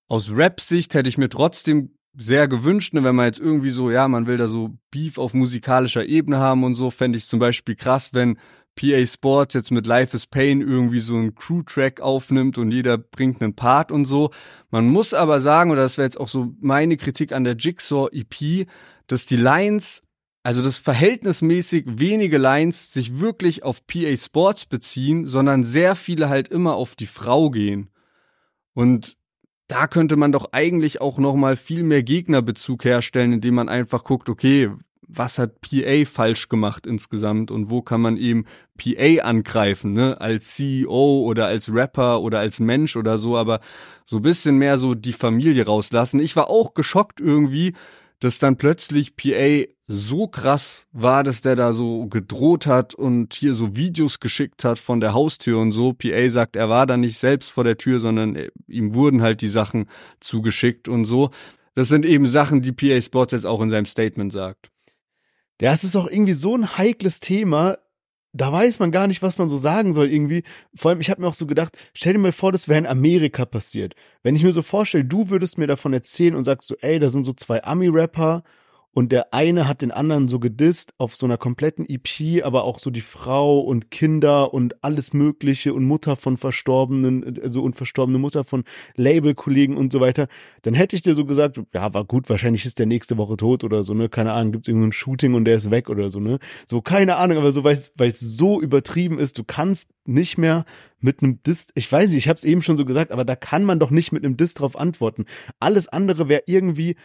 Aus 0.10 0.32
Rap-Sicht 0.32 0.94
hätte 0.94 1.08
ich 1.08 1.18
mir 1.18 1.30
trotzdem 1.30 1.92
sehr 2.16 2.48
gewünscht, 2.48 2.94
ne, 2.94 3.04
wenn 3.04 3.16
man 3.16 3.26
jetzt 3.26 3.40
irgendwie 3.40 3.70
so, 3.70 3.90
ja, 3.90 4.08
man 4.08 4.28
will 4.28 4.38
da 4.38 4.48
so 4.48 4.78
Beef 4.92 5.18
auf 5.18 5.34
musikalischer 5.34 6.06
Ebene 6.06 6.38
haben 6.38 6.64
und 6.64 6.76
so, 6.76 6.90
fände 6.92 7.18
ich 7.18 7.28
zum 7.28 7.40
Beispiel 7.40 7.76
krass, 7.76 8.14
wenn 8.14 8.38
PA 8.76 9.06
Sports 9.06 9.54
jetzt 9.54 9.72
mit 9.72 9.86
Life 9.86 10.16
is 10.16 10.26
Pain 10.26 10.62
irgendwie 10.62 11.00
so 11.00 11.16
einen 11.16 11.36
Crew-Track 11.36 12.02
aufnimmt 12.02 12.58
und 12.58 12.72
jeder 12.72 12.98
bringt 12.98 13.42
einen 13.42 13.56
Part 13.56 13.92
und 13.92 14.06
so. 14.06 14.32
Man 14.72 14.88
muss 14.88 15.14
aber 15.14 15.42
sagen, 15.42 15.72
oder 15.72 15.82
das 15.82 15.98
wäre 15.98 16.08
jetzt 16.08 16.20
auch 16.20 16.28
so 16.28 16.54
meine 16.60 16.98
Kritik 16.98 17.32
an 17.32 17.44
der 17.44 17.56
Jigsaw 17.56 18.10
EP, 18.12 18.68
dass 19.08 19.26
die 19.26 19.36
Lines, 19.36 20.02
also 20.44 20.64
das 20.64 20.80
verhältnismäßig 20.80 21.86
wenige 21.88 22.38
Lines 22.38 22.92
sich 22.92 23.20
wirklich 23.20 23.64
auf 23.64 23.86
PA 23.86 24.16
Sports 24.18 24.66
beziehen, 24.66 25.28
sondern 25.28 25.64
sehr 25.64 25.96
viele 25.96 26.30
halt 26.30 26.48
immer 26.48 26.76
auf 26.76 26.96
die 26.96 27.06
Frau 27.06 27.52
gehen. 27.52 27.90
Und 28.74 29.18
da 29.74 29.88
könnte 29.88 30.18
man 30.18 30.32
doch 30.32 30.50
eigentlich 30.52 31.02
auch 31.02 31.18
noch 31.18 31.34
mal 31.34 31.56
viel 31.56 31.82
mehr 31.82 32.04
Gegnerbezug 32.04 32.86
herstellen, 32.86 33.34
indem 33.34 33.56
man 33.56 33.70
einfach 33.70 34.04
guckt, 34.04 34.30
okay, 34.30 34.70
was 35.08 35.40
hat 35.40 35.62
PA 35.62 36.06
falsch 36.06 36.48
gemacht 36.48 36.86
insgesamt 36.86 37.50
und 37.50 37.72
wo 37.72 37.82
kann 37.82 38.00
man 38.00 38.16
eben 38.18 38.46
PA 38.78 39.24
angreifen, 39.24 39.94
ne, 39.94 40.22
als 40.22 40.54
CEO 40.56 41.24
oder 41.24 41.48
als 41.48 41.74
Rapper 41.74 42.22
oder 42.22 42.38
als 42.38 42.60
Mensch 42.60 42.96
oder 42.96 43.18
so, 43.18 43.36
aber 43.36 43.62
so 44.06 44.20
bisschen 44.20 44.58
mehr 44.58 44.78
so 44.78 44.94
die 44.94 45.12
Familie 45.12 45.66
rauslassen. 45.66 46.20
Ich 46.20 46.36
war 46.36 46.52
auch 46.52 46.76
geschockt 46.76 47.20
irgendwie, 47.20 47.74
dass 48.20 48.38
dann 48.38 48.58
plötzlich 48.58 49.16
PA 49.16 49.73
so 49.88 50.28
krass 50.28 50.88
war, 50.92 51.24
dass 51.24 51.42
der 51.42 51.56
da 51.56 51.74
so 51.74 52.08
gedroht 52.08 52.68
hat 52.68 52.94
und 52.94 53.34
hier 53.34 53.54
so 53.54 53.76
Videos 53.76 54.20
geschickt 54.20 54.64
hat 54.64 54.80
von 54.80 55.02
der 55.02 55.14
Haustür 55.14 55.60
und 55.60 55.74
so. 55.74 55.94
PA 55.94 56.30
sagt, 56.30 56.56
er 56.56 56.70
war 56.70 56.86
da 56.86 56.96
nicht 56.96 57.18
selbst 57.18 57.52
vor 57.52 57.64
der 57.64 57.78
Tür, 57.78 58.00
sondern 58.00 58.48
ihm 58.68 58.96
wurden 58.96 59.22
halt 59.22 59.42
die 59.42 59.50
Sachen 59.50 59.88
zugeschickt 60.20 60.88
und 60.88 61.06
so. 61.06 61.32
Das 61.76 61.90
sind 61.90 62.06
eben 62.06 62.28
Sachen, 62.28 62.62
die 62.62 62.72
PA 62.72 63.02
Sports 63.02 63.34
jetzt 63.34 63.46
auch 63.46 63.62
in 63.62 63.70
seinem 63.70 63.86
Statement 63.86 64.32
sagt. 64.32 64.72
Ja, 65.62 65.74
es 65.74 65.84
ist 65.84 65.96
auch 65.96 66.08
irgendwie 66.08 66.34
so 66.34 66.56
ein 66.56 66.78
heikles 66.78 67.20
Thema. 67.20 67.78
Da 68.32 68.52
weiß 68.52 68.80
man 68.80 68.92
gar 68.92 69.08
nicht, 69.08 69.22
was 69.22 69.38
man 69.38 69.50
so 69.50 69.58
sagen 69.58 69.94
soll 69.94 70.12
irgendwie. 70.12 70.44
Vor 70.76 70.90
allem, 70.90 71.02
ich 71.02 71.10
habe 71.10 71.22
mir 71.22 71.28
auch 71.28 71.34
so 71.34 71.46
gedacht, 71.46 71.78
stell 71.94 72.14
dir 72.14 72.20
mal 72.20 72.32
vor, 72.32 72.52
das 72.52 72.68
wäre 72.68 72.80
in 72.80 72.88
Amerika 72.88 73.46
passiert. 73.46 73.96
Wenn 74.24 74.36
ich 74.36 74.44
mir 74.44 74.52
so 74.52 74.62
vorstelle, 74.62 75.06
du 75.06 75.30
würdest 75.30 75.58
mir 75.58 75.68
davon 75.68 75.94
erzählen 75.94 76.36
und 76.36 76.44
sagst 76.44 76.68
so, 76.68 76.76
ey, 76.82 77.00
da 77.00 77.10
sind 77.10 77.26
so 77.26 77.34
zwei 77.34 77.64
Ami-Rapper 77.64 78.44
und 78.94 79.12
der 79.12 79.34
eine 79.34 79.68
hat 79.68 79.82
den 79.82 79.92
anderen 79.92 80.28
so 80.28 80.40
gedisst 80.40 80.94
auf 80.98 81.16
so 81.16 81.26
einer 81.26 81.38
kompletten 81.38 81.86
EP, 81.90 82.44
aber 82.46 82.64
auch 82.64 82.78
so 82.78 82.92
die 82.92 83.02
Frau 83.02 83.60
und 83.60 83.90
Kinder 83.90 84.54
und 84.54 84.84
alles 84.84 85.14
Mögliche 85.14 85.74
und 85.74 85.84
Mutter 85.86 86.16
von 86.16 86.38
Verstorbenen, 86.38 87.40
also 87.42 87.64
und 87.64 87.76
verstorbene 87.76 88.20
Mutter 88.20 88.44
von 88.44 88.64
Labelkollegen 88.96 89.78
und 89.78 89.92
so 89.92 90.00
weiter, 90.00 90.28
dann 90.62 90.76
hätte 90.76 90.96
ich 90.96 91.02
dir 91.02 91.16
so 91.16 91.26
gesagt, 91.26 91.60
ja, 91.74 91.94
war 91.94 92.06
gut, 92.06 92.30
wahrscheinlich 92.30 92.66
ist 92.66 92.78
der 92.78 92.86
nächste 92.86 93.18
Woche 93.18 93.36
tot 93.36 93.64
oder 93.64 93.84
so, 93.84 93.94
ne? 93.96 94.10
Keine 94.10 94.32
Ahnung, 94.32 94.52
gibt's 94.54 94.68
irgendein 94.68 94.92
Shooting 94.92 95.34
und 95.34 95.46
der 95.46 95.56
ist 95.56 95.72
weg 95.72 95.90
oder 95.90 96.10
so, 96.10 96.20
ne? 96.20 96.38
So, 96.68 96.82
keine 96.82 97.16
Ahnung, 97.16 97.38
aber 97.38 97.52
so, 97.52 97.64
weil 97.64 97.80
es 97.98 98.20
so 98.20 98.62
übertrieben 98.62 99.18
ist, 99.18 99.40
du 99.40 99.44
kannst 99.44 99.90
nicht 100.06 100.38
mehr 100.38 100.66
mit 101.00 101.22
einem 101.22 101.42
Diss, 101.44 101.68
ich 101.76 101.92
weiß 101.92 102.12
nicht, 102.12 102.20
ich 102.20 102.30
habe 102.30 102.38
es 102.38 102.44
eben 102.44 102.62
schon 102.62 102.78
so 102.78 102.86
gesagt, 102.86 103.12
aber 103.12 103.26
da 103.26 103.36
kann 103.36 103.66
man 103.66 103.80
doch 103.80 103.90
nicht 103.90 104.12
mit 104.12 104.24
einem 104.24 104.38
Diss 104.38 104.54
drauf 104.54 104.78
antworten. 104.78 105.26
Alles 105.60 105.88
andere 105.88 106.30
wäre 106.30 106.44
irgendwie 106.46 106.96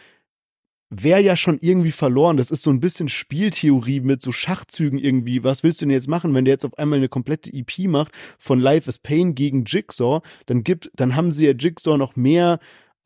wäre 0.90 1.20
ja 1.20 1.36
schon 1.36 1.58
irgendwie 1.60 1.92
verloren. 1.92 2.36
Das 2.36 2.50
ist 2.50 2.62
so 2.62 2.70
ein 2.70 2.80
bisschen 2.80 3.08
Spieltheorie 3.08 4.00
mit 4.00 4.22
so 4.22 4.32
Schachzügen 4.32 4.98
irgendwie. 4.98 5.44
Was 5.44 5.62
willst 5.62 5.80
du 5.80 5.86
denn 5.86 5.92
jetzt 5.92 6.08
machen, 6.08 6.34
wenn 6.34 6.44
der 6.44 6.54
jetzt 6.54 6.64
auf 6.64 6.76
einmal 6.78 6.98
eine 6.98 7.08
komplette 7.08 7.52
EP 7.52 7.86
macht 7.88 8.12
von 8.38 8.60
Life 8.60 8.88
is 8.88 8.98
Pain 8.98 9.34
gegen 9.34 9.64
Jigsaw? 9.64 10.20
Dann 10.46 10.64
gibt, 10.64 10.90
dann 10.94 11.14
haben 11.14 11.32
sie 11.32 11.46
ja 11.46 11.52
Jigsaw 11.52 11.96
noch 11.98 12.16
mehr 12.16 12.58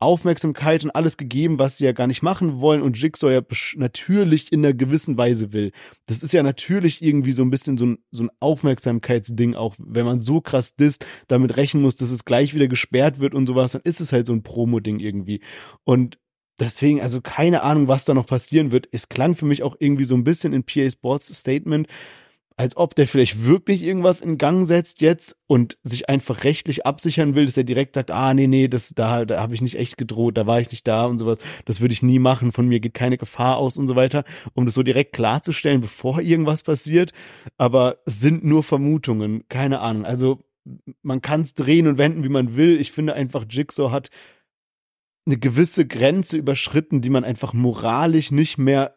Aufmerksamkeit 0.03 0.83
und 0.83 0.91
alles 0.91 1.15
gegeben, 1.15 1.59
was 1.59 1.77
sie 1.77 1.85
ja 1.85 1.93
gar 1.93 2.07
nicht 2.07 2.21
machen 2.21 2.59
wollen 2.59 2.81
und 2.81 3.01
Jigsaw 3.01 3.33
ja 3.33 3.41
natürlich 3.75 4.51
in 4.51 4.63
einer 4.63 4.73
gewissen 4.73 5.17
Weise 5.17 5.53
will. 5.53 5.71
Das 6.07 6.21
ist 6.21 6.33
ja 6.33 6.43
natürlich 6.43 7.01
irgendwie 7.01 7.31
so 7.31 7.41
ein 7.41 7.49
bisschen 7.49 7.77
so 7.77 7.85
ein, 7.85 7.97
so 8.11 8.23
ein 8.23 8.29
Aufmerksamkeitsding 8.41 9.55
auch, 9.55 9.75
wenn 9.79 10.05
man 10.05 10.21
so 10.21 10.41
krass 10.41 10.75
disst, 10.75 11.05
damit 11.27 11.55
rechnen 11.55 11.81
muss, 11.81 11.95
dass 11.95 12.11
es 12.11 12.25
gleich 12.25 12.53
wieder 12.53 12.67
gesperrt 12.67 13.19
wird 13.19 13.33
und 13.33 13.47
sowas, 13.47 13.71
dann 13.71 13.81
ist 13.85 14.01
es 14.01 14.11
halt 14.11 14.27
so 14.27 14.33
ein 14.33 14.43
Promo-Ding 14.43 14.99
irgendwie. 14.99 15.41
Und 15.85 16.17
Deswegen, 16.59 17.01
also 17.01 17.19
keine 17.21 17.63
Ahnung, 17.63 17.87
was 17.87 18.05
da 18.05 18.13
noch 18.13 18.27
passieren 18.27 18.71
wird. 18.71 18.87
Es 18.91 19.09
klang 19.09 19.35
für 19.35 19.45
mich 19.45 19.63
auch 19.63 19.75
irgendwie 19.79 20.03
so 20.03 20.15
ein 20.15 20.23
bisschen 20.23 20.53
in 20.53 20.63
PA 20.63 20.89
Sports 20.89 21.33
Statement, 21.35 21.87
als 22.55 22.77
ob 22.77 22.93
der 22.95 23.07
vielleicht 23.07 23.45
wirklich 23.45 23.81
irgendwas 23.81 24.21
in 24.21 24.37
Gang 24.37 24.65
setzt 24.67 25.01
jetzt 25.01 25.35
und 25.47 25.77
sich 25.81 26.09
einfach 26.09 26.43
rechtlich 26.43 26.85
absichern 26.85 27.35
will, 27.35 27.45
dass 27.45 27.57
er 27.57 27.63
direkt 27.63 27.95
sagt, 27.95 28.11
ah, 28.11 28.33
nee, 28.33 28.47
nee, 28.47 28.67
das, 28.67 28.93
da, 28.93 29.25
da 29.25 29.41
habe 29.41 29.55
ich 29.55 29.61
nicht 29.61 29.75
echt 29.75 29.97
gedroht, 29.97 30.37
da 30.37 30.45
war 30.45 30.59
ich 30.59 30.69
nicht 30.69 30.87
da 30.87 31.05
und 31.05 31.17
sowas, 31.17 31.39
das 31.65 31.81
würde 31.81 31.93
ich 31.93 32.03
nie 32.03 32.19
machen, 32.19 32.51
von 32.51 32.67
mir 32.67 32.79
geht 32.79 32.93
keine 32.93 33.17
Gefahr 33.17 33.57
aus 33.57 33.77
und 33.77 33.87
so 33.87 33.95
weiter, 33.95 34.23
um 34.53 34.65
das 34.65 34.75
so 34.75 34.83
direkt 34.83 35.13
klarzustellen, 35.13 35.81
bevor 35.81 36.21
irgendwas 36.21 36.63
passiert. 36.63 37.11
Aber 37.57 37.97
sind 38.05 38.43
nur 38.43 38.63
Vermutungen, 38.63 39.45
keine 39.49 39.79
Ahnung. 39.79 40.05
Also 40.05 40.43
man 41.01 41.21
kann 41.21 41.41
es 41.41 41.55
drehen 41.55 41.87
und 41.87 41.97
wenden, 41.97 42.23
wie 42.23 42.29
man 42.29 42.55
will. 42.55 42.79
Ich 42.79 42.91
finde 42.91 43.13
einfach, 43.13 43.45
Jigsaw 43.49 43.91
hat 43.91 44.09
eine 45.25 45.37
gewisse 45.37 45.85
Grenze 45.87 46.37
überschritten, 46.37 47.01
die 47.01 47.09
man 47.09 47.23
einfach 47.23 47.53
moralisch 47.53 48.31
nicht 48.31 48.57
mehr 48.57 48.95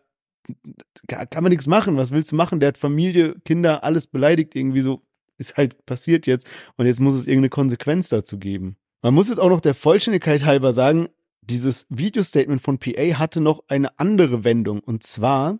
kann 1.08 1.42
man 1.42 1.50
nichts 1.50 1.66
machen. 1.66 1.96
Was 1.96 2.10
willst 2.12 2.32
du 2.32 2.36
machen? 2.36 2.60
Der 2.60 2.68
hat 2.68 2.78
Familie, 2.78 3.34
Kinder, 3.44 3.84
alles 3.84 4.06
beleidigt 4.06 4.54
irgendwie 4.54 4.80
so. 4.80 5.02
Ist 5.38 5.56
halt 5.56 5.84
passiert 5.84 6.26
jetzt 6.26 6.48
und 6.76 6.86
jetzt 6.86 7.00
muss 7.00 7.14
es 7.14 7.26
irgendeine 7.26 7.50
Konsequenz 7.50 8.08
dazu 8.08 8.38
geben. 8.38 8.76
Man 9.02 9.12
muss 9.12 9.28
jetzt 9.28 9.38
auch 9.38 9.50
noch 9.50 9.60
der 9.60 9.74
Vollständigkeit 9.74 10.44
halber 10.44 10.72
sagen, 10.72 11.08
dieses 11.42 11.86
Video-Statement 11.90 12.62
von 12.62 12.78
PA 12.78 13.18
hatte 13.18 13.40
noch 13.42 13.62
eine 13.68 13.98
andere 13.98 14.44
Wendung 14.44 14.80
und 14.80 15.02
zwar 15.02 15.58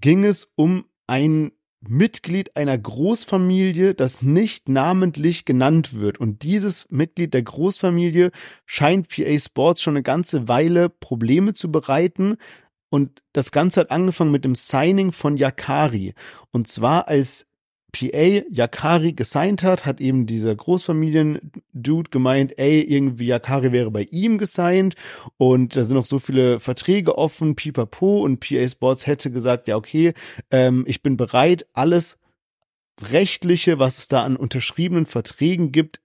ging 0.00 0.24
es 0.24 0.50
um 0.56 0.86
einen 1.06 1.52
Mitglied 1.80 2.56
einer 2.56 2.76
Großfamilie, 2.76 3.94
das 3.94 4.22
nicht 4.22 4.68
namentlich 4.68 5.44
genannt 5.44 5.94
wird. 5.94 6.18
Und 6.18 6.42
dieses 6.42 6.86
Mitglied 6.90 7.34
der 7.34 7.42
Großfamilie 7.42 8.30
scheint 8.66 9.08
PA 9.08 9.38
Sports 9.38 9.82
schon 9.82 9.94
eine 9.94 10.02
ganze 10.02 10.48
Weile 10.48 10.88
Probleme 10.88 11.54
zu 11.54 11.70
bereiten. 11.70 12.36
Und 12.90 13.22
das 13.32 13.52
Ganze 13.52 13.80
hat 13.80 13.90
angefangen 13.90 14.32
mit 14.32 14.44
dem 14.44 14.54
Signing 14.54 15.12
von 15.12 15.36
Yakari. 15.36 16.14
Und 16.50 16.68
zwar 16.68 17.08
als 17.08 17.47
PA 17.92 18.42
Yakari 18.50 19.12
gesigned 19.12 19.62
hat, 19.62 19.86
hat 19.86 20.00
eben 20.00 20.26
dieser 20.26 20.54
Großfamilien-Dude 20.54 22.10
gemeint, 22.10 22.58
ey, 22.58 22.82
irgendwie 22.82 23.26
Yakari 23.26 23.72
wäre 23.72 23.90
bei 23.90 24.02
ihm 24.10 24.38
gesigned. 24.38 24.94
Und 25.36 25.76
da 25.76 25.82
sind 25.82 25.96
noch 25.96 26.04
so 26.04 26.18
viele 26.18 26.60
Verträge 26.60 27.16
offen, 27.16 27.54
pipapo. 27.54 28.22
Und 28.22 28.40
PA 28.40 28.68
Sports 28.68 29.06
hätte 29.06 29.30
gesagt, 29.30 29.68
ja 29.68 29.76
okay, 29.76 30.12
ähm, 30.50 30.84
ich 30.86 31.02
bin 31.02 31.16
bereit, 31.16 31.66
alles 31.72 32.18
rechtliche, 33.00 33.78
was 33.78 33.98
es 33.98 34.08
da 34.08 34.24
an 34.24 34.36
unterschriebenen 34.36 35.06
Verträgen 35.06 35.72
gibt, 35.72 36.00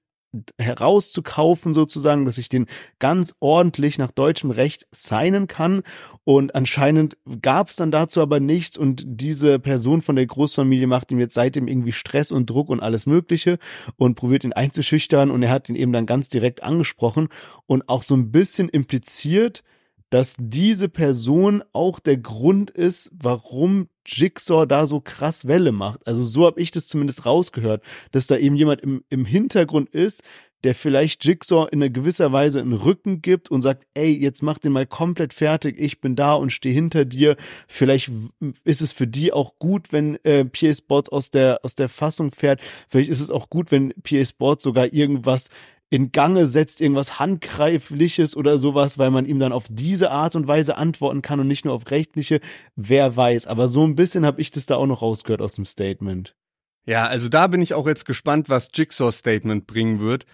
herauszukaufen 0.59 1.73
sozusagen, 1.73 2.25
dass 2.25 2.37
ich 2.37 2.49
den 2.49 2.65
ganz 2.99 3.35
ordentlich 3.39 3.97
nach 3.97 4.11
deutschem 4.11 4.51
Recht 4.51 4.87
signen 4.91 5.47
kann. 5.47 5.83
Und 6.23 6.55
anscheinend 6.55 7.17
gab 7.41 7.69
es 7.69 7.75
dann 7.75 7.91
dazu 7.91 8.21
aber 8.21 8.39
nichts 8.39 8.77
und 8.77 9.03
diese 9.05 9.59
Person 9.59 10.01
von 10.01 10.15
der 10.15 10.25
Großfamilie 10.25 10.87
macht 10.87 11.11
ihm 11.11 11.19
jetzt 11.19 11.33
seitdem 11.33 11.67
irgendwie 11.67 11.91
Stress 11.91 12.31
und 12.31 12.49
Druck 12.49 12.69
und 12.69 12.79
alles 12.79 13.05
Mögliche 13.05 13.59
und 13.97 14.15
probiert 14.15 14.43
ihn 14.43 14.53
einzuschüchtern 14.53 15.31
und 15.31 15.43
er 15.43 15.51
hat 15.51 15.69
ihn 15.69 15.75
eben 15.75 15.91
dann 15.91 16.05
ganz 16.05 16.29
direkt 16.29 16.63
angesprochen 16.63 17.27
und 17.65 17.89
auch 17.89 18.03
so 18.03 18.15
ein 18.15 18.31
bisschen 18.31 18.69
impliziert, 18.69 19.63
dass 20.13 20.35
diese 20.37 20.89
Person 20.89 21.63
auch 21.73 21.99
der 21.99 22.17
Grund 22.17 22.69
ist, 22.69 23.09
warum 23.19 23.89
Jigsaw 24.05 24.67
da 24.67 24.85
so 24.85 24.99
krass 24.99 25.47
Welle 25.47 25.71
macht. 25.71 26.05
Also 26.05 26.21
so 26.21 26.45
habe 26.45 26.61
ich 26.61 26.69
das 26.69 26.85
zumindest 26.85 27.25
rausgehört, 27.25 27.81
dass 28.11 28.27
da 28.27 28.37
eben 28.37 28.55
jemand 28.55 28.81
im, 28.81 29.03
im 29.09 29.25
Hintergrund 29.25 29.89
ist, 29.89 30.21
der 30.63 30.75
vielleicht 30.75 31.25
Jigsaw 31.25 31.67
in 31.71 31.81
einer 31.81 31.89
gewisser 31.89 32.31
Weise 32.31 32.61
einen 32.61 32.73
Rücken 32.73 33.23
gibt 33.23 33.49
und 33.49 33.63
sagt, 33.63 33.87
ey, 33.95 34.15
jetzt 34.15 34.43
mach 34.43 34.59
den 34.59 34.71
mal 34.71 34.85
komplett 34.85 35.33
fertig, 35.33 35.79
ich 35.79 35.99
bin 35.99 36.15
da 36.15 36.35
und 36.35 36.51
stehe 36.51 36.75
hinter 36.75 37.05
dir. 37.05 37.35
Vielleicht 37.67 38.11
ist 38.65 38.83
es 38.83 38.93
für 38.93 39.07
die 39.07 39.33
auch 39.33 39.57
gut, 39.57 39.91
wenn 39.91 40.23
äh, 40.23 40.45
PA 40.45 40.73
Sports 40.75 41.09
aus 41.09 41.31
der, 41.31 41.61
aus 41.63 41.73
der 41.73 41.89
Fassung 41.89 42.29
fährt. 42.29 42.61
Vielleicht 42.87 43.09
ist 43.09 43.19
es 43.19 43.31
auch 43.31 43.49
gut, 43.49 43.71
wenn 43.71 43.95
PA 44.03 44.23
Sports 44.23 44.63
sogar 44.63 44.93
irgendwas 44.93 45.49
in 45.93 46.11
Gange 46.11 46.47
setzt, 46.47 46.81
irgendwas 46.81 47.19
Handgreifliches 47.19 48.35
oder 48.35 48.57
sowas, 48.57 48.97
weil 48.97 49.11
man 49.11 49.25
ihm 49.25 49.37
dann 49.37 49.53
auf 49.53 49.65
diese 49.69 50.09
Art 50.09 50.35
und 50.35 50.47
Weise 50.47 50.75
antworten 50.75 51.21
kann 51.21 51.39
und 51.39 51.47
nicht 51.47 51.65
nur 51.65 51.73
auf 51.75 51.89
rechtliche, 51.91 52.39
wer 52.75 53.15
weiß. 53.15 53.45
Aber 53.45 53.67
so 53.67 53.85
ein 53.85 53.95
bisschen 53.95 54.25
habe 54.25 54.41
ich 54.41 54.49
das 54.49 54.65
da 54.65 54.75
auch 54.75 54.87
noch 54.87 55.03
rausgehört 55.03 55.41
aus 55.41 55.53
dem 55.53 55.65
Statement. 55.65 56.35
Ja, 56.85 57.05
also 57.05 57.29
da 57.29 57.45
bin 57.45 57.61
ich 57.61 57.75
auch 57.75 57.87
jetzt 57.87 58.05
gespannt, 58.05 58.49
was 58.49 58.69
Jigsaw 58.73 59.11
Statement 59.11 59.67
bringen 59.67 59.99
wird, 59.99 60.25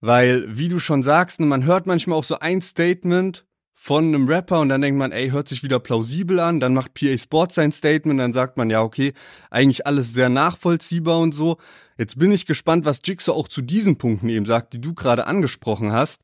weil, 0.00 0.44
wie 0.58 0.68
du 0.68 0.80
schon 0.80 1.04
sagst, 1.04 1.38
man 1.38 1.64
hört 1.64 1.86
manchmal 1.86 2.18
auch 2.18 2.24
so 2.24 2.40
ein 2.40 2.60
Statement 2.60 3.46
von 3.84 4.06
einem 4.06 4.26
Rapper 4.26 4.60
und 4.60 4.70
dann 4.70 4.80
denkt 4.80 4.98
man, 4.98 5.12
ey, 5.12 5.28
hört 5.28 5.46
sich 5.46 5.62
wieder 5.62 5.78
plausibel 5.78 6.40
an, 6.40 6.58
dann 6.58 6.72
macht 6.72 6.94
PA 6.94 7.18
Sports 7.18 7.56
sein 7.56 7.70
Statement, 7.70 8.18
dann 8.18 8.32
sagt 8.32 8.56
man, 8.56 8.70
ja, 8.70 8.80
okay, 8.80 9.12
eigentlich 9.50 9.86
alles 9.86 10.14
sehr 10.14 10.30
nachvollziehbar 10.30 11.18
und 11.18 11.34
so. 11.34 11.58
Jetzt 11.98 12.18
bin 12.18 12.32
ich 12.32 12.46
gespannt, 12.46 12.86
was 12.86 13.02
Jigsaw 13.04 13.36
auch 13.36 13.46
zu 13.46 13.60
diesen 13.60 13.98
Punkten 13.98 14.30
eben 14.30 14.46
sagt, 14.46 14.72
die 14.72 14.80
du 14.80 14.94
gerade 14.94 15.26
angesprochen 15.26 15.92
hast, 15.92 16.22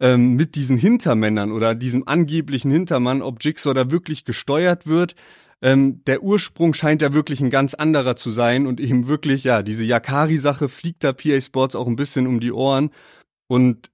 ähm, 0.00 0.34
mit 0.34 0.54
diesen 0.54 0.76
Hintermännern 0.76 1.50
oder 1.50 1.74
diesem 1.74 2.06
angeblichen 2.06 2.70
Hintermann, 2.70 3.22
ob 3.22 3.42
Jigsaw 3.42 3.72
da 3.72 3.90
wirklich 3.90 4.26
gesteuert 4.26 4.86
wird. 4.86 5.14
Ähm, 5.62 6.04
der 6.04 6.22
Ursprung 6.22 6.74
scheint 6.74 7.00
ja 7.00 7.14
wirklich 7.14 7.40
ein 7.40 7.48
ganz 7.48 7.72
anderer 7.72 8.16
zu 8.16 8.32
sein 8.32 8.66
und 8.66 8.80
eben 8.80 9.08
wirklich, 9.08 9.44
ja, 9.44 9.62
diese 9.62 9.82
Yakari-Sache 9.82 10.68
fliegt 10.68 11.04
da 11.04 11.14
PA 11.14 11.40
Sports 11.40 11.74
auch 11.74 11.86
ein 11.86 11.96
bisschen 11.96 12.26
um 12.26 12.38
die 12.38 12.52
Ohren. 12.52 12.90
Und 13.46 13.88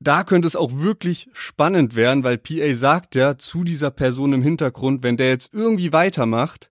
da 0.00 0.22
könnte 0.22 0.46
es 0.46 0.56
auch 0.56 0.78
wirklich 0.78 1.28
spannend 1.32 1.96
werden, 1.96 2.24
weil 2.24 2.38
PA 2.38 2.74
sagt 2.74 3.14
ja 3.14 3.36
zu 3.36 3.64
dieser 3.64 3.90
Person 3.90 4.32
im 4.32 4.42
Hintergrund, 4.42 5.02
wenn 5.02 5.16
der 5.16 5.28
jetzt 5.28 5.52
irgendwie 5.52 5.92
weitermacht, 5.92 6.70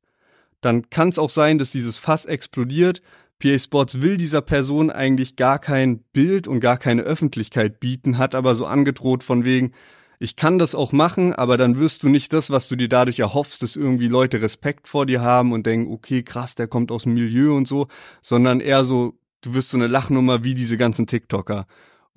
dann 0.62 0.90
kann 0.90 1.10
es 1.10 1.20
auch 1.20 1.30
sein, 1.30 1.60
dass 1.60 1.72
dieses 1.72 1.98
Fass 1.98 2.26
explodiert, 2.26 3.02
PA 3.40 3.60
Sports 3.60 4.02
will 4.02 4.18
dieser 4.18 4.42
Person 4.42 4.90
eigentlich 4.90 5.36
gar 5.36 5.60
kein 5.60 6.00
Bild 6.14 6.48
und 6.48 6.60
gar 6.60 6.78
keine 6.78 7.04
Öffentlichkeit 7.04 7.80
bieten, 7.80 8.18
hat 8.18 8.34
aber 8.34 8.56
so 8.56 8.66
angedroht 8.66 9.24
von 9.24 9.46
wegen, 9.46 9.74
ich 10.20 10.36
kann 10.36 10.58
das 10.58 10.74
auch 10.74 10.92
machen, 10.92 11.34
aber 11.34 11.58
dann 11.58 11.78
wirst 11.78 12.02
du 12.02 12.10
nicht 12.10 12.34
das, 12.34 12.50
was 12.50 12.68
du 12.68 12.76
dir 12.76 12.90
dadurch 12.90 13.20
erhoffst, 13.20 13.62
dass 13.62 13.76
irgendwie 13.76 14.08
Leute 14.08 14.42
Respekt 14.42 14.88
vor 14.88 15.06
dir 15.06 15.22
haben 15.22 15.52
und 15.52 15.68
denken, 15.68 15.92
okay, 15.94 16.24
krass, 16.24 16.56
der 16.56 16.68
kommt 16.68 16.92
aus 16.92 17.04
dem 17.04 17.14
Milieu 17.14 17.56
und 17.56 17.68
so, 17.68 17.88
sondern 18.24 18.60
eher 18.60 18.84
so, 18.84 19.20
du 19.42 19.54
wirst 19.54 19.70
so 19.70 19.78
eine 19.78 19.86
Lachnummer 19.86 20.44
wie 20.44 20.56
diese 20.56 20.78
ganzen 20.78 21.06
TikToker. 21.06 21.68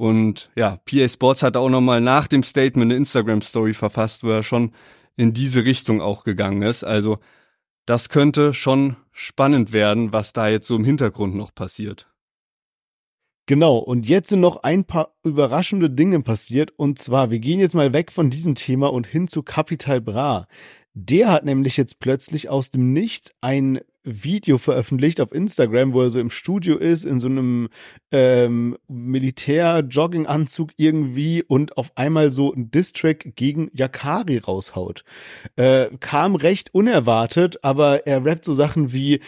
Und 0.00 0.48
ja, 0.56 0.78
PA 0.86 1.06
Sports 1.10 1.42
hat 1.42 1.58
auch 1.58 1.68
nochmal 1.68 2.00
nach 2.00 2.26
dem 2.26 2.42
Statement 2.42 2.90
eine 2.90 2.96
Instagram-Story 2.96 3.74
verfasst, 3.74 4.24
wo 4.24 4.30
er 4.30 4.42
schon 4.42 4.72
in 5.18 5.34
diese 5.34 5.66
Richtung 5.66 6.00
auch 6.00 6.24
gegangen 6.24 6.62
ist. 6.62 6.84
Also 6.84 7.18
das 7.84 8.08
könnte 8.08 8.54
schon 8.54 8.96
spannend 9.12 9.74
werden, 9.74 10.10
was 10.10 10.32
da 10.32 10.48
jetzt 10.48 10.68
so 10.68 10.76
im 10.76 10.86
Hintergrund 10.86 11.34
noch 11.34 11.54
passiert. 11.54 12.08
Genau, 13.44 13.76
und 13.76 14.08
jetzt 14.08 14.30
sind 14.30 14.40
noch 14.40 14.62
ein 14.62 14.86
paar 14.86 15.18
überraschende 15.22 15.90
Dinge 15.90 16.22
passiert. 16.22 16.72
Und 16.78 16.98
zwar, 16.98 17.30
wir 17.30 17.38
gehen 17.38 17.60
jetzt 17.60 17.74
mal 17.74 17.92
weg 17.92 18.10
von 18.10 18.30
diesem 18.30 18.54
Thema 18.54 18.90
und 18.90 19.06
hin 19.06 19.28
zu 19.28 19.42
Capital 19.42 20.00
Bra. 20.00 20.46
Der 20.94 21.30
hat 21.30 21.44
nämlich 21.44 21.76
jetzt 21.76 22.00
plötzlich 22.00 22.48
aus 22.48 22.70
dem 22.70 22.94
Nichts 22.94 23.32
ein 23.42 23.80
Video 24.02 24.58
veröffentlicht 24.58 25.20
auf 25.20 25.32
Instagram, 25.32 25.92
wo 25.92 26.02
er 26.02 26.10
so 26.10 26.20
im 26.20 26.30
Studio 26.30 26.76
ist, 26.76 27.04
in 27.04 27.20
so 27.20 27.28
einem 27.28 27.68
ähm, 28.12 28.76
Militär-Jogging-Anzug 28.88 30.70
irgendwie 30.76 31.42
und 31.42 31.76
auf 31.76 31.92
einmal 31.96 32.32
so 32.32 32.52
ein 32.52 32.70
Distrack 32.70 33.36
gegen 33.36 33.70
Yakari 33.72 34.38
raushaut. 34.38 35.04
Äh, 35.56 35.88
kam 36.00 36.34
recht 36.34 36.74
unerwartet, 36.74 37.62
aber 37.62 38.06
er 38.06 38.24
rappt 38.24 38.44
so 38.44 38.54
Sachen 38.54 38.92
wie 38.92 39.20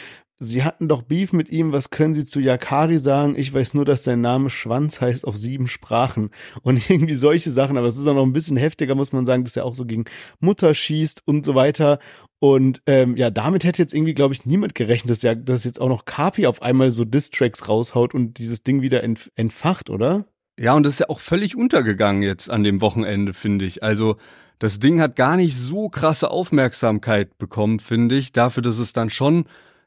Sie 0.45 0.65
hatten 0.65 0.89
doch 0.89 1.03
Beef 1.03 1.33
mit 1.33 1.51
ihm, 1.51 1.71
was 1.71 1.91
können 1.91 2.15
Sie 2.15 2.25
zu 2.25 2.41
Yakari 2.41 2.99
sagen? 2.99 3.37
Ich 3.37 3.55
weiß 3.55 3.75
nur, 3.75 3.85
dass 3.85 4.03
sein 4.03 4.21
Name 4.21 4.51
Schwanz 4.51 5.01
heißt 5.01 5.25
auf 5.25 5.37
sieben 5.37 5.69
Sprachen. 5.69 6.31
Und 6.63 6.79
irgendwie 6.91 7.15
solche 7.15 7.53
Sachen, 7.53 7.79
aber 7.79 7.87
es 7.87 7.97
ist 7.97 8.09
auch 8.09 8.15
noch 8.15 8.25
ein 8.25 8.33
bisschen 8.33 8.57
heftiger, 8.57 8.97
muss 8.97 9.13
man 9.13 9.25
sagen, 9.25 9.45
dass 9.45 9.57
er 9.57 9.65
auch 9.65 9.77
so 9.77 9.87
gegen 9.87 10.05
Mutter 10.41 10.75
schießt 10.75 11.23
und 11.27 11.47
so 11.47 11.55
weiter. 11.55 12.01
Und 12.43 12.83
ähm, 12.87 13.17
ja, 13.17 13.31
damit 13.31 13.63
hätte 13.63 13.81
jetzt 13.81 13.95
irgendwie, 13.95 14.15
glaube 14.15 14.35
ich, 14.35 14.45
niemand 14.47 14.75
gerechnet, 14.75 15.11
dass 15.11 15.23
ja, 15.23 15.37
dass 15.37 15.63
jetzt 15.63 15.81
auch 15.81 15.89
noch 15.89 16.07
Kapi 16.07 16.49
auf 16.49 16.61
einmal 16.61 16.91
so 16.91 17.05
Distracks 17.05 17.69
raushaut 17.69 18.15
und 18.15 18.39
dieses 18.39 18.65
Ding 18.65 18.83
wieder 18.83 19.05
entf 19.05 19.31
entfacht, 19.37 19.91
oder? 19.91 20.27
Ja, 20.59 20.75
und 20.75 20.83
das 20.83 20.95
ist 20.95 20.99
ja 20.99 21.09
auch 21.09 21.21
völlig 21.21 21.55
untergegangen 21.57 22.25
jetzt 22.25 22.51
an 22.51 22.65
dem 22.65 22.81
Wochenende, 22.81 23.33
finde 23.33 23.65
ich. 23.65 23.85
Also 23.85 24.17
das 24.59 24.81
Ding 24.81 25.01
hat 25.01 25.15
gar 25.15 25.37
nicht 25.37 25.55
so 25.57 25.89
krasse 25.89 26.33
Aufmerksamkeit 26.33 27.39
bekommen, 27.39 27.79
finde 27.79 28.17
ich, 28.17 28.33
dafür, 28.33 28.65
dass 28.65 28.79
es 28.79 28.93
dann 28.93 29.09
schon 29.09 29.45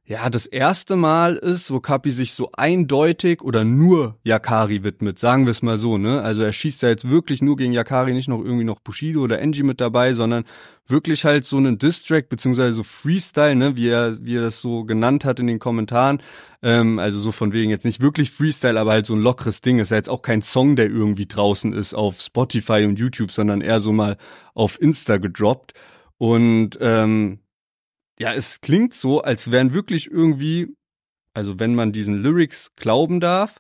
ja, 0.08 0.30
das 0.30 0.46
erste 0.46 0.96
Mal 0.96 1.36
ist, 1.36 1.72
wo 1.72 1.80
Kapi 1.80 2.12
sich 2.12 2.34
so 2.34 2.52
eindeutig 2.54 3.42
oder 3.42 3.64
nur 3.64 4.20
Yakari 4.24 4.84
widmet, 4.84 5.18
sagen 5.18 5.46
wir 5.46 5.52
es 5.52 5.64
mal 5.64 5.80
so, 5.80 5.98
ne? 5.98 6.22
Also 6.22 6.44
er 6.44 6.54
schießt 6.54 6.84
ja 6.84 6.90
jetzt 6.90 7.10
wirklich 7.10 7.42
nur 7.42 7.56
gegen 7.56 7.74
Yakari, 7.74 8.14
nicht 8.14 8.28
noch 8.28 8.44
irgendwie 8.44 8.66
noch 8.66 8.80
Bushido 8.80 9.22
oder 9.22 9.40
Enji 9.40 9.64
mit 9.64 9.82
dabei, 9.82 10.14
sondern 10.14 10.44
wirklich 10.88 11.26
halt 11.26 11.46
so 11.46 11.58
einen 11.58 11.80
Distrack 11.80 12.30
beziehungsweise 12.30 12.74
so 12.74 12.84
Freestyle, 12.84 13.56
ne, 13.56 13.78
wie 13.78 13.88
er, 13.88 14.24
wie 14.24 14.36
er 14.36 14.42
das 14.42 14.60
so 14.60 14.84
genannt 14.84 15.26
hat 15.26 15.40
in 15.40 15.48
den 15.48 15.58
Kommentaren. 15.58 16.22
Ähm, 16.62 17.00
also 17.00 17.20
so 17.20 17.32
von 17.32 17.52
wegen 17.52 17.72
jetzt 17.72 17.86
nicht 17.86 18.00
wirklich 18.00 18.30
Freestyle, 18.30 18.80
aber 18.80 18.92
halt 18.92 19.08
so 19.08 19.16
ein 19.16 19.24
lockeres 19.24 19.62
Ding. 19.62 19.80
Ist 19.80 19.90
ja 19.90 19.98
jetzt 19.98 20.10
auch 20.10 20.22
kein 20.22 20.44
Song, 20.44 20.76
der 20.76 20.86
irgendwie 20.86 21.26
draußen 21.26 21.74
ist 21.74 21.96
auf 21.96 22.22
Spotify 22.22 22.86
und 22.88 23.00
YouTube, 23.00 23.32
sondern 23.32 23.62
eher 23.62 23.80
so 23.80 23.92
mal 23.92 24.18
auf 24.54 24.80
Insta 24.80 25.18
gedroppt. 25.18 25.74
Und 26.20 26.78
ähm, 26.80 27.40
ja, 28.20 28.34
es 28.34 28.62
klingt 28.62 28.94
so, 28.94 29.22
als 29.22 29.52
wären 29.52 29.74
wirklich 29.74 30.10
irgendwie, 30.10 30.76
also 31.34 31.60
wenn 31.60 31.76
man 31.76 31.92
diesen 31.92 32.22
Lyrics 32.22 32.72
glauben 32.76 33.20
darf, 33.20 33.60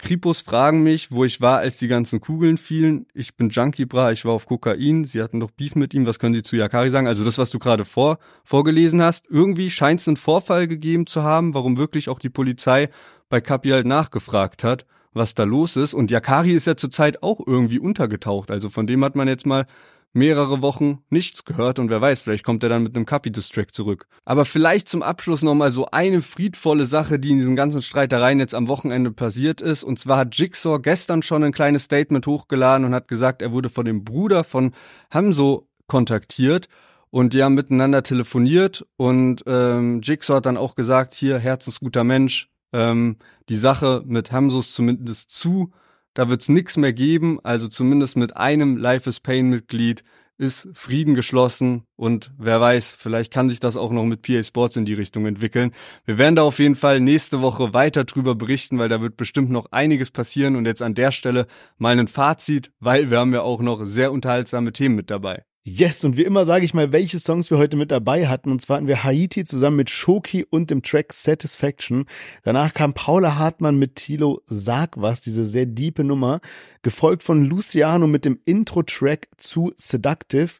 Kripos 0.00 0.40
fragen 0.40 0.82
mich, 0.82 1.10
wo 1.10 1.24
ich 1.26 1.42
war, 1.42 1.58
als 1.58 1.76
die 1.76 1.86
ganzen 1.86 2.20
Kugeln 2.20 2.56
fielen. 2.56 3.06
Ich 3.12 3.36
bin 3.36 3.50
Junkie 3.50 3.84
Bra, 3.84 4.12
ich 4.12 4.24
war 4.24 4.32
auf 4.32 4.46
Kokain. 4.46 5.04
Sie 5.04 5.22
hatten 5.22 5.40
doch 5.40 5.50
Beef 5.50 5.74
mit 5.74 5.92
ihm. 5.92 6.06
Was 6.06 6.18
können 6.18 6.34
Sie 6.34 6.42
zu 6.42 6.56
Yakari 6.56 6.88
sagen? 6.88 7.06
Also 7.06 7.22
das, 7.22 7.36
was 7.36 7.50
du 7.50 7.58
gerade 7.58 7.84
vor, 7.84 8.18
vorgelesen 8.42 9.02
hast. 9.02 9.26
Irgendwie 9.28 9.68
scheint 9.68 10.00
es 10.00 10.08
einen 10.08 10.16
Vorfall 10.16 10.66
gegeben 10.68 11.06
zu 11.06 11.22
haben, 11.22 11.52
warum 11.52 11.76
wirklich 11.76 12.08
auch 12.08 12.18
die 12.18 12.30
Polizei 12.30 12.88
bei 13.28 13.42
Kapi 13.42 13.68
halt 13.68 13.86
nachgefragt 13.86 14.64
hat, 14.64 14.86
was 15.12 15.34
da 15.34 15.44
los 15.44 15.76
ist. 15.76 15.92
Und 15.92 16.10
Yakari 16.10 16.52
ist 16.52 16.66
ja 16.66 16.76
zurzeit 16.76 17.22
auch 17.22 17.46
irgendwie 17.46 17.78
untergetaucht. 17.78 18.50
Also 18.50 18.70
von 18.70 18.86
dem 18.86 19.04
hat 19.04 19.16
man 19.16 19.28
jetzt 19.28 19.44
mal 19.44 19.66
mehrere 20.12 20.60
Wochen 20.62 21.04
nichts 21.08 21.44
gehört 21.44 21.78
und 21.78 21.88
wer 21.88 22.00
weiß, 22.00 22.20
vielleicht 22.20 22.44
kommt 22.44 22.62
er 22.62 22.68
dann 22.68 22.82
mit 22.82 22.96
einem 22.96 23.06
Kapi-Distrack 23.06 23.74
zurück. 23.74 24.06
Aber 24.24 24.44
vielleicht 24.44 24.88
zum 24.88 25.02
Abschluss 25.02 25.42
nochmal 25.42 25.72
so 25.72 25.86
eine 25.86 26.20
friedvolle 26.20 26.84
Sache, 26.84 27.18
die 27.18 27.30
in 27.30 27.38
diesen 27.38 27.56
ganzen 27.56 27.82
Streitereien 27.82 28.40
jetzt 28.40 28.54
am 28.54 28.68
Wochenende 28.68 29.12
passiert 29.12 29.60
ist. 29.60 29.84
Und 29.84 29.98
zwar 29.98 30.18
hat 30.18 30.36
Jigsaw 30.36 30.80
gestern 30.80 31.22
schon 31.22 31.44
ein 31.44 31.52
kleines 31.52 31.84
Statement 31.84 32.26
hochgeladen 32.26 32.84
und 32.84 32.94
hat 32.94 33.08
gesagt, 33.08 33.42
er 33.42 33.52
wurde 33.52 33.68
von 33.68 33.84
dem 33.84 34.04
Bruder 34.04 34.42
von 34.42 34.72
Hamzo 35.10 35.68
kontaktiert 35.86 36.68
und 37.10 37.34
die 37.34 37.42
haben 37.42 37.54
miteinander 37.54 38.02
telefoniert 38.02 38.86
und 38.96 39.42
ähm, 39.46 40.00
Jigsaw 40.02 40.36
hat 40.36 40.46
dann 40.46 40.56
auch 40.56 40.74
gesagt, 40.74 41.14
hier, 41.14 41.38
herzensguter 41.38 42.04
Mensch, 42.04 42.48
ähm, 42.72 43.16
die 43.48 43.56
Sache 43.56 44.02
mit 44.06 44.30
Hamsos 44.32 44.72
zumindest 44.72 45.30
zu 45.30 45.72
da 46.20 46.28
wird's 46.28 46.50
nix 46.50 46.76
mehr 46.76 46.92
geben. 46.92 47.40
Also 47.42 47.66
zumindest 47.66 48.14
mit 48.18 48.36
einem 48.36 48.76
Life 48.76 49.08
is 49.08 49.20
Pain 49.20 49.48
Mitglied 49.48 50.04
ist 50.36 50.68
Frieden 50.74 51.14
geschlossen 51.14 51.84
und 51.96 52.30
wer 52.36 52.60
weiß, 52.60 52.94
vielleicht 52.98 53.32
kann 53.32 53.48
sich 53.48 53.58
das 53.58 53.78
auch 53.78 53.90
noch 53.90 54.04
mit 54.04 54.20
PA 54.20 54.42
Sports 54.42 54.76
in 54.76 54.84
die 54.84 54.94
Richtung 54.94 55.24
entwickeln. 55.24 55.72
Wir 56.04 56.18
werden 56.18 56.36
da 56.36 56.42
auf 56.42 56.58
jeden 56.58 56.76
Fall 56.76 57.00
nächste 57.00 57.40
Woche 57.40 57.72
weiter 57.72 58.04
drüber 58.04 58.34
berichten, 58.34 58.78
weil 58.78 58.90
da 58.90 59.00
wird 59.00 59.16
bestimmt 59.16 59.50
noch 59.50 59.72
einiges 59.72 60.10
passieren 60.10 60.56
und 60.56 60.66
jetzt 60.66 60.82
an 60.82 60.94
der 60.94 61.10
Stelle 61.12 61.46
mal 61.78 61.98
ein 61.98 62.08
Fazit, 62.08 62.70
weil 62.80 63.10
wir 63.10 63.18
haben 63.18 63.32
ja 63.32 63.40
auch 63.40 63.62
noch 63.62 63.86
sehr 63.86 64.12
unterhaltsame 64.12 64.72
Themen 64.72 64.96
mit 64.96 65.10
dabei. 65.10 65.44
Yes, 65.62 66.04
und 66.04 66.16
wie 66.16 66.24
immer 66.24 66.46
sage 66.46 66.64
ich 66.64 66.72
mal, 66.72 66.90
welche 66.90 67.18
Songs 67.18 67.50
wir 67.50 67.58
heute 67.58 67.76
mit 67.76 67.90
dabei 67.90 68.28
hatten. 68.28 68.50
Und 68.50 68.62
zwar 68.62 68.78
hatten 68.78 68.86
wir 68.86 69.04
Haiti 69.04 69.44
zusammen 69.44 69.76
mit 69.76 69.90
Shoki 69.90 70.42
und 70.48 70.70
dem 70.70 70.82
Track 70.82 71.12
Satisfaction. 71.12 72.06
Danach 72.44 72.72
kam 72.72 72.94
Paula 72.94 73.36
Hartmann 73.36 73.78
mit 73.78 73.96
Tilo 73.96 74.40
Sag 74.46 75.00
was, 75.00 75.20
diese 75.20 75.44
sehr 75.44 75.66
diepe 75.66 76.02
Nummer. 76.02 76.40
Gefolgt 76.80 77.22
von 77.22 77.44
Luciano 77.44 78.06
mit 78.06 78.24
dem 78.24 78.40
Intro-Track 78.46 79.28
zu 79.36 79.74
Seductive. 79.76 80.54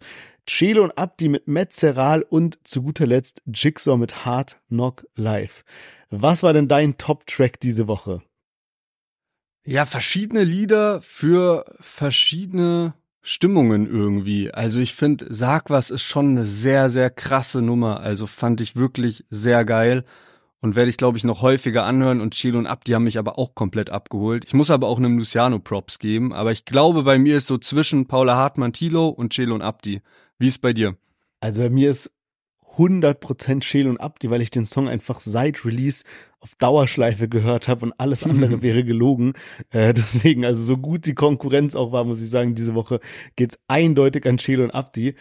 Chelo 0.46 0.84
und 0.84 0.98
Abdi 0.98 1.30
mit 1.30 1.48
Metzeral 1.48 2.22
und 2.22 2.59
zu 2.64 2.82
guter 2.82 3.07
Letzt 3.07 3.40
Jigsaw 3.46 3.96
mit 3.96 4.26
Hard 4.26 4.61
Knock 4.68 5.07
Live. 5.14 5.64
Was 6.11 6.42
war 6.42 6.53
denn 6.53 6.68
dein 6.68 6.98
Top-Track 6.98 7.59
diese 7.61 7.86
Woche? 7.86 8.20
Ja, 9.64 9.86
verschiedene 9.86 10.44
Lieder 10.44 11.01
für 11.01 11.64
verschiedene 11.78 12.94
Stimmungen 13.23 13.87
irgendwie. 13.87 14.53
Also 14.53 14.81
ich 14.81 14.95
finde, 14.95 15.27
Sag 15.31 15.71
was 15.71 15.91
ist 15.91 16.03
schon 16.03 16.31
eine 16.31 16.45
sehr, 16.45 16.91
sehr 16.91 17.11
krasse 17.11 17.62
Nummer. 17.62 18.01
Also 18.01 18.27
fand 18.27 18.61
ich 18.61 18.77
wirklich 18.77 19.25
sehr 19.31 19.64
geil 19.64 20.05
und 20.61 20.75
werde 20.75 20.91
ich, 20.91 20.97
glaube 20.97 21.18
ich, 21.18 21.25
noch 21.25 21.43
häufiger 21.43 21.85
anhören. 21.85 22.21
Und 22.21 22.35
Chilo 22.35 22.59
und 22.59 22.66
Abdi 22.66 22.93
haben 22.93 23.05
mich 23.05 23.18
aber 23.18 23.39
auch 23.39 23.55
komplett 23.55 23.91
abgeholt. 23.91 24.45
Ich 24.47 24.55
muss 24.55 24.71
aber 24.71 24.89
auch 24.89 24.99
einem 24.99 25.18
Luciano 25.18 25.59
Props 25.59 25.99
geben. 25.99 26.33
Aber 26.33 26.53
ich 26.53 26.64
glaube, 26.64 27.03
bei 27.03 27.18
mir 27.18 27.37
ist 27.37 27.47
so 27.47 27.59
zwischen 27.59 28.07
Paula 28.07 28.37
Hartmann, 28.37 28.73
Tilo 28.73 29.09
und 29.09 29.33
Chilo 29.33 29.55
und 29.55 29.62
Abdi. 29.62 30.03
Wie 30.39 30.49
ist 30.49 30.61
bei 30.61 30.73
dir? 30.73 30.97
Also 31.41 31.62
bei 31.62 31.71
mir 31.71 31.91
ist 31.91 32.11
100% 32.81 33.62
Schäl 33.62 33.87
und 33.87 33.99
Abdi, 33.99 34.31
weil 34.31 34.41
ich 34.41 34.51
den 34.51 34.64
Song 34.64 34.89
einfach 34.89 35.20
seit 35.20 35.66
Release 35.66 36.05
auf 36.41 36.55
Dauerschleife 36.55 37.28
gehört 37.28 37.68
habe 37.68 37.87
und 37.87 37.93
alles 37.99 38.24
andere 38.24 38.62
wäre 38.62 38.85
gelogen. 38.85 39.35
Äh, 39.70 39.93
deswegen, 39.93 40.47
also 40.47 40.62
so 40.62 40.78
gut 40.78 41.05
die 41.05 41.14
Konkurrenz 41.14 41.74
auch 41.74 41.93
war, 41.93 42.05
muss 42.05 42.22
ich 42.22 42.31
sagen, 42.31 42.55
diese 42.55 42.74
Woche 42.74 43.01
geht's 43.37 43.59
eindeutig 43.68 44.26
an 44.26 44.39
Schäl 44.39 44.62
und 44.62 44.70
Abdi. 44.70 45.14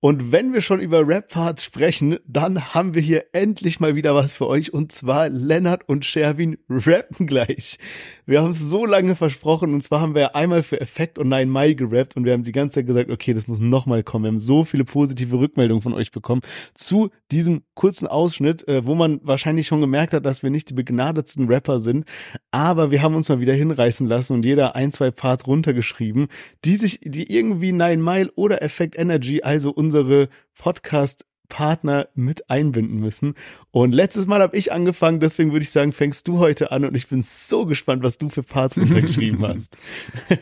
Und 0.00 0.30
wenn 0.30 0.52
wir 0.52 0.60
schon 0.60 0.78
über 0.78 1.08
Rap-Parts 1.08 1.64
sprechen, 1.64 2.18
dann 2.26 2.74
haben 2.74 2.94
wir 2.94 3.00
hier 3.00 3.24
endlich 3.32 3.80
mal 3.80 3.96
wieder 3.96 4.14
was 4.14 4.34
für 4.34 4.46
euch. 4.46 4.72
Und 4.72 4.92
zwar 4.92 5.30
Lennart 5.30 5.88
und 5.88 6.04
Sherwin 6.04 6.58
rappen 6.68 7.26
gleich. 7.26 7.78
Wir 8.26 8.42
haben 8.42 8.50
es 8.50 8.60
so 8.60 8.84
lange 8.84 9.16
versprochen. 9.16 9.72
Und 9.72 9.80
zwar 9.80 10.02
haben 10.02 10.14
wir 10.14 10.36
einmal 10.36 10.62
für 10.62 10.80
Effekt 10.80 11.18
und 11.18 11.28
Nine 11.28 11.50
Mile 11.50 11.74
gerappt. 11.74 12.14
Und 12.14 12.26
wir 12.26 12.34
haben 12.34 12.44
die 12.44 12.52
ganze 12.52 12.74
Zeit 12.74 12.86
gesagt, 12.86 13.10
okay, 13.10 13.32
das 13.32 13.48
muss 13.48 13.58
nochmal 13.58 14.02
kommen. 14.02 14.24
Wir 14.24 14.28
haben 14.28 14.38
so 14.38 14.64
viele 14.64 14.84
positive 14.84 15.38
Rückmeldungen 15.38 15.82
von 15.82 15.94
euch 15.94 16.10
bekommen 16.10 16.42
zu 16.74 17.08
diesem 17.32 17.62
kurzen 17.74 18.06
Ausschnitt, 18.06 18.68
äh, 18.68 18.86
wo 18.86 18.94
man 18.94 19.20
wahrscheinlich 19.22 19.66
schon 19.66 19.80
gemerkt 19.80 20.12
hat, 20.12 20.26
dass 20.26 20.42
wir 20.42 20.50
nicht 20.50 20.68
die 20.70 20.74
begnadetsten 20.74 21.48
Rapper 21.48 21.80
sind. 21.80 22.04
Aber 22.50 22.90
wir 22.90 23.02
haben 23.02 23.14
uns 23.14 23.28
mal 23.28 23.40
wieder 23.40 23.54
hinreißen 23.54 24.06
lassen 24.06 24.34
und 24.34 24.44
jeder 24.44 24.76
ein, 24.76 24.92
zwei 24.92 25.10
Parts 25.10 25.46
runtergeschrieben, 25.46 26.28
die 26.64 26.76
sich, 26.76 27.00
die 27.02 27.32
irgendwie 27.32 27.72
Nine 27.72 28.02
Mile 28.02 28.30
oder 28.36 28.62
Effect 28.62 28.98
Energy, 28.98 29.42
also 29.42 29.70
unsere 29.96 30.28
Podcast 30.58 31.24
Partner 31.48 32.08
mit 32.14 32.50
einbinden 32.50 32.98
müssen. 32.98 33.34
Und 33.70 33.94
letztes 33.94 34.26
Mal 34.26 34.40
habe 34.40 34.56
ich 34.56 34.72
angefangen, 34.72 35.20
deswegen 35.20 35.52
würde 35.52 35.62
ich 35.62 35.70
sagen, 35.70 35.92
fängst 35.92 36.26
du 36.26 36.38
heute 36.38 36.72
an 36.72 36.84
und 36.84 36.96
ich 36.96 37.08
bin 37.08 37.22
so 37.22 37.66
gespannt, 37.66 38.02
was 38.02 38.18
du 38.18 38.28
für 38.28 38.42
Parts 38.42 38.76
runtergeschrieben 38.76 39.46
hast. 39.46 39.76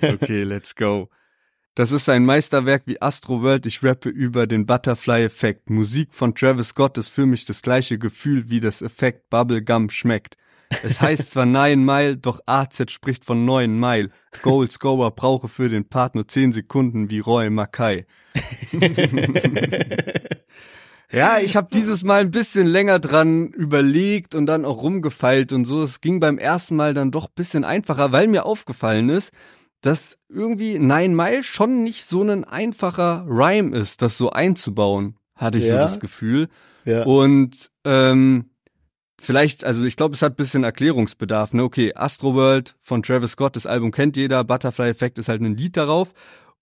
okay, 0.02 0.44
let's 0.44 0.74
go. 0.74 1.10
Das 1.74 1.92
ist 1.92 2.08
ein 2.08 2.24
Meisterwerk 2.24 2.84
wie 2.86 3.02
Astro 3.02 3.42
World. 3.42 3.66
Ich 3.66 3.82
rappe 3.82 4.08
über 4.08 4.46
den 4.46 4.64
Butterfly-Effekt. 4.64 5.70
Musik 5.70 6.14
von 6.14 6.34
Travis 6.34 6.68
Scott 6.68 6.96
ist 6.98 7.10
für 7.10 7.26
mich 7.26 7.44
das 7.44 7.62
gleiche 7.62 7.98
Gefühl, 7.98 8.48
wie 8.48 8.60
das 8.60 8.80
Effekt 8.80 9.28
Bubblegum 9.28 9.90
schmeckt. 9.90 10.36
Es 10.82 11.00
heißt 11.00 11.30
zwar 11.30 11.46
Nine 11.46 11.76
Mile, 11.76 12.16
doch 12.16 12.40
AZ 12.46 12.90
spricht 12.90 13.24
von 13.24 13.44
neun 13.44 13.78
Mile. 13.78 14.10
Gold 14.42 14.72
Scorer 14.72 15.10
brauche 15.10 15.48
für 15.48 15.68
den 15.68 15.88
Part 15.88 16.14
nur 16.14 16.26
zehn 16.28 16.52
Sekunden 16.52 17.10
wie 17.10 17.20
Roy 17.20 17.50
Mackay. 17.50 18.06
ja, 21.12 21.38
ich 21.38 21.56
habe 21.56 21.68
dieses 21.72 22.02
Mal 22.02 22.20
ein 22.20 22.30
bisschen 22.30 22.66
länger 22.66 22.98
dran 22.98 23.48
überlegt 23.48 24.34
und 24.34 24.46
dann 24.46 24.64
auch 24.64 24.82
rumgefeilt 24.82 25.52
und 25.52 25.64
so. 25.64 25.82
Es 25.82 26.00
ging 26.00 26.20
beim 26.20 26.38
ersten 26.38 26.76
Mal 26.76 26.94
dann 26.94 27.10
doch 27.10 27.28
bisschen 27.28 27.64
einfacher, 27.64 28.12
weil 28.12 28.26
mir 28.28 28.46
aufgefallen 28.46 29.08
ist, 29.08 29.32
dass 29.80 30.16
irgendwie 30.28 30.78
Nine 30.78 31.14
Mile 31.14 31.42
schon 31.42 31.84
nicht 31.84 32.04
so 32.06 32.22
ein 32.22 32.44
einfacher 32.44 33.26
Rhyme 33.28 33.76
ist, 33.76 34.00
das 34.02 34.16
so 34.16 34.30
einzubauen, 34.30 35.16
hatte 35.36 35.58
ich 35.58 35.64
ja. 35.64 35.72
so 35.72 35.76
das 35.76 36.00
Gefühl. 36.00 36.48
Ja. 36.86 37.04
Und 37.04 37.70
ähm, 37.84 38.50
vielleicht, 39.24 39.64
also 39.64 39.84
ich 39.84 39.96
glaube, 39.96 40.14
es 40.14 40.22
hat 40.22 40.36
bisschen 40.36 40.64
Erklärungsbedarf. 40.64 41.52
Ne? 41.52 41.64
Okay, 41.64 41.92
Astroworld 41.94 42.76
von 42.80 43.02
Travis 43.02 43.32
Scott, 43.32 43.56
das 43.56 43.66
Album 43.66 43.90
kennt 43.90 44.16
jeder, 44.16 44.44
Butterfly 44.44 44.88
Effect 44.88 45.18
ist 45.18 45.28
halt 45.28 45.42
ein 45.42 45.56
Lied 45.56 45.76
darauf. 45.76 46.12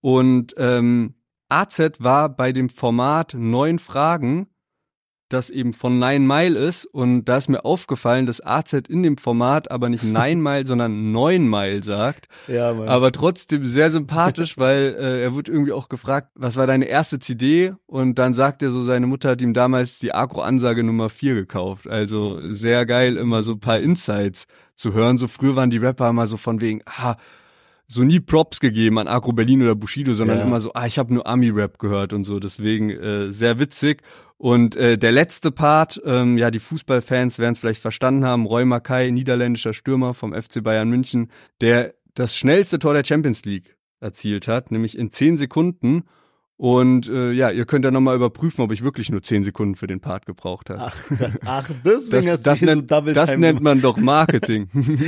Und 0.00 0.54
ähm, 0.56 1.14
AZ 1.48 1.78
war 1.98 2.28
bei 2.28 2.52
dem 2.52 2.68
Format 2.68 3.34
neun 3.34 3.78
Fragen 3.78 4.48
das 5.32 5.50
eben 5.50 5.72
von 5.72 5.98
Nine 5.98 6.20
Mile 6.20 6.58
ist. 6.58 6.84
Und 6.86 7.24
da 7.24 7.38
ist 7.38 7.48
mir 7.48 7.64
aufgefallen, 7.64 8.26
dass 8.26 8.44
AZ 8.44 8.72
in 8.72 9.02
dem 9.02 9.16
Format 9.16 9.70
aber 9.70 9.88
nicht 9.88 10.04
Nine 10.04 10.36
Mile, 10.42 10.66
sondern 10.66 11.12
Neun 11.12 11.48
Mile 11.48 11.82
sagt. 11.82 12.28
Ja, 12.48 12.72
Mann. 12.74 12.88
Aber 12.88 13.12
trotzdem 13.12 13.66
sehr 13.66 13.90
sympathisch, 13.90 14.58
weil 14.58 14.96
äh, 14.98 15.22
er 15.22 15.34
wurde 15.34 15.52
irgendwie 15.52 15.72
auch 15.72 15.88
gefragt, 15.88 16.28
was 16.34 16.56
war 16.56 16.66
deine 16.66 16.86
erste 16.86 17.18
CD? 17.18 17.74
Und 17.86 18.18
dann 18.18 18.34
sagt 18.34 18.62
er 18.62 18.70
so, 18.70 18.82
seine 18.82 19.06
Mutter 19.06 19.30
hat 19.30 19.42
ihm 19.42 19.54
damals 19.54 19.98
die 19.98 20.14
Agro-Ansage 20.14 20.84
Nummer 20.84 21.08
4 21.08 21.34
gekauft. 21.34 21.88
Also 21.88 22.40
sehr 22.50 22.86
geil, 22.86 23.16
immer 23.16 23.42
so 23.42 23.52
ein 23.52 23.60
paar 23.60 23.80
Insights 23.80 24.46
zu 24.74 24.92
hören. 24.92 25.18
So 25.18 25.28
früher 25.28 25.56
waren 25.56 25.70
die 25.70 25.78
Rapper 25.78 26.10
immer 26.10 26.26
so 26.26 26.36
von 26.36 26.60
wegen, 26.60 26.82
ah, 26.86 27.16
so 27.92 28.02
nie 28.02 28.20
Props 28.20 28.60
gegeben 28.60 28.98
an 28.98 29.08
Agro 29.08 29.32
Berlin 29.32 29.62
oder 29.62 29.74
Bushido, 29.74 30.14
sondern 30.14 30.38
ja. 30.38 30.44
immer 30.44 30.60
so, 30.60 30.72
ah, 30.72 30.86
ich 30.86 30.98
habe 30.98 31.12
nur 31.12 31.26
Ami-Rap 31.26 31.78
gehört 31.78 32.12
und 32.12 32.24
so. 32.24 32.40
Deswegen 32.40 32.90
äh, 32.90 33.30
sehr 33.30 33.58
witzig. 33.58 34.02
Und 34.43 34.74
äh, 34.74 34.99
der 34.99 35.12
letzte 35.12 35.53
Part, 35.53 36.03
ähm, 36.05 36.36
ja, 36.36 36.51
die 36.51 36.59
Fußballfans 36.59 37.38
werden 37.38 37.53
es 37.53 37.61
vielleicht 37.61 37.80
verstanden 37.80 38.24
haben, 38.24 38.45
Roy 38.45 38.64
Mackay, 38.64 39.12
niederländischer 39.12 39.72
Stürmer 39.72 40.14
vom 40.14 40.34
FC 40.34 40.64
Bayern 40.64 40.90
München, 40.90 41.30
der 41.61 41.95
das 42.14 42.36
schnellste 42.36 42.80
Tor 42.80 42.93
der 42.93 43.05
Champions 43.05 43.45
League 43.45 43.76
erzielt 44.01 44.49
hat, 44.49 44.72
nämlich 44.72 44.99
in 44.99 45.12
zehn 45.12 45.36
Sekunden. 45.36 46.03
Und 46.57 47.09
äh, 47.09 47.30
ja, 47.30 47.53
ihr 47.53 47.66
könnt 47.66 47.84
ja 47.84 47.93
nochmal 47.93 48.16
überprüfen, 48.16 48.64
ob 48.64 48.72
ich 48.72 48.82
wirklich 48.82 49.11
nur 49.11 49.22
zehn 49.22 49.45
Sekunden 49.45 49.76
für 49.76 49.86
den 49.86 50.01
Part 50.01 50.26
gebraucht 50.26 50.70
habe. 50.70 50.80
Ach, 50.80 50.97
ach 51.47 51.70
deswegen 51.84 52.26
das, 52.26 52.32
hast 52.32 52.43
das, 52.43 52.59
du 52.59 52.64
nennt, 52.64 52.80
so 52.80 52.86
Double 52.97 53.14
das 53.14 53.36
nennt 53.36 53.61
man 53.61 53.80
doch 53.80 53.97
Marketing. 53.97 54.68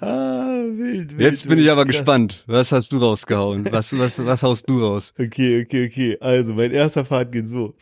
ah, 0.00 0.64
wild, 0.66 1.12
wild, 1.12 1.20
Jetzt 1.20 1.42
bin 1.48 1.58
wild, 1.58 1.66
ich 1.66 1.70
aber 1.70 1.84
krass. 1.84 1.96
gespannt. 1.96 2.44
Was 2.46 2.72
hast 2.72 2.92
du 2.92 2.98
rausgehauen? 2.98 3.70
Was, 3.70 3.96
was, 3.98 4.24
was 4.24 4.42
haust 4.42 4.68
du 4.68 4.80
raus? 4.80 5.12
Okay, 5.18 5.62
okay, 5.62 5.86
okay. 5.86 6.18
Also, 6.20 6.54
mein 6.54 6.70
erster 6.70 7.04
Pfad 7.04 7.32
geht 7.32 7.48
so. 7.48 7.74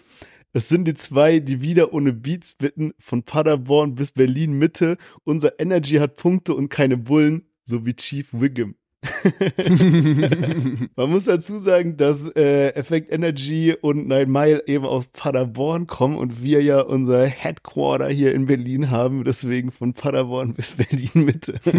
Es 0.52 0.68
sind 0.68 0.84
die 0.86 0.94
zwei, 0.94 1.38
die 1.40 1.62
wieder 1.62 1.94
ohne 1.94 2.12
Beats 2.12 2.54
bitten, 2.54 2.92
von 2.98 3.22
Paderborn 3.22 3.94
bis 3.94 4.12
Berlin 4.12 4.52
Mitte. 4.52 4.96
Unser 5.24 5.58
Energy 5.58 5.96
hat 5.96 6.16
Punkte 6.16 6.54
und 6.54 6.68
keine 6.68 6.98
Bullen, 6.98 7.46
so 7.64 7.86
wie 7.86 7.94
Chief 7.94 8.28
Wiggum. 8.32 8.74
Man 10.96 11.10
muss 11.10 11.24
dazu 11.24 11.58
sagen, 11.58 11.96
dass 11.96 12.28
äh, 12.36 12.68
Effect 12.68 13.10
Energy 13.10 13.74
und 13.80 14.06
Nine 14.06 14.26
Mile 14.26 14.62
eben 14.68 14.84
aus 14.84 15.06
Paderborn 15.06 15.88
kommen 15.88 16.16
und 16.16 16.40
wir 16.42 16.62
ja 16.62 16.82
unser 16.82 17.26
Headquarter 17.26 18.08
hier 18.08 18.32
in 18.32 18.46
Berlin 18.46 18.90
haben, 18.90 19.24
deswegen 19.24 19.72
von 19.72 19.92
Paderborn 19.92 20.54
bis 20.54 20.72
Berlin 20.76 21.10
Mitte. 21.14 21.54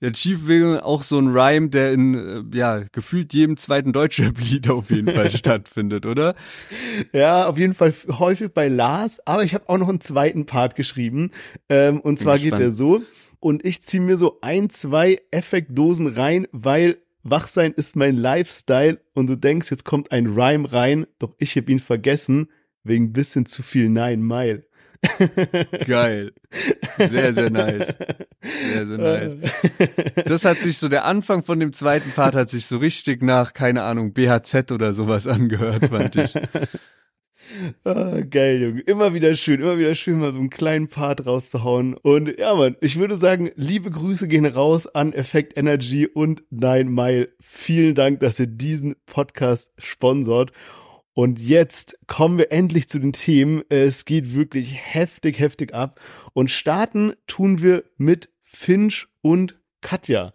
Der 0.00 0.12
Chief 0.12 0.46
Will 0.46 0.78
auch 0.80 1.02
so 1.02 1.18
ein 1.18 1.28
Rhyme, 1.28 1.70
der 1.70 1.92
in 1.92 2.14
äh, 2.14 2.56
ja 2.56 2.84
gefühlt 2.92 3.34
jedem 3.34 3.56
zweiten 3.56 3.92
Deutschrap-Lied 3.92 4.70
auf 4.70 4.90
jeden 4.90 5.12
Fall 5.12 5.30
stattfindet, 5.32 6.06
oder? 6.06 6.36
Ja, 7.12 7.46
auf 7.46 7.58
jeden 7.58 7.74
Fall 7.74 7.92
häufig 8.18 8.52
bei 8.52 8.68
Lars, 8.68 9.20
aber 9.26 9.42
ich 9.42 9.54
habe 9.54 9.68
auch 9.68 9.78
noch 9.78 9.88
einen 9.88 10.00
zweiten 10.00 10.46
Part 10.46 10.76
geschrieben 10.76 11.32
ähm, 11.68 12.00
und 12.00 12.20
zwar 12.20 12.38
geht 12.38 12.52
der 12.52 12.70
so 12.70 13.02
und 13.44 13.62
ich 13.62 13.82
ziehe 13.82 14.02
mir 14.02 14.16
so 14.16 14.38
ein, 14.40 14.70
zwei 14.70 15.20
Effektdosen 15.30 16.06
rein, 16.06 16.48
weil 16.52 16.96
Wachsein 17.24 17.72
ist 17.72 17.94
mein 17.94 18.16
Lifestyle 18.16 18.98
und 19.12 19.26
du 19.26 19.36
denkst, 19.36 19.70
jetzt 19.70 19.84
kommt 19.84 20.12
ein 20.12 20.28
Rhyme 20.28 20.72
rein, 20.72 21.06
doch 21.18 21.34
ich 21.36 21.54
hab 21.54 21.68
ihn 21.68 21.78
vergessen, 21.78 22.48
wegen 22.84 23.12
bisschen 23.12 23.44
zu 23.44 23.62
viel 23.62 23.90
Nine 23.90 24.16
Mile. 24.16 24.64
Geil. 25.86 26.32
Sehr, 26.96 27.34
sehr 27.34 27.50
nice. 27.50 27.94
Sehr, 28.72 28.86
sehr 28.86 28.98
nice. 28.98 29.36
Das 30.24 30.46
hat 30.46 30.56
sich 30.56 30.78
so, 30.78 30.88
der 30.88 31.04
Anfang 31.04 31.42
von 31.42 31.60
dem 31.60 31.74
zweiten 31.74 32.12
Part 32.12 32.34
hat 32.34 32.48
sich 32.48 32.64
so 32.64 32.78
richtig 32.78 33.22
nach, 33.22 33.52
keine 33.52 33.82
Ahnung, 33.82 34.14
BHZ 34.14 34.72
oder 34.72 34.94
sowas 34.94 35.26
angehört, 35.26 35.84
fand 35.90 36.16
ich. 36.16 36.32
Ah, 37.84 38.20
geil, 38.28 38.62
Junge. 38.62 38.80
Immer 38.82 39.14
wieder 39.14 39.34
schön, 39.34 39.60
immer 39.60 39.78
wieder 39.78 39.94
schön, 39.94 40.18
mal 40.18 40.32
so 40.32 40.38
einen 40.38 40.50
kleinen 40.50 40.88
Part 40.88 41.26
rauszuhauen. 41.26 41.94
Und 41.94 42.38
ja, 42.38 42.54
Mann, 42.54 42.76
ich 42.80 42.98
würde 42.98 43.16
sagen, 43.16 43.50
liebe 43.56 43.90
Grüße 43.90 44.28
gehen 44.28 44.46
raus 44.46 44.86
an 44.86 45.12
Effect 45.12 45.56
Energy 45.56 46.06
und 46.06 46.42
Nine 46.50 46.90
Mile. 46.90 47.28
Vielen 47.40 47.94
Dank, 47.94 48.20
dass 48.20 48.40
ihr 48.40 48.46
diesen 48.46 48.96
Podcast 49.06 49.72
sponsort. 49.78 50.52
Und 51.12 51.38
jetzt 51.38 51.96
kommen 52.06 52.38
wir 52.38 52.50
endlich 52.50 52.88
zu 52.88 52.98
den 52.98 53.12
Themen. 53.12 53.62
Es 53.68 54.04
geht 54.04 54.34
wirklich 54.34 54.74
heftig, 54.74 55.38
heftig 55.38 55.72
ab. 55.72 56.00
Und 56.32 56.50
starten 56.50 57.12
tun 57.26 57.62
wir 57.62 57.84
mit 57.96 58.30
Finch 58.42 59.06
und 59.22 59.56
Katja 59.80 60.32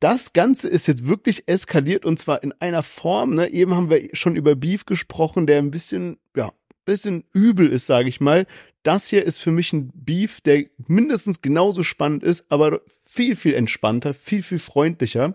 das 0.00 0.32
Ganze 0.32 0.68
ist 0.68 0.86
jetzt 0.86 1.06
wirklich 1.06 1.48
eskaliert 1.48 2.04
und 2.04 2.18
zwar 2.18 2.42
in 2.42 2.52
einer 2.60 2.82
Form, 2.82 3.34
ne, 3.34 3.48
eben 3.48 3.74
haben 3.74 3.90
wir 3.90 4.10
schon 4.12 4.36
über 4.36 4.54
Beef 4.54 4.86
gesprochen, 4.86 5.46
der 5.46 5.58
ein 5.58 5.70
bisschen, 5.70 6.18
ja, 6.36 6.52
bisschen 6.84 7.24
übel 7.32 7.68
ist, 7.68 7.86
sage 7.86 8.08
ich 8.08 8.20
mal. 8.20 8.46
Das 8.82 9.08
hier 9.08 9.24
ist 9.24 9.38
für 9.38 9.50
mich 9.50 9.72
ein 9.72 9.90
Beef, 9.92 10.40
der 10.40 10.64
mindestens 10.86 11.42
genauso 11.42 11.82
spannend 11.82 12.22
ist, 12.22 12.44
aber 12.48 12.80
viel, 13.04 13.36
viel 13.36 13.54
entspannter, 13.54 14.14
viel, 14.14 14.42
viel 14.42 14.58
freundlicher. 14.58 15.34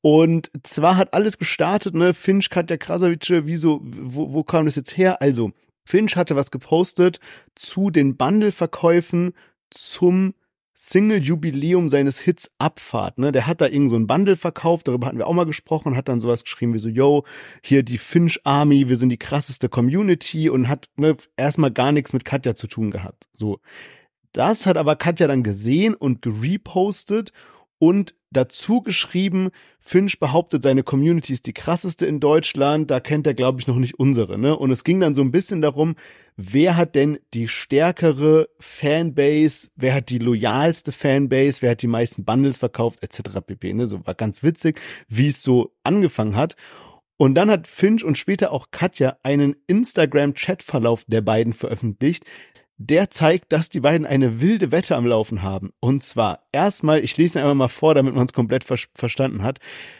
Und 0.00 0.50
zwar 0.62 0.96
hat 0.96 1.14
alles 1.14 1.38
gestartet, 1.38 1.94
ne, 1.94 2.14
Finch, 2.14 2.50
Katja 2.50 2.76
Krasavice, 2.76 3.46
wieso, 3.46 3.80
wo, 3.82 4.32
wo 4.32 4.44
kam 4.44 4.66
das 4.66 4.76
jetzt 4.76 4.96
her? 4.96 5.20
Also, 5.20 5.52
Finch 5.84 6.16
hatte 6.16 6.36
was 6.36 6.50
gepostet 6.50 7.18
zu 7.54 7.90
den 7.90 8.16
Bundle-Verkäufen 8.16 9.32
zum 9.70 10.34
Single-Jubiläum 10.80 11.88
seines 11.88 12.20
Hits 12.20 12.52
Abfahrt, 12.58 13.18
ne? 13.18 13.32
Der 13.32 13.48
hat 13.48 13.60
da 13.60 13.66
irgend 13.66 13.90
so 13.90 13.96
ein 13.96 14.06
Bundle 14.06 14.36
verkauft, 14.36 14.86
darüber 14.86 15.08
hatten 15.08 15.18
wir 15.18 15.26
auch 15.26 15.34
mal 15.34 15.44
gesprochen, 15.44 15.96
hat 15.96 16.08
dann 16.08 16.20
sowas 16.20 16.44
geschrieben 16.44 16.72
wie 16.72 16.78
so, 16.78 16.88
yo, 16.88 17.24
hier 17.62 17.82
die 17.82 17.98
Finch 17.98 18.40
Army, 18.44 18.88
wir 18.88 18.94
sind 18.94 19.08
die 19.08 19.18
krasseste 19.18 19.68
Community 19.68 20.48
und 20.48 20.68
hat 20.68 20.88
ne, 20.94 21.16
erstmal 21.36 21.72
gar 21.72 21.90
nichts 21.90 22.12
mit 22.12 22.24
Katja 22.24 22.54
zu 22.54 22.68
tun 22.68 22.92
gehabt. 22.92 23.28
So. 23.34 23.58
Das 24.30 24.66
hat 24.66 24.76
aber 24.76 24.94
Katja 24.94 25.26
dann 25.26 25.42
gesehen 25.42 25.94
und 25.94 26.22
gerepostet 26.22 27.32
und 27.78 28.14
dazu 28.30 28.82
geschrieben, 28.82 29.50
Finch 29.80 30.18
behauptet, 30.18 30.62
seine 30.62 30.82
Community 30.82 31.32
ist 31.32 31.46
die 31.46 31.54
krasseste 31.54 32.04
in 32.04 32.20
Deutschland, 32.20 32.90
da 32.90 33.00
kennt 33.00 33.26
er, 33.26 33.34
glaube 33.34 33.60
ich, 33.60 33.66
noch 33.66 33.78
nicht 33.78 33.98
unsere, 33.98 34.38
ne? 34.38 34.56
Und 34.56 34.70
es 34.70 34.84
ging 34.84 35.00
dann 35.00 35.14
so 35.14 35.22
ein 35.22 35.30
bisschen 35.30 35.62
darum, 35.62 35.94
wer 36.36 36.76
hat 36.76 36.94
denn 36.94 37.18
die 37.32 37.48
stärkere 37.48 38.48
Fanbase, 38.58 39.68
wer 39.76 39.94
hat 39.94 40.10
die 40.10 40.18
loyalste 40.18 40.92
Fanbase, 40.92 41.62
wer 41.62 41.70
hat 41.70 41.82
die 41.82 41.86
meisten 41.86 42.24
Bundles 42.24 42.58
verkauft, 42.58 43.02
etc. 43.02 43.40
pp. 43.46 43.72
Ne? 43.72 43.86
So 43.86 44.06
war 44.06 44.14
ganz 44.14 44.42
witzig, 44.42 44.80
wie 45.08 45.28
es 45.28 45.42
so 45.42 45.74
angefangen 45.82 46.36
hat. 46.36 46.56
Und 47.16 47.34
dann 47.34 47.50
hat 47.50 47.66
Finch 47.66 48.04
und 48.04 48.16
später 48.16 48.52
auch 48.52 48.70
Katja 48.70 49.16
einen 49.24 49.56
Instagram-Chat-Verlauf 49.66 51.04
der 51.08 51.20
beiden 51.20 51.52
veröffentlicht, 51.52 52.24
der 52.78 53.10
zeigt, 53.10 53.52
dass 53.52 53.68
die 53.68 53.80
beiden 53.80 54.06
eine 54.06 54.40
wilde 54.40 54.72
Wette 54.72 54.96
am 54.96 55.06
Laufen 55.06 55.42
haben. 55.42 55.72
Und 55.80 56.04
zwar 56.04 56.44
erstmal, 56.52 57.02
ich 57.02 57.16
lese 57.16 57.38
ihn 57.38 57.42
einfach 57.42 57.54
mal 57.54 57.68
vor, 57.68 57.94
damit 57.94 58.14
man 58.14 58.24
es 58.24 58.32
komplett 58.32 58.64
ver 58.64 58.78
verstanden 58.94 59.42
hat. 59.42 59.58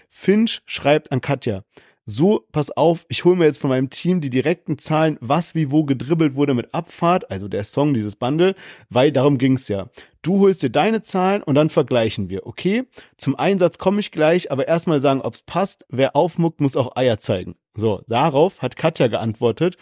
Finch 0.09 0.63
schreibt 0.65 1.13
an 1.13 1.21
Katja, 1.21 1.63
so, 2.11 2.47
pass 2.53 2.71
auf, 2.71 3.05
ich 3.11 3.27
hole 3.27 3.37
mir 3.37 3.45
jetzt 3.45 3.61
von 3.61 3.69
meinem 3.69 3.91
Team 3.91 4.23
die 4.23 4.31
direkten 4.31 4.79
Zahlen, 4.79 5.19
was 5.21 5.55
wie 5.55 5.71
wo 5.71 5.85
gedribbelt 5.85 6.37
wurde 6.37 6.55
mit 6.55 6.73
Abfahrt, 6.73 7.31
also 7.31 7.49
der 7.49 7.65
Song, 7.65 7.93
dieses 7.93 8.17
Bundle, 8.17 8.55
weil 8.89 9.13
darum 9.13 9.37
ging's 9.37 9.69
ja. 9.69 9.91
Du 10.23 10.41
holst 10.41 10.63
dir 10.63 10.71
deine 10.71 11.03
Zahlen 11.03 11.43
und 11.43 11.55
dann 11.55 11.69
vergleichen 11.69 12.31
wir, 12.31 12.47
okay? 12.47 12.85
Zum 13.19 13.37
Einsatz 13.37 13.77
komme 13.77 14.01
ich 14.01 14.11
gleich, 14.11 14.51
aber 14.51 14.67
erstmal 14.67 15.03
sagen, 15.03 15.21
ob's 15.21 15.43
passt. 15.43 15.85
Wer 15.91 16.17
aufmuckt, 16.17 16.63
muss 16.63 16.77
auch 16.77 16.97
Eier 16.97 17.19
zeigen. 17.19 17.57
So, 17.75 18.03
darauf 18.09 18.63
hat 18.63 18.77
Katja 18.77 19.09
geantwortet, 19.09 19.77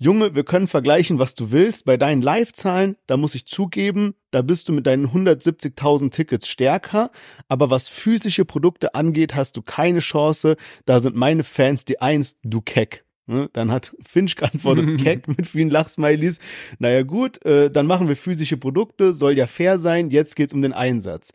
Junge, 0.00 0.36
wir 0.36 0.44
können 0.44 0.68
vergleichen, 0.68 1.18
was 1.18 1.34
du 1.34 1.50
willst. 1.50 1.84
Bei 1.84 1.96
deinen 1.96 2.22
Live-Zahlen, 2.22 2.96
da 3.08 3.16
muss 3.16 3.34
ich 3.34 3.46
zugeben, 3.46 4.14
da 4.30 4.42
bist 4.42 4.68
du 4.68 4.72
mit 4.72 4.86
deinen 4.86 5.08
170.000 5.08 6.10
Tickets 6.12 6.46
stärker. 6.46 7.10
Aber 7.48 7.68
was 7.70 7.88
physische 7.88 8.44
Produkte 8.44 8.94
angeht, 8.94 9.34
hast 9.34 9.56
du 9.56 9.62
keine 9.62 9.98
Chance. 9.98 10.56
Da 10.84 11.00
sind 11.00 11.16
meine 11.16 11.42
Fans 11.42 11.84
die 11.84 12.00
Eins, 12.00 12.36
du 12.44 12.60
Keck. 12.60 13.04
Ne? 13.26 13.50
Dann 13.52 13.72
hat 13.72 13.96
Finch 14.06 14.36
geantwortet, 14.36 15.00
Keck 15.02 15.26
mit 15.26 15.48
vielen 15.48 15.68
Lachsmilies. 15.68 16.38
Naja 16.78 17.02
gut, 17.02 17.44
äh, 17.44 17.68
dann 17.68 17.88
machen 17.88 18.06
wir 18.06 18.16
physische 18.16 18.56
Produkte, 18.56 19.12
soll 19.12 19.36
ja 19.36 19.48
fair 19.48 19.80
sein. 19.80 20.10
Jetzt 20.10 20.36
geht's 20.36 20.52
um 20.52 20.62
den 20.62 20.72
Einsatz 20.72 21.32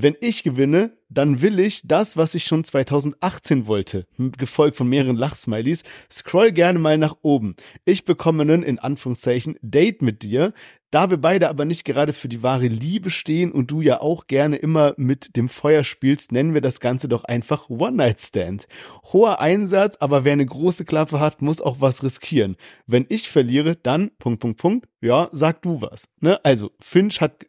wenn 0.00 0.16
ich 0.20 0.44
gewinne, 0.44 0.92
dann 1.08 1.40
will 1.40 1.58
ich 1.58 1.82
das, 1.84 2.16
was 2.16 2.34
ich 2.34 2.44
schon 2.44 2.64
2018 2.64 3.66
wollte, 3.66 4.06
gefolgt 4.36 4.76
von 4.76 4.88
mehreren 4.88 5.16
Lachsmilies. 5.16 5.82
Scroll 6.10 6.52
gerne 6.52 6.78
mal 6.78 6.98
nach 6.98 7.16
oben. 7.22 7.56
Ich 7.84 8.04
bekomme 8.04 8.42
einen, 8.42 8.62
in 8.62 8.78
Anführungszeichen, 8.78 9.56
Date 9.62 10.02
mit 10.02 10.22
dir. 10.22 10.52
Da 10.90 11.10
wir 11.10 11.18
beide 11.18 11.50
aber 11.50 11.66
nicht 11.66 11.84
gerade 11.84 12.14
für 12.14 12.30
die 12.30 12.42
wahre 12.42 12.66
Liebe 12.66 13.10
stehen 13.10 13.52
und 13.52 13.70
du 13.70 13.82
ja 13.82 14.00
auch 14.00 14.26
gerne 14.26 14.56
immer 14.56 14.94
mit 14.96 15.36
dem 15.36 15.50
Feuer 15.50 15.84
spielst, 15.84 16.32
nennen 16.32 16.54
wir 16.54 16.62
das 16.62 16.80
Ganze 16.80 17.08
doch 17.08 17.24
einfach 17.24 17.68
One-Night-Stand. 17.68 18.66
Hoher 19.12 19.38
Einsatz, 19.38 19.96
aber 20.00 20.24
wer 20.24 20.32
eine 20.32 20.46
große 20.46 20.86
Klappe 20.86 21.20
hat, 21.20 21.42
muss 21.42 21.60
auch 21.60 21.80
was 21.80 22.02
riskieren. 22.02 22.56
Wenn 22.86 23.04
ich 23.10 23.28
verliere, 23.28 23.76
dann, 23.76 24.10
Punkt, 24.18 24.40
Punkt, 24.40 24.60
Punkt, 24.60 24.88
ja, 25.02 25.28
sag 25.32 25.60
du 25.60 25.82
was. 25.82 26.08
Ne? 26.20 26.42
Also, 26.42 26.70
Finch 26.80 27.20
hat, 27.20 27.44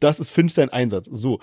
das 0.00 0.20
ist 0.20 0.28
Finch 0.28 0.52
sein 0.52 0.68
Einsatz. 0.68 1.08
So. 1.10 1.40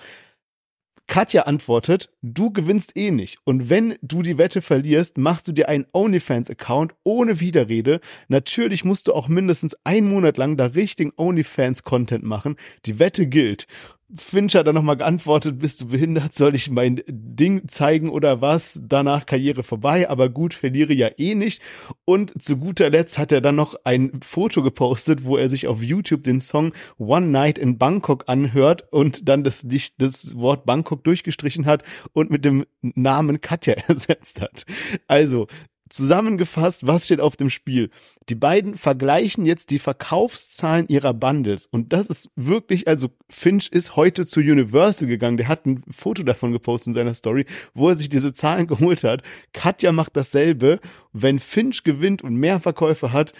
Katja 1.12 1.42
antwortet, 1.42 2.08
du 2.22 2.54
gewinnst 2.54 2.96
eh 2.96 3.10
nicht. 3.10 3.36
Und 3.44 3.68
wenn 3.68 3.96
du 4.00 4.22
die 4.22 4.38
Wette 4.38 4.62
verlierst, 4.62 5.18
machst 5.18 5.46
du 5.46 5.52
dir 5.52 5.68
einen 5.68 5.84
OnlyFans-Account 5.92 6.94
ohne 7.04 7.38
Widerrede. 7.38 8.00
Natürlich 8.28 8.86
musst 8.86 9.08
du 9.08 9.12
auch 9.12 9.28
mindestens 9.28 9.76
einen 9.84 10.08
Monat 10.08 10.38
lang 10.38 10.56
da 10.56 10.64
richtigen 10.64 11.12
OnlyFans-Content 11.14 12.24
machen. 12.24 12.56
Die 12.86 12.98
Wette 12.98 13.26
gilt. 13.26 13.66
Finch 14.14 14.54
hat 14.54 14.66
dann 14.66 14.74
nochmal 14.74 14.96
geantwortet, 14.96 15.58
bist 15.58 15.80
du 15.80 15.88
behindert, 15.88 16.34
soll 16.34 16.54
ich 16.54 16.70
mein 16.70 17.02
Ding 17.06 17.68
zeigen 17.68 18.10
oder 18.10 18.40
was? 18.40 18.80
Danach 18.82 19.26
Karriere 19.26 19.62
vorbei, 19.62 20.08
aber 20.08 20.28
gut, 20.28 20.54
verliere 20.54 20.92
ja 20.92 21.08
eh 21.16 21.34
nicht. 21.34 21.62
Und 22.04 22.42
zu 22.42 22.58
guter 22.58 22.90
Letzt 22.90 23.18
hat 23.18 23.32
er 23.32 23.40
dann 23.40 23.56
noch 23.56 23.74
ein 23.84 24.20
Foto 24.22 24.62
gepostet, 24.62 25.24
wo 25.24 25.36
er 25.36 25.48
sich 25.48 25.66
auf 25.66 25.82
YouTube 25.82 26.24
den 26.24 26.40
Song 26.40 26.72
One 26.98 27.26
Night 27.26 27.58
in 27.58 27.78
Bangkok 27.78 28.24
anhört 28.28 28.84
und 28.92 29.28
dann 29.28 29.44
das, 29.44 29.66
das 29.98 30.36
Wort 30.36 30.66
Bangkok 30.66 31.04
durchgestrichen 31.04 31.66
hat 31.66 31.82
und 32.12 32.30
mit 32.30 32.44
dem 32.44 32.66
Namen 32.80 33.40
Katja 33.40 33.74
ersetzt 33.88 34.40
hat. 34.40 34.64
Also, 35.06 35.46
Zusammengefasst, 35.92 36.86
was 36.86 37.04
steht 37.04 37.20
auf 37.20 37.36
dem 37.36 37.50
Spiel? 37.50 37.90
Die 38.30 38.34
beiden 38.34 38.76
vergleichen 38.78 39.44
jetzt 39.44 39.70
die 39.70 39.78
Verkaufszahlen 39.78 40.88
ihrer 40.88 41.12
Bundles. 41.12 41.66
Und 41.66 41.92
das 41.92 42.06
ist 42.06 42.30
wirklich, 42.34 42.88
also 42.88 43.10
Finch 43.28 43.68
ist 43.68 43.94
heute 43.94 44.24
zu 44.24 44.40
Universal 44.40 45.06
gegangen. 45.06 45.36
Der 45.36 45.48
hat 45.48 45.66
ein 45.66 45.82
Foto 45.90 46.22
davon 46.22 46.52
gepostet 46.52 46.88
in 46.88 46.94
seiner 46.94 47.14
Story, 47.14 47.44
wo 47.74 47.90
er 47.90 47.96
sich 47.96 48.08
diese 48.08 48.32
Zahlen 48.32 48.66
geholt 48.72 49.04
hat. 49.04 49.22
Katja 49.52 49.92
macht 49.92 50.16
dasselbe. 50.16 50.80
Wenn 51.12 51.38
Finch 51.38 51.84
gewinnt 51.84 52.22
und 52.22 52.36
mehr 52.36 52.58
Verkäufe 52.58 53.12
hat, 53.12 53.34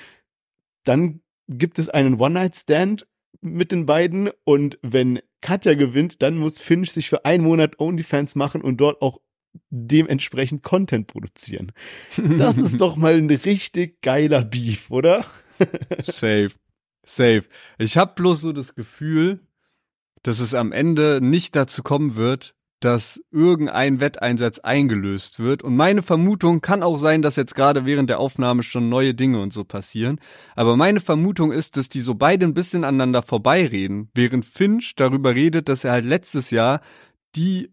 dann 0.85 1.23
gibt 1.49 1.79
es 1.79 1.89
einen 1.89 2.21
One-Night-Stand 2.21 3.07
mit 3.41 3.73
den 3.73 3.87
beiden. 3.87 4.31
Und 4.45 4.79
wenn 4.83 5.21
Katja 5.41 5.73
gewinnt, 5.73 6.21
dann 6.21 6.37
muss 6.37 6.61
Finch 6.61 6.93
sich 6.93 7.09
für 7.09 7.25
einen 7.25 7.45
Monat 7.45 7.81
OnlyFans 7.81 8.35
machen 8.35 8.61
und 8.61 8.77
dort 8.77 9.01
auch 9.01 9.21
dementsprechend 9.71 10.63
Content 10.63 11.07
produzieren. 11.07 11.73
Das 12.39 12.59
ist 12.59 12.81
doch 12.81 12.97
mal 12.97 13.15
ein 13.15 13.31
richtig 13.31 14.01
geiler 14.03 14.45
Beef, 14.45 14.91
oder? 14.91 15.25
Safe. 16.05 16.51
Safe. 17.05 17.45
Ich 17.79 17.97
habe 17.97 18.13
bloß 18.15 18.41
so 18.41 18.53
das 18.53 18.75
Gefühl, 18.75 19.41
dass 20.23 20.39
es 20.39 20.55
am 20.55 20.73
Ende 20.73 21.21
nicht 21.21 21.57
dazu 21.57 21.83
kommen 21.83 22.15
wird, 22.17 22.55
dass 22.83 23.23
irgendein 23.31 24.01
Wetteinsatz 24.01 24.59
eingelöst 24.59 25.39
wird. 25.39 25.63
Und 25.63 25.77
meine 25.77 26.03
Vermutung 26.03 26.61
kann 26.61 26.83
auch 26.83 26.97
sein, 26.97 27.23
dass 27.23 27.37
jetzt 27.37 27.55
gerade 27.55 27.87
während 27.87 28.11
der 28.11 28.19
Aufnahme 28.19 28.63
schon 28.63 28.89
neue 28.89 29.15
Dinge 29.15 29.41
und 29.41 29.53
so 29.53 29.65
passieren. 29.65 30.21
Aber 30.57 30.77
meine 30.77 31.01
Vermutung 31.01 31.53
ist, 31.53 31.77
dass 31.77 31.89
die 31.89 32.01
so 32.01 32.15
beide 32.15 32.45
ein 32.45 32.55
bisschen 32.55 32.83
aneinander 32.83 33.23
vorbeireden, 33.23 34.11
während 34.15 34.45
Finch 34.45 34.95
darüber 34.97 35.35
redet, 35.35 35.69
dass 35.69 35.85
er 35.85 35.93
halt 35.93 36.05
letztes 36.05 36.51
Jahr 36.51 36.81
die 37.37 37.71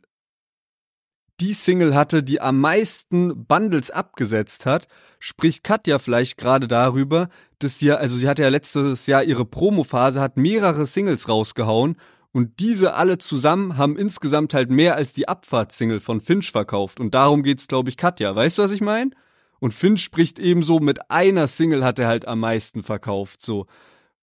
die 1.40 1.53
Single 1.53 1.95
hatte, 1.95 2.24
die 2.24 2.41
am 2.41 2.60
meisten 2.60 3.45
Bundles 3.45 3.91
abgesetzt 3.91 4.66
hat, 4.66 4.88
spricht 5.20 5.64
Katja 5.64 5.99
vielleicht 5.99 6.38
gerade 6.38 6.68
darüber, 6.68 7.30
dass 7.60 7.80
sie, 7.80 7.91
also 7.91 8.16
sie 8.16 8.28
hatte 8.28 8.41
ja 8.44 8.49
letztes 8.49 9.07
Jahr 9.07 9.24
ihre 9.24 9.45
Promophase, 9.45 10.22
hat 10.22 10.38
mehrere 10.38 10.86
Singles 10.86 11.28
rausgehauen 11.28 11.98
und 12.32 12.60
diese 12.60 12.94
alle 12.94 13.18
zusammen 13.18 13.78
haben 13.78 13.98
insgesamt 13.98 14.53
halt 14.53 14.70
mehr 14.70 14.95
als 14.95 15.14
die 15.14 15.28
Abfahrtsingle 15.28 15.99
von 15.99 16.22
Finch 16.22 16.52
verkauft. 16.52 16.99
Und 16.99 17.16
darum 17.16 17.44
geht's, 17.44 17.68
glaube 17.68 17.90
ich, 17.90 17.98
Katja. 17.98 18.36
Weißt 18.36 18.57
du, 18.57 18.61
was 18.61 18.72
ich 18.72 18.82
meine? 18.82 19.11
Und 19.60 19.74
Finch 19.74 20.02
spricht 20.02 20.40
ebenso, 20.40 20.80
mit 20.80 21.10
einer 21.10 21.48
Single 21.48 21.84
hat 21.84 21.99
er 21.99 22.07
halt 22.07 22.28
am 22.28 22.40
meisten 22.40 22.84
verkauft, 22.84 23.41
so. 23.41 23.66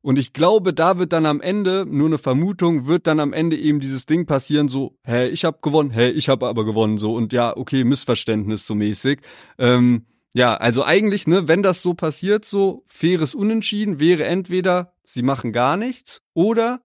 Und 0.07 0.21
ich 0.21 0.33
glaube, 0.33 0.73
da 0.73 0.99
wird 0.99 1.13
dann 1.13 1.27
am 1.27 1.41
Ende, 1.41 1.85
nur 1.85 2.07
eine 2.07 2.19
Vermutung, 2.19 2.87
wird 2.87 3.09
dann 3.09 3.19
am 3.19 3.33
Ende 3.33 3.57
eben 3.57 3.81
dieses 3.81 4.07
Ding 4.07 4.25
passieren, 4.25 4.69
so, 4.69 4.97
hä, 5.03 5.27
ich 5.27 5.45
hab 5.45 5.63
gewonnen, 5.63 5.91
hä, 5.91 6.11
ich 6.11 6.29
hab 6.29 6.45
aber 6.45 6.65
gewonnen, 6.65 6.97
so. 6.97 7.13
Und 7.13 7.33
ja, 7.33 7.57
okay, 7.57 7.83
Missverständnis 7.83 8.65
so 8.69 8.77
mäßig. 8.77 9.19
Ähm, 9.59 10.07
Ja, 10.33 10.55
also 10.55 10.85
eigentlich, 10.85 11.27
ne, 11.27 11.49
wenn 11.49 11.65
das 11.65 11.83
so 11.83 11.95
passiert, 11.95 12.45
so 12.45 12.85
faires 12.87 13.35
Unentschieden 13.35 13.99
wäre 13.99 14.27
entweder 14.27 14.93
sie 15.03 15.23
machen 15.23 15.51
gar 15.51 15.77
nichts 15.77 16.21
oder 16.35 16.83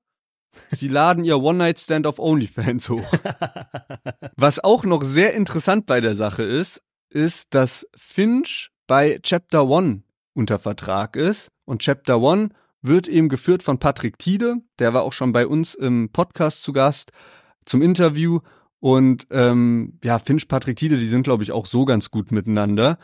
sie 0.70 0.88
laden 0.88 1.24
ihr 1.24 1.38
One-Night-Stand 1.38 2.08
auf 2.08 2.18
OnlyFans 2.18 2.90
hoch. 2.90 3.14
Was 4.36 4.64
auch 4.64 4.84
noch 4.84 5.04
sehr 5.04 5.36
interessant 5.36 5.86
bei 5.86 6.02
der 6.02 6.16
Sache 6.16 6.42
ist, 6.42 6.82
ist, 7.10 7.54
dass 7.54 7.86
Finch 7.96 8.72
bei 8.88 9.20
Chapter 9.22 9.68
One 9.68 10.02
unter 10.34 10.58
Vertrag 10.58 11.16
ist 11.16 11.52
und 11.66 11.84
Chapter 11.84 12.20
One 12.20 12.50
wird 12.82 13.08
eben 13.08 13.30
geführt 13.30 13.64
von 13.64 13.80
Patrick 13.80 14.18
Tiede, 14.18 14.58
der 14.80 14.94
war 14.94 15.04
auch 15.04 15.14
schon 15.14 15.32
bei 15.32 15.46
uns 15.48 15.74
im 15.74 16.10
Podcast 16.12 16.64
zu 16.64 16.74
Gast 16.74 17.12
zum 17.66 17.82
Interview 17.82 18.40
und 18.80 19.28
ähm, 19.32 20.00
ja, 20.04 20.20
Finch, 20.20 20.48
Patrick 20.48 20.78
Tiede, 20.78 20.98
die 20.98 21.08
sind 21.08 21.24
glaube 21.24 21.44
ich 21.44 21.52
auch 21.52 21.66
so 21.66 21.86
ganz 21.86 22.12
gut 22.12 22.32
miteinander 22.32 22.98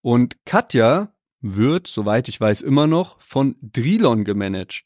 und 0.00 0.36
Katja 0.44 1.12
wird, 1.40 1.86
soweit 1.86 2.28
ich 2.28 2.40
weiß, 2.40 2.62
immer 2.62 2.86
noch 2.86 3.20
von 3.20 3.56
Drilon 3.60 4.24
gemanagt. 4.24 4.84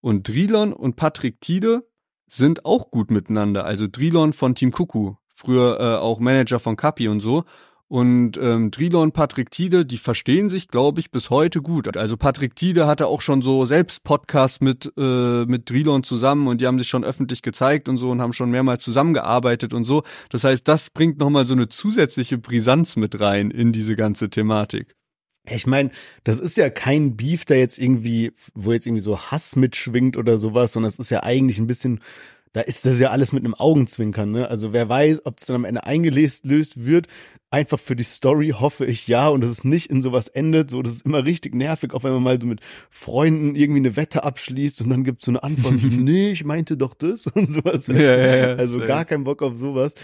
Und 0.00 0.28
Drilon 0.28 0.72
und 0.72 0.96
Patrick 0.96 1.40
Tiede 1.40 1.88
sind 2.28 2.64
auch 2.64 2.90
gut 2.90 3.10
miteinander. 3.10 3.64
Also 3.64 3.86
Drilon 3.90 4.32
von 4.32 4.54
Team 4.54 4.72
Kuku, 4.72 5.14
früher 5.34 5.78
äh, 5.80 5.96
auch 5.98 6.20
Manager 6.20 6.58
von 6.58 6.76
Kapi 6.76 7.08
und 7.08 7.20
so. 7.20 7.44
Und 7.88 8.36
ähm, 8.36 8.72
Drilon 8.72 9.04
und 9.04 9.12
Patrick 9.12 9.50
Tiede, 9.50 9.86
die 9.86 9.96
verstehen 9.96 10.48
sich, 10.48 10.66
glaube 10.66 10.98
ich, 10.98 11.12
bis 11.12 11.30
heute 11.30 11.62
gut. 11.62 11.96
Also 11.96 12.16
Patrick 12.16 12.56
Tiede 12.56 12.88
hatte 12.88 13.06
auch 13.06 13.20
schon 13.20 13.42
so 13.42 13.64
selbst 13.64 14.02
Podcasts 14.02 14.60
mit, 14.60 14.92
äh, 14.98 15.44
mit 15.44 15.70
Drilon 15.70 16.02
zusammen 16.02 16.48
und 16.48 16.60
die 16.60 16.66
haben 16.66 16.80
sich 16.80 16.88
schon 16.88 17.04
öffentlich 17.04 17.42
gezeigt 17.42 17.88
und 17.88 17.96
so 17.96 18.10
und 18.10 18.20
haben 18.20 18.32
schon 18.32 18.50
mehrmals 18.50 18.82
zusammengearbeitet 18.82 19.72
und 19.72 19.84
so. 19.84 20.02
Das 20.30 20.42
heißt, 20.42 20.66
das 20.66 20.90
bringt 20.90 21.18
nochmal 21.18 21.46
so 21.46 21.54
eine 21.54 21.68
zusätzliche 21.68 22.38
Brisanz 22.38 22.96
mit 22.96 23.20
rein 23.20 23.52
in 23.52 23.70
diese 23.70 23.94
ganze 23.94 24.30
Thematik. 24.30 24.96
Ich 25.48 25.68
meine, 25.68 25.90
das 26.24 26.40
ist 26.40 26.56
ja 26.56 26.70
kein 26.70 27.16
Beef, 27.16 27.44
der 27.44 27.58
jetzt 27.58 27.78
irgendwie, 27.78 28.32
wo 28.54 28.72
jetzt 28.72 28.86
irgendwie 28.86 29.02
so 29.02 29.16
Hass 29.16 29.54
mitschwingt 29.54 30.16
oder 30.16 30.38
sowas, 30.38 30.72
sondern 30.72 30.88
es 30.88 30.98
ist 30.98 31.10
ja 31.10 31.22
eigentlich 31.22 31.60
ein 31.60 31.68
bisschen 31.68 32.00
da 32.56 32.62
ist 32.62 32.86
das 32.86 32.98
ja 32.98 33.10
alles 33.10 33.34
mit 33.34 33.44
einem 33.44 33.52
Augenzwinkern, 33.52 34.30
ne? 34.30 34.48
Also 34.48 34.72
wer 34.72 34.88
weiß, 34.88 35.26
ob 35.26 35.38
es 35.38 35.44
dann 35.44 35.56
am 35.56 35.64
Ende 35.66 35.84
eingelöst 35.84 36.42
wird. 36.86 37.06
Einfach 37.50 37.78
für 37.78 37.94
die 37.94 38.02
Story 38.02 38.54
hoffe 38.58 38.86
ich 38.86 39.06
ja 39.08 39.28
und 39.28 39.42
dass 39.42 39.50
es 39.50 39.62
nicht 39.62 39.90
in 39.90 40.00
sowas 40.00 40.28
endet. 40.28 40.70
So, 40.70 40.80
das 40.80 40.94
ist 40.94 41.04
immer 41.04 41.26
richtig 41.26 41.54
nervig, 41.54 41.92
auch 41.92 42.02
wenn 42.02 42.14
man 42.14 42.22
mal 42.22 42.40
so 42.40 42.46
mit 42.46 42.60
Freunden 42.88 43.56
irgendwie 43.56 43.80
eine 43.80 43.94
Wette 43.96 44.24
abschließt 44.24 44.80
und 44.80 44.88
dann 44.88 45.04
gibt 45.04 45.20
es 45.20 45.26
so 45.26 45.32
eine 45.32 45.42
Antwort, 45.42 45.74
nee, 45.82 46.30
ich 46.30 46.46
meinte 46.46 46.78
doch 46.78 46.94
das 46.94 47.26
und 47.34 47.50
sowas. 47.50 47.88
Ja, 47.88 47.94
ja, 47.94 48.36
ja, 48.36 48.54
also 48.54 48.78
gar 48.78 49.04
keinen 49.04 49.24
Bock 49.24 49.42
auf 49.42 49.58
sowas. 49.58 49.94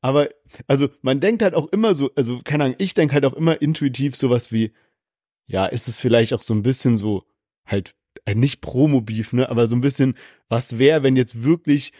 Aber, 0.00 0.30
also 0.66 0.88
man 1.02 1.20
denkt 1.20 1.42
halt 1.42 1.54
auch 1.54 1.66
immer 1.72 1.94
so, 1.94 2.10
also 2.16 2.40
keine 2.42 2.64
Ahnung, 2.64 2.76
ich 2.78 2.94
denke 2.94 3.12
halt 3.12 3.26
auch 3.26 3.34
immer 3.34 3.60
intuitiv 3.60 4.16
sowas 4.16 4.50
wie, 4.50 4.72
ja, 5.46 5.66
ist 5.66 5.88
es 5.88 5.98
vielleicht 5.98 6.32
auch 6.32 6.40
so 6.40 6.54
ein 6.54 6.62
bisschen 6.62 6.96
so 6.96 7.24
halt 7.66 7.97
äh, 8.28 8.34
nicht 8.34 8.60
Promo-Beef, 8.60 9.32
ne, 9.32 9.48
aber 9.48 9.66
so 9.66 9.74
ein 9.74 9.80
bisschen, 9.80 10.14
was 10.48 10.78
wäre, 10.78 11.02
wenn 11.02 11.16
jetzt 11.16 11.42
wirklich 11.42 11.92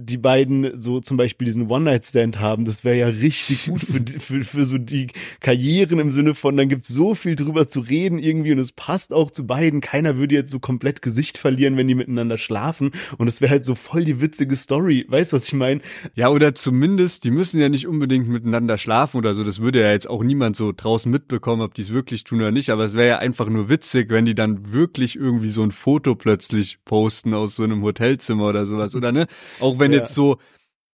die 0.00 0.16
beiden 0.16 0.76
so 0.76 1.00
zum 1.00 1.16
Beispiel 1.16 1.46
diesen 1.46 1.70
One-Night-Stand 1.70 2.40
haben, 2.40 2.64
das 2.64 2.84
wäre 2.84 2.96
ja 2.96 3.06
richtig 3.06 3.66
gut 3.66 3.82
für, 3.82 4.00
für, 4.18 4.44
für 4.44 4.64
so 4.64 4.78
die 4.78 5.08
Karrieren 5.40 5.98
im 5.98 6.12
Sinne 6.12 6.34
von, 6.34 6.56
dann 6.56 6.68
gibt's 6.68 6.88
so 6.88 7.14
viel 7.14 7.36
drüber 7.36 7.66
zu 7.66 7.80
reden 7.80 8.18
irgendwie 8.18 8.52
und 8.52 8.58
es 8.58 8.72
passt 8.72 9.12
auch 9.12 9.30
zu 9.30 9.46
beiden. 9.46 9.80
Keiner 9.80 10.16
würde 10.16 10.34
jetzt 10.34 10.50
so 10.50 10.58
komplett 10.58 11.02
Gesicht 11.02 11.38
verlieren, 11.38 11.76
wenn 11.76 11.88
die 11.88 11.94
miteinander 11.94 12.38
schlafen 12.38 12.92
und 13.18 13.28
es 13.28 13.40
wäre 13.40 13.50
halt 13.50 13.64
so 13.64 13.74
voll 13.74 14.04
die 14.04 14.20
witzige 14.20 14.56
Story. 14.56 15.06
Weißt 15.08 15.32
du, 15.32 15.36
was 15.36 15.46
ich 15.46 15.54
meine? 15.54 15.80
Ja, 16.14 16.28
oder 16.28 16.54
zumindest, 16.54 17.24
die 17.24 17.30
müssen 17.30 17.60
ja 17.60 17.68
nicht 17.68 17.86
unbedingt 17.86 18.28
miteinander 18.28 18.78
schlafen 18.78 19.18
oder 19.18 19.34
so. 19.34 19.44
Das 19.44 19.60
würde 19.60 19.80
ja 19.80 19.92
jetzt 19.92 20.08
auch 20.08 20.22
niemand 20.22 20.56
so 20.56 20.72
draußen 20.76 21.10
mitbekommen, 21.10 21.62
ob 21.62 21.74
die 21.74 21.82
es 21.82 21.92
wirklich 21.92 22.24
tun 22.24 22.40
oder 22.40 22.50
nicht. 22.50 22.70
Aber 22.70 22.84
es 22.84 22.94
wäre 22.94 23.08
ja 23.08 23.18
einfach 23.18 23.48
nur 23.48 23.68
witzig, 23.68 24.10
wenn 24.10 24.24
die 24.24 24.34
dann 24.34 24.72
wirklich 24.72 25.16
irgendwie 25.16 25.48
so 25.48 25.62
ein 25.62 25.70
Foto 25.70 26.14
plötzlich 26.14 26.78
posten 26.84 27.34
aus 27.34 27.56
so 27.56 27.64
einem 27.64 27.82
Hotelzimmer 27.82 28.48
oder 28.48 28.66
sowas. 28.66 28.94
Oder 28.94 29.12
ne? 29.12 29.26
Auch 29.60 29.78
wenn 29.78 29.89
ja. 29.92 30.00
jetzt 30.00 30.14
so, 30.14 30.38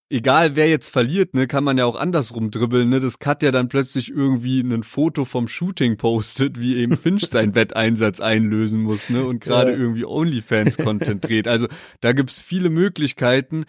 egal 0.08 0.56
wer 0.56 0.68
jetzt 0.68 0.88
verliert, 0.88 1.34
ne, 1.34 1.46
kann 1.46 1.64
man 1.64 1.78
ja 1.78 1.84
auch 1.84 1.96
andersrum 1.96 2.50
dribbeln, 2.50 2.88
ne, 2.88 3.00
das 3.00 3.18
Kat 3.18 3.42
ja 3.42 3.50
dann 3.50 3.68
plötzlich 3.68 4.10
irgendwie 4.10 4.60
ein 4.60 4.82
Foto 4.82 5.24
vom 5.24 5.48
Shooting 5.48 5.96
postet, 5.96 6.60
wie 6.60 6.76
eben 6.76 6.96
Finch 6.98 7.26
seinen 7.26 7.54
Wetteinsatz 7.54 8.20
einlösen 8.20 8.82
muss, 8.82 9.10
ne, 9.10 9.24
und 9.24 9.40
gerade 9.40 9.72
ja. 9.72 9.78
irgendwie 9.78 10.04
OnlyFans-Content 10.04 11.24
dreht. 11.24 11.48
Also 11.48 11.66
da 12.00 12.12
gibt's 12.12 12.40
viele 12.40 12.70
Möglichkeiten. 12.70 13.64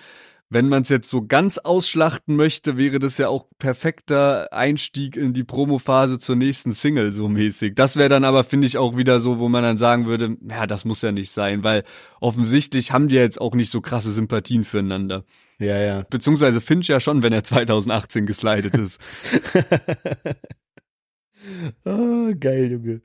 Wenn 0.50 0.70
man 0.70 0.84
es 0.84 0.90
jetzt 0.90 1.10
so 1.10 1.26
ganz 1.28 1.58
ausschlachten 1.58 2.38
möchte, 2.38 2.78
wäre 2.78 3.00
das 3.00 3.18
ja 3.18 3.28
auch 3.28 3.48
perfekter 3.60 4.54
Einstieg 4.54 5.18
in 5.18 5.34
die 5.34 5.44
Promophase 5.44 6.20
zur 6.20 6.38
nächsten 6.38 6.72
Single 6.72 7.12
so 7.12 7.28
mäßig. 7.28 7.76
Das 7.76 7.98
wäre 7.98 8.08
dann 8.08 8.24
aber, 8.24 8.46
finde 8.46 8.66
ich, 8.66 8.78
auch 8.78 8.96
wieder 8.96 9.20
so, 9.20 9.40
wo 9.40 9.50
man 9.50 9.64
dann 9.64 9.78
sagen 9.78 10.06
würde, 10.06 10.38
ja, 10.50 10.66
das 10.66 10.86
muss 10.86 11.02
ja 11.02 11.12
nicht 11.12 11.32
sein, 11.32 11.64
weil 11.64 11.84
offensichtlich 12.22 12.94
haben 12.94 13.10
die 13.10 13.16
jetzt 13.16 13.42
auch 13.42 13.56
nicht 13.56 13.72
so 13.72 13.82
krasse 13.82 14.12
Sympathien 14.14 14.64
füreinander. 14.64 15.26
Ja, 15.60 15.78
ja. 15.80 16.06
Beziehungsweise 16.10 16.62
Finch 16.62 16.88
ja 16.88 17.02
schon, 17.02 17.24
wenn 17.24 17.34
er 17.34 17.44
2018 17.44 18.26
geslidet 18.26 18.78
ist. 18.78 19.02
Oh, 21.84 22.32
geil, 22.40 22.72
Junge. 22.72 23.02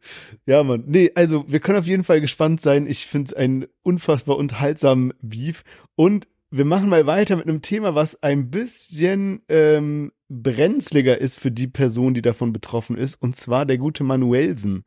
Ja, 0.47 0.63
Mann. 0.63 0.85
Nee, 0.87 1.11
also 1.15 1.45
wir 1.49 1.61
können 1.61 1.79
auf 1.79 1.87
jeden 1.87 2.05
Fall 2.05 2.21
gespannt 2.21 2.61
sein. 2.61 2.87
Ich 2.87 3.07
finde 3.07 3.31
es 3.31 3.35
einen 3.35 3.67
unfassbar 3.83 4.37
unterhaltsamen 4.37 5.13
Beef. 5.23 5.65
Und 5.97 6.29
wir 6.53 6.67
machen 6.67 6.91
mal 6.91 7.07
weiter 7.07 7.37
mit 7.37 7.49
einem 7.49 7.63
Thema, 7.63 7.95
was 7.95 8.23
ein 8.23 8.51
bisschen 8.51 9.43
ähm, 9.49 10.13
brenzliger 10.29 11.17
ist 11.19 11.39
für 11.39 11.51
die 11.51 11.67
Person, 11.67 12.13
die 12.13 12.21
davon 12.21 12.53
betroffen 12.53 12.97
ist, 12.97 13.15
und 13.15 13.35
zwar 13.37 13.65
der 13.65 13.79
gute 13.79 14.05
Manuelsen. 14.05 14.85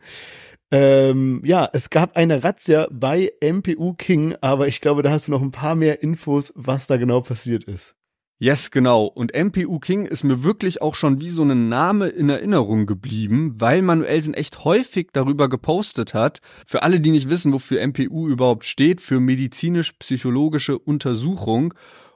Ähm, 0.69 1.41
ja, 1.43 1.67
es 1.73 1.89
gab 1.89 2.17
eine 2.17 2.43
Razzia 2.43 2.87
bei 2.91 3.31
MPU 3.41 3.93
King, 3.93 4.35
aber 4.41 4.67
ich 4.67 4.79
glaube, 4.79 5.01
da 5.01 5.09
hast 5.09 5.27
du 5.27 5.31
noch 5.31 5.41
ein 5.41 5.51
paar 5.51 5.75
mehr 5.75 6.03
Infos, 6.03 6.53
was 6.55 6.85
da 6.85 6.97
genau 6.97 7.21
passiert 7.21 7.63
ist. 7.63 7.95
Yes, 8.37 8.69
genau. 8.69 9.05
Und 9.05 9.31
MPU 9.33 9.79
King 9.79 10.05
ist 10.05 10.23
mir 10.23 10.43
wirklich 10.43 10.81
auch 10.81 10.95
schon 10.95 11.21
wie 11.21 11.29
so 11.29 11.43
ein 11.43 11.69
Name 11.69 12.07
in 12.07 12.29
Erinnerung 12.29 12.85
geblieben, 12.85 13.55
weil 13.59 13.81
Manuelsen 13.81 14.33
echt 14.33 14.65
häufig 14.65 15.07
darüber 15.13 15.47
gepostet 15.47 16.13
hat. 16.13 16.41
Für 16.65 16.83
alle, 16.83 16.99
die 16.99 17.11
nicht 17.11 17.29
wissen, 17.29 17.53
wofür 17.53 17.85
MPU 17.87 18.27
überhaupt 18.27 18.65
steht, 18.65 18.99
für 18.99 19.21
medizinisch-psychologische 19.21 20.77
Untersuchung. 20.77 21.73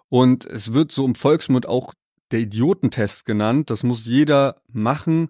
Und 0.10 0.46
es 0.46 0.74
wird 0.74 0.92
so 0.92 1.06
im 1.06 1.16
Volksmund 1.16 1.68
auch 1.68 1.94
der 2.32 2.42
Idiotentest 2.42 3.26
genannt. 3.26 3.70
Das 3.70 3.84
muss 3.84 4.06
jeder 4.06 4.62
machen, 4.74 5.30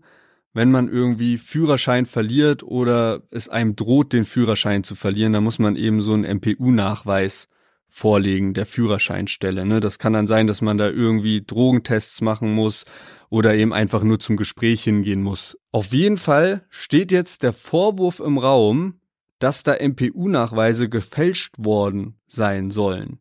wenn 0.53 0.71
man 0.71 0.89
irgendwie 0.89 1.37
Führerschein 1.37 2.07
verliert 2.07 2.63
oder 2.63 3.21
es 3.29 3.47
einem 3.47 3.75
droht, 3.75 4.11
den 4.11 4.25
Führerschein 4.25 4.83
zu 4.83 4.95
verlieren. 4.95 5.33
Da 5.33 5.41
muss 5.41 5.59
man 5.59 5.75
eben 5.75 6.01
so 6.01 6.13
einen 6.13 6.37
MPU-Nachweis 6.37 7.47
Vorlegen 7.89 8.53
der 8.53 8.65
Führerscheinstelle. 8.65 9.65
Ne? 9.65 9.79
Das 9.79 9.99
kann 9.99 10.13
dann 10.13 10.27
sein, 10.27 10.47
dass 10.47 10.61
man 10.61 10.77
da 10.77 10.87
irgendwie 10.89 11.43
Drogentests 11.45 12.21
machen 12.21 12.53
muss 12.53 12.85
oder 13.29 13.55
eben 13.55 13.73
einfach 13.73 14.03
nur 14.03 14.19
zum 14.19 14.37
Gespräch 14.37 14.83
hingehen 14.83 15.21
muss. 15.21 15.57
Auf 15.71 15.91
jeden 15.91 16.17
Fall 16.17 16.65
steht 16.69 17.11
jetzt 17.11 17.43
der 17.43 17.51
Vorwurf 17.51 18.19
im 18.19 18.37
Raum, 18.37 18.99
dass 19.39 19.63
da 19.63 19.75
MPU-Nachweise 19.75 20.87
gefälscht 20.87 21.55
worden 21.57 22.15
sein 22.27 22.71
sollen. 22.71 23.19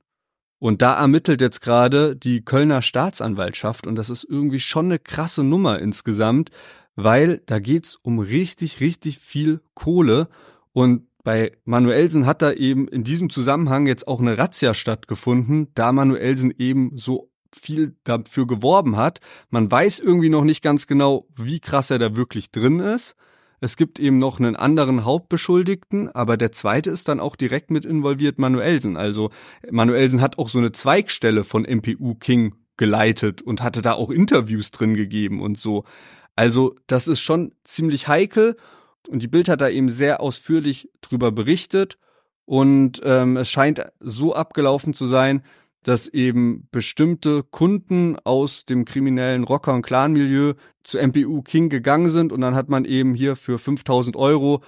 Und 0.58 0.82
da 0.82 0.98
ermittelt 0.98 1.40
jetzt 1.40 1.60
gerade 1.60 2.16
die 2.16 2.44
Kölner 2.44 2.82
Staatsanwaltschaft 2.82 3.86
und 3.86 3.96
das 3.96 4.10
ist 4.10 4.24
irgendwie 4.24 4.60
schon 4.60 4.86
eine 4.86 4.98
krasse 4.98 5.44
Nummer 5.44 5.78
insgesamt, 5.78 6.50
weil 6.96 7.40
da 7.46 7.60
geht's 7.60 7.94
um 7.94 8.18
richtig, 8.18 8.80
richtig 8.80 9.18
viel 9.18 9.60
Kohle 9.74 10.28
und 10.72 11.07
bei 11.24 11.52
Manuelsen 11.64 12.26
hat 12.26 12.42
da 12.42 12.52
eben 12.52 12.88
in 12.88 13.04
diesem 13.04 13.30
Zusammenhang 13.30 13.86
jetzt 13.86 14.06
auch 14.08 14.20
eine 14.20 14.38
Razzia 14.38 14.74
stattgefunden, 14.74 15.68
da 15.74 15.92
Manuelsen 15.92 16.54
eben 16.56 16.92
so 16.96 17.30
viel 17.52 17.96
dafür 18.04 18.46
geworben 18.46 18.96
hat. 18.96 19.20
Man 19.50 19.70
weiß 19.70 19.98
irgendwie 19.98 20.28
noch 20.28 20.44
nicht 20.44 20.62
ganz 20.62 20.86
genau, 20.86 21.26
wie 21.34 21.60
krass 21.60 21.90
er 21.90 21.98
da 21.98 22.14
wirklich 22.16 22.50
drin 22.50 22.80
ist. 22.80 23.16
Es 23.60 23.76
gibt 23.76 23.98
eben 23.98 24.18
noch 24.18 24.38
einen 24.38 24.54
anderen 24.54 25.04
Hauptbeschuldigten, 25.04 26.08
aber 26.08 26.36
der 26.36 26.52
zweite 26.52 26.90
ist 26.90 27.08
dann 27.08 27.18
auch 27.18 27.34
direkt 27.34 27.70
mit 27.70 27.84
involviert, 27.84 28.38
Manuelsen. 28.38 28.96
Also 28.96 29.30
Manuelsen 29.70 30.20
hat 30.20 30.38
auch 30.38 30.48
so 30.48 30.58
eine 30.58 30.72
Zweigstelle 30.72 31.42
von 31.42 31.62
MPU 31.62 32.14
King 32.14 32.54
geleitet 32.76 33.42
und 33.42 33.60
hatte 33.60 33.82
da 33.82 33.94
auch 33.94 34.10
Interviews 34.10 34.70
drin 34.70 34.94
gegeben 34.94 35.42
und 35.42 35.58
so. 35.58 35.84
Also 36.36 36.76
das 36.86 37.08
ist 37.08 37.20
schon 37.20 37.52
ziemlich 37.64 38.06
heikel 38.06 38.56
und 39.06 39.22
die 39.22 39.28
Bild 39.28 39.48
hat 39.48 39.60
da 39.60 39.68
eben 39.68 39.90
sehr 39.90 40.20
ausführlich 40.20 40.90
drüber 41.00 41.30
berichtet. 41.32 41.98
Und 42.44 43.00
ähm, 43.04 43.36
es 43.36 43.50
scheint 43.50 43.84
so 44.00 44.34
abgelaufen 44.34 44.94
zu 44.94 45.06
sein, 45.06 45.42
dass 45.82 46.08
eben 46.08 46.66
bestimmte 46.70 47.42
Kunden 47.42 48.16
aus 48.24 48.64
dem 48.64 48.84
kriminellen 48.84 49.44
Rocker- 49.44 49.74
und 49.74 49.82
Clan-Milieu 49.82 50.54
zu 50.82 50.98
MPU 50.98 51.42
King 51.42 51.68
gegangen 51.68 52.08
sind 52.08 52.32
und 52.32 52.40
dann 52.40 52.54
hat 52.54 52.68
man 52.68 52.84
eben 52.84 53.14
hier 53.14 53.36
für 53.36 53.58
5000 53.58 54.16
Euro 54.16 54.62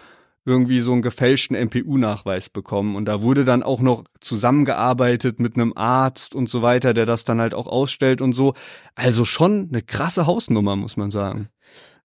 irgendwie 0.47 0.81
so 0.81 0.93
einen 0.93 1.03
gefälschten 1.03 1.57
MPU-Nachweis 1.57 2.49
bekommen. 2.49 2.97
Und 2.97 3.05
da 3.05 3.23
wurde 3.23 3.45
dann 3.45 3.63
auch 3.63 3.81
noch 3.81 4.05
zusammengearbeitet 4.21 5.39
mit 5.39 5.57
einem 5.57 5.75
Arzt 5.77 6.35
und 6.35 6.49
so 6.49 6.63
weiter, 6.63 6.95
der 6.95 7.07
das 7.07 7.25
dann 7.25 7.41
halt 7.41 7.55
auch 7.55 7.67
ausstellt 7.67 8.21
und 8.23 8.33
so. 8.33 8.55
Also 8.95 9.25
schon 9.25 9.69
eine 9.71 9.83
krasse 9.83 10.27
Hausnummer, 10.27 10.77
muss 10.77 10.97
man 10.97 11.11
sagen. 11.11 11.49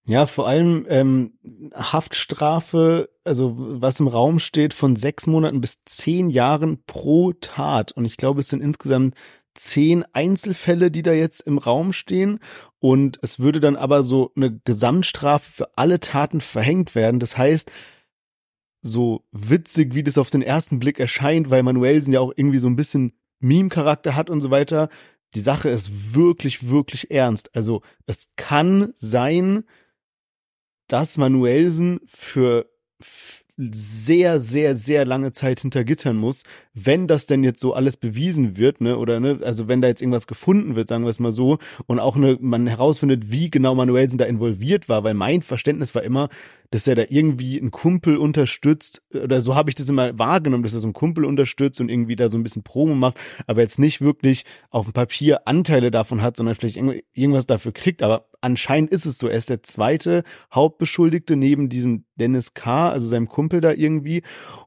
Ja, 0.07 0.27
vor 0.27 0.47
allem 0.47 0.85
ähm, 0.87 1.33
Haftstrafe, 1.73 3.09
also 3.23 3.55
was 3.57 3.99
im 3.99 4.07
Raum 4.07 4.37
steht, 4.37 4.75
von 4.75 4.95
sechs 4.95 5.25
Monaten 5.25 5.61
bis 5.61 5.81
zehn 5.85 6.29
Jahren 6.29 6.83
pro 6.85 7.33
Tat. 7.33 7.91
Und 7.91 8.05
ich 8.05 8.15
glaube, 8.15 8.41
es 8.41 8.49
sind 8.49 8.61
insgesamt 8.61 9.15
zehn 9.55 10.05
Einzelfälle, 10.13 10.91
die 10.91 11.01
da 11.01 11.11
jetzt 11.11 11.41
im 11.41 11.57
Raum 11.57 11.91
stehen. 11.91 12.39
Und 12.77 13.17
es 13.23 13.39
würde 13.39 13.59
dann 13.59 13.75
aber 13.75 14.03
so 14.03 14.31
eine 14.35 14.59
Gesamtstrafe 14.63 15.51
für 15.51 15.77
alle 15.77 15.99
Taten 15.99 16.39
verhängt 16.39 16.93
werden. 16.93 17.19
Das 17.19 17.35
heißt, 17.35 17.71
so 18.81 19.23
witzig, 19.31 19.95
wie 19.95 20.03
das 20.03 20.19
auf 20.19 20.29
den 20.29 20.43
ersten 20.43 20.77
Blick 20.77 20.99
erscheint, 20.99 21.49
weil 21.49 21.63
Manuelsen 21.63 22.13
ja 22.13 22.19
auch 22.19 22.33
irgendwie 22.35 22.59
so 22.59 22.67
ein 22.67 22.75
bisschen 22.75 23.13
Meme-Charakter 23.39 24.15
hat 24.15 24.29
und 24.29 24.41
so 24.41 24.51
weiter. 24.51 24.89
Die 25.33 25.41
Sache 25.41 25.69
ist 25.69 26.13
wirklich, 26.13 26.69
wirklich 26.69 27.09
ernst. 27.09 27.55
Also 27.55 27.81
es 28.05 28.29
kann 28.35 28.93
sein, 28.93 29.63
dass 30.87 31.17
Manuelsen 31.17 31.99
für 32.05 32.69
sehr, 33.57 34.39
sehr, 34.39 34.75
sehr 34.75 35.05
lange 35.05 35.31
Zeit 35.31 35.61
hinter 35.61 35.83
Gittern 35.83 36.17
muss, 36.17 36.43
wenn 36.75 37.07
das 37.07 37.25
denn 37.25 37.43
jetzt 37.43 37.61
so 37.61 37.73
alles 37.73 37.95
bewiesen 37.95 38.57
wird, 38.57 38.81
ne, 38.81 38.97
oder 38.97 39.19
ne, 39.21 39.39
also 39.41 39.67
wenn 39.69 39.81
da 39.81 39.87
jetzt 39.87 40.01
irgendwas 40.01 40.27
gefunden 40.27 40.75
wird, 40.75 40.89
sagen 40.89 41.05
wir 41.05 41.09
es 41.09 41.19
mal 41.19 41.31
so, 41.31 41.57
und 41.87 41.99
auch 41.99 42.17
ne, 42.17 42.37
man 42.41 42.67
herausfindet, 42.67 43.31
wie 43.31 43.49
genau 43.49 43.73
Manuelsen 43.75 44.17
da 44.17 44.25
involviert 44.25 44.89
war, 44.89 45.03
weil 45.05 45.13
mein 45.13 45.41
Verständnis 45.41 45.95
war 45.95 46.03
immer, 46.03 46.27
dass 46.71 46.85
er 46.87 46.95
da 46.95 47.03
irgendwie 47.07 47.59
einen 47.59 47.71
Kumpel 47.71 48.17
unterstützt, 48.17 49.01
oder 49.13 49.39
so 49.39 49.55
habe 49.55 49.69
ich 49.69 49.75
das 49.75 49.87
immer 49.87 50.19
wahrgenommen, 50.19 50.63
dass 50.63 50.73
er 50.73 50.81
so 50.81 50.87
einen 50.87 50.93
Kumpel 50.93 51.23
unterstützt 51.23 51.79
und 51.79 51.87
irgendwie 51.87 52.17
da 52.17 52.29
so 52.29 52.37
ein 52.37 52.43
bisschen 52.43 52.63
Promo 52.63 52.93
macht, 52.93 53.17
aber 53.47 53.61
jetzt 53.61 53.79
nicht 53.79 54.01
wirklich 54.01 54.43
auf 54.69 54.85
dem 54.85 54.93
Papier 54.93 55.47
Anteile 55.47 55.91
davon 55.91 56.21
hat, 56.21 56.35
sondern 56.35 56.55
vielleicht 56.55 56.75
irgendwas 56.75 57.45
dafür 57.45 57.71
kriegt, 57.71 58.03
aber 58.03 58.27
anscheinend 58.41 58.91
ist 58.91 59.05
es 59.05 59.17
so, 59.17 59.27
er 59.29 59.37
ist 59.37 59.49
der 59.49 59.63
zweite 59.63 60.23
Hauptbeschuldigte 60.53 61.37
neben 61.37 61.69
diesem 61.69 62.03
Dennis 62.15 62.53
K., 62.53 62.89
also 62.89 63.07
seinem 63.07 63.29
Kumpel 63.29 63.61
da 63.61 63.71
irgendwie 63.71 64.23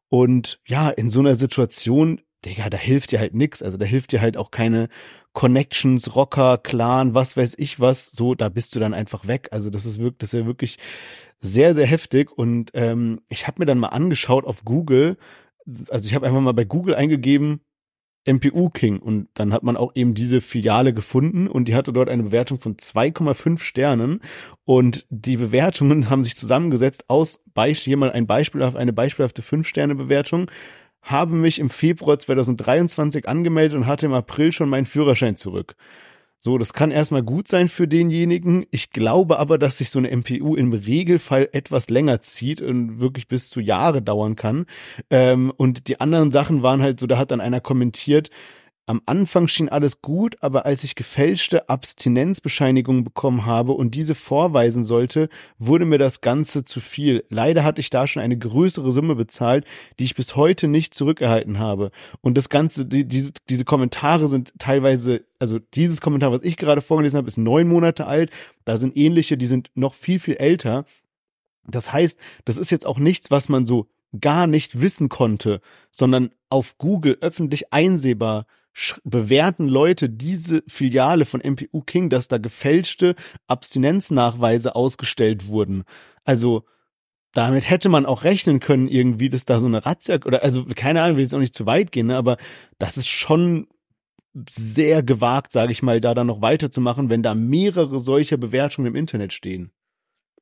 und 0.09 0.61
ja, 0.67 0.89
in 0.89 1.11
so 1.11 1.21
einer 1.21 1.35
Situation, 1.35 2.21
Digga, 2.45 2.71
da 2.71 2.77
hilft 2.77 3.13
dir 3.13 3.19
halt 3.19 3.35
nix. 3.35 3.63
Also 3.63 3.77
da 3.77 3.85
hilft 3.85 4.13
dir 4.13 4.21
halt 4.21 4.37
auch 4.37 4.51
keine 4.51 4.89
Connections, 5.33 6.15
Rocker, 6.17 6.59
Clan, 6.59 7.15
was 7.15 7.37
weiß 7.37 7.55
ich 7.59 7.81
was. 7.81 8.11
So, 8.11 8.35
da 8.35 8.49
bist 8.49 8.75
du 8.75 8.81
dann 8.81 8.95
einfach 8.95 9.27
weg. 9.27 9.49
Also 9.51 9.71
das 9.71 9.87
ist 9.87 9.99
wirklich, 9.99 10.19
das 10.19 10.33
ja 10.33 10.47
wirklich 10.47 10.79
sehr, 11.41 11.75
sehr 11.75 11.87
heftig. 11.87 12.31
Und 12.31 12.71
ähm, 12.75 13.21
ich 13.29 13.47
habe 13.47 13.61
mir 13.61 13.67
dann 13.67 13.79
mal 13.79 13.89
angeschaut 13.89 14.45
auf 14.45 14.65
Google, 14.65 15.17
also 15.91 16.07
ich 16.07 16.15
habe 16.15 16.27
einfach 16.27 16.41
mal 16.41 16.53
bei 16.53 16.65
Google 16.65 16.95
eingegeben, 16.95 17.61
MPU 18.27 18.71
King. 18.71 18.99
Und 18.99 19.29
dann 19.35 19.53
hat 19.53 19.63
man 19.63 19.77
auch 19.77 19.93
eben 19.95 20.15
diese 20.15 20.41
Filiale 20.41 20.93
gefunden 20.93 21.49
und 21.49 21.67
die 21.69 21.75
hatte 21.75 21.93
dort 21.93 22.09
eine 22.09 22.25
Bewertung 22.25 22.61
von 22.61 22.77
2,5 22.77 23.59
Sternen. 23.61 24.21
Und 24.65 25.07
die 25.11 25.37
Bewertungen 25.37 26.11
haben 26.11 26.25
sich 26.25 26.37
zusammengesetzt 26.37 27.05
aus 27.09 27.41
mal 27.97 28.13
ein 28.13 28.27
Beispiel 28.27 28.63
auf 28.63 28.77
eine 28.77 28.93
beispielhafte 28.93 29.43
5 29.43 29.67
Sterne 29.67 29.95
Bewertung 29.95 30.51
habe 31.03 31.35
mich 31.35 31.59
im 31.59 31.71
Februar 31.71 32.19
2023 32.19 33.29
angemeldet 33.29 33.77
und 33.77 33.87
hatte 33.87 34.07
im 34.07 34.13
April 34.13 34.53
schon 34.53 34.69
meinen 34.69 34.87
Führerschein 34.87 35.37
zurück. 35.37 35.75
So, 36.41 36.57
das 36.57 36.73
kann 36.73 36.93
erstmal 36.93 37.25
gut 37.25 37.49
sein 37.49 37.69
für 37.69 37.89
denjenigen. 37.89 38.65
Ich 38.71 38.91
glaube 38.91 39.41
aber, 39.41 39.59
dass 39.59 39.79
sich 39.79 39.91
so 39.91 39.99
eine 39.99 40.11
MPU 40.15 40.55
im 40.55 40.73
Regelfall 40.73 41.49
etwas 41.53 41.91
länger 41.91 42.21
zieht 42.21 42.63
und 42.63 43.01
wirklich 43.01 43.27
bis 43.27 43.51
zu 43.51 43.61
Jahre 43.61 44.03
dauern 44.03 44.37
kann. 44.37 44.67
Ähm, 45.11 45.53
und 45.57 45.89
die 45.89 46.01
anderen 46.01 46.31
Sachen 46.31 46.63
waren 46.63 46.81
halt 46.81 47.01
so, 47.01 47.09
da 47.09 47.19
hat 47.19 47.33
dann 47.33 47.41
einer 47.41 47.61
kommentiert, 47.61 48.31
am 48.89 49.03
Anfang 49.05 49.49
schien 49.49 49.69
alles 49.69 50.01
gut, 50.01 50.37
aber 50.41 50.65
als 50.65 50.83
ich 50.83 50.95
gefälschte 50.95 51.69
Abstinenzbescheinigungen 51.69 53.05
bekommen 53.05 53.45
habe 53.45 53.73
und 53.73 53.95
diese 53.95 54.15
vorweisen 54.15 54.83
sollte, 54.83 55.29
wurde 55.59 55.85
mir 55.85 55.99
das 55.99 56.23
Ganze 56.23 56.65
zu 56.65 56.81
viel. 56.81 57.23
Leider 57.29 57.65
hatte 57.65 57.83
ich 57.83 57.91
da 57.91 58.07
schon 58.07 58.23
eine 58.23 58.39
größere 58.39 58.91
Summe 58.91 59.15
bezahlt, 59.15 59.67
die 59.99 60.05
ich 60.05 60.15
bis 60.15 60.37
heute 60.37 60.69
nicht 60.69 60.95
zurückerhalten 60.95 61.59
habe. 61.59 61.91
Und 62.23 62.39
das 62.39 62.49
Ganze, 62.49 62.87
die, 62.87 63.07
diese, 63.07 63.33
diese 63.51 63.67
Kommentare 63.67 64.27
sind 64.27 64.55
teilweise, 64.59 65.27
also 65.39 65.59
dieses 65.59 66.01
Kommentar, 66.01 66.33
was 66.33 66.43
ich 66.43 66.57
gerade 66.57 66.81
vorgelesen 66.81 67.19
habe, 67.19 67.29
ist 67.29 67.37
neun 67.37 67.69
Monate 67.69 68.07
alt. 68.07 68.31
Da 68.65 68.79
sind 68.79 68.97
ähnliche, 68.97 69.37
die 69.37 69.47
sind 69.47 69.71
noch 69.75 69.93
viel, 69.93 70.19
viel 70.19 70.37
älter. 70.37 70.87
Das 71.67 71.93
heißt, 71.93 72.19
das 72.47 72.57
ist 72.57 72.71
jetzt 72.71 72.87
auch 72.87 72.99
nichts, 72.99 73.31
was 73.31 73.51
man 73.51 73.67
so 73.67 73.87
gar 74.19 74.47
nicht 74.47 74.81
wissen 74.81 75.11
konnte, 75.11 75.61
sondern 75.91 76.31
auf 76.49 76.79
Google 76.79 77.19
öffentlich 77.21 77.71
einsehbar 77.75 78.47
bewerten 79.05 79.69
Leute 79.69 80.09
diese 80.09 80.63
Filiale 80.67 81.25
von 81.25 81.41
MPU 81.41 81.81
King, 81.83 82.11
dass 82.11 82.29
da 82.29 82.39
gefälschte 82.39 83.15
Abstinenznachweise 83.47 84.77
ausgestellt 84.77 85.49
wurden. 85.49 85.85
Also 86.25 86.65
damit 87.33 87.69
hätte 87.69 87.89
man 87.89 88.07
auch 88.07 88.25
rechnen 88.25 88.61
können, 88.61 88.89
irgendwie, 88.89 89.29
dass 89.29 89.45
da 89.45 89.61
so 89.61 89.67
eine 89.67 89.85
Razzia 89.85 90.19
oder 90.25 90.43
also 90.43 90.65
keine 90.65 91.03
Ahnung, 91.03 91.17
will 91.17 91.23
jetzt 91.23 91.35
auch 91.35 91.41
nicht 91.41 91.55
zu 91.55 91.67
weit 91.67 91.93
gehen, 91.93 92.09
ne, 92.09 92.17
aber 92.17 92.37
das 92.79 92.97
ist 92.97 93.09
schon 93.09 93.69
sehr 94.49 95.03
gewagt, 95.03 95.53
sage 95.53 95.73
ich 95.73 95.83
mal, 95.83 96.01
da 96.01 96.15
dann 96.15 96.27
noch 96.27 96.43
weiterzumachen, 96.43 97.11
wenn 97.11 97.23
da 97.23 97.35
mehrere 97.35 98.01
solcher 98.01 98.37
Bewertungen 98.37 98.89
im 98.89 98.95
Internet 98.95 99.33
stehen. 99.33 99.73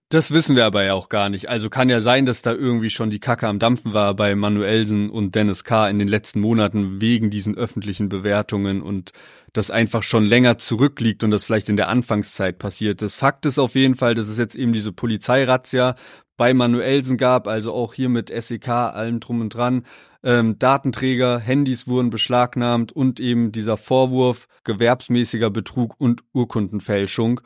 Das 0.08 0.30
wissen 0.30 0.54
wir 0.54 0.66
aber 0.66 0.84
ja 0.84 0.94
auch 0.94 1.08
gar 1.08 1.28
nicht. 1.28 1.48
Also 1.48 1.68
kann 1.68 1.88
ja 1.88 2.00
sein, 2.00 2.26
dass 2.26 2.40
da 2.40 2.52
irgendwie 2.52 2.90
schon 2.90 3.10
die 3.10 3.18
Kacke 3.18 3.48
am 3.48 3.58
Dampfen 3.58 3.92
war 3.92 4.14
bei 4.14 4.36
Manuelsen 4.36 5.10
und 5.10 5.34
Dennis 5.34 5.64
K. 5.64 5.88
in 5.88 5.98
den 5.98 6.06
letzten 6.06 6.40
Monaten 6.40 7.00
wegen 7.00 7.28
diesen 7.28 7.56
öffentlichen 7.56 8.08
Bewertungen 8.08 8.82
und 8.82 9.10
das 9.52 9.72
einfach 9.72 10.04
schon 10.04 10.24
länger 10.24 10.58
zurückliegt 10.58 11.24
und 11.24 11.32
das 11.32 11.42
vielleicht 11.42 11.68
in 11.68 11.76
der 11.76 11.88
Anfangszeit 11.88 12.58
passiert 12.58 13.02
ist. 13.02 13.16
Fakt 13.16 13.46
ist 13.46 13.58
auf 13.58 13.74
jeden 13.74 13.96
Fall, 13.96 14.14
dass 14.14 14.28
es 14.28 14.38
jetzt 14.38 14.54
eben 14.54 14.72
diese 14.72 14.92
Polizeirazzia 14.92 15.96
bei 16.36 16.54
Manuelsen 16.54 17.16
gab, 17.16 17.48
also 17.48 17.72
auch 17.72 17.92
hier 17.92 18.08
mit 18.08 18.30
SEK, 18.30 18.68
allem 18.68 19.18
drum 19.18 19.40
und 19.40 19.54
dran. 19.54 19.84
Ähm, 20.22 20.56
Datenträger, 20.56 21.40
Handys 21.40 21.88
wurden 21.88 22.10
beschlagnahmt 22.10 22.92
und 22.92 23.18
eben 23.18 23.50
dieser 23.50 23.76
Vorwurf 23.76 24.46
gewerbsmäßiger 24.62 25.50
Betrug 25.50 25.96
und 25.98 26.22
Urkundenfälschung. 26.32 27.40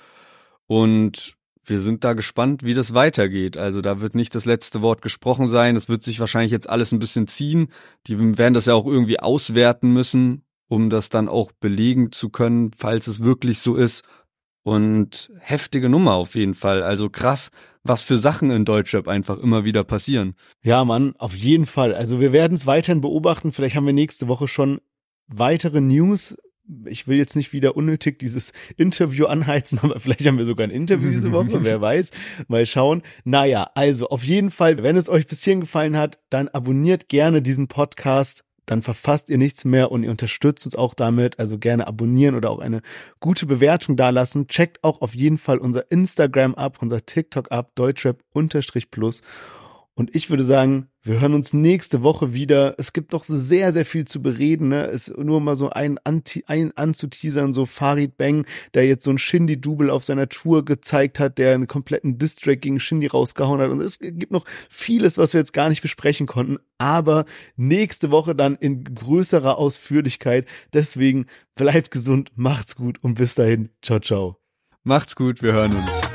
Und 0.66 1.39
wir 1.64 1.80
sind 1.80 2.04
da 2.04 2.14
gespannt, 2.14 2.62
wie 2.64 2.74
das 2.74 2.94
weitergeht. 2.94 3.56
Also 3.56 3.80
da 3.80 4.00
wird 4.00 4.14
nicht 4.14 4.34
das 4.34 4.44
letzte 4.44 4.82
Wort 4.82 5.02
gesprochen 5.02 5.48
sein. 5.48 5.76
Es 5.76 5.88
wird 5.88 6.02
sich 6.02 6.20
wahrscheinlich 6.20 6.52
jetzt 6.52 6.68
alles 6.68 6.92
ein 6.92 6.98
bisschen 6.98 7.28
ziehen. 7.28 7.68
Die 8.06 8.38
werden 8.38 8.54
das 8.54 8.66
ja 8.66 8.74
auch 8.74 8.86
irgendwie 8.86 9.20
auswerten 9.20 9.92
müssen, 9.92 10.42
um 10.68 10.90
das 10.90 11.10
dann 11.10 11.28
auch 11.28 11.52
belegen 11.52 12.12
zu 12.12 12.30
können, 12.30 12.72
falls 12.76 13.06
es 13.06 13.22
wirklich 13.22 13.58
so 13.58 13.76
ist. 13.76 14.02
Und 14.62 15.32
heftige 15.38 15.88
Nummer 15.88 16.14
auf 16.14 16.34
jeden 16.34 16.54
Fall. 16.54 16.82
Also 16.82 17.08
krass, 17.08 17.50
was 17.82 18.02
für 18.02 18.18
Sachen 18.18 18.50
in 18.50 18.64
Deutschrap 18.64 19.08
einfach 19.08 19.38
immer 19.38 19.64
wieder 19.64 19.84
passieren. 19.84 20.34
Ja, 20.62 20.84
Mann, 20.84 21.14
auf 21.16 21.34
jeden 21.34 21.66
Fall. 21.66 21.94
Also 21.94 22.20
wir 22.20 22.32
werden 22.32 22.54
es 22.54 22.66
weiterhin 22.66 23.00
beobachten. 23.00 23.52
Vielleicht 23.52 23.76
haben 23.76 23.86
wir 23.86 23.94
nächste 23.94 24.28
Woche 24.28 24.48
schon 24.48 24.80
weitere 25.28 25.80
News 25.80 26.36
ich 26.86 27.08
will 27.08 27.16
jetzt 27.16 27.36
nicht 27.36 27.52
wieder 27.52 27.76
unnötig 27.76 28.18
dieses 28.18 28.52
Interview 28.76 29.26
anheizen, 29.26 29.78
aber 29.82 30.00
vielleicht 30.00 30.26
haben 30.26 30.38
wir 30.38 30.44
sogar 30.44 30.66
ein 30.66 30.70
Interview 30.70 31.10
diese 31.10 31.32
Woche, 31.32 31.64
wer 31.64 31.80
weiß. 31.80 32.10
Mal 32.48 32.66
schauen. 32.66 33.02
Naja, 33.24 33.70
also 33.74 34.08
auf 34.08 34.24
jeden 34.24 34.50
Fall, 34.50 34.82
wenn 34.82 34.96
es 34.96 35.08
euch 35.08 35.26
bis 35.26 35.42
hierhin 35.42 35.60
gefallen 35.60 35.96
hat, 35.96 36.18
dann 36.30 36.48
abonniert 36.48 37.08
gerne 37.08 37.42
diesen 37.42 37.68
Podcast. 37.68 38.44
Dann 38.66 38.82
verfasst 38.82 39.30
ihr 39.30 39.38
nichts 39.38 39.64
mehr 39.64 39.90
und 39.90 40.04
ihr 40.04 40.10
unterstützt 40.12 40.64
uns 40.64 40.76
auch 40.76 40.94
damit. 40.94 41.40
Also 41.40 41.58
gerne 41.58 41.88
abonnieren 41.88 42.36
oder 42.36 42.50
auch 42.50 42.60
eine 42.60 42.82
gute 43.18 43.46
Bewertung 43.46 43.96
dalassen. 43.96 44.46
Checkt 44.46 44.84
auch 44.84 45.00
auf 45.00 45.12
jeden 45.12 45.38
Fall 45.38 45.58
unser 45.58 45.90
Instagram 45.90 46.54
ab, 46.54 46.78
unser 46.80 47.04
TikTok 47.04 47.50
ab, 47.50 47.72
Deutschrap-Plus. 47.74 49.22
Und 50.00 50.16
ich 50.16 50.30
würde 50.30 50.44
sagen, 50.44 50.88
wir 51.02 51.20
hören 51.20 51.34
uns 51.34 51.52
nächste 51.52 52.02
Woche 52.02 52.32
wieder. 52.32 52.74
Es 52.78 52.94
gibt 52.94 53.12
noch 53.12 53.22
sehr, 53.22 53.70
sehr 53.70 53.84
viel 53.84 54.06
zu 54.06 54.22
bereden. 54.22 54.70
Ne? 54.70 54.86
Es 54.86 55.12
nur 55.14 55.42
mal 55.42 55.56
so 55.56 55.68
ein, 55.68 55.98
Anti, 56.04 56.42
ein 56.46 56.72
anzuteasern, 56.74 57.52
so 57.52 57.66
Farid 57.66 58.16
Bang, 58.16 58.46
der 58.72 58.86
jetzt 58.86 59.04
so 59.04 59.10
ein 59.10 59.18
Shindy-Double 59.18 59.90
auf 59.90 60.02
seiner 60.02 60.30
Tour 60.30 60.64
gezeigt 60.64 61.20
hat, 61.20 61.36
der 61.36 61.52
einen 61.52 61.66
kompletten 61.66 62.16
Distrack 62.16 62.62
gegen 62.62 62.80
Shindy 62.80 63.08
rausgehauen 63.08 63.60
hat. 63.60 63.68
Und 63.68 63.82
es 63.82 63.98
gibt 63.98 64.32
noch 64.32 64.46
vieles, 64.70 65.18
was 65.18 65.34
wir 65.34 65.40
jetzt 65.40 65.52
gar 65.52 65.68
nicht 65.68 65.82
besprechen 65.82 66.26
konnten. 66.26 66.56
Aber 66.78 67.26
nächste 67.56 68.10
Woche 68.10 68.34
dann 68.34 68.56
in 68.56 68.84
größerer 68.84 69.58
Ausführlichkeit. 69.58 70.46
Deswegen 70.72 71.26
bleibt 71.56 71.90
gesund, 71.90 72.32
macht's 72.36 72.74
gut 72.74 72.96
und 73.02 73.16
bis 73.16 73.34
dahin. 73.34 73.68
Ciao, 73.82 74.00
ciao. 74.00 74.38
Macht's 74.82 75.14
gut, 75.14 75.42
wir 75.42 75.52
hören 75.52 75.76
uns. 75.76 76.09